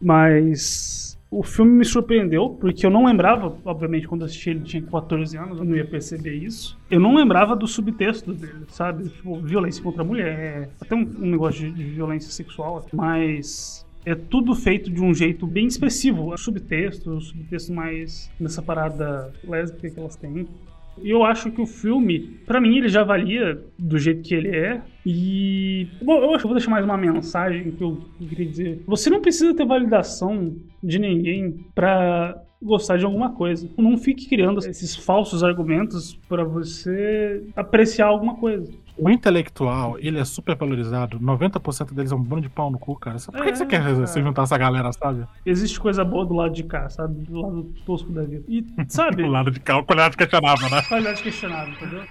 Mas 0.00 1.09
o 1.30 1.44
filme 1.44 1.70
me 1.70 1.84
surpreendeu, 1.84 2.50
porque 2.50 2.84
eu 2.84 2.90
não 2.90 3.06
lembrava, 3.06 3.56
obviamente, 3.64 4.08
quando 4.08 4.24
assisti 4.24 4.50
ele 4.50 4.60
tinha 4.60 4.82
14 4.82 5.36
anos, 5.36 5.58
eu 5.58 5.64
não 5.64 5.76
ia 5.76 5.84
perceber 5.84 6.34
isso. 6.34 6.76
Eu 6.90 6.98
não 6.98 7.14
lembrava 7.14 7.54
do 7.54 7.68
subtexto 7.68 8.32
dele, 8.32 8.64
sabe? 8.68 9.08
Tipo, 9.08 9.38
violência 9.40 9.80
contra 9.82 10.02
a 10.02 10.04
mulher, 10.04 10.70
até 10.80 10.94
um, 10.94 11.08
um 11.20 11.30
negócio 11.30 11.60
de, 11.60 11.72
de 11.72 11.84
violência 11.84 12.32
sexual, 12.32 12.84
mas 12.92 13.86
é 14.04 14.14
tudo 14.14 14.54
feito 14.54 14.90
de 14.90 15.00
um 15.00 15.14
jeito 15.14 15.46
bem 15.46 15.66
expressivo. 15.66 16.32
O 16.32 16.36
subtexto, 16.36 17.10
o 17.10 17.20
subtexto 17.20 17.72
mais 17.72 18.30
nessa 18.40 18.60
parada 18.60 19.32
lésbica 19.44 19.88
que 19.88 20.00
elas 20.00 20.16
têm. 20.16 20.48
E 21.02 21.10
eu 21.10 21.24
acho 21.24 21.50
que 21.50 21.60
o 21.60 21.66
filme, 21.66 22.38
pra 22.46 22.60
mim, 22.60 22.76
ele 22.78 22.88
já 22.88 23.02
valia 23.02 23.62
do 23.78 23.98
jeito 23.98 24.22
que 24.22 24.34
ele 24.34 24.48
é. 24.48 24.82
E. 25.04 25.88
Bom, 26.02 26.22
eu 26.22 26.30
acho 26.30 26.42
que 26.42 26.48
vou 26.48 26.54
deixar 26.54 26.70
mais 26.70 26.84
uma 26.84 26.96
mensagem 26.96 27.70
que 27.72 27.82
eu 27.82 27.98
queria 28.18 28.46
dizer. 28.46 28.82
Você 28.86 29.08
não 29.08 29.20
precisa 29.20 29.54
ter 29.54 29.64
validação 29.64 30.56
de 30.82 30.98
ninguém 30.98 31.64
pra 31.74 32.36
gostar 32.62 32.98
de 32.98 33.04
alguma 33.04 33.32
coisa. 33.32 33.68
Não 33.78 33.96
fique 33.96 34.28
criando 34.28 34.58
esses 34.58 34.94
falsos 34.94 35.42
argumentos 35.42 36.14
pra 36.28 36.44
você 36.44 37.42
apreciar 37.56 38.06
alguma 38.06 38.36
coisa. 38.36 38.70
O 39.00 39.10
intelectual, 39.10 39.98
ele 39.98 40.18
é 40.18 40.24
super 40.24 40.56
valorizado. 40.56 41.18
90% 41.18 41.92
deles 41.94 42.12
é 42.12 42.14
um 42.14 42.22
bando 42.22 42.42
de 42.42 42.48
pau 42.48 42.70
no 42.70 42.78
cu, 42.78 42.94
cara. 42.96 43.16
Por 43.18 43.32
que, 43.42 43.48
É, 43.48 43.52
que 43.52 43.58
você 43.58 43.66
quer 43.66 43.82
cara. 43.82 44.06
se 44.06 44.20
juntar 44.22 44.42
essa 44.42 44.58
galera, 44.58 44.92
sabe? 44.92 45.24
Existe 45.44 45.80
coisa 45.80 46.04
boa 46.04 46.24
do 46.26 46.34
lado 46.34 46.52
de 46.54 46.62
cá, 46.64 46.88
sabe? 46.88 47.24
Do 47.24 47.40
lado 47.40 47.62
tosco 47.86 48.12
da 48.12 48.22
vida. 48.22 48.44
E, 48.48 48.64
sabe? 48.88 49.22
Do 49.22 49.28
lado 49.30 49.50
de 49.50 49.60
cá, 49.60 49.78
o 49.78 49.84
qualidade 49.84 50.16
questionável, 50.16 50.68
né? 50.70 50.82
Qualidade 50.82 51.22
questionável, 51.22 51.72
entendeu? 51.74 52.02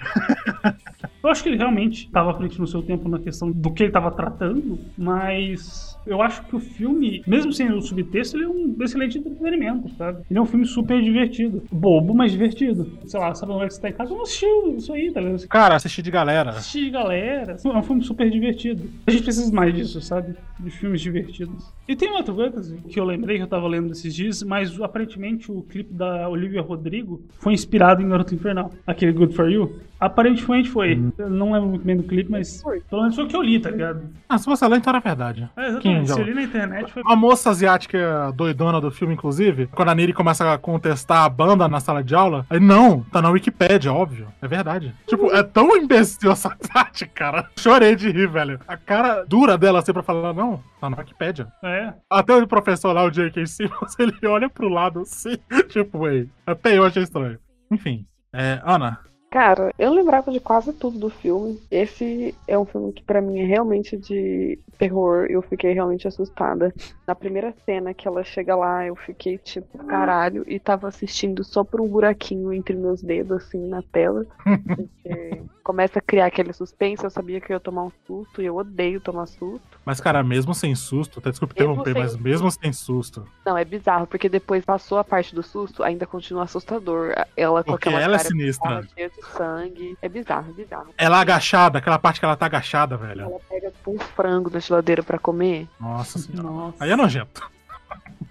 Eu 1.23 1.29
acho 1.29 1.43
que 1.43 1.49
ele 1.49 1.57
realmente 1.57 2.05
estava 2.05 2.31
à 2.31 2.33
frente 2.33 2.59
no 2.59 2.65
seu 2.67 2.81
tempo 2.81 3.09
na 3.09 3.19
questão 3.19 3.51
do 3.51 3.71
que 3.71 3.83
ele 3.83 3.89
estava 3.89 4.09
tratando, 4.11 4.79
mas 4.97 5.98
Eu 6.09 6.21
acho 6.21 6.43
que 6.43 6.55
o 6.55 6.59
filme, 6.59 7.21
mesmo 7.27 7.53
sem 7.53 7.71
o 7.71 7.81
subtexto, 7.81 8.35
ele 8.35 8.45
é 8.45 8.49
um 8.49 8.75
excelente 8.81 9.17
entretenimento, 9.19 9.89
sabe? 9.95 10.23
Ele 10.29 10.39
é 10.39 10.41
um 10.41 10.45
filme 10.45 10.65
super 10.65 11.01
divertido. 11.01 11.61
Bobo, 11.71 12.13
mas 12.13 12.31
divertido. 12.31 12.91
Sei 13.05 13.19
lá, 13.19 13.33
sabe 13.35 13.51
onde 13.51 13.67
que 13.67 13.73
você 13.75 13.81
tá 13.81 13.89
em 13.89 13.93
casa? 13.93 14.09
Vamos 14.09 14.29
assistir 14.29 14.47
isso 14.77 14.91
aí, 14.93 15.11
tá 15.11 15.21
ligado? 15.21 15.47
Cara, 15.47 15.75
assistir 15.75 16.01
de 16.01 16.11
galera. 16.11 16.49
Assistir 16.51 16.85
de 16.85 16.89
galera. 16.91 17.57
É 17.63 17.67
um 17.77 17.83
filme 17.83 18.03
super 18.03 18.29
divertido. 18.29 18.89
A 19.05 19.11
gente 19.11 19.23
precisa 19.23 19.53
mais 19.53 19.73
disso, 19.73 20.01
sabe? 20.01 20.35
De 20.59 20.71
filmes 20.71 20.99
divertidos. 21.01 21.71
E 21.87 21.95
tem 21.95 22.11
outra 22.11 22.33
coisa 22.33 22.77
que 22.87 22.99
eu 22.99 23.05
lembrei 23.05 23.37
que 23.37 23.43
eu 23.43 23.47
tava 23.47 23.67
lendo 23.67 23.91
esses 23.91 24.13
dias, 24.13 24.41
mas 24.43 24.79
aparentemente 24.81 25.51
o 25.51 25.61
clipe 25.61 25.93
da 25.93 26.27
Olivia 26.27 26.61
Rodrigo 26.61 27.21
foi 27.39 27.53
inspirado 27.53 28.01
em 28.01 28.09
Garoto 28.09 28.33
Infernal. 28.33 28.71
Aquele 28.85 29.11
Good 29.11 29.35
For 29.35 29.49
You. 29.49 29.79
Aparentemente 29.99 30.69
foi. 30.69 30.95
Uhum. 30.95 31.11
Eu 31.17 31.29
não 31.29 31.51
lembro 31.51 31.69
muito 31.69 31.83
bem 31.85 31.97
do 31.97 32.03
clipe, 32.03 32.31
mas 32.31 32.63
pelo 32.89 33.01
menos 33.01 33.15
foi 33.15 33.25
o 33.25 33.27
que 33.27 33.35
eu 33.35 33.41
li, 33.41 33.59
tá 33.59 33.69
ligado? 33.69 34.01
Ah, 34.29 34.37
se 34.37 34.45
você 34.45 34.65
ler, 34.65 34.77
então 34.77 34.91
era 34.91 34.99
verdade. 35.01 35.49
É, 35.57 35.61
Quem 35.61 35.67
exatamente. 35.69 35.95
já- 35.97 35.98
Eu 36.07 36.23
li 36.23 36.33
na 36.33 36.43
internet 36.43 36.91
foi. 36.91 37.03
A 37.05 37.15
moça 37.15 37.49
asiática 37.49 38.31
doidona 38.35 38.79
do 38.79 38.91
filme, 38.91 39.13
inclusive, 39.13 39.67
quando 39.67 39.89
a 39.89 39.95
Niri 39.95 40.13
começa 40.13 40.53
a 40.53 40.57
contestar 40.57 41.23
a 41.23 41.29
banda 41.29 41.67
na 41.67 41.79
sala 41.79 42.03
de 42.03 42.15
aula, 42.15 42.45
aí 42.49 42.59
não, 42.59 43.01
tá 43.03 43.21
na 43.21 43.29
Wikipédia, 43.29 43.93
óbvio. 43.93 44.27
É 44.41 44.47
verdade. 44.47 44.93
Tipo, 45.07 45.31
é 45.31 45.43
tão 45.43 45.75
imbecil 45.77 46.31
essa 46.31 46.55
parte, 46.71 47.05
cara. 47.05 47.49
Chorei 47.57 47.95
de 47.95 48.09
rir, 48.09 48.27
velho. 48.27 48.59
A 48.67 48.77
cara 48.77 49.23
dura 49.25 49.57
dela 49.57 49.79
assim 49.79 49.93
pra 49.93 50.03
falar, 50.03 50.33
não, 50.33 50.61
tá 50.79 50.89
na 50.89 50.97
Wikipédia. 50.97 51.47
É. 51.63 51.93
Até 52.09 52.35
o 52.35 52.47
professor 52.47 52.93
lá, 52.93 53.03
o 53.03 53.11
J.K. 53.11 53.45
Simmons, 53.45 53.95
ele 53.99 54.27
olha 54.27 54.49
pro 54.49 54.69
lado 54.69 55.01
assim, 55.01 55.37
tipo, 55.69 56.07
ei, 56.07 56.29
até 56.45 56.77
eu 56.77 56.85
achei 56.85 57.03
estranho. 57.03 57.37
Enfim, 57.71 58.05
é, 58.33 58.61
Ana, 58.63 58.99
Cara, 59.31 59.71
eu 59.77 59.93
lembrava 59.93 60.31
de 60.31 60.39
quase 60.39 60.73
tudo 60.73 60.97
do 60.97 61.09
filme. 61.09 61.61
Esse 61.69 62.35
é 62.47 62.57
um 62.57 62.65
filme 62.65 62.91
que 62.91 63.03
pra 63.03 63.21
mim 63.21 63.39
é 63.39 63.45
realmente 63.45 63.95
de 63.95 64.57
terror. 64.77 65.27
Eu 65.29 65.41
fiquei 65.43 65.71
realmente 65.71 66.07
assustada. 66.07 66.73
Na 67.07 67.13
primeira 67.13 67.53
cena 67.63 67.93
que 67.93 68.07
ela 68.07 68.23
chega 68.23 68.55
lá, 68.55 68.87
eu 68.87 68.95
fiquei 68.95 69.37
tipo, 69.37 69.77
caralho, 69.85 70.43
e 70.47 70.59
tava 70.59 70.87
assistindo 70.87 71.43
só 71.43 71.63
por 71.63 71.79
um 71.79 71.87
buraquinho 71.87 72.51
entre 72.51 72.75
meus 72.75 73.03
dedos, 73.03 73.43
assim, 73.43 73.67
na 73.67 73.83
tela. 73.83 74.25
Porque 74.75 75.43
começa 75.69 75.99
a 75.99 76.01
criar 76.01 76.25
aquele 76.25 76.51
suspense, 76.51 77.03
eu 77.03 77.11
sabia 77.11 77.39
que 77.39 77.51
eu 77.51 77.55
ia 77.57 77.59
tomar 77.59 77.83
um 77.83 77.91
susto, 78.07 78.41
e 78.41 78.45
eu 78.47 78.55
odeio 78.57 78.99
tomar 78.99 79.27
susto. 79.27 79.61
mas 79.85 80.01
cara, 80.01 80.23
mesmo 80.23 80.51
sem 80.55 80.73
susto, 80.73 81.19
até 81.19 81.29
desculpa 81.29 81.53
interromper, 81.53 81.93
mas 81.95 82.17
mesmo 82.17 82.49
sem 82.49 82.73
susto, 82.73 83.23
Não, 83.45 83.55
é 83.55 83.63
bizarro, 83.63 84.07
porque 84.07 84.27
depois 84.27 84.65
passou 84.65 84.97
a 84.97 85.03
parte 85.03 85.35
do 85.35 85.43
susto, 85.43 85.83
ainda 85.83 86.07
continua 86.07 86.43
assustador. 86.45 87.13
Ela 87.37 87.63
com 87.63 87.73
Porque 87.73 87.87
aquela 87.87 88.01
ela 88.03 88.15
é 88.15 88.19
sinistra. 88.19 88.83
cheia 88.95 89.09
de 89.11 89.21
sangue. 89.37 89.95
É 90.01 90.09
bizarro, 90.09 90.51
bizarro. 90.53 90.87
ela 90.97 91.19
agachada, 91.19 91.77
aquela 91.77 91.99
parte 91.99 92.19
que 92.19 92.25
ela 92.25 92.35
tá 92.35 92.47
agachada, 92.47 92.97
velho. 92.97 93.21
Ela 93.21 93.39
pega 93.47 93.71
um 93.85 93.99
frango 93.99 94.49
da 94.49 94.59
geladeira 94.59 95.03
pra 95.03 95.19
comer. 95.19 95.67
Nossa 95.79 96.17
senhora. 96.17 96.73
Aí 96.79 96.89
é 96.89 96.95
nojento. 96.95 97.47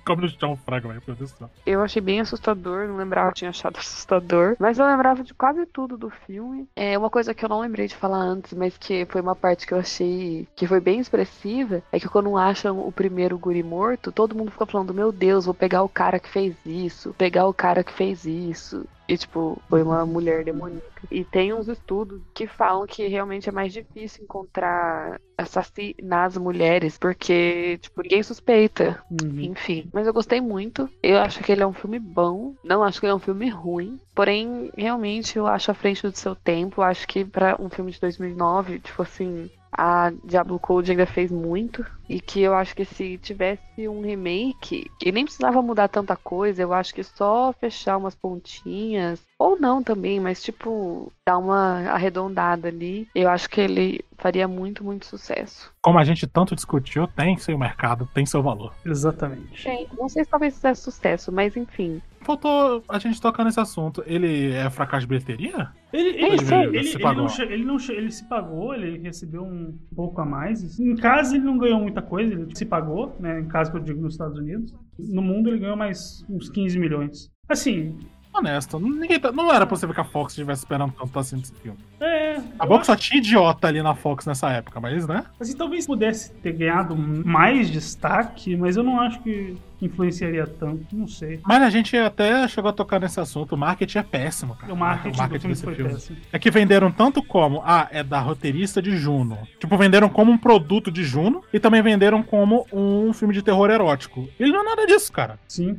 Come 0.08 0.22
no 0.22 0.28
chão 0.30 0.58
velho, 0.66 0.88
meu 0.88 1.02
Deus 1.04 1.18
do 1.18 1.28
céu. 1.28 1.50
Eu 1.66 1.82
achei 1.82 2.00
bem 2.00 2.18
assustador, 2.18 2.88
não 2.88 2.96
lembrava, 2.96 3.30
tinha 3.32 3.50
achado 3.50 3.76
assustador. 3.78 4.56
Mas 4.58 4.78
eu 4.78 4.86
lembrava 4.86 5.22
de 5.22 5.34
quase 5.34 5.66
tudo 5.66 5.98
do 5.98 6.08
filme. 6.08 6.66
É 6.74 6.96
uma 6.96 7.10
coisa 7.10 7.34
que 7.34 7.44
eu 7.44 7.48
não 7.50 7.60
lembrei 7.60 7.86
de 7.86 7.94
falar 7.94 8.16
antes, 8.16 8.54
mas 8.54 8.78
que 8.78 9.04
foi 9.04 9.20
uma 9.20 9.36
parte 9.36 9.66
que 9.66 9.74
eu 9.74 9.78
achei 9.78 10.48
que 10.56 10.66
foi 10.66 10.80
bem 10.80 10.98
expressiva, 10.98 11.82
é 11.92 12.00
que 12.00 12.08
quando 12.08 12.38
acham 12.38 12.78
o 12.78 12.90
primeiro 12.90 13.38
guri 13.38 13.62
morto, 13.62 14.10
todo 14.10 14.34
mundo 14.34 14.50
fica 14.50 14.64
falando, 14.64 14.94
meu 14.94 15.12
Deus, 15.12 15.44
vou 15.44 15.52
pegar 15.52 15.82
o 15.82 15.90
cara 15.90 16.18
que 16.18 16.30
fez 16.30 16.56
isso, 16.64 17.14
pegar 17.18 17.46
o 17.46 17.52
cara 17.52 17.84
que 17.84 17.92
fez 17.92 18.24
isso. 18.24 18.86
E, 19.08 19.16
tipo, 19.16 19.60
foi 19.70 19.82
uma 19.82 20.04
mulher 20.04 20.44
demoníaca. 20.44 21.02
E 21.10 21.24
tem 21.24 21.54
uns 21.54 21.66
estudos 21.66 22.20
que 22.34 22.46
falam 22.46 22.86
que 22.86 23.06
realmente 23.06 23.48
é 23.48 23.52
mais 23.52 23.72
difícil 23.72 24.24
encontrar 24.24 25.18
assassinar 25.38 26.26
as 26.26 26.36
mulheres, 26.36 26.98
porque, 26.98 27.78
tipo, 27.78 28.02
ninguém 28.02 28.22
suspeita. 28.22 29.02
Enfim. 29.38 29.88
Mas 29.92 30.06
eu 30.06 30.12
gostei 30.12 30.40
muito. 30.40 30.90
Eu 31.02 31.18
acho 31.18 31.42
que 31.42 31.52
ele 31.52 31.62
é 31.62 31.66
um 31.66 31.72
filme 31.72 31.98
bom. 31.98 32.54
Não 32.64 32.82
acho 32.82 32.98
que 32.98 33.06
ele 33.06 33.12
é 33.12 33.16
um 33.16 33.20
filme 33.20 33.48
ruim. 33.48 34.00
Porém, 34.14 34.70
realmente, 34.76 35.38
eu 35.38 35.46
acho 35.46 35.70
à 35.70 35.74
frente 35.74 36.02
do 36.02 36.16
seu 36.16 36.34
tempo. 36.34 36.80
Eu 36.80 36.84
acho 36.84 37.06
que 37.06 37.24
pra 37.24 37.56
um 37.58 37.70
filme 37.70 37.92
de 37.92 38.00
2009, 38.00 38.80
tipo 38.80 39.00
assim, 39.00 39.48
a 39.72 40.12
Diablo 40.24 40.58
Code 40.58 40.90
ainda 40.90 41.06
fez 41.06 41.30
muito. 41.30 41.84
E 42.08 42.20
que 42.20 42.40
eu 42.40 42.54
acho 42.54 42.74
que 42.74 42.86
se 42.86 43.18
tivesse 43.18 43.86
um 43.86 44.00
remake, 44.00 44.90
e 45.04 45.12
nem 45.12 45.24
precisava 45.24 45.60
mudar 45.60 45.88
tanta 45.88 46.16
coisa, 46.16 46.62
eu 46.62 46.72
acho 46.72 46.94
que 46.94 47.04
só 47.04 47.52
fechar 47.52 47.98
umas 47.98 48.14
pontinhas, 48.14 49.20
ou 49.38 49.60
não 49.60 49.82
também, 49.82 50.18
mas 50.18 50.42
tipo, 50.42 51.12
dar 51.26 51.36
uma 51.36 51.90
arredondada 51.90 52.68
ali, 52.68 53.06
eu 53.14 53.28
acho 53.28 53.50
que 53.50 53.60
ele 53.60 54.02
faria 54.16 54.48
muito, 54.48 54.82
muito 54.82 55.04
sucesso. 55.04 55.70
Como 55.82 55.98
a 55.98 56.04
gente 56.04 56.26
tanto 56.26 56.54
discutiu, 56.54 57.06
tem 57.06 57.36
seu 57.36 57.58
mercado, 57.58 58.08
tem 58.14 58.24
seu 58.24 58.42
valor. 58.42 58.72
Exatamente. 58.86 59.68
Não 59.98 60.08
sei 60.08 60.24
se 60.24 60.30
talvez 60.30 60.54
fizesse 60.54 60.80
sucesso, 60.80 61.30
mas 61.30 61.58
enfim. 61.58 62.00
Faltou 62.28 62.82
a 62.86 62.98
gente 62.98 63.18
tocar 63.22 63.42
nesse 63.42 63.58
assunto. 63.58 64.02
Ele 64.06 64.50
é 64.52 64.68
fracasso 64.68 65.00
de 65.00 65.06
bilheteria? 65.08 65.70
Ele, 65.90 66.10
ele, 66.10 66.18
ele- 66.18 66.76
ele, 66.76 66.84
se 66.84 66.96
ele 66.96 67.02
pagou? 67.02 67.26
che- 67.30 67.40
ele, 67.42 67.64
não 67.64 67.76
ele 67.88 68.10
se 68.10 68.28
pagou, 68.28 68.74
ele 68.74 68.98
recebeu 68.98 69.42
um 69.42 69.74
pouco 69.96 70.20
a 70.20 70.26
mais. 70.26 70.78
Em 70.78 70.94
casa 70.94 71.36
ele 71.36 71.44
não 71.46 71.56
ganhou 71.56 71.80
muita 71.80 72.02
coisa, 72.02 72.34
ele 72.34 72.54
se 72.54 72.66
pagou, 72.66 73.16
né? 73.18 73.40
Em 73.40 73.48
casa 73.48 73.70
que 73.70 73.78
eu 73.78 73.82
digo 73.82 74.02
nos 74.02 74.12
Estados 74.12 74.38
Unidos. 74.38 74.74
No 74.98 75.22
mundo 75.22 75.48
ele 75.48 75.58
ganhou 75.58 75.74
mais 75.76 76.22
uns 76.28 76.50
15 76.50 76.78
milhões. 76.78 77.30
Assim, 77.48 77.96
Honesto, 78.32 78.78
ninguém 78.78 79.18
tá- 79.18 79.32
não 79.32 79.52
era 79.52 79.66
possível 79.66 79.94
que 79.94 80.00
a 80.00 80.04
Fox 80.04 80.32
estivesse 80.32 80.62
esperando 80.62 80.92
tanto 80.92 81.18
assim 81.18 81.38
desse 81.38 81.52
filme. 81.54 81.78
é. 82.00 82.28
Bom 82.66 82.78
que 82.78 82.86
só 82.86 82.94
tinha 82.94 83.18
idiota 83.18 83.66
ali 83.66 83.82
na 83.82 83.94
Fox 83.94 84.26
nessa 84.26 84.50
época, 84.50 84.78
mas 84.80 85.06
né? 85.06 85.24
Assim, 85.40 85.56
talvez 85.56 85.86
pudesse 85.86 86.32
ter 86.34 86.52
ganhado 86.52 86.94
mais 86.96 87.70
destaque, 87.70 88.56
mas 88.56 88.76
eu 88.76 88.82
não 88.84 89.00
acho 89.00 89.20
que 89.20 89.56
influenciaria 89.80 90.46
tanto, 90.46 90.84
não 90.92 91.06
sei. 91.08 91.40
Mas 91.46 91.62
a 91.62 91.70
gente 91.70 91.96
até 91.96 92.46
chegou 92.48 92.68
a 92.68 92.72
tocar 92.72 93.00
nesse 93.00 93.18
assunto. 93.20 93.54
O 93.54 93.58
marketing 93.58 93.98
é 93.98 94.02
péssimo, 94.02 94.54
cara. 94.56 94.72
O 94.72 94.76
marketing 94.76 95.10
do 95.16 95.38
filme 95.40 95.48
desse 95.54 95.64
foi 95.64 95.74
péssimo. 95.74 96.18
É 96.32 96.38
que 96.38 96.50
venderam 96.50 96.90
tanto 96.92 97.22
como, 97.22 97.62
ah, 97.64 97.88
é 97.90 98.02
da 98.02 98.20
roteirista 98.20 98.82
de 98.82 98.96
Juno. 98.96 99.38
Tipo, 99.58 99.76
venderam 99.76 100.08
como 100.08 100.30
um 100.32 100.38
produto 100.38 100.90
de 100.90 101.02
Juno 101.04 101.42
e 101.52 101.58
também 101.60 101.80
venderam 101.82 102.22
como 102.22 102.66
um 102.72 103.12
filme 103.12 103.32
de 103.34 103.42
terror 103.42 103.70
erótico. 103.70 104.28
Ele 104.38 104.52
não 104.52 104.60
é 104.62 104.64
nada 104.64 104.86
disso, 104.86 105.12
cara. 105.12 105.38
Sim. 105.48 105.78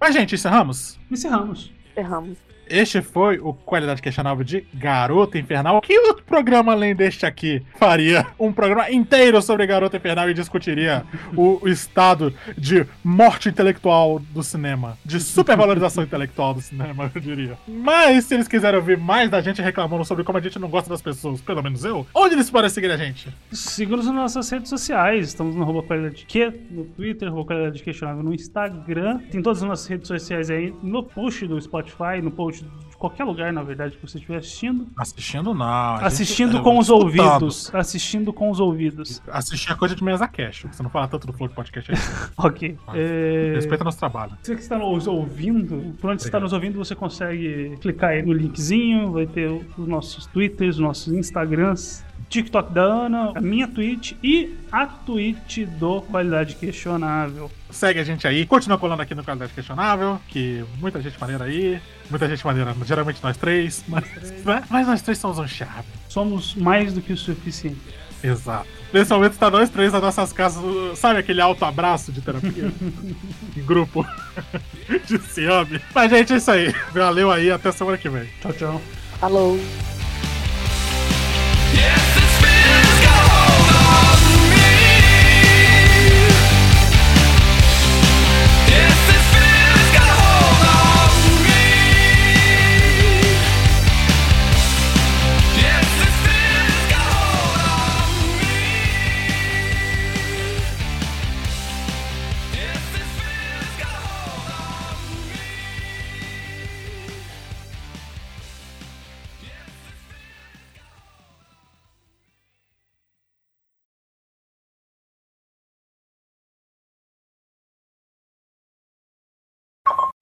Mas, 0.00 0.14
gente, 0.14 0.34
encerramos? 0.34 0.98
Encerramos. 1.10 1.72
Encerramos. 1.90 2.38
Este 2.68 3.00
foi 3.00 3.38
o 3.38 3.52
Qualidade 3.52 4.02
Questionável 4.02 4.44
de 4.44 4.66
Garota 4.74 5.38
Infernal. 5.38 5.80
Que 5.80 5.98
outro 6.00 6.24
programa 6.24 6.72
além 6.72 6.94
deste 6.94 7.24
aqui 7.24 7.62
faria 7.78 8.26
um 8.38 8.52
programa 8.52 8.90
inteiro 8.90 9.40
sobre 9.40 9.66
Garota 9.66 9.96
Infernal 9.96 10.28
e 10.28 10.34
discutiria 10.34 11.04
o, 11.36 11.60
o 11.62 11.68
estado 11.68 12.34
de 12.58 12.86
morte 13.04 13.48
intelectual 13.48 14.18
do 14.18 14.42
cinema, 14.42 14.98
de 15.04 15.20
supervalorização 15.20 16.02
intelectual 16.02 16.54
do 16.54 16.60
cinema, 16.60 17.10
eu 17.14 17.20
diria. 17.20 17.58
Mas 17.68 18.24
se 18.24 18.34
eles 18.34 18.48
quiserem 18.48 18.78
ouvir 18.78 18.98
mais 18.98 19.30
da 19.30 19.40
gente 19.40 19.62
reclamando 19.62 20.04
sobre 20.04 20.24
como 20.24 20.38
a 20.38 20.40
gente 20.40 20.58
não 20.58 20.68
gosta 20.68 20.90
das 20.90 21.00
pessoas, 21.00 21.40
pelo 21.40 21.62
menos 21.62 21.84
eu, 21.84 22.06
onde 22.14 22.34
eles 22.34 22.50
podem 22.50 22.70
seguir 22.70 22.90
a 22.90 22.96
gente? 22.96 23.28
Siga-nos 23.52 24.06
nas 24.06 24.14
nossas 24.14 24.50
redes 24.50 24.68
sociais. 24.68 25.28
Estamos 25.28 25.54
no 25.54 25.62
arroba 25.62 25.82
qualidade 25.82 26.26
no 26.70 26.84
Twitter, 26.84 27.28
arroba 27.28 27.44
qualidade 27.44 27.82
questionável 27.82 28.22
no 28.22 28.34
Instagram. 28.34 29.18
Tem 29.30 29.40
todas 29.40 29.62
as 29.62 29.68
nossas 29.68 29.86
redes 29.86 30.08
sociais 30.08 30.50
aí 30.50 30.74
no 30.82 31.02
post 31.02 31.46
do 31.46 31.60
Spotify, 31.60 32.20
no 32.22 32.30
post 32.30 32.55
de 32.64 32.96
qualquer 32.96 33.24
lugar, 33.24 33.52
na 33.52 33.62
verdade, 33.62 33.96
que 33.96 34.06
você 34.06 34.16
estiver 34.18 34.38
assistindo. 34.38 34.86
Assistindo 34.96 35.54
não. 35.54 35.94
gente- 35.96 36.04
Assistindo 36.06 36.58
é, 36.58 36.62
com 36.62 36.78
os 36.78 36.86
escutando. 36.86 37.04
ouvidos. 37.04 37.74
Assistindo 37.74 38.32
com 38.32 38.50
os 38.50 38.58
ouvidos. 38.60 39.22
Assistir 39.28 39.72
a 39.72 39.76
coisa 39.76 39.94
de 39.94 40.02
mesa 40.02 40.26
cash. 40.26 40.64
Você 40.70 40.82
não 40.82 40.90
fala 40.90 41.06
tanto 41.08 41.26
do 41.26 41.32
Flow 41.32 41.48
Podcast 41.50 41.92
aí. 41.92 41.98
Ok. 42.38 42.76
É... 42.94 43.52
Respeita 43.56 43.84
nosso 43.84 43.98
trabalho. 43.98 44.32
Você 44.42 44.54
que 44.54 44.62
está 44.62 44.78
nos 44.78 45.06
ouvindo, 45.06 45.94
por 46.00 46.10
onde 46.10 46.22
você 46.22 46.28
está 46.28 46.40
nos 46.40 46.52
ouvindo, 46.52 46.78
você 46.78 46.94
consegue 46.94 47.76
clicar 47.80 48.10
aí 48.10 48.22
no 48.22 48.32
linkzinho, 48.32 49.12
vai 49.12 49.26
ter 49.26 49.50
os 49.50 49.86
nossos 49.86 50.26
Twitters, 50.26 50.76
os 50.76 50.82
nossos 50.82 51.12
Instagrams, 51.12 52.04
TikTok 52.28 52.72
da 52.72 52.82
Ana, 52.82 53.32
a 53.34 53.40
minha 53.40 53.68
Twitch 53.68 54.12
e 54.22 54.54
a 54.70 54.86
Twitch 54.86 55.60
do 55.78 56.02
Qualidade 56.02 56.56
Questionável. 56.56 57.50
Segue 57.70 58.00
a 58.00 58.04
gente 58.04 58.26
aí, 58.26 58.46
continua 58.46 58.78
colando 58.78 59.02
aqui 59.02 59.14
no 59.14 59.24
Qualidade 59.24 59.52
Questionável, 59.52 60.20
que 60.28 60.64
muita 60.78 61.00
gente 61.00 61.18
maneira 61.20 61.44
aí, 61.44 61.80
muita 62.10 62.28
gente 62.28 62.44
maneira, 62.44 62.74
geralmente 62.84 63.22
nós 63.22 63.36
três, 63.36 63.84
mas, 63.88 64.04
né? 64.44 64.64
mas 64.68 64.86
nós 64.86 65.02
três 65.02 65.18
somos 65.18 65.38
um 65.38 65.46
charme. 65.46 65.84
Somos 66.08 66.54
mais 66.54 66.92
do 66.92 67.00
que 67.00 67.12
o 67.12 67.16
suficiente. 67.16 67.80
Exato. 68.22 68.66
Nesse 68.92 69.12
momento 69.12 69.32
está 69.32 69.50
nós 69.50 69.68
três 69.68 69.92
nas 69.92 70.02
nossas 70.02 70.32
casas, 70.32 70.62
sabe 70.98 71.20
aquele 71.20 71.40
alto 71.40 71.64
abraço 71.64 72.10
de 72.12 72.20
terapia? 72.20 72.72
em 73.56 73.62
grupo 73.62 74.06
de 75.06 75.18
ciame. 75.18 75.80
Mas, 75.94 76.10
gente, 76.10 76.32
é 76.32 76.36
isso 76.36 76.50
aí. 76.50 76.74
Valeu 76.92 77.30
aí, 77.30 77.50
até 77.50 77.70
semana 77.72 77.98
que 77.98 78.08
vem. 78.08 78.28
Tchau, 78.40 78.52
tchau. 78.52 78.82
Falou. 79.20 79.58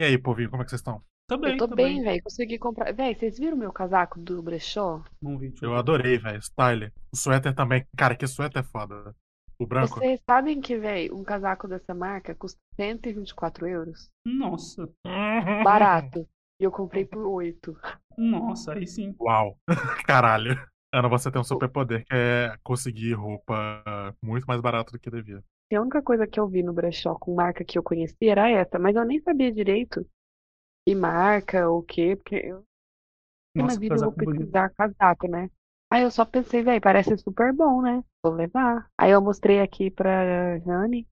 E 0.05 0.07
aí, 0.07 0.19
povinho, 0.19 0.51
como 0.51 0.61
é 0.61 0.67
que 0.67 0.71
vocês 0.71 0.81
estão? 0.81 1.03
Tô 1.27 1.39
bem, 1.39 1.53
eu 1.53 1.57
tô, 1.57 1.67
tô 1.67 1.75
bem, 1.75 1.95
bem. 1.95 2.05
velho. 2.05 2.23
Consegui 2.23 2.59
comprar. 2.59 2.93
Véi, 2.93 3.15
vocês 3.15 3.39
viram 3.39 3.57
meu 3.57 3.73
casaco 3.73 4.21
do 4.21 4.43
brechó? 4.43 5.03
Não 5.23 5.39
vi. 5.39 5.55
Eu 5.63 5.75
adorei, 5.75 6.19
velho. 6.19 6.43
Style. 6.43 6.93
O 7.11 7.17
suéter 7.17 7.55
também. 7.55 7.87
Cara, 7.97 8.15
que 8.15 8.27
suéter 8.27 8.63
foda. 8.65 9.17
O 9.59 9.67
branco. 9.67 9.99
Vocês 9.99 10.21
sabem 10.29 10.61
que, 10.61 10.77
velho, 10.77 11.17
um 11.17 11.25
casaco 11.25 11.67
dessa 11.67 11.95
marca 11.95 12.35
custa 12.35 12.61
124 12.77 13.67
euros? 13.67 14.11
Nossa. 14.27 14.87
Barato. 15.65 16.29
E 16.61 16.65
eu 16.65 16.71
comprei 16.71 17.07
por 17.07 17.25
8. 17.25 17.75
Nossa, 18.19 18.75
aí 18.75 18.87
sim. 18.87 19.15
Uau. 19.19 19.57
Caralho. 20.07 20.55
Ana, 20.93 21.09
você 21.09 21.31
tem 21.31 21.41
um 21.41 21.45
superpoder 21.45 22.05
que 22.05 22.15
é 22.15 22.59
conseguir 22.63 23.15
roupa 23.15 23.83
muito 24.23 24.45
mais 24.45 24.61
barato 24.61 24.93
do 24.93 24.99
que 24.99 25.11
devia. 25.11 25.43
A 25.77 25.83
única 25.83 26.03
coisa 26.03 26.27
que 26.27 26.39
eu 26.41 26.49
vi 26.49 26.63
no 26.63 26.73
brechó 26.73 27.15
com 27.17 27.35
marca 27.35 27.65
que 27.65 27.79
eu 27.79 27.83
conhecia 27.83 28.33
era 28.33 28.51
essa, 28.51 28.79
mas 28.79 28.97
eu 28.97 29.05
nem 29.05 29.21
sabia 29.21 29.53
direito 29.53 30.07
que 30.87 30.95
marca 30.95 31.69
ou 31.69 31.81
o 31.81 31.83
quê, 31.83 32.17
porque 32.17 32.37
eu 32.37 32.65
na 33.57 33.75
Nossa, 33.75 33.77
vida 33.77 33.99
eu 33.99 34.01
vou 34.01 34.13
bonito. 34.13 34.53
pesquisar 34.53 34.71
casaco, 34.71 35.29
né? 35.29 35.51
Aí 35.91 36.03
eu 36.03 36.11
só 36.11 36.25
pensei, 36.25 36.63
velho, 36.63 36.81
parece 36.81 37.17
super 37.19 37.53
bom, 37.53 37.81
né? 37.83 38.03
Vou 38.23 38.35
levar. 38.35 38.89
Aí 38.99 39.13
eu 39.13 39.21
mostrei 39.21 39.61
aqui 39.61 39.91
pra 39.91 40.59
Jane. 40.61 41.07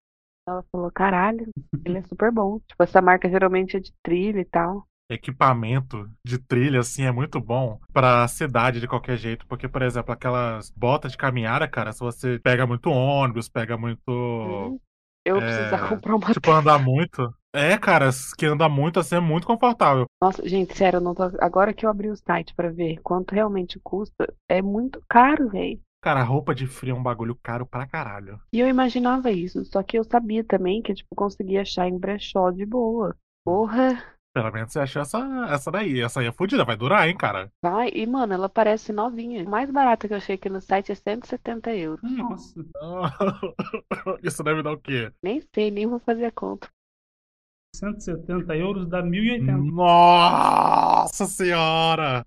Ela 0.48 0.64
falou, 0.72 0.90
caralho, 0.90 1.48
ele 1.84 1.98
é 1.98 2.02
super 2.02 2.32
bom. 2.32 2.58
Tipo, 2.60 2.82
essa 2.82 3.00
marca 3.00 3.28
geralmente 3.28 3.76
é 3.76 3.80
de 3.80 3.92
trilha 4.02 4.40
e 4.40 4.44
tal. 4.44 4.86
Equipamento 5.12 6.08
de 6.24 6.38
trilha, 6.38 6.80
assim, 6.80 7.04
é 7.04 7.12
muito 7.12 7.40
bom 7.40 7.78
pra 7.92 8.26
cidade 8.28 8.80
de 8.80 8.88
qualquer 8.88 9.16
jeito. 9.16 9.46
Porque, 9.46 9.68
por 9.68 9.82
exemplo, 9.82 10.12
aquelas 10.12 10.70
botas 10.70 11.12
de 11.12 11.18
caminhada, 11.18 11.68
cara, 11.68 11.92
se 11.92 12.00
você 12.00 12.38
pega 12.38 12.66
muito 12.66 12.90
ônibus, 12.90 13.48
pega 13.48 13.76
muito. 13.76 14.78
Eu 15.24 15.36
é, 15.36 15.40
precisar 15.40 15.88
comprar 15.88 16.16
uma 16.16 16.32
Tipo, 16.32 16.50
andar 16.50 16.78
muito. 16.78 17.32
É, 17.54 17.76
cara, 17.76 18.08
que 18.36 18.46
anda 18.46 18.68
muito 18.68 18.98
assim 18.98 19.16
é 19.16 19.20
muito 19.20 19.46
confortável. 19.46 20.06
Nossa, 20.20 20.46
gente, 20.48 20.76
sério, 20.76 20.96
eu 20.96 21.00
não 21.02 21.14
tô... 21.14 21.24
agora 21.38 21.74
que 21.74 21.84
eu 21.84 21.90
abri 21.90 22.08
o 22.08 22.16
site 22.16 22.54
pra 22.54 22.70
ver 22.70 22.98
quanto 23.02 23.34
realmente 23.34 23.78
custa, 23.78 24.32
é 24.48 24.62
muito 24.62 25.02
caro, 25.06 25.50
velho. 25.50 25.78
Cara, 26.02 26.24
roupa 26.24 26.54
de 26.54 26.66
frio 26.66 26.96
é 26.96 26.98
um 26.98 27.02
bagulho 27.02 27.38
caro 27.40 27.64
pra 27.64 27.86
caralho. 27.86 28.40
E 28.52 28.58
eu 28.58 28.66
imaginava 28.66 29.30
isso, 29.30 29.64
só 29.66 29.82
que 29.82 29.96
eu 29.96 30.02
sabia 30.02 30.42
também 30.42 30.82
que, 30.82 30.94
tipo, 30.94 31.14
conseguia 31.14 31.62
achar 31.62 31.86
em 31.86 31.96
brechó 31.96 32.50
de 32.50 32.66
boa. 32.66 33.14
Porra, 33.44 34.02
Pelo 34.34 34.50
menos 34.50 34.72
você 34.72 34.80
achou 34.80 35.02
essa, 35.02 35.18
essa 35.50 35.70
daí. 35.70 36.00
Essa 36.00 36.20
aí 36.20 36.26
é 36.26 36.32
fodida, 36.32 36.64
vai 36.64 36.76
durar, 36.76 37.06
hein, 37.06 37.16
cara. 37.16 37.52
vai. 37.62 37.90
E, 37.94 38.06
mano, 38.06 38.32
ela 38.32 38.48
parece 38.48 38.92
novinha. 38.92 39.44
O 39.44 39.50
mais 39.50 39.70
barato 39.70 40.08
que 40.08 40.14
eu 40.14 40.18
achei 40.18 40.36
aqui 40.36 40.48
no 40.48 40.60
site 40.60 40.90
é 40.90 40.94
170 40.94 41.74
euros. 41.74 42.10
Nossa. 42.10 42.54
Isso 44.22 44.42
deve 44.42 44.62
dar 44.62 44.72
o 44.72 44.80
quê? 44.80 45.12
Nem 45.22 45.42
sei, 45.54 45.70
nem 45.70 45.86
vou 45.86 45.98
fazer 45.98 46.24
a 46.24 46.32
conta. 46.32 46.68
170 47.76 48.56
euros 48.56 48.88
dá 48.88 49.02
1080. 49.02 49.52
Nossa 49.58 51.26
senhora! 51.26 52.24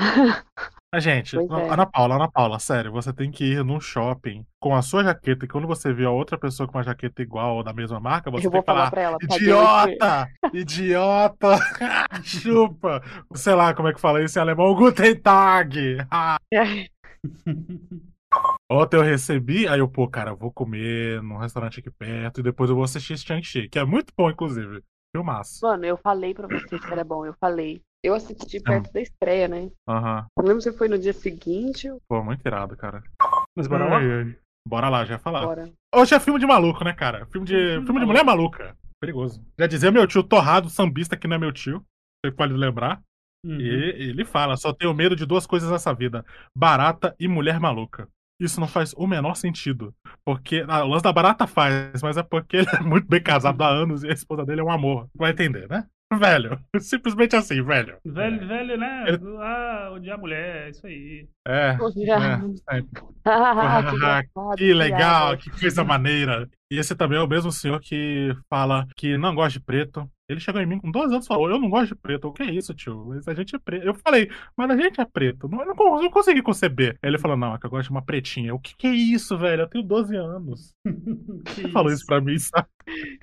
Mas, 0.94 1.02
gente, 1.02 1.34
Pois 1.34 1.50
é. 1.50 1.70
Ana 1.70 1.86
Paula, 1.86 2.14
Ana 2.14 2.30
Paula, 2.30 2.56
sério, 2.60 2.92
você 2.92 3.12
tem 3.12 3.28
que 3.28 3.44
ir 3.44 3.64
num 3.64 3.80
shopping 3.80 4.46
com 4.60 4.76
a 4.76 4.80
sua 4.80 5.02
jaqueta 5.02 5.44
e 5.44 5.48
quando 5.48 5.66
você 5.66 5.92
vê 5.92 6.04
a 6.04 6.10
outra 6.10 6.38
pessoa 6.38 6.68
com 6.68 6.78
uma 6.78 6.84
jaqueta 6.84 7.20
igual 7.20 7.56
ou 7.56 7.64
da 7.64 7.72
mesma 7.72 7.98
marca, 7.98 8.30
você 8.30 8.46
Eu 8.46 8.50
tem 8.52 8.60
que 8.60 8.66
falar 8.66 8.90
falar, 8.90 9.02
ela, 9.02 9.18
"Paguei 9.18 9.36
idiota! 9.38 10.28
Idiota! 10.54 11.58
Chupa! 12.22 13.02
Sei 13.34 13.54
lá 13.54 13.74
como 13.74 13.88
é 13.88 13.92
que 13.92 14.00
fala 14.00 14.22
isso 14.22 14.38
em 14.38 14.42
alemão, 14.42 14.72
Guten 14.72 15.16
Tag! 15.16 15.98
Ah. 16.08 16.36
Ontem 18.70 18.96
eu 18.96 19.02
recebi, 19.02 19.66
aí 19.66 19.80
eu, 19.80 19.88
pô, 19.88 20.06
cara, 20.06 20.30
eu 20.30 20.36
vou 20.36 20.52
comer 20.52 21.20
num 21.22 21.38
restaurante 21.38 21.80
aqui 21.80 21.90
perto 21.90 22.38
e 22.38 22.42
depois 22.44 22.70
eu 22.70 22.76
vou 22.76 22.84
assistir 22.84 23.18
Shang-Chi, 23.18 23.68
que 23.68 23.80
é 23.80 23.84
muito 23.84 24.12
bom, 24.16 24.30
inclusive. 24.30 24.80
Filmaço. 25.14 25.58
Mano, 25.66 25.84
eu 25.84 25.96
falei 25.96 26.34
pra 26.34 26.46
vocês 26.46 26.84
que 26.84 26.92
era 26.92 27.02
bom, 27.04 27.26
eu 27.26 27.34
falei. 27.40 27.82
Eu 28.04 28.14
assisti 28.14 28.60
perto 28.60 28.92
da 28.92 29.00
estreia, 29.00 29.48
né? 29.48 29.70
Aham. 29.88 30.26
Não 30.36 30.44
lembro 30.44 30.60
se 30.60 30.70
foi 30.74 30.88
no 30.88 30.98
dia 30.98 31.14
seguinte 31.14 31.88
Pô, 32.06 32.22
muito 32.22 32.46
irado, 32.46 32.76
cara. 32.76 33.02
Mas 33.56 33.66
bora 33.66 33.86
lá? 33.86 33.96
Ai, 33.96 34.12
ai. 34.12 34.36
Bora 34.68 34.90
lá, 34.90 35.06
já 35.06 35.14
ia 35.14 35.18
falar. 35.18 35.46
Bora. 35.46 35.72
Hoje 35.94 36.14
é 36.14 36.20
filme 36.20 36.38
de 36.38 36.44
maluco, 36.44 36.84
né, 36.84 36.92
cara? 36.92 37.24
Filme 37.26 37.46
de, 37.46 37.82
filme 37.82 38.00
de 38.00 38.06
mulher 38.06 38.22
maluca. 38.22 38.76
Perigoso. 39.00 39.42
Já 39.58 39.66
dizia 39.66 39.90
meu 39.90 40.06
tio 40.06 40.22
Torrado, 40.22 40.68
sambista, 40.68 41.16
que 41.16 41.26
não 41.26 41.36
é 41.36 41.38
meu 41.38 41.50
tio. 41.50 41.82
Você 42.22 42.30
pode 42.30 42.52
lembrar. 42.52 43.00
Uhum. 43.42 43.58
E 43.58 44.10
ele 44.10 44.26
fala: 44.26 44.54
só 44.58 44.70
tenho 44.74 44.92
medo 44.92 45.16
de 45.16 45.24
duas 45.24 45.46
coisas 45.46 45.70
nessa 45.70 45.94
vida: 45.94 46.26
barata 46.54 47.16
e 47.18 47.26
mulher 47.26 47.58
maluca. 47.58 48.06
Isso 48.38 48.60
não 48.60 48.68
faz 48.68 48.92
o 48.98 49.06
menor 49.06 49.34
sentido. 49.34 49.94
Porque. 50.26 50.62
Ah, 50.68 50.84
o 50.84 50.88
lance 50.88 51.04
da 51.04 51.12
barata 51.12 51.46
faz, 51.46 52.02
mas 52.02 52.18
é 52.18 52.22
porque 52.22 52.58
ele 52.58 52.68
é 52.68 52.80
muito 52.80 53.08
bem 53.08 53.22
casado 53.22 53.62
há 53.62 53.68
anos 53.68 54.04
e 54.04 54.08
a 54.08 54.12
esposa 54.12 54.44
dele 54.44 54.60
é 54.60 54.64
um 54.64 54.70
amor. 54.70 55.08
Vai 55.14 55.30
entender, 55.30 55.68
né? 55.68 55.86
Velho. 56.12 56.58
Simplesmente 56.80 57.34
assim, 57.34 57.62
velho. 57.62 57.96
Velho, 58.04 58.46
velho, 58.46 58.76
né? 58.78 59.04
Ele- 59.08 59.20
Ah, 59.40 59.90
odiar 59.92 60.16
a 60.16 60.20
mulher, 60.20 60.66
é 60.66 60.70
isso 60.70 60.86
aí. 60.86 61.28
É. 61.46 61.76
É, 62.70 62.78
é. 62.78 62.84
Ah, 63.26 64.22
que 64.22 64.56
que 64.58 64.74
legal, 64.74 65.36
que 65.36 65.50
coisa 65.50 65.82
maneira. 65.82 66.48
E 66.70 66.78
esse 66.78 66.94
também 66.94 67.18
é 67.18 67.22
o 67.22 67.28
mesmo 67.28 67.50
senhor 67.50 67.80
que 67.80 68.34
fala 68.50 68.86
que 68.96 69.16
não 69.16 69.34
gosta 69.34 69.58
de 69.58 69.64
preto. 69.64 70.08
Ele 70.34 70.40
chegou 70.40 70.60
em 70.60 70.66
mim 70.66 70.78
com 70.78 70.90
12 70.90 71.12
anos 71.12 71.24
e 71.24 71.28
falou: 71.28 71.48
Eu 71.48 71.58
não 71.58 71.70
gosto 71.70 71.88
de 71.88 71.94
preto. 71.94 72.28
O 72.28 72.32
que 72.32 72.42
é 72.42 72.50
isso, 72.50 72.74
tio? 72.74 73.06
Mas 73.06 73.26
a 73.28 73.34
gente 73.34 73.54
é 73.54 73.58
preto. 73.58 73.86
Eu 73.86 73.94
falei: 73.94 74.28
Mas 74.56 74.70
a 74.70 74.76
gente 74.76 75.00
é 75.00 75.04
preto. 75.04 75.48
Não, 75.48 75.60
eu 75.60 75.66
não, 75.66 76.02
não 76.02 76.10
consegui 76.10 76.42
conceber. 76.42 76.98
Aí 77.02 77.10
ele 77.10 77.18
falou: 77.18 77.36
Não, 77.36 77.54
é 77.54 77.58
que 77.58 77.66
eu 77.66 77.70
gosto 77.70 77.84
de 77.84 77.90
uma 77.90 78.04
pretinha. 78.04 78.54
O 78.54 78.58
que, 78.58 78.76
que 78.76 78.86
é 78.86 78.94
isso, 78.94 79.38
velho? 79.38 79.62
Eu 79.62 79.68
tenho 79.68 79.84
12 79.84 80.16
anos. 80.16 80.74
Ele 81.56 81.68
falou 81.68 81.92
isso 81.92 82.04
pra 82.04 82.20
mim, 82.20 82.38
sabe? 82.38 82.66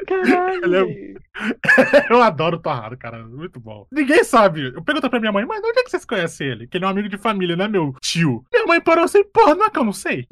Caralho. 0.08 0.90
É-. 0.90 1.14
Eu 2.10 2.22
adoro 2.22 2.58
o 2.58 2.62
Torrado, 2.62 2.98
cara. 2.98 3.26
Muito 3.26 3.60
bom. 3.60 3.86
Ninguém 3.92 4.24
sabe. 4.24 4.74
Eu 4.74 4.84
pergunto 4.84 5.10
pra 5.10 5.20
minha 5.20 5.32
mãe, 5.32 5.46
mas 5.46 5.62
onde 5.64 5.80
é 5.80 5.84
que 5.84 5.90
vocês 5.90 6.06
conhecem 6.06 6.48
ele? 6.48 6.68
Que 6.68 6.78
ele 6.78 6.86
é 6.86 6.88
um 6.88 6.92
amigo 6.92 7.10
de 7.10 7.18
família, 7.18 7.56
não 7.56 7.66
é 7.66 7.68
meu 7.68 7.94
tio. 8.02 8.44
Minha 8.52 8.66
mãe 8.66 8.82
parou 8.82 9.04
assim, 9.04 9.24
porra, 9.24 9.56
não 9.56 9.66
é 9.66 9.70
que 9.70 9.80
eu 9.80 9.84
não 9.84 9.94
sei. 9.94 10.28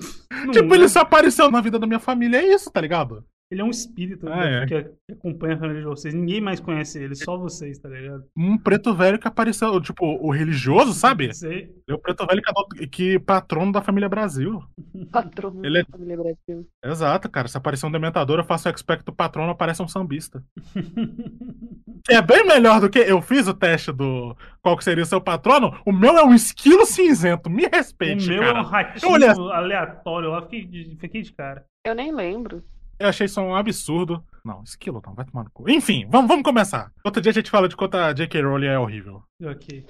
tipo, 0.51 0.73
é? 0.73 0.77
ele 0.77 0.89
só 0.89 1.01
apareceu 1.01 1.49
na 1.51 1.61
vida 1.61 1.79
da 1.79 1.87
minha 1.87 1.99
família, 1.99 2.37
é 2.37 2.53
isso, 2.53 2.71
tá 2.71 2.81
ligado? 2.81 3.23
Ele 3.51 3.61
é 3.61 3.63
um 3.63 3.69
espírito 3.71 4.27
Ah, 4.29 4.35
né, 4.37 4.63
é. 4.63 4.65
que, 4.67 4.83
que 4.83 5.13
acompanha 5.13 5.55
a 5.55 5.57
família 5.57 5.81
de 5.81 5.87
vocês. 5.87 6.13
Ninguém 6.13 6.39
mais 6.39 6.59
conhece 6.59 7.01
ele, 7.03 7.15
só 7.15 7.35
vocês, 7.35 7.79
tá 7.79 7.89
ligado? 7.89 8.23
Um 8.37 8.55
preto 8.59 8.93
velho 8.93 9.17
que 9.17 9.27
apareceu, 9.27 9.81
tipo, 9.81 10.05
o 10.05 10.29
religioso, 10.29 10.93
sabe? 10.93 11.33
Sei. 11.33 11.67
É 11.87 11.93
o 11.95 11.97
preto 11.97 12.27
velho 12.27 12.41
que, 12.43 12.49
adota- 12.51 12.87
que 12.87 13.17
patrono 13.19 13.71
da 13.71 13.81
família 13.81 14.07
Brasil. 14.07 14.61
Patrono 15.11 15.65
Ele 15.65 15.79
é- 15.79 15.83
da 15.83 15.89
família 15.89 16.15
Brasil. 16.17 16.67
Exato, 16.85 17.27
cara. 17.27 17.47
Se 17.47 17.57
aparecer 17.57 17.87
um 17.87 17.91
dementador, 17.91 18.37
eu 18.39 18.43
faço 18.43 18.69
o 18.69 18.71
expecto 18.71 19.11
patrono, 19.11 19.49
aparece 19.51 19.81
um 19.81 19.87
sambista. 19.87 20.43
é 22.09 22.21
bem 22.21 22.45
melhor 22.45 22.79
do 22.81 22.89
que 22.89 22.99
eu 22.99 23.19
fiz 23.21 23.47
o 23.47 23.53
teste 23.53 23.91
do 23.91 24.35
qual 24.61 24.77
que 24.77 24.83
seria 24.83 25.03
o 25.03 25.07
seu 25.07 25.19
patrono. 25.19 25.75
O 25.85 25.91
meu 25.91 26.17
é 26.17 26.23
um 26.23 26.33
esquilo 26.35 26.85
cinzento. 26.85 27.49
Me 27.49 27.65
O 27.65 27.69
respeite, 27.73 28.27
meu 28.29 28.39
cara. 28.41 28.57
é 28.59 28.61
um 28.61 28.65
ratinho 28.65 29.09
Eu 29.09 29.13
olhei 29.15 29.27
assim, 29.27 29.51
aleatório 29.51 30.29
lá, 30.29 30.41
fiquei 30.43 30.65
de, 30.65 30.97
fiquei 30.99 31.21
de 31.23 31.33
cara. 31.33 31.65
Eu 31.85 31.95
nem 31.95 32.13
lembro. 32.13 32.63
Eu 32.99 33.07
achei 33.07 33.25
isso 33.25 33.41
um 33.41 33.55
absurdo. 33.55 34.23
Não, 34.43 34.63
esquilo 34.63 35.01
não, 35.05 35.13
vai 35.13 35.25
tomar 35.25 35.43
no 35.43 35.51
cu. 35.51 35.69
Enfim, 35.69 36.07
vamos, 36.09 36.27
vamos 36.27 36.43
começar. 36.43 36.91
Outro 37.03 37.21
dia 37.21 37.31
a 37.31 37.33
gente 37.33 37.49
fala 37.49 37.67
de 37.67 37.75
quanto 37.75 37.95
a 37.95 38.13
J.K. 38.13 38.41
Rowling 38.41 38.67
é 38.67 38.79
horrível. 38.79 39.23
Ok. 39.43 39.85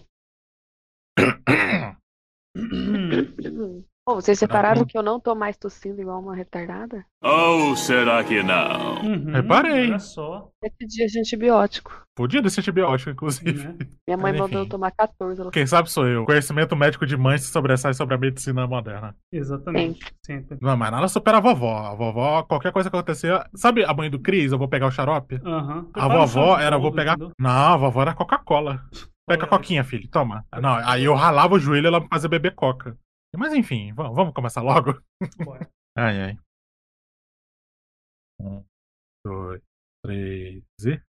Pô, 4.05 4.15
vocês 4.15 4.39
repararam 4.39 4.85
que 4.85 4.97
eu 4.97 5.03
não 5.03 5.19
tô 5.19 5.35
mais 5.35 5.55
tossindo 5.55 6.01
igual 6.01 6.19
uma 6.19 6.35
retardada? 6.35 7.05
Ou 7.21 7.75
será 7.75 8.23
que 8.23 8.41
não? 8.41 8.95
Uhum, 9.03 9.31
Reparei. 9.31 9.89
Olha 9.89 9.99
só. 9.99 10.49
Esse 10.63 10.87
dia 10.87 11.05
de 11.05 11.19
antibiótico. 11.19 12.03
Podia 12.15 12.41
desse 12.41 12.59
antibiótico, 12.59 13.11
inclusive. 13.11 13.67
Né? 13.67 13.75
Minha 14.07 14.17
mãe 14.17 14.31
Mas, 14.31 14.41
mandou 14.41 14.61
eu 14.63 14.67
tomar 14.67 14.91
14. 14.91 15.39
Ela 15.39 15.51
Quem 15.51 15.67
sabe 15.67 15.91
sou 15.91 16.07
eu. 16.07 16.25
Conhecimento 16.25 16.75
médico 16.75 17.05
de 17.05 17.15
mãe 17.15 17.37
se 17.37 17.51
sobressai 17.51 17.93
sobre 17.93 18.15
a 18.15 18.17
medicina 18.17 18.65
moderna. 18.65 19.15
Exatamente. 19.31 20.11
Sempre. 20.25 20.57
Não, 20.59 20.75
mas 20.75 20.91
nada 20.91 21.07
supera 21.07 21.37
a 21.37 21.41
vovó. 21.41 21.77
A 21.77 21.93
vovó, 21.93 22.41
qualquer 22.43 22.71
coisa 22.71 22.89
que 22.89 22.95
acontecer. 22.95 23.39
Sabe 23.53 23.85
a 23.85 23.93
mãe 23.93 24.09
do 24.09 24.19
Cris? 24.19 24.51
Eu 24.51 24.57
vou 24.57 24.67
pegar 24.67 24.87
o 24.87 24.91
xarope? 24.91 25.39
Aham. 25.45 25.87
A 25.93 26.07
vovó 26.07 26.57
era, 26.59 26.77
eu 26.77 26.81
vou 26.81 26.91
pegar. 26.91 27.13
entendeu? 27.13 27.31
Não, 27.39 27.73
a 27.73 27.77
vovó 27.77 28.01
era 28.01 28.13
Coca-Cola. 28.15 28.81
Pega 29.27 29.43
a 29.45 29.47
coquinha, 29.47 29.83
filho, 29.83 30.09
toma. 30.09 30.43
Não, 30.59 30.73
aí 30.83 31.03
eu 31.03 31.13
ralava 31.13 31.53
o 31.53 31.59
joelho 31.59 31.85
e 31.85 31.87
ela 31.89 31.99
me 31.99 32.07
fazia 32.09 32.27
beber 32.27 32.55
coca. 32.55 32.97
Mas 33.37 33.53
enfim, 33.53 33.93
vamos, 33.93 34.15
vamos 34.15 34.33
começar 34.33 34.61
logo. 34.61 35.01
Bora. 35.43 35.69
ai, 35.95 36.21
ai. 36.21 36.37
Um, 38.39 38.63
dois, 39.23 39.61
três 40.03 40.63
e. 40.85 41.01